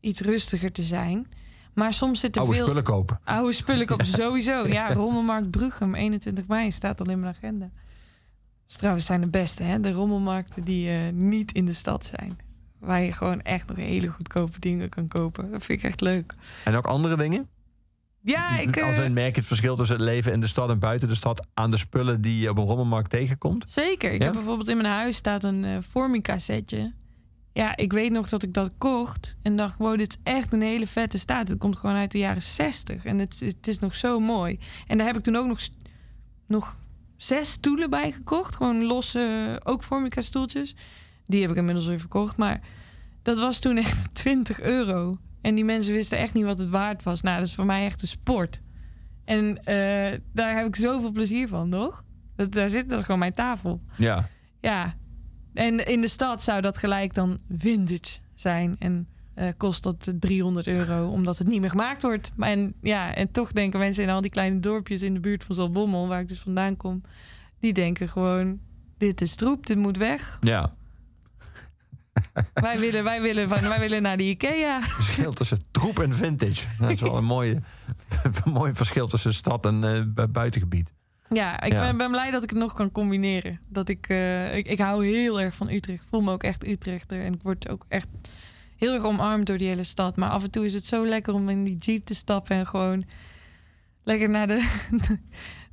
iets 0.00 0.20
rustiger 0.20 0.72
te 0.72 0.82
zijn. 0.82 1.26
Maar 1.74 1.92
soms 1.92 2.20
zit 2.20 2.36
er 2.36 2.40
Oude 2.40 2.56
veel... 2.56 2.64
spullen 2.64 2.82
kopen. 2.82 3.20
Oude 3.24 3.52
spullen 3.52 3.92
op 3.92 4.02
sowieso. 4.20 4.66
Ja, 4.66 4.92
Rommelmarkt 4.92 5.50
Bruchem, 5.50 5.94
21 5.94 6.46
mei, 6.46 6.72
staat 6.72 7.00
al 7.00 7.10
in 7.10 7.20
mijn 7.20 7.34
agenda. 7.34 7.70
Is 8.68 8.76
trouwens 8.76 9.06
zijn 9.06 9.20
de 9.20 9.26
beste, 9.26 9.62
hè? 9.62 9.80
De 9.80 9.92
rommelmarkten 9.92 10.64
die 10.64 10.90
eh, 10.90 11.12
niet 11.12 11.52
in 11.52 11.64
de 11.64 11.72
stad 11.72 12.12
zijn. 12.16 12.38
Waar 12.78 13.02
je 13.02 13.12
gewoon 13.12 13.42
echt 13.42 13.68
nog 13.68 13.76
hele 13.76 14.08
goedkope 14.08 14.60
dingen 14.60 14.88
kan 14.88 15.08
kopen. 15.08 15.50
Dat 15.50 15.64
vind 15.64 15.78
ik 15.78 15.84
echt 15.84 16.00
leuk. 16.00 16.34
En 16.64 16.74
ook 16.74 16.86
andere 16.86 17.16
dingen? 17.16 17.48
Ja, 18.24 18.58
ik... 18.58 18.76
eh, 18.76 18.86
Als 18.86 18.98
een 18.98 19.12
merk 19.12 19.30
je 19.34 19.38
het 19.40 19.46
verschil 19.48 19.76
tussen 19.76 19.96
het 19.96 20.04
leven 20.04 20.32
in 20.32 20.40
de 20.40 20.46
stad 20.46 20.70
en 20.70 20.78
buiten 20.78 21.08
de 21.08 21.14
stad 21.14 21.46
aan 21.54 21.70
de 21.70 21.76
spullen 21.76 22.20
die 22.20 22.40
je 22.40 22.50
op 22.50 22.56
een 22.58 22.64
rommelmarkt 22.64 23.10
tegenkomt? 23.10 23.70
Zeker. 23.70 24.12
Ik 24.12 24.18
Ja? 24.18 24.24
heb 24.24 24.34
bijvoorbeeld 24.34 24.68
in 24.68 24.76
mijn 24.76 24.88
huis 24.94 25.16
staat 25.16 25.44
een 25.44 25.64
eh 25.64 25.76
Formica 25.90 26.38
setje. 26.38 26.92
Ja, 27.52 27.76
ik 27.76 27.92
weet 27.92 28.12
nog 28.12 28.28
dat 28.28 28.42
ik 28.42 28.54
dat 28.54 28.70
kocht 28.78 29.36
en 29.42 29.56
dacht, 29.56 29.76
wow, 29.78 29.98
dit 29.98 30.12
is 30.12 30.32
echt 30.32 30.52
een 30.52 30.62
hele 30.62 30.86
vette 30.86 31.18
staat. 31.18 31.48
Het 31.48 31.58
komt 31.58 31.76
gewoon 31.78 31.96
uit 31.96 32.10
de 32.10 32.18
jaren 32.18 32.42
60 32.42 33.04
en 33.04 33.18
het, 33.18 33.40
is- 33.42 33.52
het 33.52 33.68
is 33.68 33.78
nog 33.78 33.94
zo 33.94 34.20
mooi. 34.20 34.58
En 34.86 34.96
daar 34.98 35.06
heb 35.06 35.16
ik 35.16 35.22
toen 35.22 35.36
ook 35.36 35.46
nog, 35.46 35.58
nog 36.46 36.76
zes 37.16 37.50
stoelen 37.50 37.90
bij 37.90 38.12
gekocht. 38.12 38.56
Gewoon 38.56 38.84
losse, 38.84 39.60
ook 39.64 39.82
Formica 39.84 40.20
stoeltjes. 40.20 40.74
Die 41.24 41.40
heb 41.40 41.50
ik 41.50 41.56
inmiddels 41.56 41.86
weer 41.86 41.98
verkocht, 42.00 42.36
maar 42.36 42.60
dat 43.22 43.38
was 43.38 43.58
toen 43.58 43.76
echt 43.76 44.14
20 44.14 44.60
euro. 44.60 45.18
En 45.42 45.54
die 45.54 45.64
mensen 45.64 45.92
wisten 45.92 46.18
echt 46.18 46.34
niet 46.34 46.44
wat 46.44 46.58
het 46.58 46.70
waard 46.70 47.02
was. 47.02 47.20
Nou, 47.20 47.38
dat 47.38 47.46
is 47.46 47.54
voor 47.54 47.66
mij 47.66 47.84
echt 47.84 48.02
een 48.02 48.08
sport. 48.08 48.60
En 49.24 49.64
eh, 49.64 50.18
daar 50.32 50.56
heb 50.56 50.66
ik 50.66 50.76
zoveel 50.76 51.12
plezier 51.12 51.48
van, 51.48 51.70
toch? 51.70 52.04
Dat, 52.36 52.52
daar 52.52 52.70
zit, 52.70 52.88
dat 52.88 52.98
is 52.98 53.04
gewoon 53.04 53.20
mijn 53.20 53.32
tafel. 53.32 53.80
Ja. 53.96 54.28
Ja. 54.60 54.94
En 55.54 55.86
in 55.86 56.00
de 56.00 56.08
stad 56.08 56.42
zou 56.42 56.60
dat 56.60 56.76
gelijk 56.76 57.14
dan 57.14 57.38
vintage 57.56 58.18
zijn. 58.34 58.76
En 58.78 59.08
eh, 59.34 59.48
kost 59.56 59.82
dat 59.82 60.12
300 60.20 60.66
euro, 60.66 61.08
omdat 61.08 61.38
het 61.38 61.46
niet 61.46 61.60
meer 61.60 61.70
gemaakt 61.70 62.02
wordt. 62.02 62.32
Maar 62.36 62.48
En, 62.48 62.74
ja, 62.82 63.14
en 63.14 63.30
toch 63.30 63.52
denken 63.52 63.78
mensen 63.78 64.04
in 64.04 64.10
al 64.10 64.20
die 64.20 64.30
kleine 64.30 64.60
dorpjes 64.60 65.02
in 65.02 65.14
de 65.14 65.20
buurt 65.20 65.44
van 65.44 65.54
Zaltbommel, 65.54 66.08
waar 66.08 66.20
ik 66.20 66.28
dus 66.28 66.40
vandaan 66.40 66.76
kom, 66.76 67.02
die 67.60 67.72
denken 67.72 68.08
gewoon: 68.08 68.58
dit 68.96 69.20
is 69.20 69.34
troep, 69.34 69.66
dit 69.66 69.76
moet 69.76 69.96
weg. 69.96 70.38
Ja. 70.40 70.74
wij, 72.54 72.78
willen, 72.78 73.04
wij, 73.04 73.20
willen 73.22 73.48
van, 73.48 73.60
wij 73.60 73.78
willen 73.80 74.02
naar 74.02 74.16
de 74.16 74.22
IKEA. 74.28 74.82
Verschil 75.02 75.32
tussen 75.32 75.58
troep 75.70 75.98
en 75.98 76.14
vintage. 76.14 76.66
Dat 76.78 76.90
is 76.90 77.00
wel 77.00 77.16
een, 77.16 77.24
mooie, 77.24 77.60
een 78.44 78.52
mooi 78.52 78.74
verschil 78.74 79.08
tussen 79.08 79.34
stad 79.34 79.66
en 79.66 79.84
eh, 79.84 80.02
bu- 80.06 80.26
buitengebied. 80.26 80.92
Ja, 81.30 81.60
ik 81.60 81.72
Ja. 81.72 81.80
Ben, 81.80 81.96
ben 81.96 82.10
blij 82.10 82.30
dat 82.30 82.42
ik 82.42 82.50
het 82.50 82.58
nog 82.58 82.72
kan 82.72 82.92
combineren. 82.92 83.60
Dat 83.68 83.88
ik, 83.88 84.06
eh, 84.08 84.56
ik, 84.56 84.66
ik 84.68 84.78
hou 84.78 85.06
heel 85.06 85.40
erg 85.40 85.54
van 85.54 85.70
Utrecht. 85.70 86.02
Ik 86.02 86.08
voel 86.08 86.20
me 86.20 86.32
ook 86.32 86.42
echt 86.42 86.66
Utrechter. 86.66 87.24
En 87.24 87.34
ik 87.34 87.42
word 87.42 87.68
ook 87.68 87.84
echt 87.88 88.08
heel 88.76 88.94
erg 88.94 89.02
omarmd 89.04 89.46
door 89.46 89.58
die 89.58 89.68
hele 89.68 89.84
stad. 89.84 90.16
Maar 90.16 90.30
af 90.30 90.42
en 90.42 90.50
toe 90.50 90.64
is 90.64 90.74
het 90.74 90.86
zo 90.86 91.06
lekker 91.06 91.34
om 91.34 91.48
in 91.48 91.64
die 91.64 91.76
jeep 91.78 92.04
te 92.04 92.14
stappen 92.14 92.56
en 92.56 92.66
gewoon 92.66 93.04
lekker 94.04 94.28
naar, 94.30 94.46
de, 94.46 94.68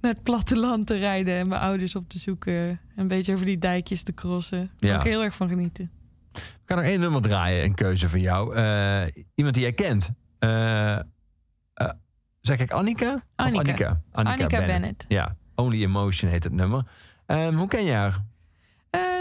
naar 0.02 0.12
het 0.12 0.24
platteland 0.24 0.88
te 0.88 0.98
rijden 0.98 1.38
en 1.40 1.48
mijn 1.48 1.62
ouders 1.62 1.96
op 1.96 2.10
te 2.10 2.20
zoeken. 2.20 2.80
Een 2.96 3.08
beetje 3.08 3.34
over 3.34 3.46
die 3.46 3.58
dijkjes 3.60 4.02
te 4.04 4.14
crossen. 4.14 4.72
Daar 4.80 4.90
Ja. 4.90 4.98
kan 4.98 5.06
ik 5.06 5.12
heel 5.12 5.24
erg 5.24 5.36
van 5.36 5.48
genieten. 5.48 5.92
Ik 6.40 6.76
ga 6.76 6.76
nog 6.76 6.84
één 6.84 7.00
nummer 7.00 7.22
draaien, 7.22 7.64
een 7.64 7.76
keuze 7.76 8.10
van 8.10 8.20
jou. 8.20 8.56
Eh, 8.56 9.24
iemand 9.36 9.56
die 9.56 9.64
jij 9.64 9.74
kent. 9.74 10.10
Eh, 10.40 10.96
eh, 10.98 11.02
zeg 12.42 12.60
ik 12.60 12.72
Annika? 12.72 13.24
Annika. 13.36 13.58
Annika. 13.58 14.02
Annika 14.12 14.66
Bennett. 14.66 15.06
Ja, 15.08 15.36
Only 15.56 15.84
Emotion 15.84 16.32
heet 16.32 16.44
het 16.44 16.54
nummer. 16.54 16.84
Ehm, 17.26 17.54
hoe 17.54 17.68
ken 17.68 17.84
je 17.84 17.94
haar? 17.94 18.28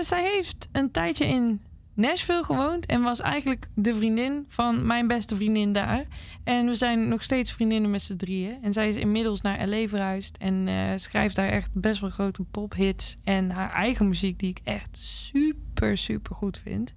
Zij 0.01 0.23
heeft 0.23 0.69
een 0.73 0.91
tijdje 0.91 1.27
in 1.27 1.61
Nashville 1.95 2.45
gewoond 2.45 2.87
en 2.87 3.03
was 3.03 3.21
eigenlijk 3.21 3.69
de 3.75 3.95
vriendin 3.95 4.45
van 4.49 4.87
mijn 4.87 5.07
beste 5.07 5.37
vriendin 5.37 5.73
daar. 5.73 6.07
En 6.45 6.67
we 6.67 6.75
zijn 6.75 7.09
nog 7.09 7.23
steeds 7.23 7.53
vriendinnen 7.53 7.91
met 7.91 8.03
z'n 8.03 8.17
drieën. 8.17 8.59
En 8.63 8.73
zij 8.73 8.89
is 8.89 8.97
inmiddels 8.97 9.41
naar 9.41 9.69
LA 9.69 9.87
verhuisd 9.87 10.37
en 10.37 10.69
schrijft 11.01 11.37
daar 11.37 11.49
echt 11.49 11.71
best 11.73 12.01
wel 12.01 12.11
grote 12.11 12.43
pophits. 12.43 13.17
En 13.25 13.51
haar 13.51 13.73
eigen 13.73 14.09
muziek 14.09 14.39
die 14.39 14.51
ik 14.51 14.61
echt 14.65 14.97
super, 14.99 15.68
super 15.81 16.35
goed 16.35 16.59
vind. 16.59 16.95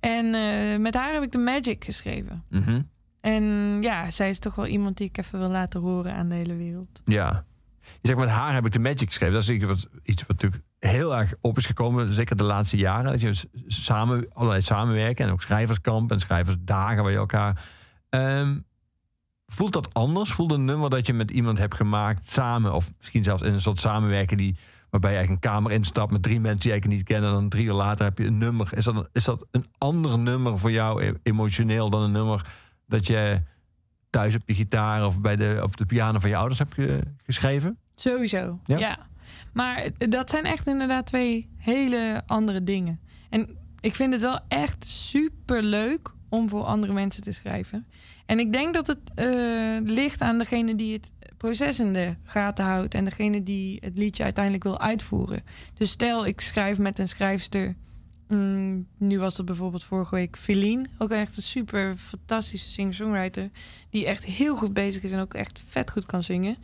En 0.00 0.34
eh, 0.34 0.78
met 0.78 0.94
haar 0.94 1.12
heb 1.12 1.22
ik 1.22 1.32
de 1.32 1.38
Magic 1.38 1.84
geschreven. 1.84 2.44
Mhm. 2.50 2.80
En 3.20 3.44
ja, 3.82 4.10
zij 4.10 4.28
is 4.28 4.38
toch 4.38 4.54
wel 4.54 4.66
iemand 4.66 4.96
die 4.96 5.08
ik 5.08 5.18
even 5.18 5.38
wil 5.38 5.48
laten 5.48 5.80
horen 5.80 6.14
aan 6.14 6.28
de 6.28 6.34
hele 6.34 6.56
wereld. 6.56 7.02
Ja. 7.04 7.44
Je 7.80 8.08
zegt, 8.08 8.18
met 8.18 8.28
haar 8.28 8.54
heb 8.54 8.66
ik 8.66 8.72
de 8.72 8.78
Magic 8.78 9.08
geschreven. 9.08 9.34
Dat 9.34 9.42
is 9.42 9.48
iets 9.48 9.64
wat, 9.64 9.88
iets 10.02 10.22
wat 10.26 10.30
natuurlijk 10.30 10.62
heel 10.78 11.16
erg 11.16 11.34
op 11.40 11.56
is 11.56 11.66
gekomen. 11.66 12.14
Zeker 12.14 12.36
de 12.36 12.44
laatste 12.44 12.76
jaren. 12.76 13.12
Dat 13.12 13.20
je 13.20 13.48
samen, 13.66 14.26
allerlei 14.32 14.62
samenwerken. 14.62 15.26
En 15.26 15.32
ook 15.32 15.42
schrijverskamp 15.42 16.10
en 16.10 16.20
schrijversdagen 16.20 17.02
waar 17.02 17.12
je 17.12 17.18
elkaar... 17.18 17.64
Ehm, 18.08 18.58
voelt 19.46 19.72
dat 19.72 19.94
anders? 19.94 20.32
Voelt 20.32 20.52
een 20.52 20.64
nummer 20.64 20.90
dat 20.90 21.06
je 21.06 21.12
met 21.12 21.30
iemand 21.30 21.58
hebt 21.58 21.74
gemaakt 21.74 22.28
samen... 22.28 22.74
of 22.74 22.92
misschien 22.98 23.24
zelfs 23.24 23.42
in 23.42 23.52
een 23.52 23.60
soort 23.60 23.80
samenwerken... 23.80 24.36
Die, 24.36 24.56
waarbij 24.94 25.10
je 25.12 25.16
eigenlijk 25.16 25.44
een 25.46 25.50
kamer 25.52 25.72
instapt 25.72 26.12
met 26.12 26.22
drie 26.22 26.40
mensen 26.40 26.60
die 26.60 26.66
je 26.66 26.72
eigenlijk 26.72 27.00
niet 27.00 27.08
kennen... 27.10 27.30
en 27.30 27.36
dan 27.40 27.48
drie 27.48 27.64
uur 27.66 27.72
later 27.72 28.04
heb 28.04 28.18
je 28.18 28.24
een 28.26 28.38
nummer. 28.38 28.68
Is 28.76 28.84
dat, 28.84 28.94
een- 28.94 29.08
is 29.12 29.24
dat 29.24 29.46
een 29.50 29.66
ander 29.78 30.18
nummer 30.18 30.58
voor 30.58 30.70
jou 30.70 31.04
e- 31.04 31.12
emotioneel... 31.22 31.90
dan 31.90 32.02
een 32.02 32.12
nummer 32.12 32.46
dat 32.86 33.06
je 33.06 33.42
thuis 34.10 34.34
op 34.34 34.42
je 34.46 34.54
gitaar... 34.54 35.06
of 35.06 35.20
bij 35.20 35.36
de, 35.36 35.60
op 35.62 35.76
de 35.76 35.86
piano 35.86 36.18
van 36.18 36.30
je 36.30 36.36
ouders 36.36 36.58
hebt 36.58 36.74
ge- 36.74 37.02
geschreven? 37.24 37.78
Sowieso, 37.96 38.60
Ja? 38.66 38.78
ja. 38.78 38.98
Maar 39.52 39.88
dat 39.98 40.30
zijn 40.30 40.44
echt 40.44 40.66
inderdaad 40.66 41.06
twee 41.06 41.48
hele 41.56 42.22
andere 42.26 42.64
dingen. 42.64 43.00
En 43.30 43.56
ik 43.80 43.94
vind 43.94 44.12
het 44.12 44.22
wel 44.22 44.38
echt 44.48 44.84
super 44.84 45.62
leuk 45.62 46.10
om 46.28 46.48
voor 46.48 46.64
andere 46.64 46.92
mensen 46.92 47.22
te 47.22 47.32
schrijven. 47.32 47.86
En 48.26 48.38
ik 48.38 48.52
denk 48.52 48.74
dat 48.74 48.86
het 48.86 48.98
eh, 49.14 49.26
ligt 49.84 50.20
aan 50.20 50.38
degene 50.38 50.74
die 50.74 50.92
het 50.92 51.12
proces 51.36 51.80
in 51.80 51.92
de 51.92 52.14
gaten 52.22 52.64
houdt 52.64 52.94
en 52.94 53.04
degene 53.04 53.42
die 53.42 53.78
het 53.80 53.98
liedje 53.98 54.22
uiteindelijk 54.22 54.64
wil 54.64 54.80
uitvoeren. 54.80 55.42
Dus 55.74 55.90
stel, 55.90 56.26
ik 56.26 56.40
schrijf 56.40 56.78
met 56.78 56.98
een 56.98 57.08
schrijfster. 57.08 57.74
mm, 58.28 58.86
nu 58.98 59.18
was 59.18 59.36
het 59.36 59.46
bijvoorbeeld 59.46 59.84
vorige 59.84 60.14
week 60.14 60.36
Feline. 60.36 60.86
Ook 60.98 61.10
echt 61.10 61.36
een 61.36 61.42
super 61.42 61.96
fantastische 61.96 62.68
singer-songwriter. 62.68 63.50
Die 63.90 64.06
echt 64.06 64.24
heel 64.24 64.56
goed 64.56 64.72
bezig 64.72 65.02
is 65.02 65.12
en 65.12 65.20
ook 65.20 65.34
echt 65.34 65.62
vet 65.66 65.90
goed 65.90 66.06
kan 66.06 66.22
zingen. 66.22 66.56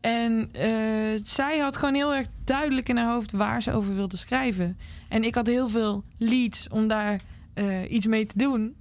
En 0.00 0.48
eh, 0.52 1.20
zij 1.24 1.58
had 1.58 1.76
gewoon 1.76 1.94
heel 1.94 2.14
erg 2.14 2.26
duidelijk 2.44 2.88
in 2.88 2.96
haar 2.96 3.12
hoofd 3.12 3.32
waar 3.32 3.62
ze 3.62 3.72
over 3.72 3.94
wilde 3.94 4.16
schrijven. 4.16 4.78
En 5.08 5.24
ik 5.24 5.34
had 5.34 5.46
heel 5.46 5.68
veel 5.68 6.04
leads 6.18 6.68
om 6.68 6.86
daar 6.86 7.20
eh, 7.54 7.90
iets 7.90 8.06
mee 8.06 8.26
te 8.26 8.38
doen. 8.38 8.76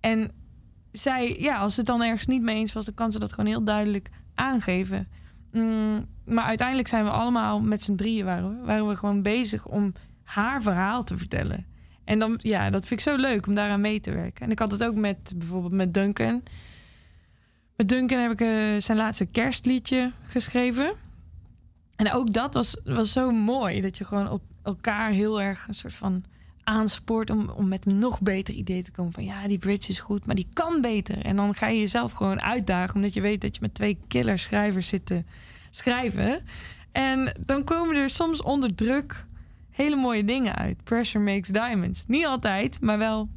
En 0.00 0.30
zij, 0.92 1.36
ja, 1.38 1.56
als 1.56 1.74
ze 1.74 1.80
het 1.80 1.88
dan 1.88 2.02
ergens 2.02 2.26
niet 2.26 2.42
mee 2.42 2.56
eens 2.56 2.72
was, 2.72 2.84
dan 2.84 2.94
kan 2.94 3.12
ze 3.12 3.18
dat 3.18 3.32
gewoon 3.32 3.50
heel 3.50 3.64
duidelijk 3.64 4.10
aangeven. 4.40 5.08
Mm, 5.52 6.06
maar 6.24 6.44
uiteindelijk 6.44 6.88
zijn 6.88 7.04
we 7.04 7.10
allemaal 7.10 7.60
met 7.60 7.82
z'n 7.82 7.94
drieën 7.94 8.24
waren 8.24 8.60
we, 8.60 8.66
waren 8.66 8.88
we 8.88 8.96
gewoon 8.96 9.22
bezig 9.22 9.66
om 9.66 9.92
haar 10.22 10.62
verhaal 10.62 11.04
te 11.04 11.18
vertellen. 11.18 11.66
En 12.04 12.18
dan, 12.18 12.38
ja, 12.42 12.70
dat 12.70 12.86
vind 12.86 13.00
ik 13.00 13.06
zo 13.06 13.16
leuk 13.16 13.46
om 13.46 13.54
daaraan 13.54 13.80
mee 13.80 14.00
te 14.00 14.12
werken. 14.12 14.44
En 14.44 14.50
ik 14.50 14.58
had 14.58 14.72
het 14.72 14.84
ook 14.84 14.94
met 14.94 15.32
bijvoorbeeld 15.36 15.72
met 15.72 15.94
Duncan. 15.94 16.42
Met 17.76 17.88
Duncan 17.88 18.18
heb 18.18 18.30
ik 18.30 18.40
eh, 18.40 18.48
zijn 18.78 18.98
laatste 18.98 19.26
kerstliedje 19.26 20.12
geschreven. 20.22 20.92
En 21.96 22.12
ook 22.12 22.32
dat 22.32 22.54
was, 22.54 22.76
was 22.84 23.12
zo 23.12 23.30
mooi. 23.30 23.80
Dat 23.80 23.98
je 23.98 24.04
gewoon 24.04 24.30
op 24.30 24.42
elkaar 24.62 25.10
heel 25.10 25.40
erg 25.40 25.68
een 25.68 25.74
soort 25.74 25.94
van 25.94 26.22
aanspoort 26.70 27.30
om, 27.30 27.48
om 27.48 27.68
met 27.68 27.86
een 27.86 27.98
nog 27.98 28.20
beter 28.20 28.54
idee 28.54 28.82
te 28.82 28.90
komen. 28.90 29.12
Van 29.12 29.24
ja, 29.24 29.48
die 29.48 29.58
bridge 29.58 29.90
is 29.90 30.00
goed, 30.00 30.26
maar 30.26 30.34
die 30.34 30.48
kan 30.52 30.80
beter. 30.80 31.24
En 31.24 31.36
dan 31.36 31.54
ga 31.54 31.66
je 31.66 31.78
jezelf 31.78 32.12
gewoon 32.12 32.40
uitdagen. 32.40 32.94
Omdat 32.94 33.12
je 33.12 33.20
weet 33.20 33.40
dat 33.40 33.54
je 33.54 33.60
met 33.60 33.74
twee 33.74 33.98
killer 34.08 34.38
schrijvers 34.38 34.88
zit 34.88 35.06
te 35.06 35.24
schrijven. 35.70 36.42
En 36.92 37.36
dan 37.46 37.64
komen 37.64 37.96
er 37.96 38.10
soms 38.10 38.42
onder 38.42 38.74
druk 38.74 39.26
hele 39.70 39.96
mooie 39.96 40.24
dingen 40.24 40.54
uit. 40.54 40.84
Pressure 40.84 41.24
makes 41.24 41.48
diamonds. 41.48 42.06
Niet 42.06 42.26
altijd, 42.26 42.80
maar 42.80 42.98
wel 42.98 43.28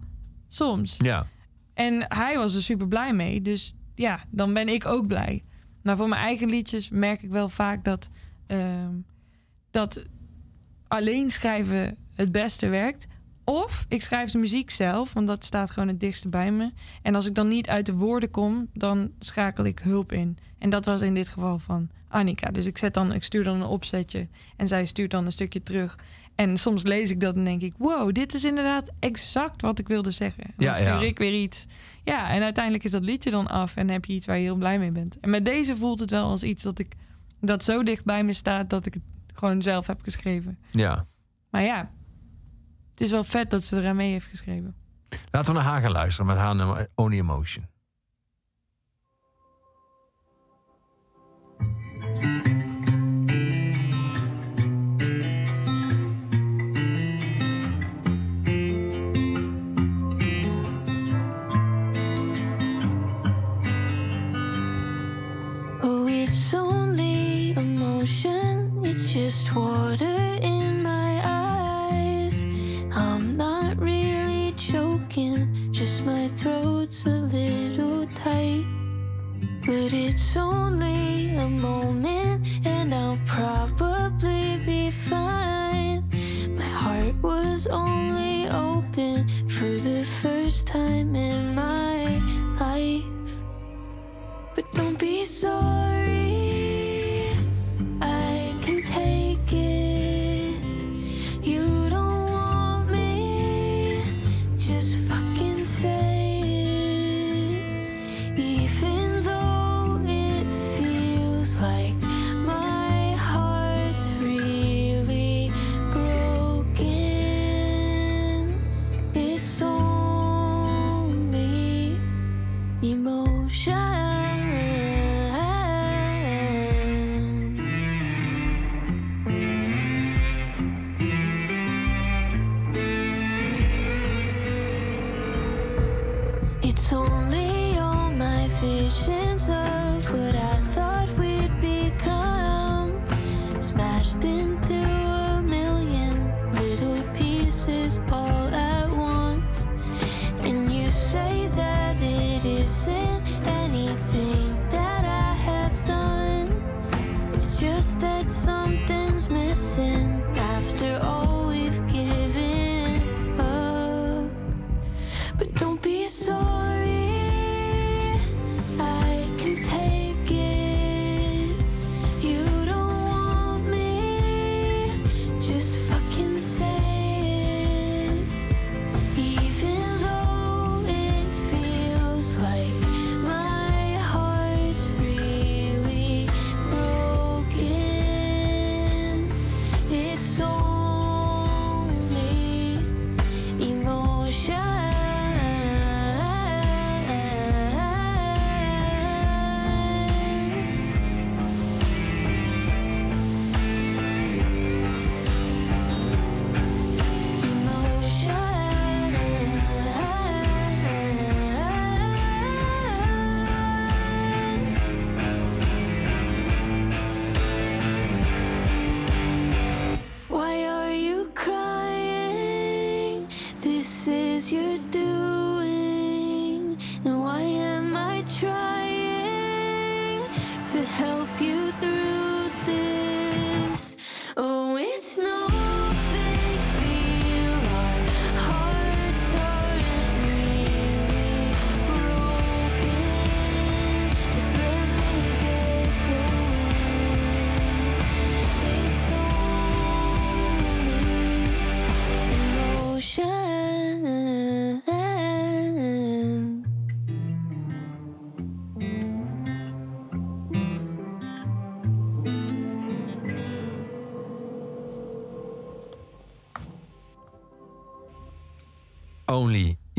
soms. 0.47 0.95
Ja. 0.97 1.27
En 1.73 2.05
hij 2.07 2.37
was 2.37 2.55
er 2.55 2.61
super 2.61 2.87
blij 2.87 3.13
mee. 3.13 3.41
Dus 3.41 3.75
ja, 3.95 4.23
dan 4.29 4.53
ben 4.53 4.69
ik 4.69 4.85
ook 4.85 5.07
blij. 5.07 5.43
Maar 5.81 5.97
voor 5.97 6.09
mijn 6.09 6.21
eigen 6.21 6.49
liedjes 6.49 6.89
merk 6.89 7.21
ik 7.21 7.31
wel 7.31 7.49
vaak 7.49 7.83
dat, 7.83 8.09
ehm, 8.47 8.93
dat 9.71 10.03
alleen 10.87 11.29
schrijven 11.29 11.97
het 12.15 12.31
beste 12.31 12.67
werkt. 12.67 13.07
Of 13.45 13.85
ik 13.87 14.01
schrijf 14.01 14.31
de 14.31 14.37
muziek 14.37 14.69
zelf, 14.69 15.13
want 15.13 15.27
dat 15.27 15.43
staat 15.43 15.71
gewoon 15.71 15.89
het 15.89 15.99
dichtste 15.99 16.29
bij 16.29 16.51
me. 16.51 16.71
En 17.01 17.15
als 17.15 17.25
ik 17.25 17.35
dan 17.35 17.47
niet 17.47 17.69
uit 17.69 17.85
de 17.85 17.93
woorden 17.93 18.29
kom, 18.29 18.67
dan 18.73 19.11
schakel 19.19 19.63
ik 19.65 19.79
hulp 19.79 20.11
in. 20.11 20.37
En 20.59 20.69
dat 20.69 20.85
was 20.85 21.01
in 21.01 21.13
dit 21.13 21.27
geval 21.27 21.59
van 21.59 21.89
Annika. 22.07 22.51
Dus 22.51 22.65
ik, 22.65 22.77
zet 22.77 22.93
dan, 22.93 23.13
ik 23.13 23.23
stuur 23.23 23.43
dan 23.43 23.55
een 23.55 23.67
opzetje 23.67 24.27
en 24.57 24.67
zij 24.67 24.85
stuurt 24.85 25.11
dan 25.11 25.25
een 25.25 25.31
stukje 25.31 25.63
terug. 25.63 25.99
En 26.35 26.57
soms 26.57 26.83
lees 26.83 27.11
ik 27.11 27.19
dat 27.19 27.35
en 27.35 27.43
denk 27.43 27.61
ik: 27.61 27.73
wow, 27.77 28.11
dit 28.13 28.33
is 28.33 28.43
inderdaad 28.43 28.91
exact 28.99 29.61
wat 29.61 29.79
ik 29.79 29.87
wilde 29.87 30.11
zeggen. 30.11 30.43
En 30.43 30.53
dan 30.57 30.65
Ja, 30.67 30.73
stuur 30.73 30.85
ja. 30.87 30.99
ik 31.01 31.17
weer 31.17 31.33
iets. 31.41 31.65
Ja, 32.03 32.29
en 32.29 32.43
uiteindelijk 32.43 32.83
is 32.83 32.91
dat 32.91 33.03
liedje 33.03 33.31
dan 33.31 33.47
af 33.47 33.75
en 33.75 33.89
heb 33.89 34.05
je 34.05 34.13
iets 34.13 34.25
waar 34.27 34.37
je 34.37 34.43
heel 34.43 34.55
blij 34.55 34.79
mee 34.79 34.91
bent. 34.91 35.19
En 35.19 35.29
met 35.29 35.45
deze 35.45 35.77
voelt 35.77 35.99
het 35.99 36.09
wel 36.09 36.29
als 36.29 36.43
iets 36.43 36.63
dat 36.63 36.79
ik 36.79 36.95
dat 37.41 37.63
zo 37.63 37.83
dicht 37.83 38.05
bij 38.05 38.23
me 38.23 38.33
staat 38.33 38.69
dat 38.69 38.85
ik 38.85 38.93
het 38.93 39.03
gewoon 39.33 39.61
zelf 39.61 39.87
heb 39.87 40.01
geschreven. 40.01 40.57
ja. 40.71 41.05
Maar 41.49 41.63
ja, 41.63 41.91
het 42.93 43.01
is 43.01 43.11
wel 43.11 43.23
vet 43.23 43.49
dat 43.49 43.63
ze 43.63 43.77
eraan 43.77 43.95
mee 43.95 44.11
heeft 44.11 44.25
geschreven. 44.25 44.75
Laten 45.31 45.53
we 45.53 45.59
naar 45.59 45.69
haar 45.69 45.81
gaan 45.81 45.91
luisteren 45.91 46.25
met 46.25 46.37
haar 46.37 46.55
nummer 46.55 46.87
Only 46.95 47.17
Emotion. 47.17 47.65
Only 80.37 81.35
a 81.35 81.47
moment, 81.47 82.02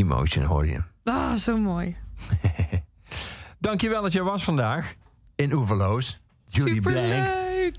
Emotion 0.05 0.44
hoor 0.44 0.66
je. 0.66 0.82
Ah, 1.05 1.35
zo 1.35 1.56
mooi. 1.56 1.97
Dankjewel 3.59 4.02
dat 4.02 4.12
je 4.12 4.22
was 4.22 4.44
vandaag 4.44 4.94
in 5.35 5.52
Oeverloos. 5.52 6.20
Judy 6.44 6.81
Blank. 6.81 7.26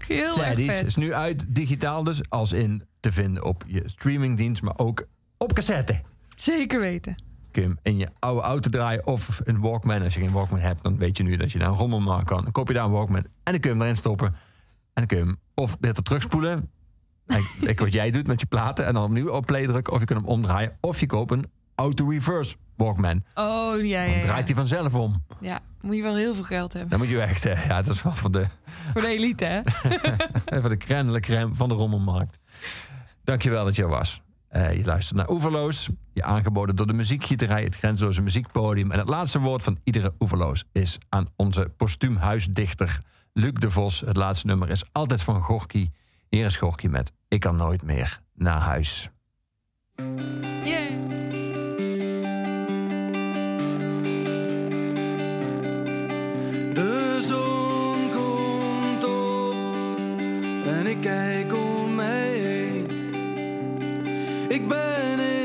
Heel 0.08 0.44
erg 0.44 0.66
vet. 0.66 0.86
is 0.86 0.96
nu 0.96 1.14
uit 1.14 1.46
digitaal 1.48 2.04
dus, 2.04 2.30
als 2.30 2.52
in 2.52 2.84
te 3.00 3.12
vinden 3.12 3.44
op 3.44 3.64
je 3.68 3.82
streamingdienst, 3.86 4.62
maar 4.62 4.78
ook 4.78 5.08
op 5.38 5.54
cassette. 5.54 6.02
Zeker 6.36 6.80
weten. 6.80 7.16
Kun 7.52 7.62
je 7.62 7.68
hem 7.68 7.80
in 7.82 7.98
je 7.98 8.08
oude 8.20 8.42
auto 8.42 8.70
draaien 8.70 9.08
of 9.08 9.42
een 9.44 9.60
Walkman. 9.60 10.02
Als 10.02 10.14
je 10.14 10.20
geen 10.20 10.32
Walkman 10.32 10.60
hebt, 10.60 10.84
dan 10.84 10.98
weet 10.98 11.18
je 11.18 11.24
nu 11.24 11.36
dat 11.36 11.52
je 11.52 11.60
daar 11.60 11.70
een 11.70 11.78
rommelmarkt 11.78 12.26
kan. 12.26 12.44
Dan 12.44 12.52
koop 12.52 12.68
je 12.68 12.74
daar 12.74 12.86
een 12.86 12.92
Walkman 12.92 13.24
en 13.24 13.30
dan 13.44 13.60
kun 13.60 13.70
je 13.70 13.76
hem 13.76 13.82
erin 13.82 13.98
stoppen. 13.98 14.28
En 14.28 14.36
dan 14.94 15.06
kun 15.06 15.18
je 15.18 15.24
hem 15.24 15.38
of 15.54 15.80
beter 15.80 16.04
terugspoelen. 16.04 16.70
Ik 17.62 17.80
wat 17.80 17.94
jij 17.94 18.12
doet 18.12 18.28
met 18.28 18.40
je 18.40 18.46
platen 18.46 18.86
en 18.86 18.94
dan 18.94 19.04
opnieuw 19.04 19.30
op 19.30 19.46
play 19.46 19.66
drukken. 19.66 19.94
Of 19.94 20.00
je 20.00 20.06
kunt 20.06 20.20
hem 20.20 20.30
omdraaien. 20.30 20.78
Of 20.80 21.00
je 21.00 21.06
koopt 21.06 21.32
een 21.32 21.46
auto-reverse 21.76 22.56
Walkman. 22.76 23.24
Oh, 23.34 23.86
ja, 23.86 24.04
ja, 24.04 24.12
Dan 24.12 24.22
draait 24.22 24.48
hij 24.48 24.56
vanzelf 24.56 24.94
om. 24.94 25.24
Ja, 25.40 25.60
moet 25.82 25.96
je 25.96 26.02
wel 26.02 26.16
heel 26.16 26.34
veel 26.34 26.44
geld 26.44 26.74
hebben. 26.74 26.90
Dan 26.90 27.00
moet 27.00 27.10
je 27.10 27.22
echt, 27.22 27.46
eh, 27.46 27.68
ja, 27.68 27.82
dat 27.82 27.96
is 27.96 28.04
wel 28.04 28.14
voor 28.14 28.32
de, 28.32 28.46
Voor 28.92 29.02
de 29.02 29.08
elite, 29.08 29.46
hè? 29.46 29.62
voor 30.62 30.70
de 30.70 30.78
crème 30.78 31.20
crème 31.20 31.56
van 31.56 31.70
de 31.70 31.76
rommelmarkt. 31.76 32.40
Dankjewel 33.24 33.66
dat 33.66 33.76
je 33.76 33.82
er 33.82 33.90
was. 33.90 34.22
Eh, 34.48 34.74
je 34.74 34.86
luistert 34.86 35.18
naar 35.18 35.30
Oeverloos. 35.30 35.90
Je 36.14 36.24
aangeboden 36.24 36.76
door 36.76 36.88
de 36.88 36.94
muziekgieterij, 36.94 37.64
het 37.64 37.76
grenzeloze 37.76 38.22
muziekpodium. 38.22 38.92
En 38.92 39.00
het 39.00 39.08
laatste 39.08 39.40
woord 39.40 39.64
van 39.64 39.80
iedere 39.84 40.14
Oeverloos 40.20 40.64
is 40.72 40.98
aan 41.10 41.30
onze 41.36 41.72
postuumhuisdichter 41.78 43.00
Luc 43.34 43.54
de 43.54 43.72
Vos. 43.72 44.00
Het 44.00 44.16
laatste 44.16 44.48
nummer 44.48 44.70
is 44.70 44.84
altijd 44.92 45.22
van 45.22 45.42
Gorky. 45.42 45.90
Hier 46.30 46.46
is 46.46 46.58
Gorky 46.58 46.88
met 46.88 47.12
Ik 47.28 47.40
kan 47.40 47.56
nooit 47.56 47.84
meer 47.84 48.22
naar 48.34 48.60
huis. 48.60 49.10
Yeah. 50.64 51.35
De 56.76 57.20
zon 57.22 58.10
komt 58.10 59.04
op 59.04 59.56
en 60.66 60.88
ik 60.88 61.02
kijk 61.02 61.54
om 61.54 61.96
mij 61.96 62.30
heen. 62.30 62.86
Ik 64.50 64.68
ben 64.68 65.20
in 65.20 65.45